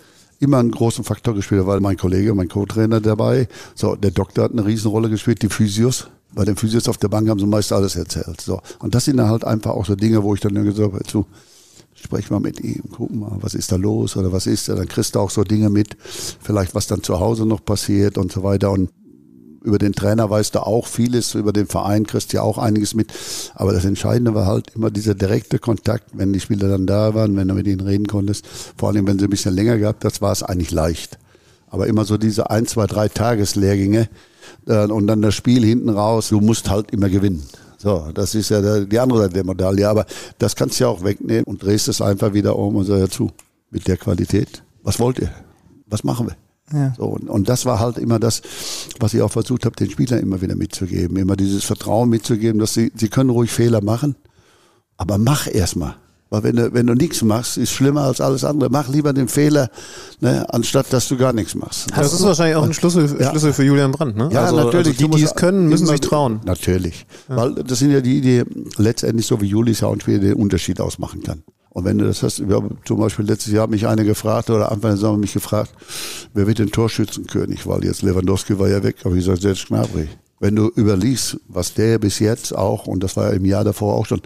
immer 0.42 0.58
einen 0.58 0.72
großen 0.72 1.04
Faktor 1.04 1.36
gespielt, 1.36 1.66
weil 1.66 1.80
mein 1.80 1.98
Kollege, 1.98 2.34
mein 2.34 2.50
Co-Trainer 2.50 3.00
dabei. 3.00 3.48
So, 3.76 3.96
der 3.96 4.12
Doktor 4.12 4.46
hat 4.46 4.52
eine 4.52 4.66
Riesenrolle 4.66 5.10
gespielt, 5.10 5.42
die 5.42 5.50
Physios. 5.50 6.08
Bei 6.34 6.46
den 6.46 6.56
Physios 6.56 6.88
auf 6.88 6.98
der 6.98 7.10
Bank 7.10 7.30
haben 7.30 7.39
sie 7.39 7.46
meist 7.46 7.72
alles 7.72 7.96
erzählt. 7.96 8.42
So. 8.42 8.62
Und 8.80 8.96
das 8.96 9.06
sind 9.06 9.18
dann 9.18 9.30
halt 9.30 9.44
einfach 9.44 9.72
auch 9.72 9.86
so 9.86 9.96
Dinge, 9.96 10.24
wo 10.24 10.34
ich 10.34 10.42
dann 10.42 10.54
gesagt 10.54 10.94
habe, 10.94 11.04
zu, 11.04 11.26
sprech 11.94 12.30
mal 12.32 12.39
mit 12.39 12.60
ihm, 12.62 12.84
guck 12.92 13.14
mal, 13.14 13.38
was 13.42 13.54
ist 13.54 13.72
da 13.72 13.76
los 13.76 14.18
oder 14.18 14.32
was 14.32 14.48
ist 14.48 14.68
da, 14.70 14.76
dann 14.76 14.88
kriegst 14.88 15.16
du 15.16 15.20
auch 15.20 15.30
so 15.30 15.44
Dinge 15.44 15.70
mit, 15.70 15.96
vielleicht 16.42 16.74
was 16.74 16.88
dann 16.88 17.04
zu 17.04 17.20
Hause 17.20 17.46
noch 17.46 17.64
passiert 17.64 18.18
und 18.18 18.32
so 18.32 18.44
weiter. 18.44 18.72
Und 18.72 18.89
über 19.64 19.78
den 19.78 19.93
Trainer 19.93 20.30
weißt 20.30 20.55
du 20.55 20.66
auch 20.66 20.88
vieles, 20.88 21.36
über 21.36 21.53
den 21.53 21.68
Verein 21.68 22.05
kriegst 22.05 22.34
du 22.34 22.38
ja 22.38 22.43
auch 22.43 22.57
einiges 22.57 22.93
mit. 22.95 23.14
Aber 23.53 23.74
das 23.74 23.86
Entscheidende 23.86 24.34
war 24.34 24.45
halt 24.45 24.72
immer 24.76 24.89
dieser 24.89 25.14
direkte 25.16 25.59
Kontakt, 25.59 26.05
wenn 26.14 26.34
die 26.34 26.39
Spieler 26.39 26.68
dann 26.68 26.88
da 26.88 27.14
waren, 27.14 27.36
wenn 27.36 27.47
du 27.47 27.53
mit 27.53 27.68
ihnen 27.68 27.82
reden 27.82 28.07
konntest. 28.07 28.45
Vor 28.78 28.89
allem, 28.89 29.07
wenn 29.07 29.20
sie 29.20 29.26
ein 29.26 29.30
bisschen 29.30 29.53
länger 29.53 29.78
gehabt 29.78 30.03
das 30.03 30.22
war 30.22 30.32
es 30.32 30.43
eigentlich 30.43 30.72
leicht. 30.72 31.18
Aber 31.70 31.88
immer 31.88 32.05
so 32.05 32.18
diese 32.18 32.49
ein, 32.49 32.66
zwei, 32.66 32.88
drei 32.88 33.07
Tageslehrgänge 33.07 34.09
äh, 34.68 34.86
und 34.88 35.07
dann 35.07 35.22
das 35.22 35.36
Spiel 35.36 35.64
hinten 35.64 35.89
raus, 35.89 36.30
du 36.30 36.41
musst 36.41 36.70
halt 36.70 36.91
immer 36.91 37.09
gewinnen. 37.09 37.43
So, 37.78 38.09
das 38.14 38.36
ist 38.36 38.49
ja 38.49 38.82
die 38.82 38.99
andere 38.99 39.22
Seite 39.22 39.34
der 39.36 39.45
Medaille. 39.45 39.88
Aber 39.88 40.05
das 40.38 40.55
kannst 40.55 40.80
du 40.80 40.84
ja 40.84 40.89
auch 40.89 41.03
wegnehmen 41.03 41.45
und 41.45 41.64
drehst 41.64 41.88
es 41.88 42.01
einfach 42.01 42.34
wieder 42.34 42.55
um 42.55 42.76
und 42.76 42.86
sagst, 42.86 42.99
ja 42.99 43.09
zu, 43.09 43.32
mit 43.70 43.88
der 43.88 43.97
Qualität, 43.97 44.64
was 44.84 44.99
wollt 44.99 45.20
ihr? 45.20 45.32
Was 45.88 46.03
machen 46.03 46.28
wir? 46.28 46.36
Ja. 46.74 46.93
So, 46.97 47.05
und, 47.05 47.30
und 47.30 47.49
das 47.49 47.65
war 47.65 47.80
halt 47.80 47.97
immer 47.97 48.19
das, 48.19 48.41
was 48.99 49.13
ich 49.13 49.22
auch 49.22 49.32
versucht 49.32 49.65
habe, 49.65 49.76
den 49.76 49.89
Spielern 49.89 50.19
immer 50.19 50.41
wieder 50.41 50.55
mitzugeben. 50.55 51.17
Immer 51.17 51.36
dieses 51.36 51.63
Vertrauen 51.63 52.09
mitzugeben, 52.09 52.59
dass 52.59 52.74
sie, 52.74 52.91
sie 52.95 53.09
können 53.09 53.30
ruhig 53.30 53.51
Fehler 53.51 53.84
machen, 53.84 54.15
aber 54.97 55.17
mach 55.17 55.47
erstmal. 55.47 55.95
Weil 56.32 56.44
wenn 56.44 56.56
du, 56.56 56.74
wenn 56.74 56.88
du 56.88 56.94
nichts 56.94 57.22
machst, 57.24 57.58
ist 57.58 57.72
schlimmer 57.72 58.04
als 58.04 58.22
alles 58.22 58.46
andere. 58.46 58.70
Mach 58.70 58.88
lieber 58.88 59.12
den 59.12 59.28
Fehler, 59.28 59.70
ne, 60.22 60.46
anstatt 60.48 60.92
dass 60.94 61.10
du 61.10 61.18
gar 61.18 61.34
nichts 61.34 61.56
machst. 61.56 61.92
Das, 61.92 61.98
das 62.10 62.14
ist 62.14 62.26
wahrscheinlich 62.26 62.56
auch 62.56 62.64
ein 62.64 62.74
Schlüssel, 62.74 63.10
Schlüssel 63.10 63.50
ja. 63.50 63.54
für 63.54 63.64
Julian 63.64 63.92
Brandt, 63.92 64.16
ne? 64.16 64.30
Ja, 64.32 64.46
also, 64.46 64.56
natürlich. 64.56 64.98
Also 64.98 65.08
die, 65.08 65.18
die 65.18 65.24
es 65.24 65.36
können, 65.36 65.68
müssen 65.68 65.88
sich 65.88 66.00
trauen. 66.00 66.40
Natürlich. 66.46 67.06
Ja. 67.28 67.36
Weil 67.36 67.56
das 67.56 67.80
sind 67.80 67.92
ja 67.92 68.00
die, 68.00 68.22
die 68.22 68.44
letztendlich 68.78 69.28
so 69.28 69.42
wie 69.42 69.48
Julius 69.48 69.84
auch 69.84 69.94
den 69.98 70.34
Unterschied 70.36 70.80
ausmachen 70.80 71.22
kann. 71.22 71.44
Und 71.74 71.84
wenn 71.84 71.98
du 71.98 72.06
das 72.06 72.24
hast, 72.24 72.48
wir 72.48 72.56
haben 72.56 72.78
zum 72.86 73.00
Beispiel 73.00 73.26
letztes 73.26 73.52
Jahr 73.52 73.68
mich 73.68 73.86
einer 73.86 74.06
gefragt 74.06 74.50
oder 74.50 74.72
Anfang 74.72 74.92
der 74.92 74.98
Sommer 74.98 75.18
mich 75.18 75.34
gefragt, 75.34 75.72
wer 76.34 76.48
wird 76.48 76.60
den 76.60 76.72
Torschützenkönig? 76.72 77.68
Weil 77.68 77.84
jetzt 77.84 78.04
Lewandowski 78.04 78.58
war 78.58 78.70
ja 78.70 78.82
weg, 78.84 78.96
aber 79.04 79.16
ich 79.16 79.26
sage, 79.26 79.42
Serge 79.42 79.66
Gnabry. 79.68 80.08
Wenn 80.42 80.56
du 80.56 80.72
überliest, 80.76 81.39
was 81.48 81.76
der 81.76 82.00
bis 82.00 82.18
jetzt 82.18 82.58
auch, 82.58 82.88
und 82.88 83.04
das 83.04 83.16
war 83.16 83.30
ja 83.30 83.36
im 83.36 83.46
Jahr 83.46 83.64
davor 83.64 83.94
auch 83.94 84.08
schon, 84.08 84.22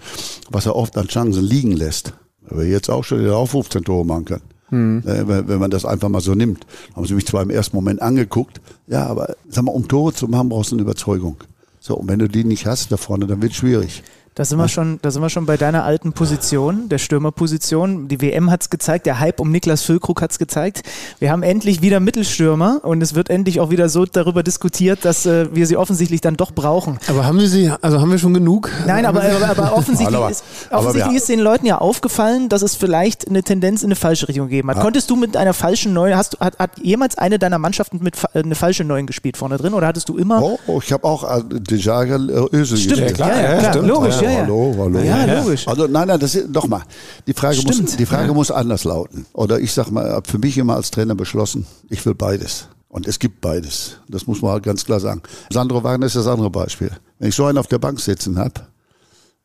was 0.50 0.66
er 0.66 0.78
oft 0.78 0.98
an 0.98 1.10
Chancen 1.10 1.44
liegen 1.44 1.74
lässt, 1.74 2.14
aber 2.50 2.64
jetzt 2.64 2.90
auch 2.90 3.04
schon 3.04 3.20
wieder 3.20 3.36
auf 3.36 3.52
15 3.52 3.84
Tore 3.84 4.06
machen 4.06 4.24
kann. 4.24 4.42
Hm. 4.70 5.04
Äh, 5.06 5.48
wenn 5.48 5.60
man 5.60 5.70
das 5.70 5.84
einfach 5.84 6.08
mal 6.08 6.22
so 6.22 6.34
nimmt. 6.34 6.66
Haben 6.96 7.06
sie 7.06 7.16
mich 7.16 7.28
zwar 7.28 7.44
im 7.44 7.50
ersten 7.50 7.76
Moment 7.76 8.02
angeguckt, 8.02 8.62
ja, 8.88 9.06
aber 9.06 9.36
sag 9.50 9.66
mal, 9.66 9.74
um 9.74 9.90
Tore 9.90 10.14
zu 10.14 10.30
machen, 10.30 10.48
brauchst 10.48 10.72
du 10.72 10.78
eine 10.78 10.84
Überzeugung. 10.84 11.36
So, 11.82 11.96
und 11.96 12.08
wenn 12.08 12.20
du 12.20 12.30
die 12.30 12.46
nicht 12.46 12.66
hast 12.66 12.94
da 12.94 12.98
vorne, 12.98 13.28
dann 13.28 13.42
wird 13.42 13.52
es 13.52 13.58
schwierig. 13.58 14.02
Da 14.38 14.44
sind, 14.44 14.58
wir 14.58 14.68
schon, 14.68 15.00
da 15.02 15.12
sind 15.12 15.22
wir 15.22 15.30
schon 15.30 15.46
bei 15.46 15.56
deiner 15.56 15.86
alten 15.86 16.12
Position, 16.12 16.90
der 16.90 16.98
Stürmerposition. 16.98 18.10
Die 18.10 18.20
WM 18.20 18.52
hat 18.52 18.64
es 18.64 18.70
gezeigt, 18.70 19.06
der 19.06 19.22
Hype 19.22 19.40
um 19.40 19.50
Niklas 19.50 19.84
Füllkrug 19.84 20.22
hat 20.22 20.32
es 20.32 20.40
gezeigt. 20.40 20.82
Wir 21.20 21.32
haben 21.32 21.42
endlich 21.42 21.82
wieder 21.82 22.02
Mittelstürmer 22.02 22.82
und 22.84 23.02
es 23.02 23.16
wird 23.16 23.30
endlich 23.30 23.62
auch 23.62 23.70
wieder 23.70 23.88
so 23.88 24.06
darüber 24.06 24.44
diskutiert, 24.44 25.06
dass 25.06 25.26
äh, 25.26 25.56
wir 25.56 25.66
sie 25.68 25.78
offensichtlich 25.78 26.20
dann 26.20 26.36
doch 26.36 26.52
brauchen. 26.52 27.00
Aber 27.08 27.26
haben 27.26 27.40
wir 27.40 27.48
sie, 27.48 27.72
also 27.80 28.02
haben 28.02 28.12
wir 28.12 28.18
schon 28.18 28.34
genug? 28.34 28.70
Nein, 28.86 29.06
aber, 29.06 29.24
aber, 29.24 29.48
aber 29.52 29.74
offensichtlich, 29.78 30.30
ist, 30.30 30.44
offensichtlich 30.70 31.16
ist 31.16 31.30
den 31.30 31.40
Leuten 31.40 31.66
ja 31.66 31.78
aufgefallen, 31.78 32.50
dass 32.50 32.62
es 32.62 32.76
vielleicht 32.76 33.30
eine 33.30 33.42
Tendenz 33.42 33.84
in 33.84 33.88
eine 33.88 33.96
falsche 33.96 34.28
Richtung 34.28 34.50
gegeben 34.50 34.70
hat. 34.70 34.76
Ja. 34.76 34.84
Konntest 34.84 35.10
du 35.10 35.16
mit 35.16 35.38
einer 35.38 35.54
falschen 35.54 35.94
Neuen, 35.94 36.18
hast, 36.18 36.42
hat, 36.42 36.60
hat 36.60 36.72
jemals 36.82 37.18
eine 37.18 37.40
deiner 37.40 37.58
Mannschaften 37.58 38.00
mit 38.04 38.16
eine 38.34 38.56
falsche 38.56 38.84
Neuen 38.84 39.08
gespielt 39.08 39.38
vorne 39.38 39.56
drin 39.56 39.74
oder 39.74 39.88
hattest 39.88 40.10
du 40.10 40.18
immer? 40.18 40.44
Oh, 40.44 40.60
oh 40.68 40.82
ich 40.84 40.92
habe 40.92 41.06
auch 41.06 41.24
äh, 41.24 41.42
Dejager 41.48 42.16
äh, 42.18 42.58
Ösel 42.58 42.78
Stimmt, 42.78 43.00
ja, 43.00 43.12
klar, 43.14 43.30
ja, 43.30 43.54
ja, 43.62 43.72
klar, 43.72 43.78
logisch, 43.86 44.25
ja, 44.26 44.32
ja. 44.32 44.42
Hallo, 44.44 44.76
hallo. 44.78 45.00
Ja, 45.00 45.42
logisch. 45.42 45.68
Also 45.68 45.88
nein, 45.88 46.08
nein, 46.08 46.20
das 46.20 46.36
ist 46.36 46.50
nochmal. 46.50 46.84
Die 47.28 47.34
Frage 47.34 47.56
Stimmt. 47.56 47.82
muss, 47.82 47.96
die 47.96 48.06
Frage 48.06 48.34
muss 48.34 48.52
anders 48.52 48.84
lauten. 48.84 49.26
Oder 49.34 49.60
ich 49.60 49.72
sag 49.72 49.90
mal, 49.92 50.10
habe 50.10 50.30
für 50.30 50.38
mich 50.38 50.58
immer 50.58 50.76
als 50.76 50.92
Trainer 50.92 51.16
beschlossen, 51.16 51.66
ich 51.90 52.06
will 52.06 52.16
beides. 52.16 52.68
Und 52.90 53.08
es 53.08 53.20
gibt 53.20 53.42
beides. 53.42 53.98
Das 54.08 54.26
muss 54.26 54.42
man 54.42 54.52
halt 54.52 54.64
ganz 54.64 54.86
klar 54.86 55.00
sagen. 55.00 55.22
Sandro 55.52 55.84
Wagner 55.84 56.06
ist 56.06 56.16
das 56.16 56.28
andere 56.28 56.50
Beispiel. 56.50 56.92
Wenn 57.20 57.30
ich 57.30 57.36
so 57.36 57.46
einen 57.46 57.58
auf 57.58 57.68
der 57.68 57.80
Bank 57.80 58.00
sitzen 58.00 58.38
habe, 58.38 58.62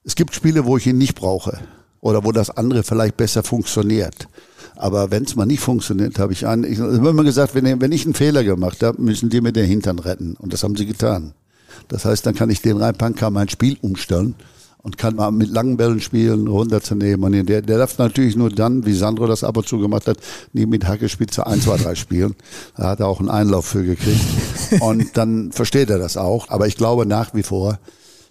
es 0.05 0.14
gibt 0.14 0.35
Spiele, 0.35 0.64
wo 0.64 0.76
ich 0.76 0.87
ihn 0.87 0.99
nicht 0.99 1.16
brauche. 1.16 1.59
Oder 2.01 2.24
wo 2.24 2.33
das 2.33 2.51
andere 2.51 2.83
vielleicht 2.83 3.16
besser 3.16 3.43
funktioniert. 3.43 4.28
Aber 4.76 5.11
wenn 5.11 5.24
es 5.24 5.37
mal 5.37 5.47
nicht 5.47 5.61
funktioniert, 5.61 6.18
habe 6.18 6.33
ich 6.33 6.47
einen, 6.47 6.64
ich 6.64 6.78
habe 6.78 6.97
immer 6.97 7.24
gesagt, 7.24 7.55
wenn, 7.55 7.81
wenn 7.81 7.93
ich 7.93 8.05
einen 8.05 8.14
Fehler 8.14 8.45
gemacht 8.45 8.83
habe, 8.83 9.03
müssen 9.03 9.28
die 9.28 9.41
mir 9.41 9.53
den 9.53 9.66
Hintern 9.66 9.99
retten. 9.99 10.37
Und 10.37 10.53
das 10.53 10.62
haben 10.62 10.76
sie 10.76 10.87
getan. 10.87 11.35
Das 11.89 12.05
heißt, 12.05 12.24
dann 12.24 12.35
kann 12.35 12.51
ich 12.51 12.62
den 12.62 12.76
reinpacken, 12.76 13.16
kann 13.16 13.33
mein 13.33 13.49
Spiel 13.49 13.76
umstellen 13.83 14.37
und 14.83 14.97
kann 14.99 15.16
mal 15.16 15.31
mit 15.31 15.51
langen 15.51 15.76
Bällen 15.76 16.01
spielen, 16.01 16.47
runterzunehmen. 16.47 17.24
Und 17.24 17.49
der, 17.49 17.62
der 17.62 17.78
darf 17.78 17.99
natürlich 17.99 18.37
nur 18.37 18.51
dann, 18.51 18.87
wie 18.87 18.95
Sandro 18.95 19.26
das 19.26 19.45
ab 19.45 19.57
und 19.57 19.68
zu 19.68 19.78
gemacht 19.78 20.07
hat, 20.07 20.18
nie 20.53 20.66
mit 20.66 20.87
Hackespitze 20.87 21.47
1, 21.47 21.64
2, 21.64 21.76
3 21.76 21.95
spielen. 21.95 22.35
Da 22.76 22.89
hat 22.89 23.01
er 23.01 23.09
auch 23.09 23.20
einen 23.20 23.28
Einlauf 23.28 23.66
für 23.66 23.85
gekriegt. 23.85 24.24
Und 24.81 25.16
dann 25.16 25.53
versteht 25.53 25.91
er 25.91 25.99
das 25.99 26.16
auch. 26.16 26.49
Aber 26.49 26.66
ich 26.66 26.76
glaube 26.76 27.07
nach 27.07 27.35
wie 27.35 27.43
vor, 27.43 27.78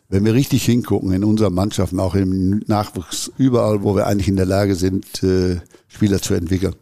wenn 0.09 0.25
wir 0.25 0.33
richtig 0.33 0.65
hingucken 0.65 1.11
in 1.11 1.23
unseren 1.23 1.53
Mannschaften, 1.53 1.99
auch 1.99 2.15
im 2.15 2.63
Nachwuchs, 2.65 3.31
überall, 3.37 3.83
wo 3.83 3.95
wir 3.95 4.07
eigentlich 4.07 4.27
in 4.27 4.35
der 4.35 4.47
Lage 4.47 4.75
sind, 4.75 5.21
äh, 5.23 5.57
Spieler 5.87 6.19
zu 6.19 6.33
entwickeln, 6.33 6.73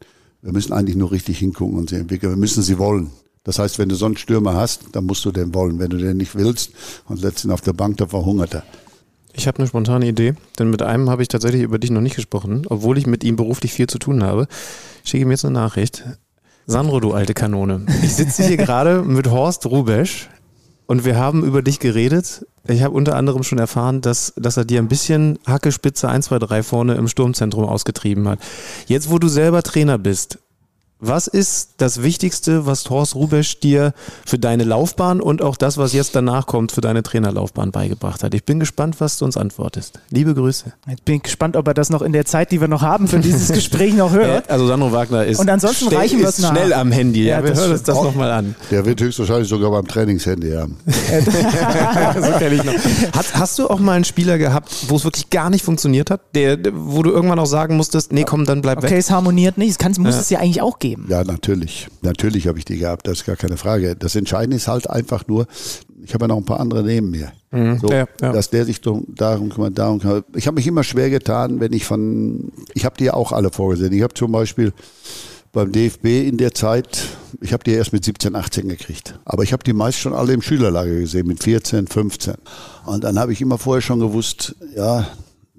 wir 0.42 0.54
müssen 0.54 0.72
eigentlich 0.72 0.96
nur 0.96 1.12
richtig 1.12 1.40
hingucken 1.40 1.78
und 1.78 1.90
sie 1.90 1.98
entwickeln. 1.98 2.32
Wir 2.32 2.38
müssen 2.38 2.64
sie 2.64 2.78
wollen. 2.78 3.10
Das 3.44 3.60
heißt, 3.60 3.80
wenn 3.80 3.90
du 3.90 3.96
so 3.96 4.06
einen 4.06 4.18
Stürmer 4.18 4.56
hast, 4.56 4.84
dann 4.94 5.06
musst 5.06 5.26
du 5.26 5.32
den 5.32 5.54
wollen. 5.54 5.80
Wenn 5.80 5.90
du 5.90 5.98
den 5.98 6.18
nicht 6.18 6.36
willst 6.36 6.72
und 7.06 7.22
letztens 7.22 7.54
auf 7.54 7.62
der 7.62 7.74
Bank, 7.74 7.98
da 7.98 8.08
verhungert 8.08 8.54
er. 8.54 8.64
Ich 9.38 9.48
habe 9.48 9.60
eine 9.60 9.68
spontane 9.68 10.08
Idee, 10.08 10.34
denn 10.58 10.72
mit 10.72 10.82
einem 10.82 11.12
habe 11.12 11.22
ich 11.22 11.28
tatsächlich 11.28 11.62
über 11.62 11.78
dich 11.78 11.92
noch 11.92 12.02
nicht 12.02 12.16
gesprochen, 12.16 12.66
obwohl 12.70 12.98
ich 12.98 13.06
mit 13.06 13.24
ihm 13.24 13.36
beruflich 13.36 13.72
viel 13.72 13.86
zu 13.86 14.00
tun 14.00 14.24
habe. 14.24 14.48
Ich 15.04 15.12
schicke 15.12 15.22
ihm 15.22 15.32
jetzt 15.32 15.46
eine 15.46 15.54
Nachricht. 15.54 16.04
Sandro, 16.66 17.00
du 17.00 17.14
alte 17.14 17.36
Kanone. 17.36 17.86
Ich 18.02 18.16
sitze 18.16 18.44
hier 18.44 18.58
gerade 18.58 19.02
mit 19.06 19.30
Horst 19.30 19.68
Rubesch 19.68 20.28
und 20.88 21.06
wir 21.06 21.18
haben 21.18 21.44
über 21.44 21.62
dich 21.62 21.80
geredet. 21.80 22.48
Ich 22.68 22.82
habe 22.82 22.96
unter 22.96 23.16
anderem 23.16 23.44
schon 23.44 23.60
erfahren, 23.60 24.02
dass, 24.02 24.34
dass 24.38 24.58
er 24.58 24.66
dir 24.66 24.80
ein 24.80 24.88
bisschen 24.88 25.38
Hackespitze 25.46 26.10
1, 26.10 26.26
2, 26.26 26.40
3 26.40 26.64
vorne 26.64 26.96
im 26.96 27.08
Sturmzentrum 27.08 27.66
ausgetrieben 27.66 28.28
hat. 28.28 28.40
Jetzt, 28.88 29.12
wo 29.12 29.20
du 29.20 29.28
selber 29.28 29.62
Trainer 29.62 30.00
bist, 30.00 30.40
was 31.00 31.28
ist 31.28 31.76
das 31.78 32.02
Wichtigste, 32.02 32.66
was 32.66 32.84
Thorst 32.84 33.14
Rubesch 33.14 33.60
dir 33.60 33.94
für 34.26 34.40
deine 34.40 34.64
Laufbahn 34.64 35.22
und 35.22 35.44
auch 35.44 35.56
das, 35.56 35.78
was 35.78 35.94
jetzt 35.94 36.16
danach 36.16 36.48
kommt, 36.48 36.72
für 36.72 36.82
deine 36.82 37.04
Trainerlaufbahn 37.04 37.72
beigebracht 37.72 38.24
hat? 38.24 38.34
Ich 38.34 38.44
bin 38.46 38.60
gespannt, 38.60 38.96
was 39.00 39.20
du 39.20 39.26
uns 39.26 39.38
antwortest. 39.38 40.00
Liebe 40.10 40.34
Grüße. 40.34 40.74
Jetzt 40.88 41.06
bin 41.06 41.18
ich 41.18 41.24
gespannt, 41.24 41.56
ob 41.56 41.68
er 41.68 41.76
das 41.76 41.92
noch 41.92 42.02
in 42.02 42.14
der 42.14 42.26
Zeit, 42.26 42.52
die 42.52 42.62
wir 42.62 42.68
noch 42.68 42.82
haben, 42.82 43.08
für 43.08 43.20
dieses 43.20 43.52
Gespräch 43.52 43.94
noch 43.94 44.12
hört. 44.12 44.46
Also 44.58 44.68
Sandro 44.68 44.92
Wagner 44.92 45.26
ist, 45.26 45.40
und 45.40 45.50
ansonsten 45.50 45.88
schnell, 45.88 46.00
reichen 46.00 46.20
ist 46.22 46.46
schnell 46.46 46.74
am 46.74 46.92
Handy. 46.92 47.26
Ja, 47.26 47.40
ja 47.40 47.44
wir 47.44 47.54
hören 47.54 47.72
uns 47.72 47.84
das 47.84 47.96
nochmal 47.96 48.32
an. 48.32 48.56
Der 48.72 48.86
wird 48.86 49.02
höchstwahrscheinlich 49.02 49.48
sogar 49.48 49.72
beim 49.72 49.88
Trainingshandy 49.88 50.52
haben. 50.52 50.78
so 50.86 52.32
kenne 52.40 52.56
ich 52.56 52.64
noch. 52.64 52.74
Hast, 53.14 53.36
hast, 53.36 53.60
du 53.60 53.68
auch 53.68 53.80
mal 53.80 53.94
einen 53.94 54.06
Spieler 54.06 54.38
gehabt, 54.38 54.72
wo 54.88 54.96
es 54.96 55.04
wirklich 55.04 55.30
gar 55.30 55.50
nicht 55.50 55.66
funktioniert 55.66 56.10
hat? 56.10 56.22
Der, 56.34 56.58
wo 56.74 57.04
du 57.04 57.12
irgendwann 57.12 57.40
auch 57.40 57.46
sagen 57.46 57.76
musstest, 57.76 58.14
nee, 58.14 58.24
komm, 58.24 58.46
dann 58.46 58.62
bleib 58.62 58.78
okay, 58.78 58.86
weg. 58.86 58.92
Okay, 58.92 59.00
es 59.00 59.12
harmoniert 59.12 59.58
nicht. 59.58 59.72
Es 59.72 59.78
kann, 59.78 59.94
muss 59.98 60.16
ja. 60.16 60.22
es 60.22 60.30
ja 60.30 60.40
eigentlich 60.40 60.62
auch 60.62 60.80
geben 60.80 60.87
geben. 60.90 61.06
Ja, 61.10 61.24
natürlich. 61.24 61.88
Natürlich 62.02 62.48
habe 62.48 62.60
ich 62.60 62.66
die 62.66 62.78
gehabt, 62.78 63.08
das 63.08 63.20
ist 63.20 63.26
gar 63.26 63.36
keine 63.36 63.58
Frage. 63.58 63.96
Das 63.96 64.16
Entscheidende 64.16 64.58
ist 64.58 64.68
halt 64.68 64.90
einfach 64.90 65.28
nur, 65.28 65.48
ich 66.04 66.14
habe 66.14 66.24
ja 66.24 66.28
noch 66.28 66.38
ein 66.38 66.46
paar 66.46 66.60
andere 66.60 66.84
neben 66.84 67.10
mir. 67.10 67.32
Mhm. 67.52 67.80
So, 67.80 67.88
ja, 67.90 68.08
ja. 68.22 68.32
Dass 68.32 68.50
der 68.50 68.66
sich 68.66 68.82
darum 68.82 69.50
kümmert, 69.50 69.78
darum 69.78 70.00
kümmert. 70.00 70.26
Ich 70.36 70.48
habe 70.48 70.56
mich 70.56 70.68
immer 70.68 70.84
schwer 70.84 71.10
getan, 71.10 71.60
wenn 71.60 71.74
ich 71.74 71.86
von, 71.86 72.52
ich 72.74 72.86
habe 72.86 72.96
die 72.98 73.06
ja 73.06 73.14
auch 73.14 73.32
alle 73.32 73.52
vorgesehen. 73.52 73.94
Ich 73.94 74.02
habe 74.02 74.14
zum 74.14 74.32
Beispiel 74.32 74.74
beim 75.54 75.72
DFB 75.72 76.06
in 76.06 76.38
der 76.38 76.54
Zeit, 76.54 77.08
ich 77.42 77.54
habe 77.54 77.64
die 77.64 77.72
erst 77.72 77.94
mit 77.94 78.04
17, 78.04 78.36
18 78.36 78.68
gekriegt. 78.68 79.20
Aber 79.26 79.44
ich 79.44 79.54
habe 79.54 79.64
die 79.64 79.74
meist 79.74 79.98
schon 80.00 80.14
alle 80.14 80.34
im 80.34 80.42
Schülerlager 80.42 81.00
gesehen, 81.00 81.28
mit 81.28 81.42
14, 81.44 81.88
15. 81.88 82.36
Und 82.86 83.04
dann 83.04 83.18
habe 83.18 83.34
ich 83.34 83.42
immer 83.42 83.58
vorher 83.58 83.82
schon 83.82 84.00
gewusst, 84.00 84.56
ja, 84.76 85.08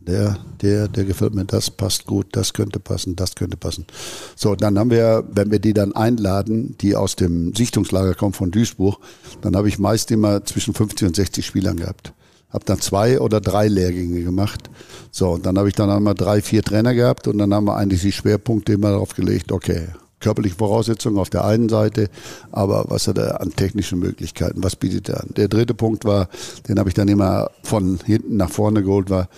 der, 0.08 0.38
der, 0.62 0.88
der 0.88 1.04
gefällt 1.04 1.34
mir, 1.34 1.44
das 1.44 1.70
passt 1.70 2.06
gut, 2.06 2.28
das 2.32 2.52
könnte 2.52 2.80
passen, 2.80 3.14
das 3.14 3.34
könnte 3.34 3.56
passen. 3.56 3.86
So, 4.34 4.54
dann 4.56 4.78
haben 4.78 4.90
wir, 4.90 5.24
wenn 5.30 5.50
wir 5.50 5.58
die 5.58 5.74
dann 5.74 5.92
einladen, 5.94 6.76
die 6.80 6.96
aus 6.96 7.14
dem 7.14 7.54
Sichtungslager 7.54 8.14
kommen 8.14 8.32
von 8.32 8.50
Duisburg, 8.50 8.98
dann 9.42 9.54
habe 9.54 9.68
ich 9.68 9.78
meist 9.78 10.10
immer 10.10 10.44
zwischen 10.44 10.74
50 10.74 11.08
und 11.08 11.16
60 11.16 11.44
Spielern 11.44 11.76
gehabt. 11.76 12.12
Habe 12.50 12.64
dann 12.64 12.80
zwei 12.80 13.20
oder 13.20 13.42
drei 13.42 13.68
Lehrgänge 13.68 14.22
gemacht. 14.22 14.70
So, 15.10 15.32
und 15.32 15.44
dann 15.44 15.58
habe 15.58 15.68
ich 15.68 15.74
dann 15.74 15.90
einmal 15.90 16.14
drei, 16.14 16.40
vier 16.40 16.62
Trainer 16.62 16.94
gehabt 16.94 17.28
und 17.28 17.36
dann 17.36 17.52
haben 17.52 17.66
wir 17.66 17.76
eigentlich 17.76 18.00
die 18.00 18.12
Schwerpunkte 18.12 18.72
immer 18.72 18.90
darauf 18.90 19.14
gelegt, 19.14 19.52
okay, 19.52 19.88
körperliche 20.20 20.56
Voraussetzungen 20.56 21.18
auf 21.18 21.30
der 21.30 21.44
einen 21.44 21.68
Seite, 21.68 22.08
aber 22.50 22.86
was 22.88 23.06
hat 23.06 23.18
er 23.18 23.40
an 23.40 23.50
technischen 23.50 23.98
Möglichkeiten, 23.98 24.64
was 24.64 24.76
bietet 24.76 25.08
er 25.08 25.20
an? 25.22 25.30
Der 25.36 25.48
dritte 25.48 25.74
Punkt 25.74 26.04
war, 26.04 26.28
den 26.68 26.78
habe 26.78 26.88
ich 26.88 26.94
dann 26.94 27.08
immer 27.08 27.50
von 27.62 27.98
hinten 28.04 28.36
nach 28.36 28.50
vorne 28.50 28.82
geholt, 28.82 29.10
war, 29.10 29.28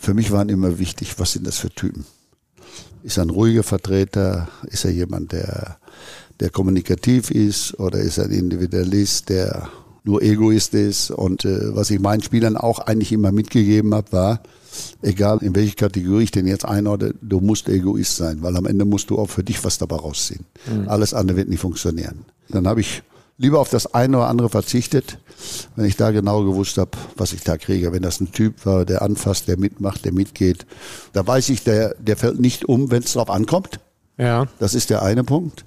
für 0.00 0.14
mich 0.14 0.32
waren 0.32 0.48
immer 0.48 0.78
wichtig, 0.78 1.18
was 1.18 1.32
sind 1.32 1.46
das 1.46 1.58
für 1.58 1.68
Typen? 1.68 2.06
Ist 3.02 3.18
er 3.18 3.24
ein 3.24 3.30
ruhiger 3.30 3.62
Vertreter? 3.62 4.48
Ist 4.66 4.86
er 4.86 4.90
jemand, 4.90 5.32
der, 5.32 5.76
der 6.40 6.48
kommunikativ 6.48 7.30
ist? 7.30 7.78
Oder 7.78 7.98
ist 7.98 8.16
er 8.16 8.24
ein 8.24 8.30
Individualist, 8.30 9.28
der 9.28 9.68
nur 10.04 10.22
Egoist 10.22 10.72
ist? 10.72 11.10
Und 11.10 11.44
äh, 11.44 11.74
was 11.74 11.90
ich 11.90 12.00
meinen 12.00 12.22
Spielern 12.22 12.56
auch 12.56 12.78
eigentlich 12.78 13.12
immer 13.12 13.30
mitgegeben 13.30 13.94
habe, 13.94 14.10
war, 14.12 14.42
egal 15.02 15.38
in 15.42 15.54
welche 15.54 15.76
Kategorie 15.76 16.24
ich 16.24 16.30
den 16.30 16.46
jetzt 16.46 16.64
einordne, 16.64 17.14
du 17.20 17.40
musst 17.40 17.68
Egoist 17.68 18.16
sein, 18.16 18.40
weil 18.40 18.56
am 18.56 18.64
Ende 18.64 18.86
musst 18.86 19.10
du 19.10 19.18
auch 19.18 19.28
für 19.28 19.44
dich 19.44 19.62
was 19.64 19.76
dabei 19.76 19.96
rausziehen. 19.96 20.46
Mhm. 20.66 20.88
Alles 20.88 21.12
andere 21.12 21.36
wird 21.36 21.50
nicht 21.50 21.60
funktionieren. 21.60 22.24
Dann 22.48 22.66
habe 22.66 22.80
ich 22.80 23.02
lieber 23.40 23.58
auf 23.58 23.70
das 23.70 23.94
eine 23.94 24.18
oder 24.18 24.28
andere 24.28 24.50
verzichtet, 24.50 25.18
wenn 25.74 25.86
ich 25.86 25.96
da 25.96 26.10
genau 26.10 26.44
gewusst 26.44 26.76
habe, 26.76 26.90
was 27.16 27.32
ich 27.32 27.42
da 27.42 27.56
kriege. 27.56 27.92
Wenn 27.92 28.02
das 28.02 28.20
ein 28.20 28.32
Typ 28.32 28.66
war, 28.66 28.84
der 28.84 29.02
anfasst, 29.02 29.48
der 29.48 29.58
mitmacht, 29.58 30.04
der 30.04 30.12
mitgeht, 30.12 30.66
da 31.14 31.26
weiß 31.26 31.48
ich, 31.48 31.64
der, 31.64 31.94
der 31.98 32.16
fällt 32.18 32.38
nicht 32.38 32.66
um, 32.66 32.90
wenn 32.90 33.02
es 33.02 33.14
drauf 33.14 33.30
ankommt. 33.30 33.80
Ja. 34.18 34.46
Das 34.58 34.74
ist 34.74 34.90
der 34.90 35.02
eine 35.02 35.24
Punkt. 35.24 35.64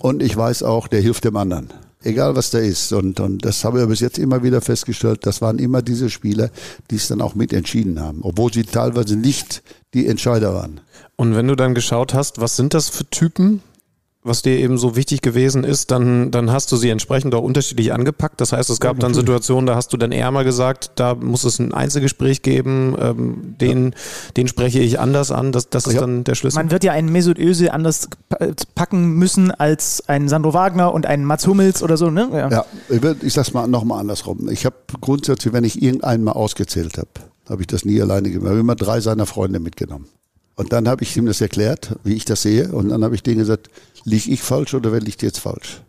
Und 0.00 0.22
ich 0.22 0.36
weiß 0.36 0.62
auch, 0.62 0.86
der 0.86 1.00
hilft 1.00 1.24
dem 1.24 1.36
anderen. 1.36 1.72
Egal 2.02 2.36
was 2.36 2.50
da 2.50 2.58
ist. 2.58 2.92
Und, 2.92 3.18
und 3.18 3.46
das 3.46 3.64
haben 3.64 3.78
wir 3.78 3.86
bis 3.86 4.00
jetzt 4.00 4.18
immer 4.18 4.42
wieder 4.42 4.60
festgestellt. 4.60 5.20
Das 5.24 5.40
waren 5.40 5.58
immer 5.58 5.80
diese 5.80 6.10
Spieler, 6.10 6.50
die 6.90 6.96
es 6.96 7.08
dann 7.08 7.22
auch 7.22 7.34
mitentschieden 7.34 7.98
haben. 7.98 8.20
Obwohl 8.22 8.52
sie 8.52 8.64
teilweise 8.64 9.16
nicht 9.16 9.62
die 9.94 10.06
Entscheider 10.06 10.52
waren. 10.52 10.80
Und 11.16 11.34
wenn 11.34 11.48
du 11.48 11.54
dann 11.54 11.74
geschaut 11.74 12.12
hast, 12.12 12.38
was 12.38 12.56
sind 12.56 12.74
das 12.74 12.90
für 12.90 13.08
Typen? 13.08 13.62
Was 14.24 14.40
dir 14.40 14.58
eben 14.58 14.78
so 14.78 14.96
wichtig 14.96 15.20
gewesen 15.20 15.64
ist, 15.64 15.90
dann, 15.90 16.30
dann 16.30 16.50
hast 16.50 16.72
du 16.72 16.76
sie 16.76 16.88
entsprechend 16.88 17.34
auch 17.34 17.42
unterschiedlich 17.42 17.92
angepackt. 17.92 18.40
Das 18.40 18.52
heißt, 18.52 18.70
es 18.70 18.80
gab 18.80 18.96
ja, 18.96 19.00
dann 19.00 19.12
Situationen, 19.12 19.66
da 19.66 19.76
hast 19.76 19.92
du 19.92 19.98
dann 19.98 20.12
eher 20.12 20.30
mal 20.30 20.44
gesagt, 20.44 20.92
da 20.96 21.14
muss 21.14 21.44
es 21.44 21.58
ein 21.58 21.74
Einzelgespräch 21.74 22.40
geben, 22.40 22.96
ähm, 22.98 23.54
den, 23.60 23.84
ja. 23.84 23.98
den 24.38 24.48
spreche 24.48 24.80
ich 24.80 24.98
anders 24.98 25.30
an. 25.30 25.52
Das, 25.52 25.68
das 25.68 25.86
ist 25.86 26.00
dann 26.00 26.24
der 26.24 26.34
Schlüssel. 26.34 26.56
Man 26.56 26.70
wird 26.70 26.84
ja 26.84 26.92
einen 26.92 27.12
Mesut 27.12 27.38
Özil 27.38 27.68
anders 27.68 28.08
packen 28.74 29.12
müssen 29.12 29.50
als 29.50 30.08
einen 30.08 30.28
Sandro 30.28 30.54
Wagner 30.54 30.94
und 30.94 31.04
einen 31.04 31.26
Mats 31.26 31.46
Hummels 31.46 31.82
oder 31.82 31.98
so, 31.98 32.10
ne? 32.10 32.30
Ja, 32.32 32.48
ja 32.48 32.64
ich, 32.88 33.02
will, 33.02 33.16
ich 33.20 33.34
sag's 33.34 33.52
mal 33.52 33.66
nochmal 33.66 34.00
andersrum. 34.00 34.48
Ich 34.48 34.64
habe 34.64 34.76
grundsätzlich, 35.02 35.52
wenn 35.52 35.64
ich 35.64 35.82
irgendeinen 35.82 36.24
mal 36.24 36.32
ausgezählt 36.32 36.96
habe, 36.96 37.10
habe 37.50 37.60
ich 37.60 37.66
das 37.66 37.84
nie 37.84 38.00
alleine 38.00 38.30
gemacht. 38.30 38.46
Ich 38.46 38.50
habe 38.50 38.60
immer 38.60 38.74
drei 38.74 39.00
seiner 39.00 39.26
Freunde 39.26 39.60
mitgenommen. 39.60 40.06
Und 40.56 40.72
dann 40.72 40.88
habe 40.88 41.02
ich 41.02 41.16
ihm 41.16 41.26
das 41.26 41.40
erklärt, 41.40 41.96
wie 42.04 42.14
ich 42.14 42.24
das 42.24 42.42
sehe. 42.42 42.68
Und 42.72 42.90
dann 42.90 43.02
habe 43.04 43.14
ich 43.14 43.22
denen 43.22 43.38
gesagt, 43.38 43.70
liege 44.04 44.30
ich 44.30 44.42
falsch 44.42 44.74
oder 44.74 44.92
wer 44.92 45.00
liegt 45.00 45.22
jetzt 45.22 45.38
falsch? 45.38 45.82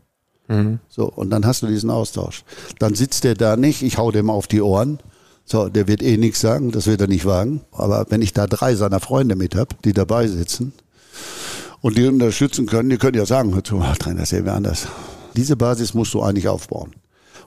Mhm. 0.47 0.80
So, 0.89 1.05
und 1.05 1.30
dann 1.30 1.45
hast 1.45 1.61
du 1.61 1.68
diesen 1.68 1.89
Austausch. 1.89 2.43
Dann 2.80 2.95
sitzt 2.95 3.24
der 3.24 3.36
da 3.36 3.57
nicht, 3.57 3.82
ich 3.84 3.97
hau 3.97 4.11
dem 4.11 4.30
auf 4.30 4.47
die 4.47 4.61
Ohren. 4.61 4.99
So, 5.43 5.70
der 5.70 5.88
wird 5.88 6.01
eh 6.01 6.18
nichts 6.18 6.41
sagen, 6.41 6.72
das 6.72 6.88
wird 6.88 7.01
er 7.01 7.07
nicht 7.07 7.26
wagen. 7.26 7.61
Aber 7.72 8.07
wenn 8.09 8.22
ich 8.22 8.34
da 8.34 8.47
drei 8.47 8.76
seiner 8.76 8.99
Freunde 8.99 9.36
mit 9.36 9.55
habe, 9.55 9.76
die 9.84 9.93
dabei 9.93 10.28
sitzen, 10.28 10.74
und 11.82 11.99
die 11.99 12.07
unterstützen 12.07 12.66
können, 12.66 12.89
die 12.89 12.97
können 12.97 13.16
ja 13.16 13.28
sagen, 13.28 13.53
hör 13.53 13.63
zu, 13.63 13.80
Trainer, 13.99 14.22
das 14.22 14.30
sehen 14.30 14.45
wir 14.45 14.55
anders. 14.55 14.88
Diese 15.36 15.55
Basis 15.55 15.93
musst 15.93 16.16
du 16.16 16.24
eigentlich 16.24 16.47
aufbauen. 16.47 16.95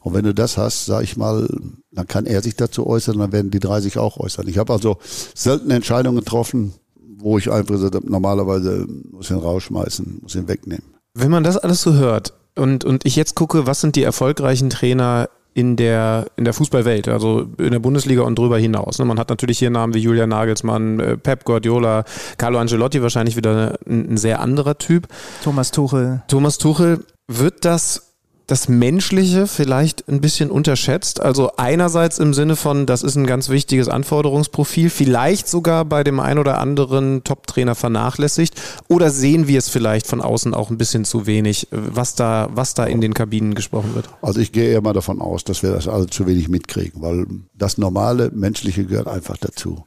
Und 0.01 0.15
wenn 0.15 0.25
du 0.25 0.33
das 0.33 0.57
hast, 0.57 0.87
sag 0.87 1.03
ich 1.03 1.17
mal, 1.17 1.49
dann 1.91 2.07
kann 2.07 2.25
er 2.25 2.41
sich 2.41 2.55
dazu 2.55 2.87
äußern, 2.87 3.19
dann 3.19 3.33
werden 3.33 3.51
die 3.51 3.59
drei 3.59 3.81
sich 3.81 3.99
auch 3.99 4.17
äußern. 4.17 4.47
Ich 4.47 4.59
habe 4.59 4.73
also 4.73 4.99
selten 5.35 5.73
Entscheidungen 5.73 6.19
getroffen, 6.19 6.75
wo 7.19 7.39
ich 7.39 7.51
einfach 7.51 7.75
gesagt 7.75 7.95
habe, 7.95 8.11
normalerweise 8.11 8.87
muss 9.11 9.27
ich 9.27 9.37
ihn 9.37 9.43
rausschmeißen, 9.43 10.21
muss 10.23 10.35
ihn 10.35 10.49
wegnehmen. 10.49 10.85
Wenn 11.15 11.31
man 11.31 11.45
das 11.45 11.57
alles 11.57 11.83
so 11.83 11.95
hört 11.95 12.35
und, 12.57 12.85
und 12.85 13.05
ich 13.05 13.17
jetzt 13.17 13.35
gucke, 13.35 13.67
was 13.67 13.81
sind 13.81 13.97
die 13.97 14.03
erfolgreichen 14.03 14.71
Trainer 14.71 15.29
in 15.55 15.75
der, 15.75 16.27
in 16.37 16.45
der 16.45 16.55
Fußballwelt, 16.55 17.09
also 17.09 17.49
in 17.59 17.73
der 17.73 17.81
Bundesliga 17.81 18.23
und 18.23 18.39
drüber 18.39 18.59
hinaus. 18.59 19.01
Ne? 19.01 19.05
Man 19.05 19.19
hat 19.19 19.29
natürlich 19.29 19.59
hier 19.59 19.71
Namen 19.71 19.93
wie 19.93 19.99
Julian 19.99 20.29
Nagelsmann, 20.29 21.01
äh, 21.01 21.17
Pep 21.17 21.45
Guardiola, 21.45 22.05
Carlo 22.37 22.61
Ancelotti 22.61 23.03
wahrscheinlich 23.03 23.37
wieder 23.37 23.77
ein, 23.85 24.13
ein 24.13 24.17
sehr 24.17 24.41
anderer 24.41 24.79
Typ. 24.79 25.09
Thomas 25.43 25.73
Tuchel. 25.73 26.23
Thomas 26.29 26.59
Tuchel, 26.59 27.05
wird 27.29 27.65
das 27.65 28.08
das 28.49 28.67
Menschliche 28.67 29.47
vielleicht 29.47 30.09
ein 30.09 30.23
bisschen 30.23 30.51
unterschätzt. 30.51 31.21
Also 31.21 31.53
einerseits 31.59 32.19
im 32.19 32.33
Sinne 32.33 32.57
von, 32.57 32.87
das 32.87 33.03
ist 33.03 33.15
ein 33.15 33.27
ganz 33.27 33.51
wichtiges 33.51 33.89
Anforderungsprofil, 33.89 34.89
vielleicht 34.89 35.49
sogar 35.49 35.85
bei 35.85 36.03
dem 36.03 36.19
ein 36.19 36.39
oder 36.39 36.59
anderen 36.59 37.23
Top-Trainer 37.25 37.75
vernachlässigt. 37.75 38.55
Oder 38.89 39.11
sehen 39.11 39.49
wir 39.49 39.59
es 39.59 39.69
vielleicht 39.69 40.07
von 40.07 40.23
außen 40.23 40.55
auch 40.55 40.71
ein 40.71 40.79
bisschen 40.79 41.05
zu 41.05 41.27
wenig, 41.27 41.69
was 41.71 42.15
da, 42.15 42.49
was 42.51 42.73
da 42.73 42.85
in 42.85 43.03
den 43.03 43.13
Kabinen 43.13 43.55
gesprochen 43.55 43.95
wird? 43.95 44.09
Also 44.23 44.41
ich 44.41 44.51
gehe 44.51 44.71
eher 44.71 44.81
mal 44.81 44.95
davon 44.95 45.21
aus, 45.21 45.45
dass 45.45 45.63
wir 45.63 45.71
das 45.71 45.87
alle 45.87 46.07
zu 46.07 46.27
wenig 46.27 46.49
mitkriegen, 46.49 47.03
weil 47.03 47.27
das 47.55 47.77
normale 47.77 48.31
Menschliche 48.35 48.87
gehört 48.87 49.09
einfach 49.09 49.37
dazu. 49.37 49.85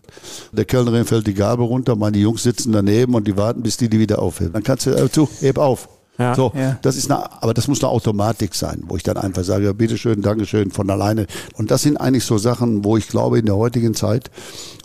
Der 0.51 0.65
Kellnerin 0.65 1.05
fällt 1.05 1.25
die 1.25 1.33
Gabe 1.33 1.63
runter, 1.63 1.95
meine 1.95 2.19
Jungs 2.19 2.43
sitzen 2.43 2.71
daneben 2.71 3.15
und 3.15 3.27
die 3.27 3.35
warten, 3.37 3.63
bis 3.63 3.77
die 3.77 3.89
die 3.89 3.97
wieder 3.97 4.19
aufheben. 4.19 4.53
Dann 4.53 4.63
kannst 4.63 4.85
du, 4.85 4.91
äh, 4.91 5.09
zu, 5.09 5.27
heb 5.39 5.57
auf. 5.57 5.89
Ja, 6.21 6.35
so, 6.35 6.51
ja. 6.55 6.77
das 6.81 6.95
ist 6.97 7.09
eine, 7.09 7.41
aber 7.41 7.53
das 7.53 7.67
muss 7.67 7.83
eine 7.83 7.91
Automatik 7.91 8.53
sein, 8.53 8.83
wo 8.87 8.95
ich 8.95 9.03
dann 9.03 9.17
einfach 9.17 9.43
sage, 9.43 9.65
ja, 9.65 9.73
bitteschön, 9.73 10.21
Dankeschön, 10.21 10.71
von 10.71 10.89
alleine. 10.89 11.25
Und 11.55 11.71
das 11.71 11.81
sind 11.81 11.97
eigentlich 11.97 12.25
so 12.25 12.37
Sachen, 12.37 12.83
wo 12.83 12.97
ich 12.97 13.07
glaube, 13.07 13.39
in 13.39 13.45
der 13.45 13.55
heutigen 13.55 13.93
Zeit, 13.93 14.29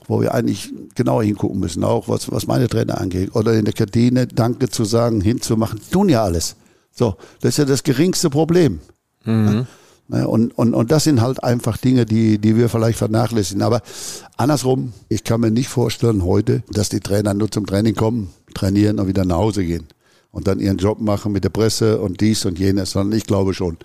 wo 0.08 0.20
wir 0.20 0.34
eigentlich 0.34 0.72
genauer 0.94 1.24
hingucken 1.24 1.60
müssen, 1.60 1.84
auch 1.84 2.08
was, 2.08 2.30
was 2.30 2.46
meine 2.46 2.68
Trainer 2.68 3.00
angeht. 3.00 3.34
Oder 3.34 3.54
in 3.54 3.64
der 3.64 3.74
Kantine 3.74 4.26
Danke 4.26 4.68
zu 4.68 4.84
sagen, 4.84 5.20
hinzumachen, 5.20 5.80
tun 5.90 6.08
ja 6.08 6.22
alles. 6.22 6.56
So, 6.92 7.16
das 7.40 7.50
ist 7.50 7.58
ja 7.58 7.64
das 7.64 7.82
geringste 7.82 8.30
Problem. 8.30 8.80
Mhm. 9.24 9.66
Ja, 10.08 10.24
und, 10.26 10.56
und, 10.56 10.72
und 10.72 10.92
das 10.92 11.04
sind 11.04 11.20
halt 11.20 11.42
einfach 11.42 11.76
Dinge, 11.76 12.06
die, 12.06 12.38
die 12.38 12.56
wir 12.56 12.68
vielleicht 12.68 12.98
vernachlässigen. 12.98 13.62
Aber 13.62 13.82
andersrum, 14.36 14.92
ich 15.08 15.24
kann 15.24 15.40
mir 15.40 15.50
nicht 15.50 15.68
vorstellen 15.68 16.24
heute, 16.24 16.62
dass 16.70 16.88
die 16.88 17.00
Trainer 17.00 17.34
nur 17.34 17.50
zum 17.50 17.66
Training 17.66 17.96
kommen, 17.96 18.30
trainieren 18.54 19.00
und 19.00 19.08
wieder 19.08 19.24
nach 19.24 19.36
Hause 19.36 19.64
gehen 19.64 19.88
und 20.36 20.46
dann 20.46 20.60
ihren 20.60 20.76
Job 20.76 21.00
machen 21.00 21.32
mit 21.32 21.44
der 21.44 21.48
Presse 21.48 21.98
und 21.98 22.20
dies 22.20 22.44
und 22.44 22.58
jenes, 22.58 22.90
sondern 22.90 23.16
ich 23.16 23.24
glaube 23.24 23.54
schon. 23.54 23.78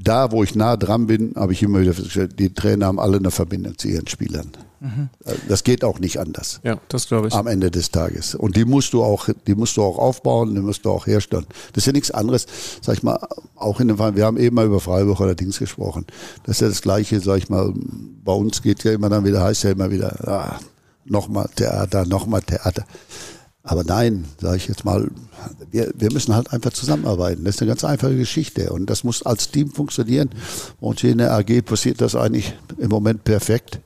Da, 0.00 0.30
wo 0.30 0.44
ich 0.44 0.54
nah 0.54 0.76
dran 0.76 1.08
bin, 1.08 1.32
habe 1.34 1.52
ich 1.52 1.64
immer 1.64 1.80
wieder 1.80 1.94
festgestellt, 1.94 2.38
die 2.38 2.54
Trainer 2.54 2.86
haben 2.86 3.00
alle 3.00 3.16
eine 3.16 3.32
Verbindung 3.32 3.76
zu 3.76 3.88
ihren 3.88 4.06
Spielern. 4.06 4.52
Mhm. 4.78 5.08
Das 5.48 5.64
geht 5.64 5.82
auch 5.82 5.98
nicht 5.98 6.20
anders. 6.20 6.60
Ja, 6.62 6.78
das 6.90 7.08
glaube 7.08 7.26
ich. 7.26 7.34
Am 7.34 7.48
Ende 7.48 7.72
des 7.72 7.90
Tages. 7.90 8.36
Und 8.36 8.54
die 8.54 8.64
musst 8.64 8.92
du 8.92 9.02
auch, 9.02 9.28
die 9.48 9.56
musst 9.56 9.76
du 9.76 9.82
auch 9.82 9.98
aufbauen, 9.98 10.54
die 10.54 10.60
musst 10.60 10.84
du 10.84 10.90
auch 10.90 11.08
herstellen. 11.08 11.46
Das 11.72 11.82
ist 11.82 11.86
ja 11.86 11.92
nichts 11.92 12.12
anderes, 12.12 12.46
sag 12.82 12.98
ich 12.98 13.02
mal, 13.02 13.18
auch 13.56 13.80
in 13.80 13.88
dem 13.88 13.96
Fall, 13.96 14.14
wir 14.14 14.26
haben 14.26 14.36
eben 14.36 14.54
mal 14.54 14.66
über 14.66 14.78
Freiburg 14.78 15.20
allerdings 15.20 15.58
gesprochen. 15.58 16.06
Das 16.44 16.58
ist 16.58 16.60
ja 16.60 16.68
das 16.68 16.82
Gleiche, 16.82 17.18
sag 17.18 17.38
ich 17.38 17.48
mal, 17.48 17.74
bei 18.24 18.32
uns 18.32 18.62
geht 18.62 18.84
ja 18.84 18.92
immer 18.92 19.08
dann 19.08 19.24
wieder, 19.24 19.42
heißt 19.42 19.64
ja 19.64 19.72
immer 19.72 19.90
wieder, 19.90 20.28
ah, 20.28 20.60
nochmal 21.04 21.48
Theater, 21.56 22.06
nochmal 22.06 22.42
Theater. 22.42 22.84
Aber 23.66 23.82
nein, 23.82 24.24
sage 24.40 24.56
ich 24.56 24.68
jetzt 24.68 24.84
mal, 24.84 25.10
wir, 25.72 25.92
wir 25.96 26.12
müssen 26.12 26.34
halt 26.34 26.52
einfach 26.52 26.72
zusammenarbeiten. 26.72 27.44
Das 27.44 27.56
ist 27.56 27.62
eine 27.62 27.68
ganz 27.68 27.84
einfache 27.84 28.16
Geschichte 28.16 28.70
und 28.72 28.88
das 28.88 29.02
muss 29.02 29.24
als 29.24 29.50
Team 29.50 29.70
funktionieren. 29.70 30.30
Und 30.80 31.00
hier 31.00 31.10
in 31.10 31.18
der 31.18 31.32
AG 31.32 31.62
passiert 31.64 32.00
das 32.00 32.14
eigentlich 32.14 32.54
im 32.78 32.90
Moment 32.90 33.24
perfekt. 33.24 33.80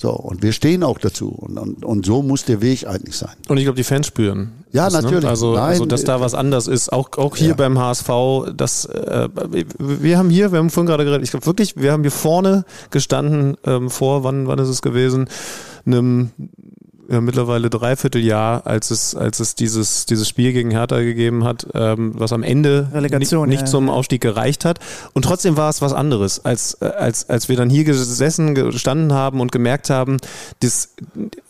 So, 0.00 0.12
und 0.12 0.42
wir 0.42 0.52
stehen 0.52 0.82
auch 0.82 0.98
dazu. 0.98 1.28
Und, 1.28 1.58
und, 1.58 1.84
und 1.84 2.06
so 2.06 2.22
muss 2.22 2.44
der 2.44 2.62
Weg 2.62 2.86
eigentlich 2.86 3.16
sein. 3.16 3.34
Und 3.48 3.58
ich 3.58 3.64
glaube, 3.64 3.76
die 3.76 3.84
Fans 3.84 4.06
spüren. 4.06 4.52
Ja, 4.72 4.84
das, 4.84 4.94
ne? 4.94 5.02
natürlich. 5.02 5.24
Ne? 5.24 5.30
Also, 5.30 5.54
Nein, 5.54 5.64
also, 5.64 5.86
dass 5.86 6.04
da 6.04 6.20
was 6.20 6.34
anders 6.34 6.66
ist. 6.68 6.92
Auch, 6.92 7.10
auch 7.18 7.36
hier 7.36 7.48
ja. 7.48 7.54
beim 7.54 7.78
HSV, 7.78 8.08
das, 8.56 8.84
äh, 8.86 9.28
wir 9.78 10.16
haben 10.16 10.30
hier, 10.30 10.52
wir 10.52 10.58
haben 10.60 10.70
vorhin 10.70 10.86
gerade 10.86 11.04
geredet, 11.04 11.24
ich 11.24 11.32
glaube 11.32 11.46
wirklich, 11.46 11.76
wir 11.76 11.92
haben 11.92 12.02
hier 12.02 12.12
vorne 12.12 12.64
gestanden, 12.90 13.56
ähm, 13.64 13.90
vor, 13.90 14.24
wann, 14.24 14.46
wann 14.46 14.58
ist 14.60 14.68
es 14.68 14.82
gewesen? 14.82 15.28
Einem 15.84 16.30
ja, 17.10 17.22
mittlerweile 17.22 17.70
dreiviertel 17.70 18.22
Jahr, 18.22 18.66
als 18.66 18.90
es, 18.90 19.14
als 19.14 19.40
es 19.40 19.54
dieses, 19.54 20.04
dieses 20.04 20.28
Spiel 20.28 20.52
gegen 20.52 20.70
Hertha 20.70 21.00
gegeben 21.00 21.44
hat, 21.44 21.66
ähm, 21.72 22.12
was 22.14 22.32
am 22.32 22.42
Ende 22.42 22.88
Relegation, 22.92 23.48
nicht, 23.48 23.60
nicht 23.60 23.68
ja. 23.68 23.72
zum 23.72 23.88
Aufstieg 23.88 24.20
gereicht 24.20 24.66
hat. 24.66 24.78
Und 25.14 25.22
trotzdem 25.24 25.56
war 25.56 25.70
es 25.70 25.80
was 25.80 25.94
anderes, 25.94 26.44
als, 26.44 26.74
äh, 26.82 26.86
als, 26.86 27.30
als 27.30 27.48
wir 27.48 27.56
dann 27.56 27.70
hier 27.70 27.84
gesessen, 27.84 28.54
gestanden 28.54 29.14
haben 29.14 29.40
und 29.40 29.52
gemerkt 29.52 29.88
haben, 29.88 30.18
dass 30.60 30.90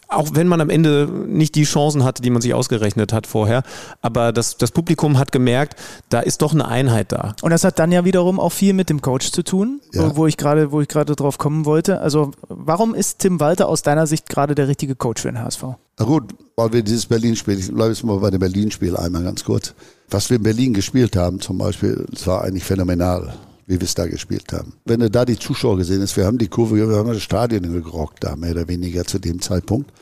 auch 0.09 0.31
wenn 0.33 0.49
man 0.49 0.61
am 0.61 0.71
Ende 0.71 1.07
nicht 1.07 1.55
die 1.55 1.65
Chancen 1.65 2.03
hatte, 2.03 2.23
die 2.23 2.31
man 2.31 2.41
sich 2.41 2.55
ausgerechnet 2.55 3.13
hat 3.13 3.27
vorher. 3.27 3.63
Aber 4.01 4.33
das, 4.33 4.57
das 4.57 4.71
Publikum 4.71 5.19
hat 5.19 5.33
gemerkt, 5.33 5.79
da 6.09 6.21
ist 6.21 6.41
doch 6.43 6.53
eine 6.53 6.67
Einheit 6.67 7.13
da. 7.13 7.35
Und 7.43 7.51
das 7.51 7.63
hat 7.65 7.79
dann 7.79 7.93
ja 7.93 8.05
wiederum 8.05 8.41
auch 8.41 8.53
viel 8.53 8.73
mit 8.73 8.89
dem 8.89 9.03
Coach 9.03 9.31
zu 9.31 9.43
tun, 9.43 9.81
ja. 9.93 10.17
wo 10.17 10.27
ich 10.27 10.39
gerade, 10.39 10.73
wo 10.73 10.81
ich 10.81 10.89
gerade 10.89 11.15
drauf 11.15 11.37
kommen 11.37 11.67
wollte. 11.67 12.01
Also 12.01 12.33
warum 12.49 12.95
ist 12.95 13.19
Tim 13.19 13.39
Walter 13.39 13.69
aus 13.69 13.83
deiner 13.83 14.07
Sicht 14.07 14.29
gerade 14.29 14.55
der 14.55 14.67
richtige 14.67 14.95
Coach 14.95 15.23
für 15.23 15.29
den 15.29 15.41
HSV? 15.41 15.65
Na 15.99 16.05
gut, 16.07 16.25
weil 16.57 16.73
wir 16.73 16.83
dieses 16.83 17.07
Berlin-Spiel, 17.07 17.59
ich 17.59 17.73
bleibe 17.73 17.91
jetzt 17.91 18.05
mal 18.05 18.19
bei 18.19 18.31
dem 18.31 18.41
Berlin-Spiel 18.41 18.97
einmal 18.97 19.25
ganz 19.25 19.45
kurz. 19.45 19.75
Was 20.09 20.31
wir 20.31 20.39
in 20.39 20.43
Berlin 20.43 20.73
gespielt 20.73 21.17
haben 21.17 21.41
zum 21.41 21.59
Beispiel, 21.59 22.07
das 22.11 22.27
war 22.27 22.45
eigentlich 22.45 22.65
phänomenal 22.65 23.35
wie 23.69 23.79
wir 23.79 23.85
es 23.85 23.95
da 23.95 24.07
gespielt 24.07 24.53
haben. 24.53 24.73
Wenn 24.87 25.01
du 25.01 25.11
da 25.11 25.27
die 25.27 25.39
Zuschauer 25.39 25.77
gesehen 25.77 26.01
hast, 26.01 26.17
wir 26.17 26.25
haben 26.25 26.39
die 26.39 26.49
Kurve, 26.49 26.77
wir 26.77 26.97
haben 26.97 27.13
das 27.13 27.23
Stadion 27.23 27.63
gerockt 27.85 28.25
da, 28.25 28.35
mehr 28.35 28.53
oder 28.53 28.67
weniger 28.67 29.05
zu 29.05 29.19
dem 29.19 29.41
Zeitpunkt. 29.43 29.93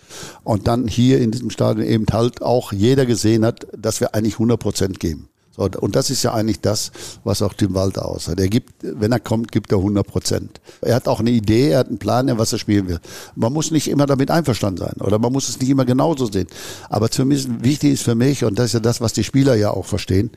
Und 0.44 0.68
dann 0.68 0.86
hier 0.86 1.20
in 1.20 1.32
diesem 1.32 1.50
Stadion 1.50 1.84
eben 1.84 2.06
halt 2.12 2.42
auch 2.42 2.72
jeder 2.72 3.06
gesehen 3.06 3.44
hat, 3.44 3.66
dass 3.76 4.00
wir 4.00 4.14
eigentlich 4.14 4.34
100 4.34 4.58
Prozent 4.58 5.00
geben. 5.00 5.28
So, 5.56 5.68
und 5.80 5.96
das 5.96 6.10
ist 6.10 6.22
ja 6.22 6.34
eigentlich 6.34 6.60
das, 6.60 6.92
was 7.24 7.40
auch 7.40 7.54
Tim 7.54 7.74
Walter 7.74 8.06
aussagt. 8.06 8.38
Er 8.38 8.48
gibt, 8.48 8.74
wenn 8.82 9.10
er 9.10 9.20
kommt, 9.20 9.50
gibt 9.50 9.72
er 9.72 9.78
100 9.78 10.06
Prozent. 10.06 10.60
Er 10.82 10.94
hat 10.94 11.08
auch 11.08 11.20
eine 11.20 11.30
Idee, 11.30 11.70
er 11.70 11.78
hat 11.78 11.88
einen 11.88 11.98
Plan, 11.98 12.30
was 12.38 12.52
er 12.52 12.58
spielen 12.58 12.88
will. 12.88 13.00
Man 13.34 13.52
muss 13.52 13.70
nicht 13.70 13.88
immer 13.88 14.06
damit 14.06 14.30
einverstanden 14.30 14.78
sein 14.78 15.00
oder 15.00 15.18
man 15.18 15.32
muss 15.32 15.48
es 15.48 15.58
nicht 15.58 15.70
immer 15.70 15.86
genauso 15.86 16.26
sehen. 16.26 16.46
Aber 16.90 17.10
zumindest 17.10 17.64
wichtig 17.64 17.94
ist 17.94 18.02
für 18.02 18.14
mich, 18.14 18.44
und 18.44 18.58
das 18.58 18.66
ist 18.66 18.72
ja 18.74 18.80
das, 18.80 19.00
was 19.00 19.14
die 19.14 19.24
Spieler 19.24 19.54
ja 19.54 19.70
auch 19.70 19.86
verstehen, 19.86 20.30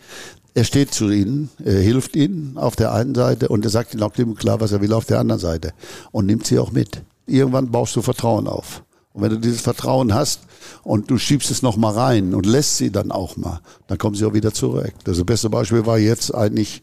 er 0.59 0.65
steht 0.65 0.93
zu 0.93 1.09
ihnen, 1.09 1.49
hilft 1.63 2.17
ihnen 2.17 2.57
auf 2.57 2.75
der 2.75 2.91
einen 2.93 3.15
Seite 3.15 3.47
und 3.47 3.63
er 3.63 3.71
sagt 3.71 3.93
ihnen 3.93 4.03
auch 4.03 4.11
klipp 4.11 4.27
und 4.27 4.37
klar, 4.37 4.59
was 4.59 4.73
er 4.73 4.81
will 4.81 4.91
auf 4.91 5.05
der 5.05 5.17
anderen 5.17 5.39
Seite 5.39 5.71
und 6.11 6.25
nimmt 6.25 6.45
sie 6.45 6.59
auch 6.59 6.73
mit. 6.73 7.01
Irgendwann 7.25 7.71
baust 7.71 7.95
du 7.95 8.01
Vertrauen 8.01 8.45
auf. 8.45 8.83
Und 9.13 9.21
wenn 9.23 9.29
du 9.29 9.37
dieses 9.37 9.61
Vertrauen 9.61 10.13
hast 10.13 10.41
und 10.83 11.09
du 11.09 11.17
schiebst 11.17 11.49
es 11.49 11.61
noch 11.61 11.77
mal 11.77 11.93
rein 11.93 12.35
und 12.35 12.45
lässt 12.45 12.75
sie 12.75 12.91
dann 12.91 13.09
auch 13.09 13.37
mal, 13.37 13.61
dann 13.87 13.97
kommen 13.97 14.17
sie 14.17 14.25
auch 14.25 14.33
wieder 14.33 14.53
zurück. 14.53 14.93
Das 15.05 15.23
beste 15.23 15.49
Beispiel 15.49 15.85
war 15.85 15.97
jetzt 15.97 16.35
eigentlich 16.35 16.81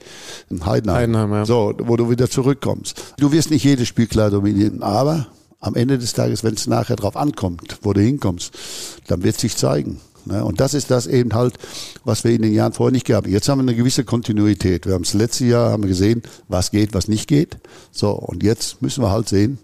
in 0.48 0.64
Heidenheim. 0.64 0.96
Heidenheim 0.96 1.32
ja. 1.32 1.44
So, 1.44 1.74
wo 1.78 1.96
du 1.96 2.08
wieder 2.08 2.30
zurückkommst. 2.30 3.14
Du 3.18 3.30
wirst 3.30 3.50
nicht 3.50 3.64
jedes 3.64 3.88
Spiel 3.88 4.06
klar 4.06 4.30
dominieren, 4.30 4.82
aber 4.82 5.26
am 5.60 5.74
Ende 5.74 5.98
des 5.98 6.14
Tages, 6.14 6.42
wenn 6.44 6.54
es 6.54 6.66
nachher 6.66 6.96
drauf 6.96 7.16
ankommt, 7.16 7.78
wo 7.82 7.92
du 7.92 8.00
hinkommst, 8.00 8.52
dann 9.06 9.22
wird 9.22 9.38
sich 9.38 9.54
zeigen. 9.54 10.00
Ne? 10.26 10.44
Und 10.44 10.60
das 10.60 10.74
ist 10.74 10.90
das 10.90 11.06
eben 11.06 11.34
halt, 11.34 11.54
was 12.04 12.24
wir 12.24 12.32
in 12.32 12.42
den 12.42 12.52
Jahren 12.52 12.72
vorher 12.72 12.92
nicht 12.92 13.06
gehabt 13.06 13.26
haben. 13.26 13.32
Jetzt 13.32 13.48
haben 13.48 13.58
wir 13.58 13.62
eine 13.62 13.74
gewisse 13.74 14.04
Kontinuität. 14.04 14.86
Wir 14.86 14.94
haben 14.94 15.04
das 15.04 15.14
letzte 15.14 15.46
Jahr 15.46 15.70
haben 15.70 15.82
wir 15.84 15.88
gesehen, 15.88 16.22
was 16.48 16.70
geht, 16.70 16.94
was 16.94 17.08
nicht 17.08 17.28
geht. 17.28 17.56
So, 17.92 18.10
und 18.10 18.42
jetzt 18.42 18.82
müssen 18.82 19.02
wir 19.02 19.10
halt 19.10 19.28
sehen, 19.28 19.58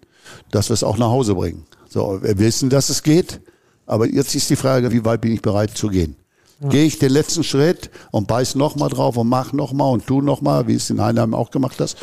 dass 0.50 0.70
wir 0.70 0.74
es 0.74 0.84
auch 0.84 0.98
nach 0.98 1.08
Hause 1.08 1.34
bringen. 1.34 1.64
So, 1.88 2.20
wir 2.22 2.38
wissen, 2.38 2.70
dass 2.70 2.88
es 2.88 3.02
geht, 3.02 3.40
aber 3.86 4.06
jetzt 4.08 4.34
ist 4.34 4.48
die 4.48 4.56
Frage, 4.56 4.92
wie 4.92 5.04
weit 5.04 5.20
bin 5.20 5.32
ich 5.32 5.42
bereit 5.42 5.76
zu 5.76 5.88
gehen? 5.88 6.16
Ja. 6.60 6.68
Gehe 6.68 6.84
ich 6.84 6.98
den 6.98 7.10
letzten 7.10 7.42
Schritt 7.42 7.90
und 8.12 8.28
beiß 8.28 8.54
nochmal 8.54 8.88
drauf 8.88 9.16
und 9.16 9.28
mach 9.28 9.52
nochmal 9.52 9.92
und 9.92 10.06
tu 10.06 10.22
nochmal, 10.22 10.68
wie 10.68 10.74
es 10.74 10.88
in 10.90 11.00
Heinheim 11.00 11.34
auch 11.34 11.50
gemacht 11.50 11.80
hast. 11.80 11.96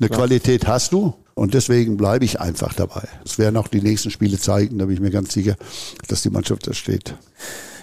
Eine 0.00 0.10
ja. 0.10 0.16
Qualität 0.16 0.66
hast 0.66 0.92
du 0.92 1.14
und 1.34 1.52
deswegen 1.52 1.98
bleibe 1.98 2.24
ich 2.24 2.40
einfach 2.40 2.72
dabei. 2.72 3.06
Es 3.24 3.38
werden 3.38 3.58
auch 3.58 3.68
die 3.68 3.82
nächsten 3.82 4.10
Spiele 4.10 4.38
zeigen, 4.38 4.78
da 4.78 4.86
bin 4.86 4.94
ich 4.94 5.00
mir 5.00 5.10
ganz 5.10 5.34
sicher, 5.34 5.56
dass 6.08 6.22
die 6.22 6.30
Mannschaft 6.30 6.66
da 6.66 6.72
steht. 6.72 7.14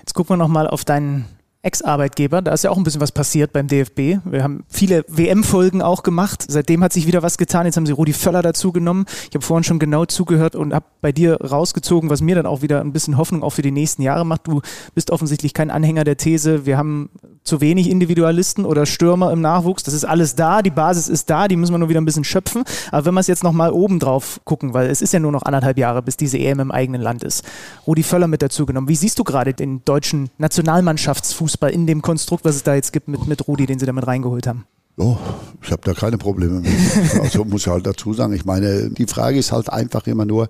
Jetzt 0.04 0.14
gucken 0.16 0.34
wir 0.34 0.38
nochmal 0.38 0.68
auf 0.68 0.84
deinen 0.84 1.26
Ex-Arbeitgeber. 1.62 2.42
Da 2.42 2.52
ist 2.52 2.66
ja 2.66 2.72
auch 2.72 2.78
ein 2.78 2.84
bisschen 2.84 3.00
was 3.00 3.14
passiert 3.14 3.54
beim 3.54 3.70
DFB. 3.70 4.20
Wir 4.26 4.44
haben 4.44 4.66
viele 4.68 5.06
WM-Folgen 5.08 5.82
auch 5.82 6.04
gemacht. 6.04 6.44
Seitdem 6.46 6.84
hat 6.84 6.92
sich 6.92 7.08
wieder 7.08 7.24
was 7.24 7.38
getan. 7.38 7.66
Jetzt 7.66 7.78
haben 7.78 7.86
sie 7.86 7.94
Rudi 7.94 8.12
Völler 8.12 8.42
dazu 8.42 8.74
genommen. 8.74 9.06
Ich 9.30 9.36
habe 9.36 9.46
vorhin 9.46 9.64
schon 9.64 9.80
genau 9.80 10.04
zugehört 10.04 10.58
und 10.58 10.74
habe 10.74 10.86
bei 11.00 11.14
dir 11.14 11.40
rausgezogen, 11.40 12.10
was 12.10 12.22
mir 12.22 12.36
dann 12.36 12.46
auch 12.46 12.62
wieder 12.62 12.82
ein 12.82 12.92
bisschen 12.92 13.18
Hoffnung 13.18 13.44
auch 13.44 13.52
für 13.52 13.62
die 13.62 13.72
nächsten 13.72 14.02
Jahre 14.02 14.26
macht. 14.26 14.46
Du 14.46 14.62
bist 14.94 15.10
offensichtlich 15.10 15.54
kein 15.54 15.72
Anhänger 15.72 16.04
der 16.04 16.18
These, 16.18 16.66
wir 16.66 16.78
haben 16.78 17.10
zu 17.44 17.62
wenig 17.62 17.90
Individualisten 17.90 18.66
oder 18.66 18.86
Stürmer 18.86 19.32
im 19.32 19.42
Nachwuchs. 19.42 19.84
Das 19.84 19.94
ist 19.94 20.06
alles 20.06 20.36
da, 20.36 20.62
die 20.62 20.70
Basis 20.70 21.08
ist 21.08 21.30
da, 21.30 21.48
die 21.48 21.56
müssen 21.56 21.74
wir 21.74 21.78
nur 21.78 21.90
wieder 21.90 22.02
ein 22.02 22.06
bisschen 22.06 22.24
schöpfen. 22.24 22.64
Aber 22.92 23.06
wenn 23.06 23.14
wir 23.14 23.20
es 23.20 23.28
jetzt 23.28 23.44
nochmal 23.44 23.72
oben 23.72 24.00
drauf 24.00 24.40
gucken, 24.44 24.74
weil 24.74 24.90
es 24.90 25.02
ist 25.02 25.14
ja 25.14 25.20
nur 25.20 25.32
noch 25.32 25.44
anderthalb 25.44 25.78
Jahre, 25.78 26.02
bis 26.02 26.18
diese 26.18 26.38
EM 26.38 26.60
im 26.60 26.72
eigenen 26.72 27.02
Land 27.02 27.24
ist. 27.24 27.44
Rudi 27.86 28.04
Völler 28.04 28.28
mit 28.28 28.42
dazu 28.42 28.66
genommen. 28.66 28.88
Wie 28.88 28.96
siehst 28.96 29.20
du 29.20 29.24
gerade 29.24 29.54
den 29.54 29.84
deutschen 29.86 30.30
Nationalmannschaftsfußball 30.38 31.72
in 31.72 31.88
dem 31.88 32.02
Konstrukt, 32.02 32.46
was 32.46 32.56
es 32.56 32.64
da 32.64 32.76
jetzt 32.76 32.94
gibt 32.94 33.08
mit, 33.08 33.28
mit 33.28 33.48
Rudi, 33.48 33.66
den 33.66 33.80
sie 33.80 33.86
damit 33.86 34.08
reingeholt 34.08 34.48
haben? 34.48 34.66
Oh, 34.98 35.18
ich 35.64 35.72
habe 35.72 35.82
da 35.84 35.94
keine 35.94 36.18
Probleme 36.18 36.60
mit. 36.60 36.72
Also 37.22 37.44
muss 37.46 37.62
ich 37.62 37.68
halt 37.68 37.86
dazu 37.88 38.14
sagen. 38.14 38.34
Ich 38.34 38.46
meine, 38.46 38.90
die 38.92 39.08
Frage 39.08 39.40
ist 39.40 39.52
halt 39.52 39.70
einfach 39.70 40.06
immer 40.08 40.26
nur, 40.26 40.50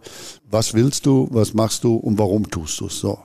was 0.49 0.73
willst 0.73 1.05
du, 1.05 1.27
was 1.31 1.53
machst 1.53 1.83
du 1.83 1.95
und 1.95 2.17
warum 2.17 2.49
tust 2.49 2.79
du 2.81 2.87
es 2.87 2.99
so? 2.99 3.17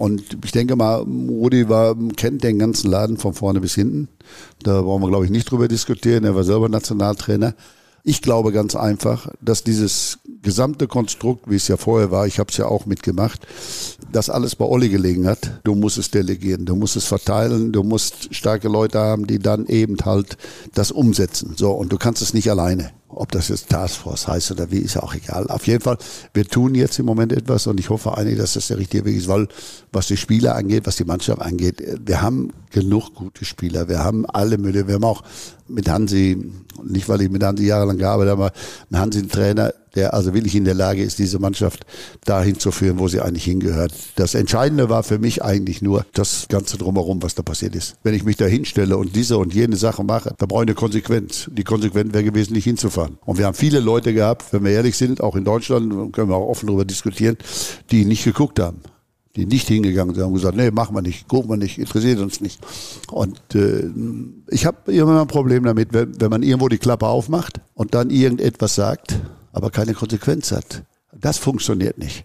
Und 0.00 0.38
ich 0.42 0.52
denke 0.52 0.76
mal, 0.76 1.02
Rudi 1.02 1.68
war, 1.68 1.94
kennt 2.16 2.42
den 2.42 2.58
ganzen 2.58 2.90
Laden 2.90 3.18
von 3.18 3.34
vorne 3.34 3.60
bis 3.60 3.74
hinten. 3.74 4.08
Da 4.62 4.80
brauchen 4.80 5.02
wir, 5.02 5.08
glaube 5.10 5.26
ich, 5.26 5.30
nicht 5.30 5.50
drüber 5.50 5.68
diskutieren. 5.68 6.24
Er 6.24 6.34
war 6.34 6.42
selber 6.42 6.70
Nationaltrainer. 6.70 7.54
Ich 8.02 8.22
glaube 8.22 8.50
ganz 8.50 8.74
einfach, 8.74 9.28
dass 9.42 9.62
dieses 9.62 10.18
gesamte 10.40 10.88
Konstrukt, 10.88 11.50
wie 11.50 11.56
es 11.56 11.68
ja 11.68 11.76
vorher 11.76 12.10
war, 12.10 12.26
ich 12.26 12.38
habe 12.38 12.50
es 12.50 12.56
ja 12.56 12.64
auch 12.64 12.86
mitgemacht, 12.86 13.46
dass 14.10 14.30
alles 14.30 14.56
bei 14.56 14.64
Olli 14.64 14.88
gelegen 14.88 15.26
hat. 15.26 15.60
Du 15.64 15.74
musst 15.74 15.98
es 15.98 16.10
delegieren, 16.10 16.64
du 16.64 16.76
musst 16.76 16.96
es 16.96 17.04
verteilen, 17.04 17.70
du 17.70 17.82
musst 17.82 18.34
starke 18.34 18.68
Leute 18.68 18.98
haben, 19.00 19.26
die 19.26 19.38
dann 19.38 19.66
eben 19.66 19.98
halt 20.06 20.38
das 20.72 20.92
umsetzen. 20.92 21.56
So, 21.58 21.72
und 21.72 21.92
du 21.92 21.98
kannst 21.98 22.22
es 22.22 22.32
nicht 22.32 22.50
alleine. 22.50 22.90
Ob 23.12 23.32
das 23.32 23.48
jetzt 23.48 23.68
Taskforce 23.68 24.28
heißt 24.28 24.52
oder 24.52 24.70
wie, 24.70 24.78
ist 24.78 24.94
ja 24.94 25.02
auch 25.02 25.14
egal. 25.14 25.48
Auf 25.48 25.66
jeden 25.66 25.80
Fall, 25.80 25.98
wir 26.32 26.44
tun 26.44 26.74
jetzt 26.74 26.98
im 26.98 27.06
Moment 27.06 27.32
etwas 27.32 27.66
und 27.66 27.80
ich 27.80 27.90
hoffe 27.90 28.16
eigentlich, 28.16 28.38
dass 28.38 28.54
das 28.54 28.68
der 28.68 28.78
richtige 28.78 29.04
Weg 29.04 29.16
ist, 29.16 29.28
weil 29.28 29.48
was 29.92 30.06
die 30.06 30.16
Spieler 30.16 30.54
angeht, 30.54 30.86
was 30.86 30.96
die 30.96 31.04
Mannschaft 31.04 31.42
angeht, 31.42 31.82
wir 32.04 32.22
haben 32.22 32.52
genug 32.70 33.14
gute 33.14 33.44
Spieler. 33.44 33.88
Wir 33.88 34.04
haben 34.04 34.26
alle 34.26 34.58
Mülle. 34.58 34.86
Wir 34.86 34.94
haben 34.94 35.04
auch 35.04 35.22
mit 35.66 35.88
Hansi, 35.88 36.52
nicht 36.84 37.08
weil 37.08 37.22
ich 37.22 37.30
mit 37.30 37.42
Hansi 37.42 37.66
jahrelang 37.66 37.98
gearbeitet 37.98 38.32
habe, 38.32 38.44
aber 38.44 38.52
einen 38.90 39.00
Hansi-Trainer, 39.00 39.72
der 39.94 40.14
also 40.14 40.34
wirklich 40.34 40.54
in 40.54 40.64
der 40.64 40.74
Lage 40.74 41.02
ist, 41.02 41.18
diese 41.18 41.38
Mannschaft 41.38 41.84
dahin 42.24 42.58
zu 42.58 42.70
führen, 42.70 42.98
wo 42.98 43.08
sie 43.08 43.20
eigentlich 43.20 43.44
hingehört. 43.44 43.92
Das 44.16 44.34
Entscheidende 44.34 44.88
war 44.88 45.02
für 45.02 45.18
mich 45.18 45.42
eigentlich 45.42 45.82
nur 45.82 46.06
das 46.12 46.46
Ganze 46.48 46.78
drumherum, 46.78 47.22
was 47.22 47.34
da 47.34 47.42
passiert 47.42 47.74
ist. 47.74 47.96
Wenn 48.02 48.14
ich 48.14 48.24
mich 48.24 48.36
da 48.36 48.46
hinstelle 48.46 48.96
und 48.96 49.16
diese 49.16 49.38
und 49.38 49.54
jene 49.54 49.76
Sache 49.76 50.04
mache, 50.04 50.34
da 50.38 50.46
brauche 50.46 50.62
ich 50.64 50.68
eine 50.68 50.74
Konsequenz. 50.74 51.50
Die 51.52 51.64
Konsequenz 51.64 52.12
wäre 52.12 52.24
gewesen, 52.24 52.54
nicht 52.54 52.64
hinzufahren. 52.64 53.18
Und 53.24 53.38
wir 53.38 53.46
haben 53.46 53.54
viele 53.54 53.80
Leute 53.80 54.14
gehabt, 54.14 54.52
wenn 54.52 54.64
wir 54.64 54.72
ehrlich 54.72 54.96
sind, 54.96 55.20
auch 55.20 55.36
in 55.36 55.44
Deutschland, 55.44 56.12
können 56.12 56.28
wir 56.28 56.36
auch 56.36 56.48
offen 56.48 56.66
darüber 56.66 56.84
diskutieren, 56.84 57.36
die 57.90 58.04
nicht 58.04 58.24
geguckt 58.24 58.58
haben 58.58 58.80
die 59.36 59.46
nicht 59.46 59.68
hingegangen 59.68 60.14
sind, 60.14 60.24
haben 60.24 60.34
gesagt, 60.34 60.56
nee, 60.56 60.70
machen 60.70 60.94
wir 60.94 61.02
nicht, 61.02 61.28
gucken 61.28 61.50
wir 61.50 61.56
nicht, 61.56 61.78
interessiert 61.78 62.18
uns 62.18 62.40
nicht. 62.40 62.58
Und 63.10 63.40
äh, 63.54 63.88
ich 64.48 64.66
habe 64.66 64.92
immer 64.92 65.20
ein 65.20 65.28
Problem 65.28 65.64
damit, 65.64 65.92
wenn, 65.92 66.20
wenn 66.20 66.30
man 66.30 66.42
irgendwo 66.42 66.68
die 66.68 66.78
Klappe 66.78 67.06
aufmacht 67.06 67.60
und 67.74 67.94
dann 67.94 68.10
irgendetwas 68.10 68.74
sagt, 68.74 69.20
aber 69.52 69.70
keine 69.70 69.94
Konsequenz 69.94 70.52
hat. 70.52 70.82
Das 71.12 71.38
funktioniert 71.38 71.98
nicht. 71.98 72.24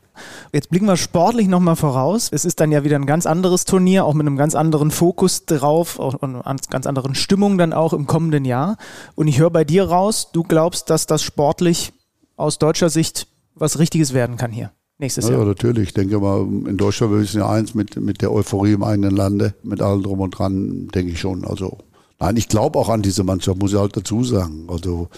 Jetzt 0.54 0.70
blicken 0.70 0.86
wir 0.86 0.96
sportlich 0.96 1.48
nochmal 1.48 1.76
voraus. 1.76 2.30
Es 2.32 2.46
ist 2.46 2.60
dann 2.60 2.72
ja 2.72 2.84
wieder 2.84 2.98
ein 2.98 3.08
ganz 3.08 3.26
anderes 3.26 3.66
Turnier, 3.66 4.06
auch 4.06 4.14
mit 4.14 4.28
einem 4.28 4.38
ganz 4.38 4.54
anderen 4.54 4.92
Fokus 4.92 5.46
drauf 5.46 5.98
und 5.98 6.22
einer 6.22 6.44
ganz 6.70 6.86
anderen 6.86 7.16
Stimmung 7.16 7.58
dann 7.58 7.74
auch 7.74 7.94
im 7.94 8.06
kommenden 8.06 8.46
Jahr. 8.46 8.78
Und 9.16 9.28
ich 9.28 9.40
höre 9.40 9.50
bei 9.50 9.64
dir 9.64 9.86
raus, 9.86 10.30
du 10.32 10.44
glaubst, 10.44 10.92
dass 10.92 11.08
das 11.08 11.24
sportlich 11.24 11.94
aus 12.38 12.60
deutscher 12.60 12.90
Sicht 12.90 13.28
was 13.56 13.80
Richtiges 13.80 14.14
werden 14.14 14.38
kann 14.38 14.52
hier 14.52 14.72
nächstes 14.98 15.28
Jahr. 15.28 15.40
Ja, 15.40 15.46
natürlich. 15.46 15.90
Ich 15.90 15.94
denke 15.94 16.20
mal, 16.20 16.42
in 16.42 16.78
Deutschland, 16.78 17.14
wir 17.14 17.20
wissen 17.20 17.40
ja 17.40 17.50
eins, 17.50 17.74
mit, 17.74 17.96
mit 17.98 18.22
der 18.22 18.32
Euphorie 18.32 18.74
im 18.74 18.84
eigenen 18.84 19.16
Lande, 19.16 19.56
mit 19.64 19.82
allem 19.82 20.04
drum 20.04 20.20
und 20.20 20.32
dran, 20.32 20.88
denke 20.94 21.12
ich 21.12 21.20
schon. 21.20 21.46
Also, 21.46 21.78
nein, 22.20 22.38
ich 22.38 22.50
glaube 22.50 22.80
auch 22.80 22.90
an 22.90 23.02
diese 23.02 23.24
Mannschaft, 23.24 23.60
muss 23.60 23.74
ich 23.74 23.80
halt 23.80 23.98
dazu 23.98 24.24
sagen. 24.24 24.68
Also, 24.70 25.10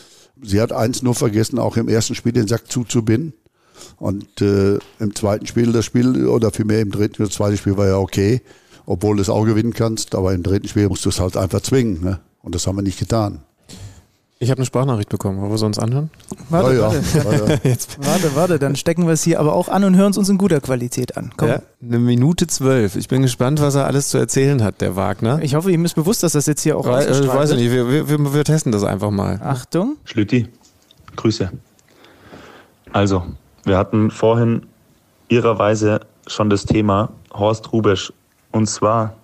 sie 0.44 0.62
hat 0.62 0.72
eins 0.72 1.04
nur 1.04 1.16
vergessen, 1.16 1.60
auch 1.60 1.78
im 1.78 1.90
ersten 1.90 2.16
Spiel 2.16 2.32
den 2.32 2.48
Sack 2.48 2.72
zuzubinden. 2.72 3.34
Und 3.98 4.42
äh, 4.42 4.80
im 5.00 5.16
zweiten 5.16 5.46
Spiel 5.46 5.72
das 5.72 5.86
Spiel, 5.86 6.28
oder 6.28 6.52
vielmehr 6.52 6.82
im 6.82 6.92
dritten, 6.92 7.24
das 7.24 7.34
zweite 7.34 7.58
Spiel 7.58 7.78
war 7.78 7.88
ja 7.88 7.98
okay, 7.98 8.42
obwohl 8.86 9.16
du 9.16 9.22
es 9.22 9.30
auch 9.30 9.46
gewinnen 9.46 9.74
kannst, 9.74 10.16
aber 10.16 10.34
im 10.34 10.44
dritten 10.44 10.68
Spiel 10.68 10.88
musst 10.88 11.06
du 11.06 11.10
es 11.10 11.20
halt 11.20 11.38
einfach 11.38 11.62
zwingen. 11.62 12.02
Ne? 12.02 12.20
Und 12.42 12.56
das 12.56 12.66
haben 12.66 12.76
wir 12.78 12.82
nicht 12.82 13.00
getan. 13.00 13.44
Ich 14.40 14.52
habe 14.52 14.60
eine 14.60 14.66
Sprachnachricht 14.68 15.10
bekommen. 15.10 15.42
Wollen 15.42 15.52
wir 15.52 15.66
uns 15.66 15.80
anhören? 15.80 16.12
Warte, 16.50 16.76
ja, 16.76 16.92
warte. 17.26 17.60
Jetzt. 17.68 17.98
warte, 18.06 18.36
warte. 18.36 18.60
Dann 18.60 18.76
stecken 18.76 19.08
wir 19.08 19.14
es 19.14 19.24
hier 19.24 19.40
aber 19.40 19.54
auch 19.54 19.68
an 19.68 19.84
und 19.84 19.96
hören 19.96 20.12
es 20.12 20.18
uns 20.18 20.30
in 20.30 20.38
guter 20.38 20.62
Qualität 20.62 21.18
an. 21.18 21.32
Komm. 21.38 21.50
Ja, 21.50 21.62
eine 21.82 21.98
Minute 21.98 22.46
zwölf. 22.46 22.96
Ich 22.96 23.08
bin 23.08 23.24
gespannt, 23.24 23.62
was 23.62 23.74
er 23.74 23.88
alles 23.88 24.10
zu 24.10 24.20
erzählen 24.20 24.64
hat, 24.64 24.80
der 24.82 24.96
Wagner. 24.96 25.40
Ich 25.42 25.56
hoffe, 25.56 25.72
ihm 25.72 25.84
ist 25.86 25.96
bewusst, 25.96 26.22
dass 26.22 26.34
das 26.34 26.46
jetzt 26.46 26.62
hier 26.62 26.78
auch 26.78 26.86
äh, 26.86 27.10
Ich 27.10 27.28
weiß 27.28 27.54
nicht. 27.54 27.72
Wir, 27.72 28.08
wir, 28.08 28.34
wir 28.34 28.44
testen 28.44 28.72
das 28.72 28.84
einfach 28.84 29.10
mal. 29.10 29.40
Achtung. 29.44 29.98
Schlüti, 30.06 30.48
Grüße. 31.16 31.52
Also, 32.94 33.24
wir 33.64 33.78
hatten 33.78 34.12
vorhin 34.12 34.68
ihrerweise 35.30 36.02
schon 36.28 36.52
das 36.52 36.66
Thema 36.66 37.10
Horst 37.34 37.74
Rubesch. 37.74 38.14
Und 38.52 38.68
zwar 38.68 39.16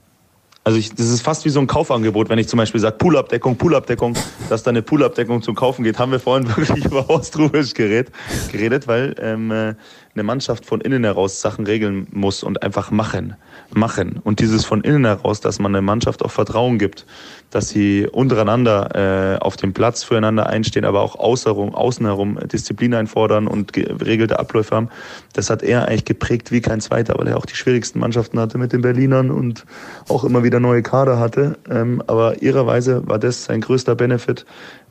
also 0.63 0.77
ich, 0.77 0.95
das 0.95 1.09
ist 1.09 1.21
fast 1.21 1.43
wie 1.43 1.49
so 1.49 1.59
ein 1.59 1.67
Kaufangebot, 1.67 2.29
wenn 2.29 2.39
ich 2.39 2.47
zum 2.47 2.57
Beispiel 2.57 2.79
sage 2.79 2.95
Poolabdeckung, 2.97 3.57
Poolabdeckung, 3.57 4.15
dass 4.49 4.63
da 4.63 4.69
eine 4.69 4.81
Poolabdeckung 4.81 5.41
zum 5.41 5.55
Kaufen 5.55 5.83
geht, 5.83 5.99
haben 5.99 6.11
wir 6.11 6.19
vorhin 6.19 6.47
wirklich 6.55 6.85
über 6.85 7.07
Horst 7.07 7.33
geredet, 7.35 8.11
geredet 8.51 8.87
weil 8.87 9.15
ähm, 9.19 9.51
äh, 9.51 9.75
eine 10.13 10.23
Mannschaft 10.23 10.65
von 10.65 10.79
innen 10.79 11.03
heraus 11.03 11.41
Sachen 11.41 11.65
regeln 11.65 12.07
muss 12.11 12.43
und 12.43 12.63
einfach 12.63 12.91
machen, 12.91 13.35
machen. 13.75 14.19
Und 14.23 14.39
dieses 14.39 14.65
von 14.65 14.81
innen 14.81 15.05
heraus, 15.05 15.41
dass 15.41 15.59
man 15.59 15.73
eine 15.73 15.81
Mannschaft 15.81 16.23
auch 16.23 16.31
Vertrauen 16.31 16.77
gibt, 16.79 17.05
dass 17.49 17.69
sie 17.69 18.07
untereinander 18.11 19.35
äh, 19.35 19.39
auf 19.39 19.57
dem 19.57 19.73
Platz 19.73 20.03
füreinander 20.03 20.47
einstehen, 20.47 20.85
aber 20.85 21.01
auch 21.01 21.15
außenrum, 21.17 21.75
außen 21.75 22.05
herum 22.05 22.39
Disziplin 22.51 22.93
einfordern 22.93 23.47
und 23.47 23.73
geregelte 23.73 24.39
Abläufe 24.39 24.75
haben, 24.75 24.89
das 25.33 25.49
hat 25.49 25.61
er 25.61 25.87
eigentlich 25.87 26.05
geprägt 26.05 26.51
wie 26.51 26.61
kein 26.61 26.81
zweiter, 26.81 27.15
weil 27.17 27.27
er 27.27 27.37
auch 27.37 27.45
die 27.45 27.55
schwierigsten 27.55 27.99
Mannschaften 27.99 28.39
hatte 28.39 28.57
mit 28.57 28.73
den 28.73 28.81
Berlinern 28.81 29.29
und 29.29 29.65
auch 30.09 30.23
immer 30.23 30.43
wieder 30.43 30.59
neue 30.59 30.81
Kader 30.81 31.19
hatte. 31.19 31.57
Ähm, 31.69 32.01
aber 32.07 32.41
ihrerweise 32.41 33.07
war 33.07 33.19
das 33.19 33.45
sein 33.45 33.61
größter 33.61 33.95
Benefit, 33.95 34.45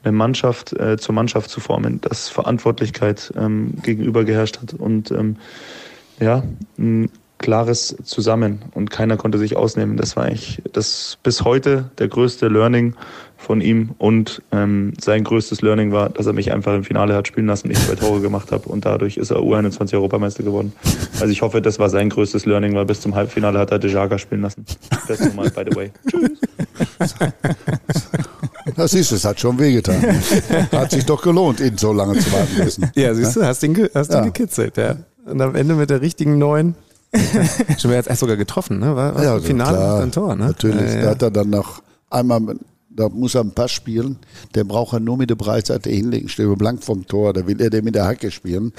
eine 0.04 0.12
Mannschaft 0.12 0.72
äh, 0.72 0.96
zur 0.98 1.14
Mannschaft 1.14 1.50
zu 1.50 1.60
formen, 1.60 2.00
dass 2.00 2.28
Verantwortlichkeit 2.28 3.32
ähm, 3.36 3.74
gegenüber 3.82 4.24
geherrscht 4.24 4.60
hat 4.60 4.74
und 4.74 5.10
ähm, 5.10 5.36
ja, 6.20 6.42
ein 6.78 7.10
klares 7.42 7.94
Zusammen 8.04 8.62
und 8.72 8.90
keiner 8.90 9.18
konnte 9.18 9.36
sich 9.36 9.56
ausnehmen. 9.56 9.98
Das 9.98 10.16
war 10.16 10.24
eigentlich 10.24 10.62
das 10.72 11.18
bis 11.22 11.44
heute 11.44 11.90
der 11.98 12.08
größte 12.08 12.48
Learning 12.48 12.94
von 13.36 13.60
ihm 13.60 13.90
und 13.98 14.40
ähm, 14.52 14.94
sein 15.00 15.24
größtes 15.24 15.60
Learning 15.60 15.92
war, 15.92 16.08
dass 16.08 16.26
er 16.26 16.32
mich 16.32 16.52
einfach 16.52 16.74
im 16.74 16.84
Finale 16.84 17.14
hat 17.14 17.28
spielen 17.28 17.48
lassen 17.48 17.70
ich 17.70 17.78
zwei 17.78 17.96
Tore 17.96 18.20
gemacht 18.20 18.52
habe 18.52 18.68
und 18.68 18.84
dadurch 18.84 19.16
ist 19.16 19.30
er 19.30 19.38
U21 19.38 19.94
Europameister 19.94 20.42
geworden. 20.42 20.72
Also 21.20 21.26
ich 21.26 21.42
hoffe, 21.42 21.60
das 21.60 21.78
war 21.78 21.90
sein 21.90 22.08
größtes 22.08 22.46
Learning, 22.46 22.74
weil 22.74 22.84
bis 22.84 23.00
zum 23.00 23.14
Halbfinale 23.14 23.58
hat 23.58 23.72
er 23.72 23.78
Dejaga 23.78 24.18
spielen 24.18 24.42
lassen. 24.42 24.64
Das 25.08 25.20
nochmal, 25.20 25.50
by 25.50 25.64
the 25.68 25.76
way. 25.76 25.90
Tschüss. 26.10 27.14
Das 28.76 28.94
ist 28.94 29.12
es, 29.12 29.24
hat 29.24 29.40
schon 29.40 29.58
wehgetan. 29.58 30.00
Hat 30.72 30.90
sich 30.92 31.04
doch 31.04 31.22
gelohnt, 31.22 31.60
ihn 31.60 31.76
so 31.76 31.92
lange 31.92 32.18
zu 32.18 32.32
warten 32.32 32.58
müssen. 32.58 32.90
Ja, 32.94 33.14
siehst 33.14 33.36
du, 33.36 33.44
hast 33.44 33.62
ihn, 33.62 33.88
hast 33.94 34.10
ihn 34.10 34.16
ja. 34.16 34.24
gekitzelt, 34.24 34.76
ja. 34.76 34.96
Und 35.24 35.40
am 35.40 35.54
Ende 35.54 35.74
mit 35.74 35.90
der 35.90 36.00
richtigen 36.00 36.38
neuen. 36.38 36.74
schon 37.78 37.90
wäre 37.90 38.04
jetzt 38.04 38.18
sogar 38.18 38.36
getroffen, 38.36 38.78
ne? 38.78 38.96
War, 38.96 39.14
war 39.14 39.22
ja, 39.22 39.38
Finale 39.40 39.76
klar, 39.76 40.02
ein 40.02 40.12
Tor, 40.12 40.34
ne? 40.34 40.46
Natürlich. 40.46 40.92
Ja, 40.92 40.96
ja. 40.96 41.02
Da 41.02 41.10
hat 41.10 41.22
er 41.22 41.30
dann 41.30 41.50
noch 41.50 41.82
einmal, 42.10 42.56
da 42.88 43.08
muss 43.08 43.34
er 43.34 43.42
einen 43.42 43.52
Pass 43.52 43.72
spielen, 43.72 44.16
der 44.54 44.64
braucht 44.64 44.94
er 44.94 45.00
nur 45.00 45.16
mit 45.16 45.28
der 45.28 45.34
Breitseite 45.34 45.90
hinlegen, 45.90 46.28
steht 46.28 46.46
blank 46.58 46.82
vom 46.82 47.06
Tor, 47.06 47.32
da 47.32 47.46
will 47.46 47.60
er 47.60 47.70
den 47.70 47.84
mit 47.84 47.94
der 47.94 48.06
Hacke 48.06 48.30
spielen. 48.30 48.72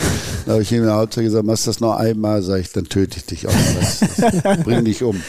Da 0.46 0.54
habe 0.54 0.64
ich 0.64 0.72
ihm 0.72 0.80
in 0.80 0.86
der 0.86 0.96
Halbzeit 0.96 1.26
gesagt, 1.26 1.46
machst 1.46 1.68
das 1.68 1.80
noch 1.80 1.96
einmal, 1.96 2.42
sag 2.42 2.60
ich, 2.60 2.72
dann 2.72 2.86
töte 2.86 3.18
ich 3.18 3.26
dich 3.26 3.48
auch. 3.48 3.54
Das, 3.80 4.00
das 4.44 4.64
bring 4.64 4.84
dich 4.86 5.04
um. 5.04 5.22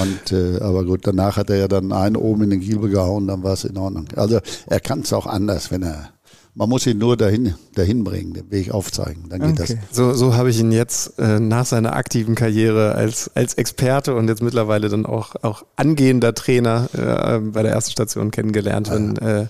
Und, 0.00 0.32
äh, 0.32 0.60
aber 0.60 0.84
gut, 0.84 1.00
danach 1.06 1.36
hat 1.36 1.50
er 1.50 1.56
ja 1.56 1.68
dann 1.68 1.92
einen 1.92 2.16
oben 2.16 2.44
in 2.44 2.50
den 2.50 2.60
Giebel 2.60 2.90
gehauen, 2.90 3.26
dann 3.26 3.42
war 3.42 3.54
es 3.54 3.64
in 3.64 3.76
Ordnung. 3.76 4.06
Also 4.16 4.40
er 4.66 4.80
kann 4.80 5.00
es 5.00 5.12
auch 5.12 5.26
anders, 5.26 5.70
wenn 5.70 5.82
er. 5.82 6.10
Man 6.54 6.68
muss 6.68 6.86
ihn 6.86 6.98
nur 6.98 7.16
dahin, 7.16 7.54
dahin 7.74 8.02
bringen, 8.02 8.34
den 8.34 8.50
Weg 8.50 8.72
aufzeigen. 8.72 9.28
Dann 9.28 9.40
geht 9.40 9.60
okay. 9.60 9.78
das. 9.88 9.96
So, 9.96 10.14
so 10.14 10.34
habe 10.34 10.50
ich 10.50 10.58
ihn 10.58 10.72
jetzt 10.72 11.18
äh, 11.18 11.38
nach 11.38 11.64
seiner 11.64 11.94
aktiven 11.94 12.34
Karriere 12.34 12.94
als, 12.94 13.30
als 13.34 13.54
Experte 13.54 14.14
und 14.14 14.28
jetzt 14.28 14.42
mittlerweile 14.42 14.88
dann 14.88 15.06
auch, 15.06 15.36
auch 15.42 15.64
angehender 15.76 16.34
Trainer 16.34 16.88
äh, 16.92 17.38
bei 17.38 17.62
der 17.62 17.72
ersten 17.72 17.92
Station 17.92 18.30
kennengelernt. 18.30 18.88
Ja. 18.88 18.94
Wenn, 18.94 19.16
äh, 19.18 19.46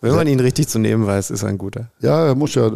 Wenn 0.00 0.14
man 0.14 0.26
ihn 0.26 0.40
richtig 0.40 0.68
zu 0.68 0.78
nehmen 0.78 1.06
weiß, 1.06 1.30
ist 1.30 1.42
er 1.42 1.48
ein 1.48 1.58
guter. 1.58 1.90
Ja, 2.00 2.26
er 2.26 2.34
muss 2.34 2.54
ja 2.54 2.70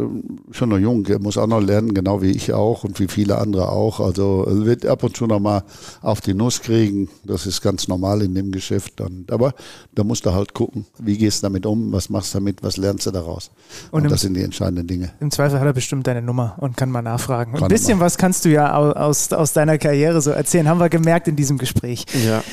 schon 0.51 0.69
noch 0.69 0.79
jung, 0.79 1.05
er 1.05 1.19
muss 1.19 1.37
auch 1.37 1.47
noch 1.47 1.61
lernen, 1.61 1.93
genau 1.93 2.21
wie 2.21 2.31
ich 2.31 2.51
auch 2.51 2.83
und 2.83 2.99
wie 2.99 3.07
viele 3.07 3.37
andere 3.37 3.69
auch. 3.69 3.99
Also 3.99 4.43
er 4.47 4.65
wird 4.65 4.85
ab 4.85 5.03
und 5.03 5.15
zu 5.15 5.27
noch 5.27 5.39
mal 5.39 5.63
auf 6.01 6.21
die 6.21 6.33
Nuss 6.33 6.61
kriegen. 6.61 7.09
Das 7.23 7.45
ist 7.45 7.61
ganz 7.61 7.87
normal 7.87 8.23
in 8.23 8.33
dem 8.33 8.51
Geschäft. 8.51 9.01
Und, 9.01 9.31
aber 9.31 9.53
da 9.93 10.03
musst 10.03 10.25
du 10.25 10.33
halt 10.33 10.53
gucken, 10.53 10.85
wie 10.97 11.17
gehst 11.17 11.43
du 11.43 11.45
damit 11.45 11.65
um, 11.65 11.91
was 11.91 12.09
machst 12.09 12.33
du 12.33 12.39
damit, 12.39 12.63
was 12.63 12.77
lernst 12.77 13.05
du 13.05 13.11
daraus. 13.11 13.51
Und, 13.91 13.99
und 13.99 14.05
im, 14.05 14.09
das 14.09 14.21
sind 14.21 14.33
die 14.33 14.43
entscheidenden 14.43 14.87
Dinge. 14.87 15.11
Im 15.19 15.29
Zweifel 15.29 15.59
hat 15.59 15.65
er 15.65 15.73
bestimmt 15.73 16.07
deine 16.07 16.23
Nummer 16.23 16.55
und 16.59 16.75
kann 16.75 16.89
mal 16.89 17.03
nachfragen. 17.03 17.53
Und 17.53 17.61
ein 17.61 17.69
bisschen 17.69 17.99
was 17.99 18.17
kannst 18.17 18.45
du 18.45 18.49
ja 18.49 18.73
aus, 18.75 19.31
aus 19.31 19.53
deiner 19.53 19.77
Karriere 19.77 20.21
so 20.21 20.31
erzählen, 20.31 20.67
haben 20.67 20.79
wir 20.79 20.89
gemerkt 20.89 21.27
in 21.27 21.35
diesem 21.35 21.59
Gespräch. 21.59 22.05
Ja. 22.25 22.43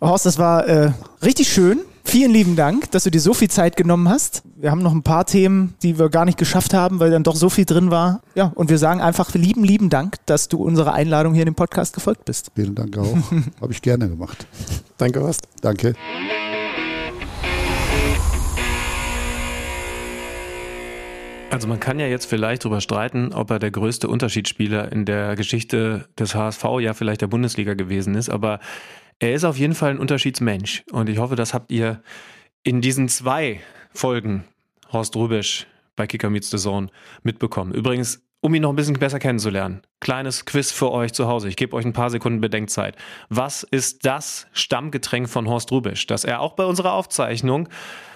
Horst, 0.00 0.24
das 0.24 0.38
war 0.38 0.66
äh, 0.66 0.92
richtig 1.22 1.48
schön. 1.52 1.80
Vielen 2.08 2.30
lieben 2.30 2.54
Dank, 2.54 2.92
dass 2.92 3.02
du 3.02 3.10
dir 3.10 3.20
so 3.20 3.34
viel 3.34 3.50
Zeit 3.50 3.76
genommen 3.76 4.08
hast. 4.08 4.44
Wir 4.54 4.70
haben 4.70 4.80
noch 4.80 4.92
ein 4.92 5.02
paar 5.02 5.26
Themen, 5.26 5.74
die 5.82 5.98
wir 5.98 6.08
gar 6.08 6.24
nicht 6.24 6.38
geschafft 6.38 6.72
haben, 6.72 7.00
weil 7.00 7.10
dann 7.10 7.24
doch 7.24 7.34
so 7.34 7.50
viel 7.50 7.64
drin 7.64 7.90
war. 7.90 8.22
Ja, 8.36 8.52
und 8.54 8.70
wir 8.70 8.78
sagen 8.78 9.00
einfach 9.00 9.34
lieben, 9.34 9.64
lieben 9.64 9.90
Dank, 9.90 10.14
dass 10.26 10.46
du 10.46 10.62
unserer 10.62 10.94
Einladung 10.94 11.34
hier 11.34 11.42
in 11.42 11.48
dem 11.48 11.56
Podcast 11.56 11.94
gefolgt 11.94 12.24
bist. 12.24 12.52
Vielen 12.54 12.76
Dank 12.76 12.96
auch. 12.96 13.16
Habe 13.60 13.72
ich 13.72 13.82
gerne 13.82 14.08
gemacht. 14.08 14.46
Danke, 14.98 15.20
Horst. 15.20 15.48
Danke. 15.62 15.94
Also 21.50 21.66
man 21.66 21.80
kann 21.80 21.98
ja 21.98 22.06
jetzt 22.06 22.26
vielleicht 22.26 22.64
darüber 22.64 22.80
streiten, 22.80 23.32
ob 23.32 23.50
er 23.50 23.58
der 23.58 23.72
größte 23.72 24.06
Unterschiedsspieler 24.06 24.92
in 24.92 25.06
der 25.06 25.34
Geschichte 25.34 26.06
des 26.16 26.36
HSV, 26.36 26.64
ja 26.80 26.94
vielleicht 26.94 27.20
der 27.20 27.28
Bundesliga 27.28 27.74
gewesen 27.74 28.14
ist, 28.14 28.30
aber 28.30 28.60
er 29.18 29.34
ist 29.34 29.44
auf 29.44 29.58
jeden 29.58 29.74
Fall 29.74 29.90
ein 29.90 29.98
Unterschiedsmensch. 29.98 30.84
Und 30.90 31.08
ich 31.08 31.18
hoffe, 31.18 31.36
das 31.36 31.54
habt 31.54 31.70
ihr 31.70 32.02
in 32.62 32.80
diesen 32.80 33.08
zwei 33.08 33.60
Folgen 33.92 34.44
Horst 34.92 35.16
Rubisch 35.16 35.66
bei 35.94 36.06
Kicker 36.06 36.30
Meets 36.30 36.50
the 36.50 36.58
Zone 36.58 36.88
mitbekommen. 37.22 37.72
Übrigens, 37.72 38.22
um 38.40 38.54
ihn 38.54 38.62
noch 38.62 38.70
ein 38.70 38.76
bisschen 38.76 38.98
besser 38.98 39.18
kennenzulernen, 39.18 39.82
kleines 40.00 40.44
Quiz 40.44 40.70
für 40.70 40.92
euch 40.92 41.12
zu 41.12 41.26
Hause. 41.26 41.48
Ich 41.48 41.56
gebe 41.56 41.74
euch 41.74 41.84
ein 41.84 41.94
paar 41.94 42.10
Sekunden 42.10 42.40
Bedenkzeit. 42.40 42.96
Was 43.28 43.62
ist 43.62 44.04
das 44.04 44.46
Stammgetränk 44.52 45.28
von 45.28 45.48
Horst 45.48 45.72
Rubisch, 45.72 46.06
das 46.06 46.24
er 46.24 46.40
auch 46.40 46.52
bei 46.52 46.64
unserer 46.64 46.92
Aufzeichnung 46.92 47.68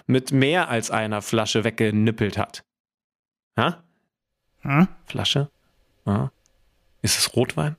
mit 0.07 0.31
mehr 0.31 0.69
als 0.69 0.91
einer 0.91 1.23
Flasche 1.23 1.65
weggenippelt 1.65 2.37
hat? 2.37 2.63
Ha? 3.59 3.83
Hm? 4.61 4.89
Flasche? 5.07 5.51
Ja. 6.07 6.31
Ist 7.03 7.19
es 7.19 7.35
Rotwein? 7.35 7.77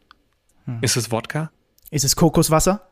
Hm. 0.65 0.79
Ist 0.81 0.97
es 0.97 1.11
Wodka? 1.11 1.51
Ist 1.91 2.03
es 2.03 2.15
Kokoswasser? 2.15 2.90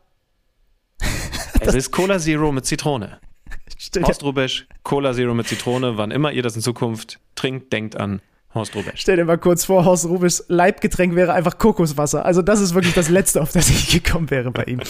Es 1.60 1.74
ist 1.74 1.90
Cola 1.90 2.18
Zero 2.18 2.52
mit 2.52 2.64
Zitrone. 2.66 3.20
Horst 4.02 4.22
Rubisch, 4.22 4.66
Cola 4.82 5.12
Zero 5.12 5.34
mit 5.34 5.46
Zitrone. 5.46 5.96
Wann 5.96 6.10
immer 6.10 6.32
ihr 6.32 6.42
das 6.42 6.56
in 6.56 6.62
Zukunft 6.62 7.20
trinkt, 7.34 7.72
denkt 7.72 7.96
an 7.96 8.20
Horst 8.52 8.74
Rubisch. 8.74 8.94
Stell 8.96 9.16
dir 9.16 9.24
mal 9.24 9.38
kurz 9.38 9.64
vor, 9.64 9.84
Horst 9.84 10.06
Rubischs 10.06 10.44
Leibgetränk 10.48 11.14
wäre 11.14 11.32
einfach 11.32 11.58
Kokoswasser. 11.58 12.24
Also 12.24 12.42
das 12.42 12.60
ist 12.60 12.74
wirklich 12.74 12.94
das 12.94 13.08
Letzte, 13.08 13.40
auf 13.40 13.52
das 13.52 13.70
ich 13.70 13.88
gekommen 13.90 14.28
wäre 14.30 14.50
bei 14.50 14.64
ihm. 14.64 14.80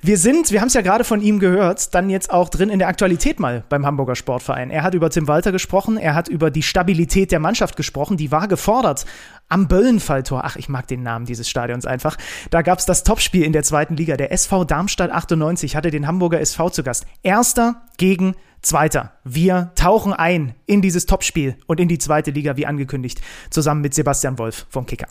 Wir 0.00 0.16
sind, 0.16 0.50
wir 0.50 0.62
haben 0.62 0.68
es 0.68 0.74
ja 0.74 0.80
gerade 0.80 1.04
von 1.04 1.20
ihm 1.20 1.38
gehört, 1.38 1.94
dann 1.94 2.08
jetzt 2.08 2.32
auch 2.32 2.48
drin 2.48 2.70
in 2.70 2.78
der 2.78 2.88
Aktualität 2.88 3.40
mal 3.40 3.62
beim 3.68 3.84
Hamburger 3.84 4.16
Sportverein. 4.16 4.70
Er 4.70 4.82
hat 4.82 4.94
über 4.94 5.10
Tim 5.10 5.28
Walter 5.28 5.52
gesprochen, 5.52 5.98
er 5.98 6.14
hat 6.14 6.28
über 6.28 6.50
die 6.50 6.62
Stabilität 6.62 7.30
der 7.30 7.40
Mannschaft 7.40 7.76
gesprochen, 7.76 8.16
die 8.16 8.32
war 8.32 8.48
gefordert 8.48 9.04
am 9.50 9.68
Böllenfalltor. 9.68 10.42
Ach, 10.44 10.56
ich 10.56 10.70
mag 10.70 10.88
den 10.88 11.02
Namen 11.02 11.26
dieses 11.26 11.48
Stadions 11.48 11.84
einfach. 11.84 12.16
Da 12.50 12.62
gab 12.62 12.78
es 12.78 12.86
das 12.86 13.04
Topspiel 13.04 13.44
in 13.44 13.52
der 13.52 13.64
zweiten 13.64 13.96
Liga. 13.96 14.16
Der 14.16 14.32
SV 14.32 14.64
Darmstadt 14.64 15.10
98 15.10 15.76
hatte 15.76 15.90
den 15.90 16.06
Hamburger 16.06 16.40
SV 16.40 16.70
zu 16.70 16.82
Gast. 16.82 17.04
Erster 17.22 17.82
gegen 17.98 18.34
Zweiter. 18.64 19.12
Wir 19.24 19.72
tauchen 19.74 20.14
ein 20.14 20.54
in 20.64 20.80
dieses 20.80 21.04
Topspiel 21.04 21.58
und 21.66 21.80
in 21.80 21.88
die 21.88 21.98
zweite 21.98 22.30
Liga, 22.30 22.56
wie 22.56 22.64
angekündigt, 22.64 23.20
zusammen 23.50 23.82
mit 23.82 23.92
Sebastian 23.92 24.38
Wolf 24.38 24.64
vom 24.70 24.86
Kicker. 24.86 25.06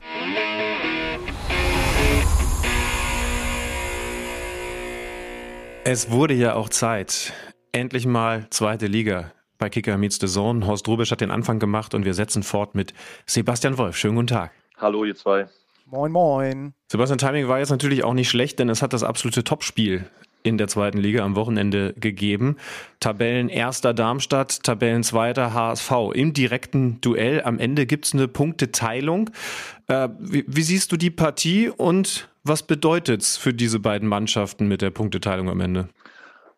Es 5.86 6.10
wurde 6.10 6.34
ja 6.34 6.56
auch 6.56 6.70
Zeit. 6.70 7.32
Endlich 7.72 8.08
mal 8.08 8.48
zweite 8.50 8.88
Liga 8.88 9.32
bei 9.60 9.70
Kicker 9.70 10.00
Meets 10.00 10.18
the 10.20 10.28
Zone. 10.28 10.66
Horst 10.66 10.88
Rubisch 10.88 11.12
hat 11.12 11.22
den 11.22 11.30
Anfang 11.30 11.60
gemacht 11.60 11.94
und 11.94 12.06
wir 12.06 12.16
setzen 12.16 12.42
fort 12.42 12.74
mit 12.74 12.96
Sebastian 13.28 13.78
Wolf. 13.78 13.96
Schönen 13.96 14.16
guten 14.16 14.28
Tag. 14.28 14.52
Hallo, 14.78 15.06
ihr 15.06 15.16
zwei. 15.16 15.48
Moin, 15.86 16.12
moin. 16.12 16.74
Sebastian, 16.92 17.20
Timing 17.20 17.48
war 17.48 17.60
jetzt 17.60 17.70
natürlich 17.70 18.04
auch 18.04 18.16
nicht 18.16 18.30
schlecht, 18.30 18.58
denn 18.58 18.70
es 18.70 18.82
hat 18.82 18.94
das 18.94 19.04
absolute 19.04 19.44
Topspiel 19.44 20.10
in 20.44 20.58
der 20.58 20.68
zweiten 20.68 20.98
Liga 20.98 21.24
am 21.24 21.36
Wochenende 21.36 21.94
gegeben. 21.94 22.58
Tabellen 23.00 23.50
erster 23.50 23.94
Darmstadt, 23.94 24.64
Tabellen 24.64 25.04
zweiter 25.04 25.54
HSV. 25.54 25.92
Im 26.14 26.34
direkten 26.34 27.02
Duell 27.02 27.42
am 27.44 27.60
Ende 27.60 27.86
gibt 27.86 28.06
es 28.06 28.14
eine 28.14 28.28
Punkteteilung. 28.28 29.30
Äh, 29.88 30.10
wie, 30.20 30.46
wie, 30.48 30.62
siehst 30.62 30.92
du 30.92 30.98
die 30.98 31.12
Partie 31.12 31.70
und 31.70 32.30
was 32.44 32.64
bedeutet 32.64 33.22
es 33.22 33.38
für 33.38 33.54
diese 33.54 33.80
beiden 33.80 34.08
Mannschaften 34.08 34.68
mit 34.68 34.82
der 34.82 34.90
Punkteteilung 34.90 35.50
am 35.50 35.62
Ende? 35.62 35.88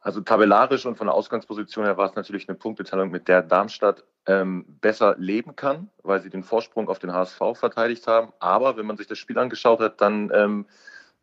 Also 0.02 0.22
tabellarisch 0.22 0.86
und 0.86 0.98
von 0.98 1.08
der 1.08 1.16
Ausgangsposition 1.16 1.86
her 1.86 1.98
war 1.98 2.08
es 2.08 2.16
natürlich 2.16 2.48
eine 2.48 2.56
Punkteteilung, 2.56 3.10
mit 3.10 3.28
der 3.28 3.42
Darmstadt 3.42 4.04
ähm, 4.28 4.66
besser 4.82 5.16
leben 5.18 5.56
kann, 5.56 5.90
weil 6.04 6.22
sie 6.22 6.30
den 6.30 6.44
Vorsprung 6.44 6.90
auf 6.90 7.00
den 7.00 7.12
HSV 7.12 7.40
verteidigt 7.54 8.06
haben. 8.06 8.32
Aber 8.40 8.78
wenn 8.78 8.86
man 8.86 8.98
sich 8.98 9.08
das 9.08 9.18
Spiel 9.18 9.38
angeschaut 9.40 9.80
hat, 9.80 10.02
dann 10.02 10.32
ähm, 10.34 10.66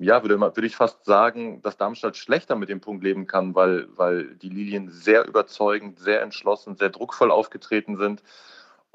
ja, 0.02 0.22
würde, 0.22 0.40
würde 0.40 0.66
ich 0.66 0.76
fast 0.76 1.04
sagen, 1.04 1.62
dass 1.62 1.76
Darmstadt 1.76 2.16
schlechter 2.16 2.56
mit 2.56 2.68
dem 2.68 2.80
Punkt 2.80 3.04
leben 3.04 3.26
kann, 3.26 3.54
weil, 3.54 3.88
weil 3.96 4.34
die 4.36 4.48
Lilien 4.48 4.90
sehr 4.90 5.26
überzeugend, 5.26 5.98
sehr 5.98 6.22
entschlossen, 6.22 6.76
sehr 6.76 6.90
druckvoll 6.90 7.30
aufgetreten 7.30 7.96
sind 7.96 8.22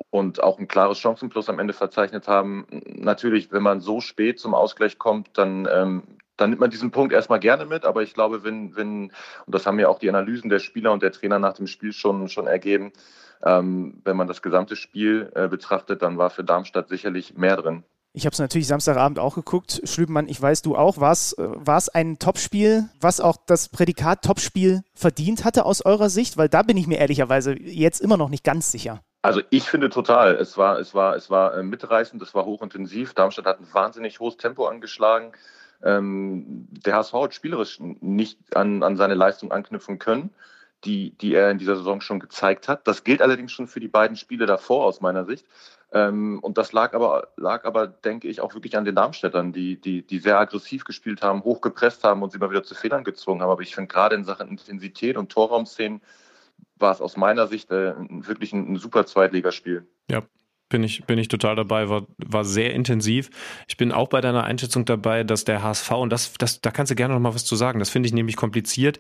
und 0.10 0.44
auch 0.44 0.60
ein 0.60 0.68
klares 0.68 1.00
Chancenplus 1.00 1.50
am 1.50 1.60
Ende 1.60 1.74
verzeichnet 1.74 2.28
haben. 2.28 2.68
Natürlich, 2.86 3.52
wenn 3.52 3.64
man 3.64 3.80
so 3.80 4.02
spät 4.02 4.40
zum 4.40 4.54
Ausgleich 4.54 4.98
kommt, 4.98 5.38
dann, 5.38 5.68
ähm, 5.72 6.04
dann 6.36 6.50
nimmt 6.50 6.60
man 6.60 6.70
diesen 6.70 6.92
Punkt 6.92 7.14
erstmal 7.14 7.40
gerne 7.40 7.66
mit. 7.66 7.86
Aber 7.86 8.04
ich 8.04 8.14
glaube, 8.14 8.44
wenn, 8.44 8.76
wenn, 8.76 9.12
und 9.46 9.56
das 9.56 9.66
haben 9.66 9.80
ja 9.80 9.88
auch 9.88 10.00
die 10.00 10.10
Analysen 10.10 10.50
der 10.50 10.60
Spieler 10.60 10.92
und 10.92 11.04
der 11.04 11.12
Trainer 11.12 11.40
nach 11.40 11.54
dem 11.54 11.68
Spiel 11.68 11.94
schon, 11.94 12.28
schon 12.28 12.48
ergeben, 12.48 12.92
ähm, 13.44 14.02
wenn 14.04 14.18
man 14.18 14.28
das 14.28 14.42
gesamte 14.42 14.76
Spiel 14.76 15.32
äh, 15.36 15.48
betrachtet, 15.48 16.02
dann 16.02 16.18
war 16.18 16.30
für 16.30 16.44
Darmstadt 16.44 16.90
sicherlich 16.90 17.36
mehr 17.36 17.56
drin. 17.56 17.84
Ich 18.18 18.26
habe 18.26 18.34
es 18.34 18.40
natürlich 18.40 18.66
Samstagabend 18.66 19.20
auch 19.20 19.36
geguckt. 19.36 19.80
Schlübenmann, 19.84 20.28
ich 20.28 20.42
weiß, 20.42 20.64
du 20.64 20.76
auch. 20.76 20.98
War 21.00 21.12
es 21.12 21.34
äh, 21.34 21.92
ein 21.94 22.18
Topspiel, 22.18 22.90
was 23.00 23.22
auch 23.22 23.38
das 23.46 23.70
Prädikat 23.70 24.24
Topspiel 24.24 24.82
verdient 24.96 25.46
hatte 25.46 25.66
aus 25.66 25.86
eurer 25.86 26.10
Sicht? 26.10 26.36
Weil 26.36 26.50
da 26.50 26.64
bin 26.64 26.78
ich 26.78 26.88
mir 26.88 26.98
ehrlicherweise 26.98 27.54
jetzt 27.54 28.02
immer 28.02 28.18
noch 28.18 28.30
nicht 28.30 28.44
ganz 28.44 28.72
sicher. 28.72 29.04
Also 29.22 29.42
ich 29.52 29.70
finde 29.70 29.92
total. 29.92 30.34
Es 30.34 30.58
war, 30.58 30.80
es 30.80 30.96
war, 30.96 31.16
es 31.16 31.30
war 31.30 31.60
äh, 31.60 31.62
mitreißend, 31.62 32.20
es 32.24 32.34
war 32.34 32.46
hochintensiv. 32.46 33.14
Darmstadt 33.14 33.46
hat 33.46 33.60
ein 33.60 33.72
wahnsinnig 33.72 34.20
hohes 34.20 34.38
Tempo 34.38 34.66
angeschlagen. 34.66 35.34
Ähm, 35.84 36.68
der 36.72 36.96
HSV 36.96 37.14
hat 37.14 37.36
spielerisch 37.36 37.78
nicht 37.80 38.40
an, 38.58 38.82
an 38.82 38.98
seine 38.98 39.14
Leistung 39.14 39.52
anknüpfen 39.52 40.00
können, 40.00 40.32
die, 40.86 41.12
die 41.20 41.36
er 41.36 41.52
in 41.52 41.60
dieser 41.60 41.76
Saison 41.76 42.02
schon 42.02 42.20
gezeigt 42.20 42.68
hat. 42.68 42.88
Das 42.88 43.04
gilt 43.04 43.22
allerdings 43.22 43.52
schon 43.52 43.68
für 43.68 43.80
die 43.80 43.88
beiden 43.88 44.18
Spiele 44.18 44.48
davor 44.48 44.86
aus 44.86 45.02
meiner 45.02 45.26
Sicht. 45.26 45.46
Ähm, 45.98 46.40
und 46.40 46.58
das 46.58 46.74
lag 46.74 46.94
aber, 46.94 47.30
lag 47.38 47.66
aber, 47.66 47.88
denke 47.88 48.28
ich, 48.28 48.42
auch 48.42 48.54
wirklich 48.54 48.78
an 48.78 48.86
den 48.86 48.96
Darmstädtern, 48.96 49.52
die, 49.52 49.80
die, 49.80 50.06
die 50.06 50.20
sehr 50.20 50.40
aggressiv 50.40 50.84
gespielt 50.84 51.22
haben, 51.22 51.44
hochgepresst 51.44 52.04
haben 52.04 52.22
und 52.22 52.32
sie 52.32 52.38
mal 52.38 52.50
wieder 52.50 52.64
zu 52.64 52.76
Fehlern 52.76 53.04
gezwungen 53.04 53.42
haben. 53.42 53.50
Aber 53.50 53.62
ich 53.62 53.74
finde 53.74 53.88
gerade 53.88 54.16
in 54.16 54.24
Sachen 54.24 54.50
Intensität 54.50 55.18
und 55.18 55.32
Torraumszenen 55.32 56.02
war 56.76 56.92
es 56.92 57.02
aus 57.02 57.18
meiner 57.18 57.48
Sicht 57.48 57.72
äh, 57.72 57.94
wirklich 57.98 58.54
ein, 58.54 58.74
ein 58.74 58.78
super 58.78 59.06
Zweitligaspiel. 59.06 59.88
Ja, 60.10 60.22
bin 60.70 60.84
ich, 60.84 61.06
bin 61.06 61.18
ich 61.18 61.28
total 61.28 61.56
dabei, 61.56 61.90
war, 61.90 62.06
war 62.18 62.44
sehr 62.44 62.74
intensiv. 62.74 63.30
Ich 63.68 63.78
bin 63.78 63.92
auch 63.92 64.10
bei 64.10 64.22
deiner 64.22 64.44
Einschätzung 64.44 64.86
dabei, 64.86 65.24
dass 65.24 65.46
der 65.46 65.64
HSV, 65.64 65.92
und 65.92 66.10
das, 66.12 66.34
das, 66.38 66.62
da 66.62 66.72
kannst 66.72 66.92
du 66.92 66.96
gerne 66.96 67.14
noch 67.14 67.22
mal 67.22 67.34
was 67.34 67.46
zu 67.46 67.56
sagen, 67.56 67.80
das 67.80 67.90
finde 67.90 68.08
ich 68.08 68.14
nämlich 68.14 68.36
kompliziert, 68.36 69.00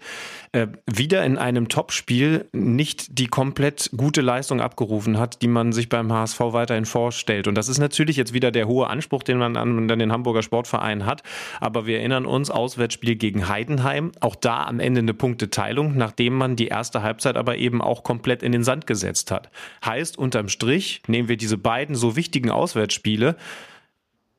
äh, 0.53 0.67
wieder 0.85 1.25
in 1.25 1.37
einem 1.37 1.67
Topspiel 1.67 2.47
nicht 2.53 3.19
die 3.19 3.27
komplett 3.27 3.89
gute 3.95 4.21
Leistung 4.21 4.61
abgerufen 4.61 5.19
hat, 5.19 5.41
die 5.41 5.47
man 5.47 5.73
sich 5.73 5.89
beim 5.89 6.11
HSV 6.11 6.39
weiterhin 6.39 6.85
vorstellt. 6.85 7.47
Und 7.47 7.55
das 7.55 7.67
ist 7.67 7.79
natürlich 7.79 8.15
jetzt 8.15 8.33
wieder 8.33 8.51
der 8.51 8.67
hohe 8.67 8.87
Anspruch, 8.87 9.23
den 9.23 9.37
man 9.37 9.57
an, 9.57 9.91
an 9.91 9.99
den 9.99 10.11
Hamburger 10.11 10.43
Sportverein 10.43 11.05
hat. 11.05 11.23
Aber 11.59 11.85
wir 11.85 11.99
erinnern 11.99 12.25
uns, 12.25 12.49
Auswärtsspiel 12.49 13.15
gegen 13.15 13.49
Heidenheim, 13.49 14.11
auch 14.21 14.35
da 14.35 14.63
am 14.63 14.79
Ende 14.79 14.99
eine 14.99 15.13
Punkteteilung, 15.13 15.97
nachdem 15.97 16.33
man 16.33 16.55
die 16.55 16.67
erste 16.67 17.03
Halbzeit 17.03 17.35
aber 17.35 17.57
eben 17.57 17.81
auch 17.81 18.03
komplett 18.03 18.43
in 18.43 18.51
den 18.51 18.63
Sand 18.63 18.87
gesetzt 18.87 19.31
hat. 19.31 19.49
Heißt, 19.85 20.17
unterm 20.17 20.49
Strich 20.49 21.01
nehmen 21.07 21.27
wir 21.27 21.37
diese 21.37 21.56
diese 21.57 21.63
beiden 21.63 21.95
so 21.95 22.15
wichtigen 22.15 22.51
Auswärtsspiele. 22.51 23.35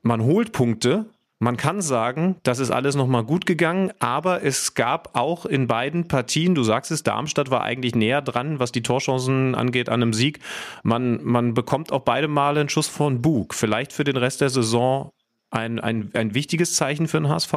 Man 0.02 0.22
holt 0.22 0.52
Punkte, 0.52 1.06
man 1.40 1.56
kann 1.56 1.82
sagen, 1.82 2.36
das 2.42 2.58
ist 2.58 2.70
alles 2.70 2.96
nochmal 2.96 3.24
gut 3.24 3.46
gegangen, 3.46 3.92
aber 4.00 4.42
es 4.42 4.74
gab 4.74 5.16
auch 5.16 5.46
in 5.46 5.66
beiden 5.66 6.08
Partien, 6.08 6.54
du 6.54 6.62
sagst 6.62 6.90
es, 6.90 7.02
Darmstadt 7.02 7.50
war 7.50 7.62
eigentlich 7.62 7.94
näher 7.94 8.22
dran, 8.22 8.58
was 8.58 8.72
die 8.72 8.82
Torchancen 8.82 9.54
angeht, 9.54 9.88
an 9.88 10.02
einem 10.02 10.12
Sieg. 10.12 10.40
Man, 10.82 11.22
man 11.22 11.54
bekommt 11.54 11.92
auch 11.92 12.02
beide 12.02 12.28
Male 12.28 12.60
einen 12.60 12.68
Schuss 12.68 12.88
von 12.88 13.22
Bug. 13.22 13.54
Vielleicht 13.54 13.92
für 13.92 14.04
den 14.04 14.16
Rest 14.16 14.40
der 14.40 14.50
Saison 14.50 15.12
ein, 15.50 15.78
ein, 15.78 16.10
ein 16.14 16.34
wichtiges 16.34 16.74
Zeichen 16.74 17.06
für 17.06 17.20
den 17.20 17.28
HSV? 17.28 17.52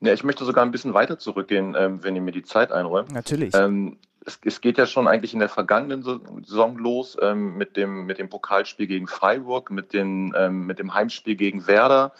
Ja, 0.00 0.12
ich 0.12 0.24
möchte 0.24 0.44
sogar 0.44 0.64
ein 0.64 0.70
bisschen 0.70 0.94
weiter 0.94 1.18
zurückgehen, 1.18 1.74
ähm, 1.78 2.02
wenn 2.02 2.14
ihr 2.14 2.22
mir 2.22 2.32
die 2.32 2.44
Zeit 2.44 2.72
einräumt. 2.72 3.12
Natürlich. 3.12 3.54
Ähm, 3.54 3.98
es, 4.26 4.38
es, 4.44 4.60
geht 4.60 4.76
ja 4.76 4.86
schon 4.86 5.08
eigentlich 5.08 5.32
in 5.32 5.40
der 5.40 5.48
vergangenen 5.48 6.02
Saison 6.02 6.76
los 6.76 7.16
ähm, 7.20 7.56
mit, 7.56 7.76
dem, 7.76 8.06
mit 8.06 8.18
dem 8.18 8.28
Pokalspiel 8.28 8.86
gegen 8.86 9.06
Freiburg, 9.06 9.70
mit, 9.70 9.92
den, 9.92 10.34
ähm, 10.36 10.66
mit 10.66 10.78
dem 10.78 10.92
Heimspiel 10.92 11.36
gegen 11.36 11.66
Werder, 11.66 12.12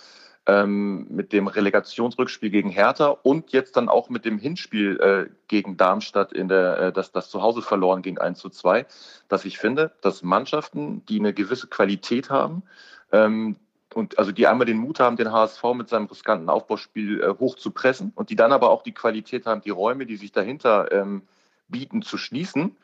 ähm, 0.47 1.07
mit 1.11 1.33
dem 1.33 1.49
Relegationsrückspiel 1.49 2.51
gegen 2.51 2.71
Hertha 2.71 3.09
und 3.09 3.51
jetzt 3.51 3.77
dann 3.77 3.89
auch 3.89 4.09
mit 4.09 4.25
dem 4.25 4.39
Hinspiel 4.39 5.01
äh, 5.01 5.31
gegen 5.49 5.77
Darmstadt, 5.77 6.33
in 6.33 6.49
der, 6.49 6.79
äh, 6.79 6.93
das, 6.93 7.11
das 7.11 7.29
zu 7.29 7.43
Hause 7.43 7.63
verloren 7.63 8.03
ging 8.03 8.19
1 8.19 8.39
zu 8.39 8.49
2, 8.49 8.87
dass 9.29 9.45
ich 9.45 9.59
finde, 9.59 9.91
dass 10.01 10.23
Mannschaften, 10.23 11.05
die 11.07 11.19
eine 11.19 11.35
gewisse 11.35 11.67
Qualität 11.67 12.31
haben, 12.31 12.63
ähm, 13.11 13.57
und 13.95 14.19
also 14.19 14.31
die 14.31 14.47
einmal 14.47 14.67
den 14.67 14.77
Mut 14.77 15.01
haben, 15.01 15.17
den 15.17 15.33
HSV 15.33 15.63
mit 15.75 15.89
seinem 15.89 16.05
riskanten 16.05 16.51
Aufbauspiel 16.51 17.23
äh, 17.23 17.35
hoch 17.39 17.57
zu 17.57 17.71
pressen 17.71 18.13
und 18.15 18.29
die 18.29 18.37
dann 18.37 18.53
aber 18.53 18.71
auch 18.71 18.83
die 18.83 18.93
Qualität 18.93 19.47
haben, 19.47 19.63
die 19.63 19.71
Räume, 19.71 20.05
die 20.05 20.17
sich 20.17 20.33
dahinter 20.33 20.93
ähm, 20.93 21.23
bieten, 21.69 22.03
zu 22.03 22.19
schließen, 22.19 22.77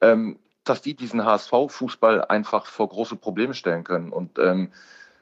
ähm, 0.00 0.38
dass 0.64 0.82
die 0.82 0.94
diesen 0.94 1.24
HSV-Fußball 1.24 2.24
einfach 2.26 2.66
vor 2.66 2.88
große 2.88 3.16
Probleme 3.16 3.54
stellen 3.54 3.84
können. 3.84 4.12
Und 4.12 4.38
ähm, 4.38 4.72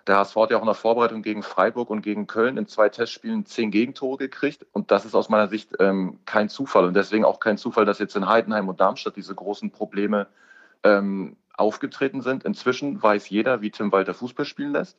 der 0.07 0.16
HSV 0.16 0.36
hat 0.36 0.51
ja 0.51 0.57
auch 0.57 0.62
in 0.62 0.66
der 0.66 0.74
Vorbereitung 0.74 1.23
gegen 1.23 1.43
Freiburg 1.43 1.90
und 1.90 2.01
gegen 2.01 2.27
Köln 2.27 2.57
in 2.57 2.66
zwei 2.66 2.89
Testspielen 2.89 3.45
zehn 3.45 3.70
Gegentore 3.70 4.16
gekriegt. 4.16 4.66
Und 4.73 4.90
das 4.90 5.05
ist 5.05 5.15
aus 5.15 5.28
meiner 5.28 5.49
Sicht 5.49 5.73
ähm, 5.81 6.19
kein 6.24 6.49
Zufall. 6.49 6.86
Und 6.86 6.95
deswegen 6.95 7.24
auch 7.24 7.40
kein 7.40 7.59
Zufall, 7.59 7.85
dass 7.85 7.99
jetzt 7.99 8.16
in 8.16 8.27
Heidenheim 8.27 8.69
und 8.69 8.81
Darmstadt 8.81 9.16
diese 9.16 9.35
großen 9.35 9.70
Probleme 9.70 10.27
ähm, 10.82 11.36
aufgetreten 11.55 12.23
sind. 12.23 12.45
Inzwischen 12.45 13.03
weiß 13.03 13.28
jeder, 13.28 13.61
wie 13.61 13.70
Tim 13.70 13.93
Walter 13.93 14.15
Fußball 14.15 14.47
spielen 14.47 14.73
lässt. 14.73 14.97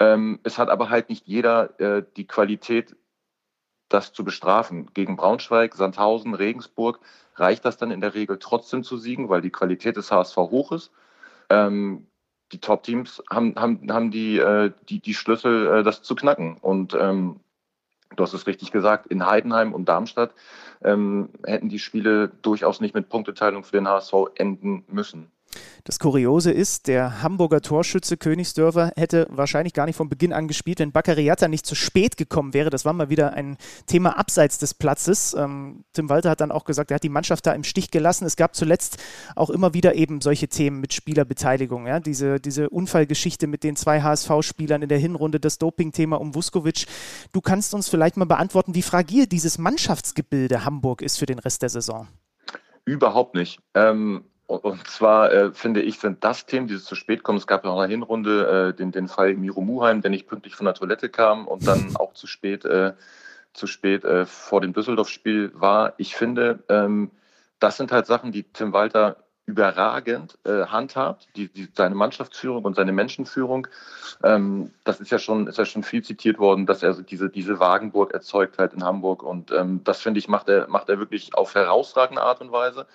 Ähm, 0.00 0.40
es 0.42 0.58
hat 0.58 0.70
aber 0.70 0.90
halt 0.90 1.08
nicht 1.08 1.26
jeder 1.26 1.78
äh, 1.78 2.02
die 2.16 2.26
Qualität, 2.26 2.96
das 3.90 4.12
zu 4.12 4.24
bestrafen. 4.24 4.90
Gegen 4.94 5.16
Braunschweig, 5.16 5.74
Sandhausen, 5.74 6.34
Regensburg 6.34 7.00
reicht 7.36 7.64
das 7.64 7.76
dann 7.76 7.90
in 7.90 8.00
der 8.00 8.14
Regel 8.14 8.38
trotzdem 8.38 8.82
zu 8.82 8.96
siegen, 8.96 9.28
weil 9.28 9.42
die 9.42 9.50
Qualität 9.50 9.96
des 9.96 10.10
HSV 10.10 10.36
hoch 10.36 10.72
ist. 10.72 10.90
Ähm, 11.50 12.06
die 12.52 12.60
Top-Teams 12.60 13.22
haben, 13.30 13.54
haben, 13.56 13.92
haben 13.92 14.10
die, 14.10 14.38
äh, 14.38 14.72
die, 14.88 15.00
die 15.00 15.14
Schlüssel, 15.14 15.66
äh, 15.66 15.82
das 15.82 16.02
zu 16.02 16.14
knacken. 16.14 16.56
Und 16.56 16.94
ähm, 16.94 17.40
du 18.16 18.22
hast 18.22 18.32
es 18.32 18.46
richtig 18.46 18.72
gesagt, 18.72 19.06
in 19.06 19.26
Heidenheim 19.26 19.72
und 19.72 19.88
Darmstadt 19.88 20.34
ähm, 20.82 21.30
hätten 21.44 21.68
die 21.68 21.78
Spiele 21.78 22.28
durchaus 22.42 22.80
nicht 22.80 22.94
mit 22.94 23.08
Punkteteilung 23.08 23.64
für 23.64 23.76
den 23.76 23.88
HSV 23.88 24.14
enden 24.34 24.84
müssen. 24.88 25.30
Das 25.84 25.98
Kuriose 25.98 26.50
ist, 26.52 26.86
der 26.88 27.22
Hamburger 27.22 27.62
Torschütze 27.62 28.16
Königsdörfer 28.16 28.92
hätte 28.96 29.26
wahrscheinlich 29.30 29.72
gar 29.72 29.86
nicht 29.86 29.96
von 29.96 30.08
Beginn 30.08 30.32
an 30.32 30.46
gespielt, 30.46 30.78
wenn 30.78 30.92
Baccariata 30.92 31.48
nicht 31.48 31.66
zu 31.66 31.74
spät 31.74 32.16
gekommen 32.16 32.54
wäre. 32.54 32.70
Das 32.70 32.84
war 32.84 32.92
mal 32.92 33.08
wieder 33.08 33.32
ein 33.32 33.56
Thema 33.86 34.18
abseits 34.18 34.58
des 34.58 34.74
Platzes. 34.74 35.34
Ähm, 35.34 35.84
Tim 35.92 36.08
Walter 36.08 36.30
hat 36.30 36.40
dann 36.40 36.52
auch 36.52 36.64
gesagt, 36.64 36.90
er 36.90 36.96
hat 36.96 37.02
die 37.02 37.08
Mannschaft 37.08 37.46
da 37.46 37.52
im 37.52 37.64
Stich 37.64 37.90
gelassen. 37.90 38.26
Es 38.26 38.36
gab 38.36 38.54
zuletzt 38.54 38.98
auch 39.36 39.50
immer 39.50 39.74
wieder 39.74 39.94
eben 39.94 40.20
solche 40.20 40.48
Themen 40.48 40.80
mit 40.80 40.92
Spielerbeteiligung. 40.92 41.86
Ja? 41.86 42.00
Diese, 42.00 42.40
diese 42.40 42.70
Unfallgeschichte 42.70 43.46
mit 43.46 43.64
den 43.64 43.76
zwei 43.76 44.02
HSV-Spielern 44.02 44.82
in 44.82 44.88
der 44.88 44.98
Hinrunde, 44.98 45.40
das 45.40 45.58
Doping-Thema 45.58 46.20
um 46.20 46.34
Vuskovic. 46.34 46.86
Du 47.32 47.40
kannst 47.40 47.74
uns 47.74 47.88
vielleicht 47.88 48.16
mal 48.16 48.26
beantworten, 48.26 48.74
wie 48.74 48.82
fragil 48.82 49.26
dieses 49.26 49.58
Mannschaftsgebilde 49.58 50.64
Hamburg 50.64 51.02
ist 51.02 51.18
für 51.18 51.26
den 51.26 51.38
Rest 51.38 51.62
der 51.62 51.70
Saison. 51.70 52.08
Überhaupt 52.84 53.34
nicht. 53.34 53.60
Ähm, 53.74 54.24
und 54.56 54.86
zwar 54.88 55.32
äh, 55.32 55.52
finde 55.52 55.80
ich, 55.82 56.00
sind 56.00 56.24
das 56.24 56.46
Themen, 56.46 56.66
die 56.66 56.78
zu 56.78 56.94
spät 56.94 57.22
kommen. 57.22 57.38
Es 57.38 57.46
gab 57.46 57.64
ja 57.64 57.70
auch 57.70 57.82
in 57.82 57.88
der 57.88 57.98
Hinrunde 57.98 58.70
äh, 58.70 58.76
den, 58.76 58.90
den 58.90 59.08
Fall 59.08 59.34
Miro 59.34 59.60
Muheim, 59.60 60.02
der 60.02 60.10
nicht 60.10 60.26
pünktlich 60.26 60.56
von 60.56 60.64
der 60.66 60.74
Toilette 60.74 61.08
kam 61.08 61.46
und 61.46 61.66
dann 61.66 61.94
auch 61.96 62.14
zu 62.14 62.26
spät, 62.26 62.64
äh, 62.64 62.94
zu 63.52 63.66
spät 63.66 64.04
äh, 64.04 64.26
vor 64.26 64.60
dem 64.60 64.72
Düsseldorf-Spiel 64.72 65.52
war. 65.54 65.94
Ich 65.98 66.16
finde, 66.16 66.64
ähm, 66.68 67.10
das 67.60 67.76
sind 67.76 67.92
halt 67.92 68.06
Sachen, 68.06 68.32
die 68.32 68.44
Tim 68.44 68.72
Walter 68.72 69.16
überragend 69.46 70.38
äh, 70.44 70.66
handhabt, 70.66 71.28
die, 71.36 71.48
die, 71.48 71.68
seine 71.76 71.94
Mannschaftsführung 71.94 72.64
und 72.64 72.76
seine 72.76 72.92
Menschenführung. 72.92 73.66
Ähm, 74.22 74.72
das 74.84 75.00
ist 75.00 75.10
ja 75.10 75.18
schon, 75.18 75.46
ist 75.46 75.58
ja 75.58 75.64
schon 75.64 75.82
viel 75.82 76.02
zitiert 76.02 76.38
worden, 76.38 76.66
dass 76.66 76.82
er 76.82 76.94
diese, 76.94 77.30
diese 77.30 77.58
Wagenburg 77.58 78.12
erzeugt 78.12 78.58
halt 78.58 78.72
in 78.72 78.84
Hamburg. 78.84 79.22
Und 79.22 79.50
ähm, 79.52 79.82
das 79.84 80.00
finde 80.00 80.18
ich, 80.18 80.28
macht 80.28 80.48
er, 80.48 80.68
macht 80.68 80.88
er 80.88 80.98
wirklich 80.98 81.34
auf 81.34 81.54
herausragende 81.54 82.22
Art 82.22 82.40
und 82.40 82.52
Weise. 82.52 82.86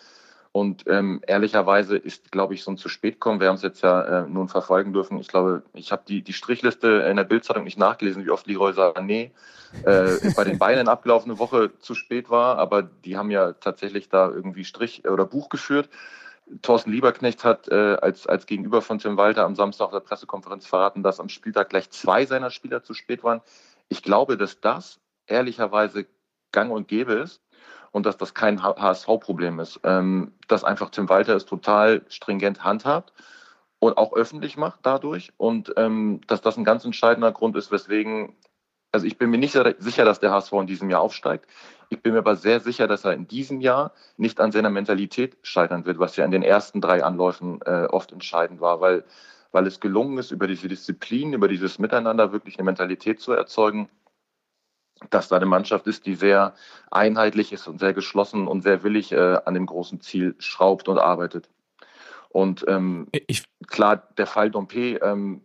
Und 0.56 0.86
ähm, 0.88 1.20
ehrlicherweise 1.28 1.98
ist, 1.98 2.32
glaube 2.32 2.54
ich, 2.54 2.64
so 2.64 2.72
ein 2.72 2.78
zu 2.78 2.88
spät 2.88 3.20
kommen. 3.20 3.42
Wir 3.42 3.50
haben 3.50 3.58
es 3.58 3.62
jetzt 3.62 3.82
ja 3.82 4.22
äh, 4.24 4.26
nun 4.26 4.48
verfolgen 4.48 4.94
dürfen. 4.94 5.20
Ich 5.20 5.28
glaube, 5.28 5.64
ich 5.74 5.92
habe 5.92 6.04
die, 6.08 6.22
die 6.22 6.32
Strichliste 6.32 6.88
in 6.88 7.18
der 7.18 7.26
Bildzeitung 7.26 7.66
nicht 7.66 7.78
nachgelesen, 7.78 8.24
wie 8.24 8.30
oft 8.30 8.48
Leroy 8.48 8.72
Sané 8.72 9.32
äh, 9.84 10.34
bei 10.34 10.46
den 10.46 10.58
Bayern 10.58 10.88
abgelaufene 10.88 11.40
Woche 11.40 11.78
zu 11.80 11.94
spät 11.94 12.30
war. 12.30 12.58
Aber 12.58 12.84
die 12.84 13.18
haben 13.18 13.32
ja 13.32 13.52
tatsächlich 13.52 14.08
da 14.08 14.30
irgendwie 14.30 14.64
Strich 14.64 15.06
oder 15.06 15.26
Buch 15.26 15.50
geführt. 15.50 15.90
Thorsten 16.62 16.94
Lieberknecht 16.94 17.44
hat 17.44 17.68
äh, 17.68 17.98
als, 18.02 18.26
als 18.26 18.46
Gegenüber 18.46 18.82
von 18.82 18.98
Tim 18.98 19.18
Walter 19.18 19.44
am 19.44 19.56
Samstag 19.56 19.88
auf 19.88 19.92
der 19.92 20.00
Pressekonferenz 20.00 20.66
verraten, 20.66 21.04
dass 21.04 21.20
am 21.20 21.28
Spieltag 21.28 21.68
gleich 21.68 21.90
zwei 21.90 22.26
seiner 22.26 22.50
Spieler 22.50 22.82
zu 22.82 22.94
spät 22.94 23.26
waren. 23.26 23.42
Ich 23.90 24.04
glaube, 24.04 24.38
dass 24.38 24.62
das 24.62 25.02
ehrlicherweise 25.28 26.06
gang 26.54 26.72
und 26.72 26.88
gäbe 26.88 27.12
ist 27.12 27.42
und 27.96 28.06
dass 28.06 28.18
das 28.18 28.34
kein 28.34 28.62
HSV-Problem 28.62 29.62
ist. 29.62 29.80
Ähm, 29.86 30.34
dass 30.50 30.66
einfach 30.66 30.90
Tim 30.90 31.08
Walter 31.08 31.34
es 31.34 31.46
total 31.46 32.02
stringent 32.10 32.62
handhabt 32.62 33.14
und 33.80 33.98
auch 33.98 34.12
öffentlich 34.12 34.58
macht 34.58 34.82
dadurch 34.84 35.32
und 35.38 35.74
ähm, 35.78 36.20
dass 36.28 36.42
das 36.42 36.58
ein 36.58 36.66
ganz 36.66 36.84
entscheidender 36.84 37.32
Grund 37.32 37.56
ist, 37.56 37.72
weswegen, 37.72 38.36
also 38.92 39.08
ich 39.08 39.18
bin 39.18 39.30
mir 39.30 39.38
nicht 39.38 39.58
sicher, 39.80 40.04
dass 40.04 40.20
der 40.20 40.32
HSV 40.32 40.52
in 40.52 40.68
diesem 40.68 40.90
Jahr 40.90 41.00
aufsteigt. 41.00 41.48
Ich 41.88 42.02
bin 42.02 42.12
mir 42.12 42.20
aber 42.20 42.36
sehr 42.36 42.60
sicher, 42.60 42.86
dass 42.90 43.06
er 43.06 43.14
in 43.14 43.30
diesem 43.30 43.62
Jahr 43.62 43.94
nicht 44.18 44.42
an 44.42 44.52
seiner 44.52 44.70
Mentalität 44.70 45.38
scheitern 45.42 45.86
wird, 45.86 45.98
was 45.98 46.18
ja 46.18 46.26
in 46.26 46.32
den 46.32 46.44
ersten 46.44 46.82
drei 46.82 47.02
Anläufen 47.02 47.62
äh, 47.66 47.86
oft 47.86 48.12
entscheidend 48.12 48.60
war, 48.60 48.82
weil, 48.82 49.06
weil 49.54 49.68
es 49.68 49.80
gelungen 49.80 50.18
ist, 50.18 50.32
über 50.32 50.48
diese 50.48 50.68
Disziplin, 50.68 51.32
über 51.32 51.48
dieses 51.48 51.80
Miteinander 51.80 52.34
wirklich 52.34 52.60
eine 52.60 52.66
Mentalität 52.66 53.22
zu 53.22 53.32
erzeugen, 53.32 53.88
dass 55.10 55.28
da 55.28 55.36
eine 55.36 55.46
Mannschaft 55.46 55.88
ist, 55.88 56.06
die 56.06 56.16
sehr 56.16 56.54
einheitlich 56.92 57.52
ist 57.54 57.68
und 57.68 57.80
sehr 57.80 57.94
geschlossen 57.94 58.48
und 58.48 58.62
sehr 58.62 58.84
willig 58.84 59.12
äh, 59.12 59.40
an 59.46 59.54
dem 59.54 59.66
großen 59.66 60.02
Ziel 60.02 60.36
schraubt 60.40 60.88
und 60.88 60.98
arbeitet. 60.98 61.50
Und 62.30 62.66
ähm, 62.68 63.08
ich, 63.12 63.46
klar, 63.68 64.10
der 64.18 64.28
Fall 64.28 64.52
Dompe, 64.52 64.98
ähm, 64.98 65.42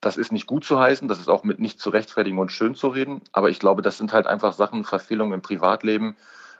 das 0.00 0.16
ist 0.16 0.32
nicht 0.32 0.46
gut 0.46 0.64
zu 0.64 0.80
heißen, 0.80 1.06
das 1.06 1.20
ist 1.20 1.28
auch 1.28 1.44
mit 1.44 1.60
nicht 1.60 1.78
zu 1.78 1.90
rechtfertigen 1.90 2.38
und 2.38 2.50
schön 2.50 2.74
zu 2.74 2.88
reden, 2.88 3.22
aber 3.30 3.48
ich 3.48 3.60
glaube, 3.60 3.82
das 3.82 3.98
sind 3.98 4.12
halt 4.12 4.26
einfach 4.26 4.52
Sachen, 4.52 4.84
Verfehlungen 4.84 5.34
im 5.34 5.42
Privatleben, 5.42 6.16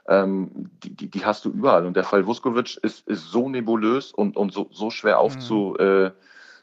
ähm, 0.07 0.69
die, 0.83 0.95
die, 0.95 1.09
die, 1.09 1.25
hast 1.25 1.43
du 1.45 1.49
überall. 1.49 1.85
Und 1.85 1.95
der 1.95 2.05
Fall 2.05 2.25
Vuskovic 2.25 2.77
ist, 2.81 3.05
ist 3.07 3.25
so 3.25 3.49
nebulös 3.49 4.11
und, 4.11 4.37
und 4.37 4.53
so, 4.53 4.69
so 4.71 4.89
schwer 4.89 5.19
aufzu, 5.19 5.75
mhm. 5.77 5.85
äh, 5.85 6.11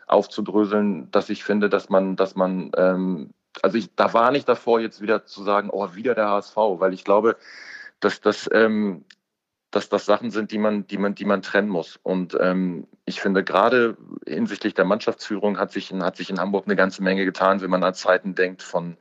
aufzudröseln, 0.06 1.10
dass 1.10 1.28
ich 1.28 1.44
finde, 1.44 1.68
dass 1.68 1.88
man, 1.88 2.16
dass 2.16 2.34
man 2.34 2.72
ähm, 2.76 3.34
also 3.62 3.78
ich, 3.78 3.94
da 3.94 4.12
war 4.12 4.31
nicht 4.31 4.48
davor, 4.48 4.81
jetzt 4.81 5.01
wieder 5.01 5.24
zu 5.27 5.43
sagen, 5.43 5.70
oh, 5.70 5.94
wieder 5.94 6.14
der 6.14 6.28
HSV, 6.28 6.56
weil 6.56 6.94
ich 6.94 7.05
glaube, 7.05 7.36
dass 8.01 8.20
das, 8.20 8.48
ähm, 8.52 9.05
dass 9.70 9.89
das 9.89 10.06
Sachen 10.06 10.31
sind, 10.31 10.52
die 10.52 10.59
man, 10.59 10.86
die 10.86 10.98
man, 10.98 11.14
die 11.14 11.24
man 11.24 11.43
trennen 11.43 11.68
muss. 11.68 11.98
Und 12.02 12.36
ähm, 12.40 12.86
ich 13.05 13.20
finde, 13.20 13.44
gerade 13.44 13.97
hinsichtlich 14.27 14.74
der 14.74 14.85
Mannschaftsführung 14.85 15.59
hat 15.59 15.72
sich, 15.72 15.90
in, 15.90 16.02
hat 16.02 16.16
sich 16.16 16.31
in 16.31 16.40
Hamburg 16.40 16.66
eine 16.66 16.77
ganze 16.77 17.02
Menge 17.02 17.24
getan, 17.24 17.60
wenn 17.60 17.70
man 17.70 17.85
an 17.85 17.94
Zeiten 17.94 18.35
denkt 18.35 18.62
von, 18.62 18.97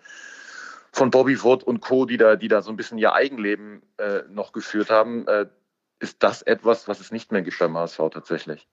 von 0.92 1.10
Bobby 1.10 1.42
Wood 1.42 1.64
und 1.64 1.82
Co., 1.82 2.06
die 2.06 2.18
da, 2.18 2.36
die 2.36 2.48
da 2.48 2.62
so 2.62 2.72
ein 2.72 2.78
bisschen 2.78 2.98
ihr 2.98 3.14
Eigenleben 3.14 3.82
äh, 3.98 4.22
noch 4.30 4.52
geführt 4.52 4.90
haben, 4.90 5.28
äh, 5.28 5.48
ist 6.00 6.24
das 6.24 6.42
etwas, 6.42 6.88
was 6.88 7.00
es 7.00 7.12
nicht 7.12 7.32
mehr 7.32 7.42
gibt 7.42 7.60
beim 7.60 7.78
HSV 7.78 8.00
tatsächlich. 8.12 8.68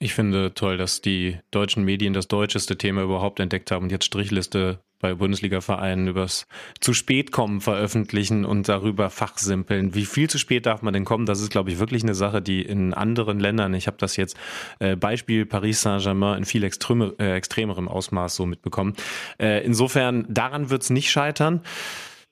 Ich 0.00 0.14
finde 0.14 0.54
toll, 0.54 0.76
dass 0.76 1.00
die 1.00 1.40
deutschen 1.50 1.84
Medien 1.84 2.12
das 2.12 2.28
deutscheste 2.28 2.78
Thema 2.78 3.02
überhaupt 3.02 3.40
entdeckt 3.40 3.70
haben 3.72 3.84
und 3.84 3.90
jetzt 3.90 4.04
Strichliste 4.04 4.80
bei 5.00 5.14
Bundesliga-Vereinen 5.14 6.08
übers 6.08 6.46
zu 6.80 6.92
spät 6.92 7.32
kommen 7.32 7.60
veröffentlichen 7.60 8.44
und 8.44 8.68
darüber 8.68 9.10
fachsimpeln. 9.10 9.94
Wie 9.94 10.04
viel 10.04 10.28
zu 10.28 10.38
spät 10.38 10.66
darf 10.66 10.82
man 10.82 10.92
denn 10.92 11.04
kommen? 11.04 11.26
Das 11.26 11.40
ist, 11.40 11.50
glaube 11.50 11.70
ich, 11.70 11.78
wirklich 11.78 12.02
eine 12.02 12.14
Sache, 12.14 12.42
die 12.42 12.62
in 12.62 12.94
anderen 12.94 13.38
Ländern, 13.38 13.74
ich 13.74 13.86
habe 13.86 13.96
das 13.98 14.16
jetzt 14.16 14.36
äh, 14.78 14.96
Beispiel 14.96 15.46
Paris 15.46 15.82
Saint-Germain 15.82 16.38
in 16.38 16.44
viel 16.44 16.64
extreme, 16.64 17.14
äh, 17.18 17.34
extremerem 17.34 17.88
Ausmaß 17.88 18.34
so 18.34 18.46
mitbekommen. 18.46 18.94
Äh, 19.38 19.64
insofern, 19.64 20.26
daran 20.28 20.70
wird 20.70 20.82
es 20.82 20.90
nicht 20.90 21.10
scheitern. 21.10 21.62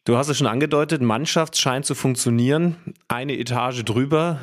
Du 0.05 0.17
hast 0.17 0.29
es 0.29 0.39
schon 0.39 0.47
angedeutet, 0.47 1.03
Mannschaft 1.03 1.59
scheint 1.59 1.85
zu 1.85 1.97
funktionieren. 1.97 2.77
Eine 3.09 3.39
Etage 3.39 3.85
drüber 3.85 4.39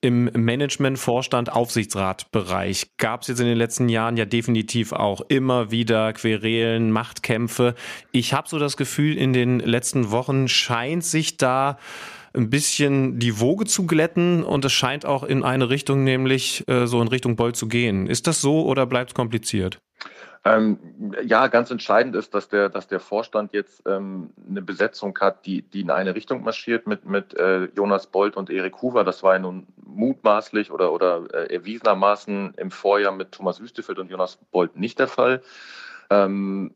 im 0.00 0.30
Management, 0.32 0.98
Vorstand, 0.98 1.52
Aufsichtsratbereich 1.52 2.96
gab 2.96 3.22
es 3.22 3.28
jetzt 3.28 3.40
in 3.40 3.46
den 3.46 3.58
letzten 3.58 3.88
Jahren 3.88 4.16
ja 4.16 4.24
definitiv 4.24 4.92
auch 4.92 5.20
immer 5.28 5.70
wieder 5.70 6.12
Querelen, 6.12 6.90
Machtkämpfe. 6.90 7.74
Ich 8.10 8.32
habe 8.32 8.48
so 8.48 8.58
das 8.58 8.76
Gefühl, 8.76 9.16
in 9.16 9.32
den 9.32 9.60
letzten 9.60 10.10
Wochen 10.10 10.48
scheint 10.48 11.04
sich 11.04 11.36
da 11.36 11.78
ein 12.32 12.48
bisschen 12.48 13.18
die 13.18 13.40
Woge 13.40 13.66
zu 13.66 13.86
glätten 13.86 14.42
und 14.44 14.64
es 14.64 14.72
scheint 14.72 15.04
auch 15.04 15.24
in 15.24 15.42
eine 15.42 15.68
Richtung, 15.68 16.04
nämlich 16.04 16.66
äh, 16.68 16.86
so 16.86 17.02
in 17.02 17.08
Richtung 17.08 17.36
Boll 17.36 17.54
zu 17.54 17.68
gehen. 17.68 18.06
Ist 18.06 18.26
das 18.26 18.40
so 18.40 18.64
oder 18.64 18.86
bleibt 18.86 19.10
es 19.10 19.14
kompliziert? 19.14 19.80
Ähm, 20.42 21.14
ja, 21.22 21.48
ganz 21.48 21.70
entscheidend 21.70 22.16
ist, 22.16 22.34
dass 22.34 22.48
der, 22.48 22.70
dass 22.70 22.88
der 22.88 23.00
Vorstand 23.00 23.52
jetzt 23.52 23.82
ähm, 23.86 24.30
eine 24.48 24.62
Besetzung 24.62 25.18
hat, 25.20 25.44
die, 25.44 25.60
die 25.60 25.82
in 25.82 25.90
eine 25.90 26.14
Richtung 26.14 26.42
marschiert 26.42 26.86
mit, 26.86 27.04
mit 27.04 27.34
äh, 27.34 27.64
Jonas 27.76 28.06
Bolt 28.06 28.36
und 28.36 28.48
Erik 28.48 28.80
Huber. 28.80 29.04
Das 29.04 29.22
war 29.22 29.34
ja 29.34 29.38
nun 29.38 29.66
mutmaßlich 29.84 30.70
oder, 30.70 30.92
oder 30.92 31.26
äh, 31.34 31.54
erwiesenermaßen 31.54 32.54
im 32.56 32.70
Vorjahr 32.70 33.12
mit 33.12 33.32
Thomas 33.32 33.60
Wüstefeld 33.60 33.98
und 33.98 34.10
Jonas 34.10 34.38
Bolt 34.50 34.76
nicht 34.76 34.98
der 34.98 35.08
Fall. 35.08 35.42
Ähm, 36.08 36.74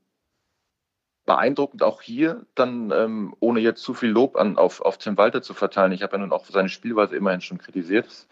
beeindruckend 1.24 1.82
auch 1.82 2.02
hier, 2.02 2.44
dann 2.54 2.90
ähm, 2.90 3.34
ohne 3.40 3.60
jetzt 3.60 3.82
zu 3.82 3.94
viel 3.94 4.10
Lob 4.10 4.36
an, 4.36 4.58
auf, 4.58 4.82
auf 4.82 4.98
Tim 4.98 5.16
Walter 5.16 5.40
zu 5.40 5.54
verteilen. 5.54 5.92
Ich 5.92 6.02
habe 6.02 6.16
ja 6.16 6.18
nun 6.18 6.32
auch 6.32 6.44
seine 6.44 6.68
Spielweise 6.68 7.16
immerhin 7.16 7.40
schon 7.40 7.56
kritisiert 7.58 8.26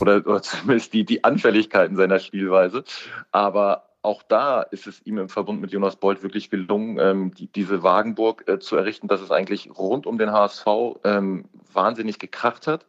oder, 0.00 0.24
oder 0.24 0.42
zumindest 0.42 0.92
die, 0.92 1.04
die 1.04 1.24
Anfälligkeiten 1.24 1.96
seiner 1.96 2.20
Spielweise. 2.20 2.84
Aber 3.32 3.95
auch 4.06 4.22
da 4.22 4.62
ist 4.62 4.86
es 4.86 5.04
ihm 5.04 5.18
im 5.18 5.28
Verbund 5.28 5.60
mit 5.60 5.72
Jonas 5.72 5.96
Bolt 5.96 6.22
wirklich 6.22 6.48
gelungen, 6.48 6.98
ähm, 7.00 7.34
die, 7.34 7.48
diese 7.48 7.82
Wagenburg 7.82 8.44
äh, 8.46 8.60
zu 8.60 8.76
errichten, 8.76 9.08
dass 9.08 9.20
es 9.20 9.32
eigentlich 9.32 9.68
rund 9.76 10.06
um 10.06 10.16
den 10.16 10.30
HSV 10.30 10.66
ähm, 11.02 11.46
wahnsinnig 11.72 12.20
gekracht 12.20 12.68
hat. 12.68 12.86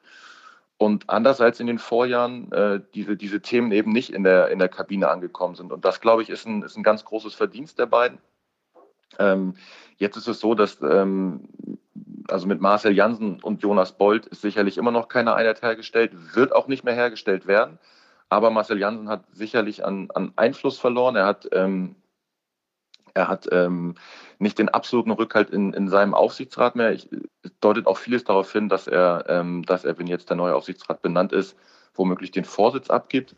Und 0.78 1.10
anders 1.10 1.42
als 1.42 1.60
in 1.60 1.66
den 1.66 1.80
Vorjahren 1.80 2.52
äh, 2.52 2.82
diese, 2.94 3.18
diese 3.18 3.42
Themen 3.42 3.72
eben 3.72 3.92
nicht 3.92 4.12
in 4.12 4.24
der, 4.24 4.50
in 4.50 4.60
der 4.60 4.70
Kabine 4.70 5.10
angekommen 5.10 5.56
sind. 5.56 5.72
Und 5.72 5.86
das, 5.86 6.02
glaube 6.02 6.22
ich, 6.22 6.30
ist 6.30 6.46
ein, 6.46 6.62
ist 6.62 6.78
ein 6.78 6.84
ganz 6.84 7.04
großes 7.04 7.34
Verdienst 7.34 7.80
der 7.80 7.88
beiden. 7.88 8.20
Ähm, 9.18 9.56
jetzt 9.98 10.18
ist 10.18 10.28
es 10.28 10.40
so, 10.40 10.54
dass 10.54 10.80
ähm, 10.84 11.50
also 12.28 12.46
mit 12.46 12.62
Marcel 12.62 12.94
Jansen 12.94 13.40
und 13.42 13.64
Jonas 13.64 13.98
Bolt 13.98 14.28
ist 14.28 14.44
sicherlich 14.44 14.78
immer 14.78 14.92
noch 14.92 15.08
keine 15.08 15.34
Einheit 15.34 15.64
hergestellt, 15.64 16.12
wird 16.36 16.54
auch 16.54 16.68
nicht 16.68 16.84
mehr 16.84 16.94
hergestellt 16.94 17.48
werden. 17.48 17.80
Aber 18.30 18.50
Marcel 18.50 18.80
Janssen 18.80 19.10
hat 19.10 19.26
sicherlich 19.32 19.86
an, 19.86 20.10
an 20.14 20.34
Einfluss 20.36 20.78
verloren. 20.78 21.16
Er 21.16 21.26
hat, 21.26 21.48
ähm, 21.54 21.96
er 23.14 23.28
hat 23.30 23.48
ähm, 23.52 23.96
nicht 24.38 24.60
den 24.60 24.70
absoluten 24.70 25.12
Rückhalt 25.12 25.50
in, 25.50 25.74
in 25.74 25.88
seinem 25.88 26.14
Aufsichtsrat 26.14 26.76
mehr. 26.76 26.92
Ich, 26.92 27.10
es 27.44 27.52
deutet 27.62 27.88
auch 27.88 27.98
vieles 27.98 28.26
darauf 28.26 28.52
hin, 28.52 28.68
dass 28.70 28.88
er, 28.88 29.26
ähm, 29.30 29.64
dass 29.64 29.86
er, 29.86 29.98
wenn 29.98 30.08
jetzt 30.08 30.30
der 30.30 30.38
neue 30.38 30.56
Aufsichtsrat 30.56 31.02
benannt 31.02 31.32
ist, 31.32 31.56
womöglich 31.94 32.32
den 32.32 32.46
Vorsitz 32.46 32.90
abgibt. 32.90 33.36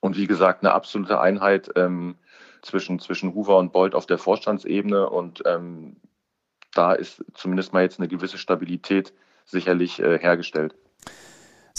Und 0.00 0.16
wie 0.16 0.26
gesagt, 0.26 0.64
eine 0.64 0.72
absolute 0.72 1.20
Einheit 1.20 1.70
ähm, 1.76 2.16
zwischen, 2.62 2.98
zwischen 2.98 3.34
Hoover 3.34 3.58
und 3.58 3.72
Bolt 3.72 3.94
auf 3.94 4.06
der 4.06 4.18
Vorstandsebene. 4.18 5.08
Und 5.08 5.42
ähm, 5.46 5.96
da 6.74 6.92
ist 6.92 7.24
zumindest 7.34 7.72
mal 7.72 7.82
jetzt 7.82 8.00
eine 8.00 8.08
gewisse 8.08 8.38
Stabilität 8.38 9.12
sicherlich 9.44 10.00
äh, 10.00 10.18
hergestellt. 10.18 10.74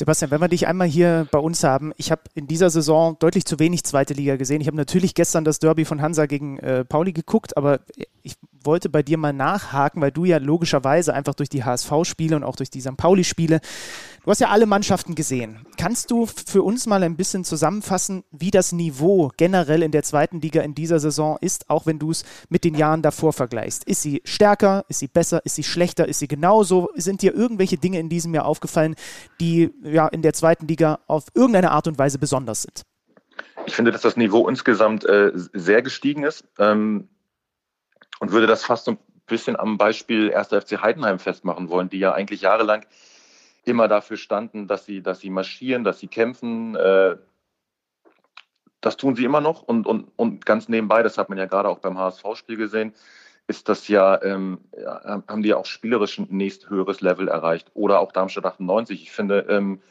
Sebastian, 0.02 0.32
wenn 0.32 0.42
wir 0.42 0.48
dich 0.48 0.66
einmal 0.66 0.88
hier 0.88 1.28
bei 1.30 1.38
uns 1.38 1.64
haben, 1.64 1.94
ich 1.96 2.10
habe 2.10 2.24
in 2.34 2.48
dieser 2.48 2.72
Saison 2.72 3.18
deutlich 3.20 3.46
zu 3.46 3.60
wenig 3.60 3.84
zweite 3.84 4.16
Liga 4.16 4.36
gesehen. 4.36 4.60
Ich 4.60 4.66
habe 4.66 4.76
natürlich 4.76 5.14
gestern 5.14 5.44
das 5.44 5.60
Derby 5.60 5.86
von 5.86 6.02
Hansa 6.02 6.26
gegen 6.26 6.58
äh, 6.58 6.84
Pauli 6.84 7.14
geguckt, 7.14 7.56
aber 7.56 7.82
ich 8.24 8.34
wollte 8.64 8.90
bei 8.90 9.04
dir 9.04 9.20
mal 9.20 9.32
nachhaken, 9.32 10.02
weil 10.02 10.12
du 10.12 10.26
ja 10.26 10.38
logischerweise 10.38 11.14
einfach 11.14 11.36
durch 11.36 11.50
die 11.50 11.64
HSV-Spiele 11.64 12.36
und 12.36 12.44
auch 12.44 12.56
durch 12.56 12.72
die 12.72 12.82
St. 12.82 12.98
Pauli-Spiele, 12.98 13.62
du 14.24 14.32
hast 14.32 14.40
ja 14.40 14.50
alle 14.50 14.66
Mannschaften 14.66 15.16
gesehen. 15.16 15.66
Kannst 15.78 16.12
du 16.12 16.26
für 16.26 16.64
uns 16.64 16.86
mal 16.86 17.04
ein 17.04 17.18
bisschen 17.18 17.44
zusammenfassen, 17.44 18.24
wie 18.32 18.52
das 18.52 18.72
Niveau 18.72 19.32
generell 19.38 19.84
in 19.84 19.92
der 19.92 20.04
zweiten 20.04 20.42
Liga 20.42 20.62
in 20.62 20.76
dieser 20.76 21.00
Saison 21.00 21.38
ist, 21.42 21.70
auch 21.70 21.86
wenn 21.86 22.00
du 22.00 22.12
es 22.12 22.24
mit 22.50 22.64
den 22.64 22.76
Jahren 22.76 23.02
davor 23.02 23.34
vergleichst? 23.34 23.84
Ist 23.86 24.02
sie 24.02 24.22
stärker? 24.26 24.86
Ist 24.90 25.00
sie 25.00 25.08
besser? 25.08 25.46
Ist 25.46 25.56
sie 25.56 25.64
schlechter? 25.64 26.08
Ist 26.08 26.20
sie 26.20 26.28
genauso? 26.28 26.90
Sind 26.96 27.22
dir 27.22 27.34
irgendwelche 27.34 27.78
Dinge 27.78 28.00
in 28.00 28.10
diesem 28.10 28.34
Jahr 28.34 28.46
aufgefallen, 28.46 28.96
die 29.40 29.72
ja 29.84 30.08
in 30.08 30.22
der 30.22 30.34
zweiten 30.34 30.68
Liga 30.68 31.00
auf 31.08 31.26
irgendeine 31.34 31.72
Art 31.72 31.88
und 31.88 31.98
Weise 31.98 32.20
besonders 32.20 32.64
sind? 32.64 32.84
Ich 33.66 33.76
finde, 33.76 33.92
dass 33.92 34.02
das 34.02 34.18
Niveau 34.18 34.48
insgesamt 34.48 35.06
äh, 35.06 35.32
sehr 35.34 35.82
gestiegen 35.82 36.24
ist. 36.24 36.46
Ähm, 36.60 37.10
und 38.20 38.32
würde 38.32 38.46
das 38.46 38.64
fast 38.64 38.86
so 38.86 38.92
ein 38.92 38.98
bisschen 39.26 39.56
am 39.56 39.78
Beispiel 39.78 40.34
1. 40.34 40.50
FC 40.50 40.82
Heidenheim 40.82 41.18
festmachen 41.18 41.70
wollen, 41.70 41.90
die 41.90 41.98
ja 41.98 42.14
eigentlich 42.14 42.42
jahrelang 42.42 42.86
immer 43.64 43.88
dafür 43.88 44.18
standen, 44.18 44.68
dass 44.68 44.86
sie, 44.86 45.02
dass 45.02 45.20
sie 45.20 45.30
marschieren, 45.30 45.84
dass 45.84 46.00
sie 46.00 46.08
kämpfen. 46.08 46.76
Äh, 46.76 47.18
das 48.82 48.98
tun 48.98 49.16
sie 49.16 49.26
immer 49.26 49.42
noch 49.42 49.62
und, 49.62 49.86
und, 49.86 50.12
und 50.16 50.46
ganz 50.46 50.68
nebenbei, 50.68 51.04
das 51.04 51.18
hat 51.18 51.30
man 51.30 51.38
ja 51.38 51.46
gerade 51.46 51.70
auch 51.70 51.80
beim 51.80 52.00
HSV-Spiel 52.00 52.58
gesehen, 52.58 52.94
ist 53.48 53.70
das 53.70 53.88
ja, 53.88 54.22
ähm, 54.24 54.60
haben 55.28 55.44
die 55.44 55.54
auch 55.54 55.66
spielerisch 55.66 56.18
ein 56.18 56.28
nächsthöheres 56.30 57.02
Level 57.02 57.28
erreicht. 57.28 57.70
Oder 57.74 58.00
auch 58.00 58.12
Darmstadt 58.12 58.46
98. 58.46 59.04
Ich 59.04 59.12
finde, 59.12 59.46
ähm, 59.50 59.82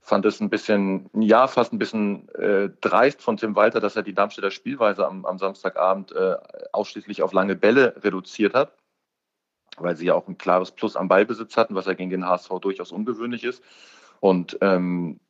fand 0.00 0.26
es 0.26 0.40
ein 0.40 0.50
bisschen, 0.50 1.10
ja, 1.14 1.46
fast 1.46 1.72
ein 1.72 1.78
bisschen 1.78 2.28
äh, 2.34 2.70
dreist 2.80 3.22
von 3.22 3.36
Tim 3.36 3.56
Walter, 3.56 3.80
dass 3.80 3.96
er 3.96 4.02
die 4.02 4.14
Darmstädter 4.14 4.50
Spielweise 4.50 5.06
am, 5.06 5.24
am 5.24 5.38
Samstagabend 5.38 6.12
äh, 6.12 6.36
ausschließlich 6.72 7.22
auf 7.22 7.32
lange 7.32 7.56
Bälle 7.56 7.94
reduziert 8.02 8.54
hat, 8.54 8.72
weil 9.78 9.96
sie 9.96 10.06
ja 10.06 10.14
auch 10.14 10.28
ein 10.28 10.38
klares 10.38 10.70
Plus 10.70 10.96
am 10.96 11.08
Ballbesitz 11.08 11.56
hatten, 11.56 11.74
was 11.74 11.86
ja 11.86 11.94
gegen 11.94 12.10
den 12.10 12.26
HSV 12.26 12.50
durchaus 12.60 12.92
ungewöhnlich 12.92 13.44
ist. 13.44 13.62
Und 14.20 14.58
ähm, 14.60 15.20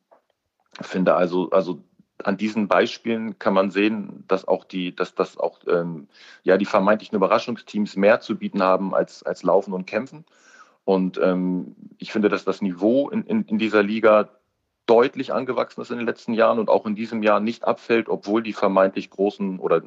finde 0.81 1.15
also, 1.15 1.49
also 1.51 1.83
an 2.23 2.37
diesen 2.37 2.67
Beispielen 2.67 3.37
kann 3.39 3.53
man 3.53 3.71
sehen, 3.71 4.23
dass 4.27 4.47
auch 4.47 4.63
die, 4.63 4.95
dass 4.95 5.15
das 5.15 5.37
auch 5.37 5.59
ähm, 5.67 6.07
ja 6.43 6.57
die 6.57 6.65
vermeintlichen 6.65 7.15
Überraschungsteams 7.15 7.95
mehr 7.95 8.21
zu 8.21 8.37
bieten 8.37 8.63
haben 8.63 8.93
als, 8.93 9.23
als 9.23 9.43
Laufen 9.43 9.73
und 9.73 9.85
Kämpfen. 9.85 10.25
Und 10.85 11.19
ähm, 11.21 11.75
ich 11.97 12.11
finde, 12.11 12.29
dass 12.29 12.45
das 12.45 12.61
Niveau 12.61 13.09
in, 13.09 13.23
in, 13.25 13.43
in 13.45 13.57
dieser 13.57 13.83
Liga 13.83 14.29
deutlich 14.85 15.33
angewachsen 15.33 15.81
ist 15.81 15.91
in 15.91 15.97
den 15.97 16.05
letzten 16.05 16.33
Jahren 16.33 16.59
und 16.59 16.69
auch 16.69 16.85
in 16.85 16.95
diesem 16.95 17.23
Jahr 17.23 17.39
nicht 17.39 17.63
abfällt, 17.63 18.07
obwohl 18.07 18.43
die 18.43 18.53
vermeintlich 18.53 19.09
großen 19.09 19.59
oder 19.59 19.81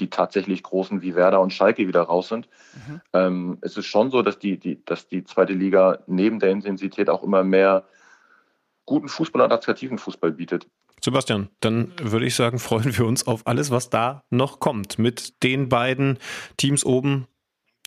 die 0.00 0.10
tatsächlich 0.10 0.62
großen 0.62 1.02
wie 1.02 1.14
Werder 1.14 1.40
und 1.40 1.52
Schalke 1.52 1.86
wieder 1.86 2.02
raus 2.02 2.28
sind. 2.28 2.48
Mhm. 2.74 3.00
Ähm, 3.12 3.58
es 3.60 3.76
ist 3.76 3.86
schon 3.86 4.10
so, 4.10 4.22
dass 4.22 4.38
die, 4.38 4.58
die, 4.58 4.84
dass 4.84 5.08
die 5.08 5.24
zweite 5.24 5.52
Liga 5.52 5.98
neben 6.06 6.38
der 6.38 6.50
Intensität 6.50 7.08
auch 7.08 7.22
immer 7.22 7.44
mehr 7.44 7.84
guten 8.86 9.08
Fußball 9.08 9.42
und 9.42 9.52
attraktiven 9.52 9.98
Fußball 9.98 10.32
bietet. 10.32 10.66
Sebastian, 11.02 11.48
dann 11.60 11.92
würde 12.00 12.26
ich 12.26 12.34
sagen, 12.34 12.58
freuen 12.60 12.96
wir 12.96 13.06
uns 13.06 13.26
auf 13.26 13.46
alles, 13.46 13.70
was 13.70 13.90
da 13.90 14.24
noch 14.30 14.60
kommt. 14.60 14.98
Mit 14.98 15.42
den 15.42 15.68
beiden 15.68 16.18
Teams 16.56 16.84
oben 16.84 17.26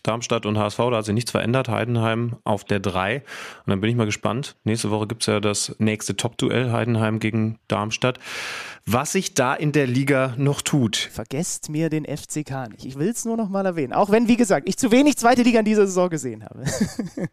Darmstadt 0.03 0.45
und 0.45 0.57
HSV, 0.57 0.77
da 0.77 0.97
hat 0.97 1.05
sich 1.05 1.13
nichts 1.13 1.31
verändert. 1.31 1.69
Heidenheim 1.69 2.37
auf 2.43 2.63
der 2.63 2.79
3. 2.79 3.17
Und 3.17 3.23
dann 3.67 3.81
bin 3.81 3.89
ich 3.89 3.95
mal 3.95 4.05
gespannt. 4.05 4.55
Nächste 4.63 4.91
Woche 4.91 5.07
gibt 5.07 5.23
es 5.23 5.27
ja 5.27 5.39
das 5.39 5.75
nächste 5.79 6.15
Top-Duell 6.15 6.71
Heidenheim 6.71 7.19
gegen 7.19 7.59
Darmstadt. 7.67 8.19
Was 8.85 9.13
sich 9.13 9.33
da 9.33 9.53
in 9.53 9.71
der 9.71 9.87
Liga 9.87 10.35
noch 10.37 10.61
tut. 10.61 10.97
Vergesst 10.97 11.69
mir 11.69 11.89
den 11.89 12.05
FCK 12.05 12.69
nicht. 12.69 12.85
Ich 12.85 12.99
will 12.99 13.09
es 13.09 13.23
nur 13.23 13.37
noch 13.37 13.47
mal 13.47 13.65
erwähnen. 13.65 13.93
Auch 13.93 14.11
wenn, 14.11 14.27
wie 14.27 14.35
gesagt, 14.35 14.67
ich 14.67 14.77
zu 14.77 14.91
wenig 14.91 15.17
zweite 15.17 15.43
Liga 15.43 15.59
in 15.59 15.65
dieser 15.65 15.87
Saison 15.87 16.09
gesehen 16.09 16.43
habe. 16.43 16.65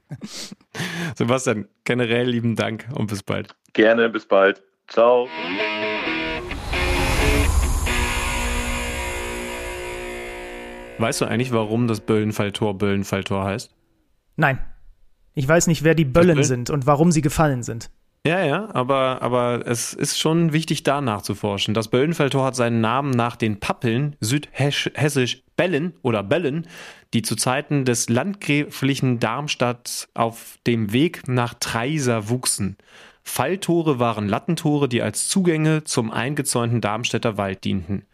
Sebastian, 1.17 1.67
generell 1.85 2.31
lieben 2.31 2.55
Dank 2.55 2.87
und 2.95 3.09
bis 3.09 3.23
bald. 3.23 3.55
Gerne, 3.73 4.09
bis 4.09 4.27
bald. 4.27 4.63
Ciao. 4.87 5.29
Weißt 11.01 11.21
du 11.21 11.27
eigentlich, 11.27 11.53
warum 11.53 11.89
das 11.89 12.01
Böllenfalltor 12.01 12.77
Böllenfalltor 12.77 13.45
heißt? 13.45 13.75
Nein. 14.37 14.59
Ich 15.35 15.47
weiß 15.47 15.69
nicht, 15.69 15.85
wer 15.85 15.95
die 15.95 16.05
Böllen 16.05 16.43
sind 16.43 16.71
und 16.71 16.87
warum 16.87 17.13
sie 17.13 17.23
gefallen 17.23 17.63
sind. 17.63 17.91
Ja, 18.27 18.45
ja, 18.45 18.69
aber, 18.75 19.23
aber 19.23 19.67
es 19.67 19.95
ist 19.95 20.19
schon 20.19 20.53
wichtig, 20.53 20.83
da 20.83 21.01
nachzuforschen. 21.01 21.73
Das 21.73 21.89
Böllenfalltor 21.89 22.45
hat 22.45 22.55
seinen 22.55 22.83
Namen 22.83 23.13
nach 23.13 23.37
den 23.37 23.61
Pappeln 23.61 24.15
südhessisch 24.21 25.43
Bellen 25.57 25.95
oder 26.03 26.23
Bellen, 26.23 26.67
die 27.15 27.23
zu 27.23 27.35
Zeiten 27.35 27.87
des 27.87 28.11
landgräflichen 28.11 29.21
Darmstadt 29.21 30.09
auf 30.13 30.59
dem 30.67 30.93
Weg 30.93 31.29
nach 31.29 31.55
Treiser 31.55 32.29
wuchsen. 32.29 32.77
Falltore 33.23 33.99
waren 33.99 34.29
Lattentore, 34.29 34.89
die 34.89 35.01
als 35.01 35.29
Zugänge 35.29 35.85
zum 35.85 36.11
eingezäunten 36.11 36.83
Darmstädter 36.83 37.39
Wald 37.39 37.65
dienten. 37.65 38.05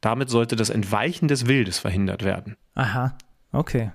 Damit 0.00 0.30
sollte 0.30 0.56
das 0.56 0.70
Entweichen 0.70 1.28
des 1.28 1.46
Wildes 1.46 1.78
verhindert 1.78 2.24
werden. 2.24 2.56
Aha, 2.74 3.16
okay. 3.52 3.92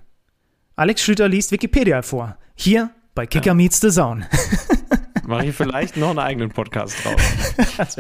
Alex 0.76 1.02
Schlüter 1.02 1.28
liest 1.28 1.52
Wikipedia 1.52 2.02
vor. 2.02 2.38
Hier 2.56 2.90
bei 3.14 3.26
Kicker 3.26 3.48
ja. 3.48 3.54
Meets 3.54 3.82
the 3.82 3.90
Zone. 3.90 4.28
Mache 5.28 5.46
ich 5.46 5.56
vielleicht 5.56 5.98
noch 5.98 6.10
einen 6.10 6.20
eigenen 6.20 6.50
Podcast 6.50 6.96
draus. 7.06 7.22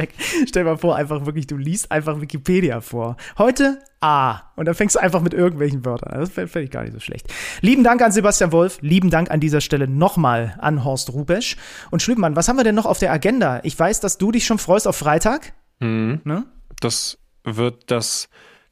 Stell 0.47 0.63
dir 0.63 0.63
mal 0.63 0.77
vor, 0.77 0.95
einfach 0.95 1.25
wirklich, 1.25 1.47
du 1.47 1.55
liest 1.55 1.91
einfach 1.91 2.19
Wikipedia 2.19 2.81
vor. 2.81 3.15
Heute 3.37 3.79
A. 4.01 4.41
Und 4.55 4.65
dann 4.65 4.75
fängst 4.75 4.95
du 4.95 4.99
einfach 4.99 5.21
mit 5.21 5.33
irgendwelchen 5.33 5.85
Wörtern 5.85 6.11
an. 6.11 6.19
Das 6.19 6.31
fände 6.31 6.61
ich 6.61 6.71
gar 6.71 6.83
nicht 6.83 6.93
so 6.93 6.99
schlecht. 6.99 7.31
Lieben 7.61 7.83
Dank 7.83 8.01
an 8.01 8.11
Sebastian 8.11 8.51
Wolf. 8.51 8.79
Lieben 8.81 9.09
Dank 9.11 9.29
an 9.31 9.39
dieser 9.39 9.61
Stelle 9.61 9.87
nochmal 9.87 10.57
an 10.59 10.83
Horst 10.83 11.13
Rubesch. 11.13 11.55
Und 11.91 12.01
Schlüppmann, 12.01 12.35
was 12.35 12.47
haben 12.47 12.57
wir 12.57 12.63
denn 12.63 12.75
noch 12.75 12.85
auf 12.85 12.99
der 12.99 13.11
Agenda? 13.11 13.59
Ich 13.63 13.77
weiß, 13.77 13.99
dass 13.99 14.17
du 14.17 14.31
dich 14.31 14.45
schon 14.45 14.57
freust 14.57 14.87
auf 14.87 14.97
Freitag. 14.97 15.53
Mhm. 15.79 16.21
Ne? 16.23 16.45
Das 16.79 17.17
wird 17.43 17.89
das 17.91 18.29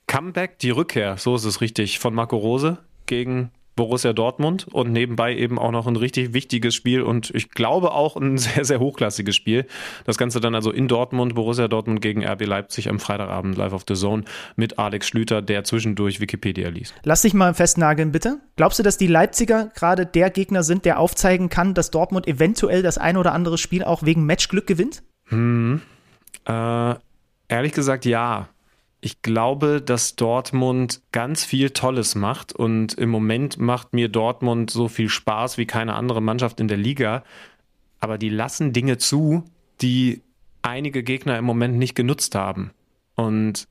Comeback, 0.07 0.59
die 0.59 0.71
Rückkehr, 0.71 1.17
so 1.17 1.35
ist 1.35 1.45
es 1.45 1.61
richtig, 1.61 1.99
von 1.99 2.13
Marco 2.13 2.37
Rose 2.37 2.79
gegen 3.05 3.51
Borussia 3.79 4.11
Dortmund 4.11 4.67
und 4.69 4.91
nebenbei 4.91 5.33
eben 5.37 5.57
auch 5.57 5.71
noch 5.71 5.87
ein 5.87 5.95
richtig 5.95 6.33
wichtiges 6.33 6.75
Spiel 6.75 7.01
und 7.01 7.33
ich 7.33 7.51
glaube 7.51 7.91
auch 7.91 8.17
ein 8.17 8.37
sehr, 8.37 8.65
sehr 8.65 8.81
hochklassiges 8.81 9.37
Spiel. 9.37 9.67
Das 10.03 10.17
Ganze 10.17 10.41
dann 10.41 10.53
also 10.53 10.69
in 10.69 10.89
Dortmund, 10.89 11.33
Borussia 11.33 11.69
Dortmund 11.69 12.01
gegen 12.01 12.25
RB 12.25 12.45
Leipzig 12.45 12.89
am 12.89 12.99
Freitagabend 12.99 13.55
live 13.55 13.71
auf 13.71 13.85
The 13.87 13.93
Zone 13.93 14.25
mit 14.57 14.79
Alex 14.79 15.07
Schlüter, 15.07 15.41
der 15.41 15.63
zwischendurch 15.63 16.19
Wikipedia 16.19 16.67
liest. 16.67 16.93
Lass 17.03 17.21
dich 17.21 17.33
mal 17.33 17.53
festnageln, 17.53 18.11
bitte. 18.11 18.39
Glaubst 18.57 18.79
du, 18.79 18.83
dass 18.83 18.97
die 18.97 19.07
Leipziger 19.07 19.71
gerade 19.73 20.05
der 20.05 20.29
Gegner 20.29 20.63
sind, 20.63 20.83
der 20.83 20.99
aufzeigen 20.99 21.47
kann, 21.47 21.73
dass 21.73 21.89
Dortmund 21.89 22.27
eventuell 22.27 22.83
das 22.83 22.97
ein 22.97 23.15
oder 23.15 23.31
andere 23.31 23.57
Spiel 23.57 23.85
auch 23.85 24.03
wegen 24.03 24.25
Matchglück 24.25 24.67
gewinnt? 24.67 25.03
Hm. 25.27 25.79
Äh, 26.45 26.95
ehrlich 27.47 27.71
gesagt, 27.71 28.03
ja. 28.03 28.49
Ich 29.01 29.21
glaube, 29.21 29.81
dass 29.81 30.15
Dortmund 30.15 31.01
ganz 31.11 31.45
viel 31.45 31.69
Tolles 31.69 32.15
macht 32.15 32.51
und 32.51 32.93
im 32.95 33.09
Moment 33.09 33.57
macht 33.57 33.93
mir 33.93 34.09
Dortmund 34.09 34.71
so 34.71 34.89
viel 34.89 35.07
Spaß 35.07 35.57
wie 35.57 35.65
keine 35.65 35.95
andere 35.95 36.21
Mannschaft 36.21 36.59
in 36.59 36.67
der 36.67 36.77
Liga. 36.77 37.23
Aber 38.01 38.17
die 38.17 38.29
lassen 38.29 38.73
Dinge 38.73 38.97
zu, 38.97 39.45
die 39.81 40.21
einige 40.61 41.03
Gegner 41.03 41.37
im 41.37 41.45
Moment 41.45 41.77
nicht 41.77 41.95
genutzt 41.95 42.35
haben. 42.35 42.71
Und 43.15 43.67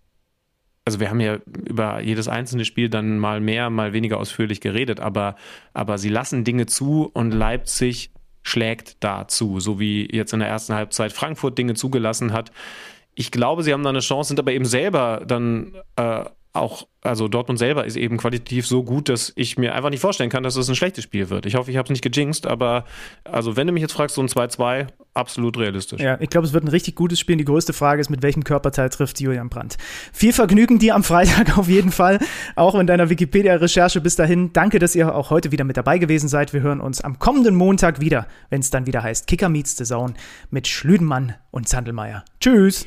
also 0.86 1.00
wir 1.00 1.10
haben 1.10 1.20
ja 1.20 1.38
über 1.66 2.00
jedes 2.00 2.28
einzelne 2.28 2.64
Spiel 2.64 2.88
dann 2.88 3.18
mal 3.18 3.40
mehr, 3.40 3.68
mal 3.68 3.92
weniger 3.92 4.18
ausführlich 4.18 4.62
geredet, 4.62 5.00
aber, 5.00 5.36
aber 5.74 5.98
sie 5.98 6.08
lassen 6.08 6.44
Dinge 6.44 6.64
zu 6.64 7.10
und 7.12 7.32
Leipzig 7.32 8.10
schlägt 8.42 8.96
da 9.00 9.28
zu, 9.28 9.60
so 9.60 9.78
wie 9.78 10.08
jetzt 10.10 10.32
in 10.32 10.40
der 10.40 10.48
ersten 10.48 10.72
Halbzeit 10.72 11.12
Frankfurt 11.12 11.58
Dinge 11.58 11.74
zugelassen 11.74 12.32
hat. 12.32 12.52
Ich 13.18 13.32
glaube, 13.32 13.64
sie 13.64 13.72
haben 13.72 13.82
da 13.82 13.88
eine 13.88 13.98
Chance, 13.98 14.28
sind 14.28 14.38
aber 14.38 14.52
eben 14.52 14.64
selber 14.64 15.24
dann 15.26 15.74
äh, 15.96 16.24
auch, 16.52 16.86
also 17.02 17.26
Dortmund 17.26 17.58
selber 17.58 17.84
ist 17.84 17.96
eben 17.96 18.16
qualitativ 18.16 18.64
so 18.64 18.84
gut, 18.84 19.08
dass 19.08 19.32
ich 19.34 19.58
mir 19.58 19.74
einfach 19.74 19.90
nicht 19.90 19.98
vorstellen 19.98 20.30
kann, 20.30 20.44
dass 20.44 20.54
es 20.54 20.68
ein 20.68 20.76
schlechtes 20.76 21.02
Spiel 21.02 21.28
wird. 21.28 21.44
Ich 21.44 21.56
hoffe, 21.56 21.68
ich 21.72 21.76
habe 21.76 21.86
es 21.86 21.90
nicht 21.90 22.02
gejinxt, 22.02 22.46
aber 22.46 22.84
also 23.24 23.56
wenn 23.56 23.66
du 23.66 23.72
mich 23.72 23.80
jetzt 23.80 23.92
fragst, 23.92 24.14
so 24.14 24.22
ein 24.22 24.28
2-2, 24.28 24.86
absolut 25.14 25.58
realistisch. 25.58 26.00
Ja, 26.00 26.16
ich 26.20 26.30
glaube, 26.30 26.46
es 26.46 26.52
wird 26.52 26.62
ein 26.62 26.68
richtig 26.68 26.94
gutes 26.94 27.18
Spiel. 27.18 27.36
Die 27.36 27.44
größte 27.44 27.72
Frage 27.72 28.00
ist, 28.00 28.08
mit 28.08 28.22
welchem 28.22 28.44
Körperteil 28.44 28.88
trifft 28.88 29.20
Julian 29.20 29.48
Brandt. 29.48 29.78
Viel 30.12 30.32
Vergnügen 30.32 30.78
dir 30.78 30.94
am 30.94 31.02
Freitag 31.02 31.58
auf 31.58 31.68
jeden 31.68 31.90
Fall, 31.90 32.20
auch 32.54 32.76
in 32.76 32.86
deiner 32.86 33.10
Wikipedia-Recherche 33.10 34.00
bis 34.00 34.14
dahin. 34.14 34.52
Danke, 34.52 34.78
dass 34.78 34.94
ihr 34.94 35.12
auch 35.12 35.30
heute 35.30 35.50
wieder 35.50 35.64
mit 35.64 35.76
dabei 35.76 35.98
gewesen 35.98 36.28
seid. 36.28 36.52
Wir 36.52 36.60
hören 36.60 36.80
uns 36.80 37.00
am 37.00 37.18
kommenden 37.18 37.56
Montag 37.56 38.00
wieder, 38.00 38.28
wenn 38.48 38.60
es 38.60 38.70
dann 38.70 38.86
wieder 38.86 39.02
heißt 39.02 39.26
Kicker 39.26 39.48
Meets 39.48 39.76
the 39.76 39.84
Zone 39.84 40.14
mit 40.50 40.68
Schlüdenmann 40.68 41.34
und 41.50 41.68
Zandelmeier. 41.68 42.24
Tschüss. 42.40 42.86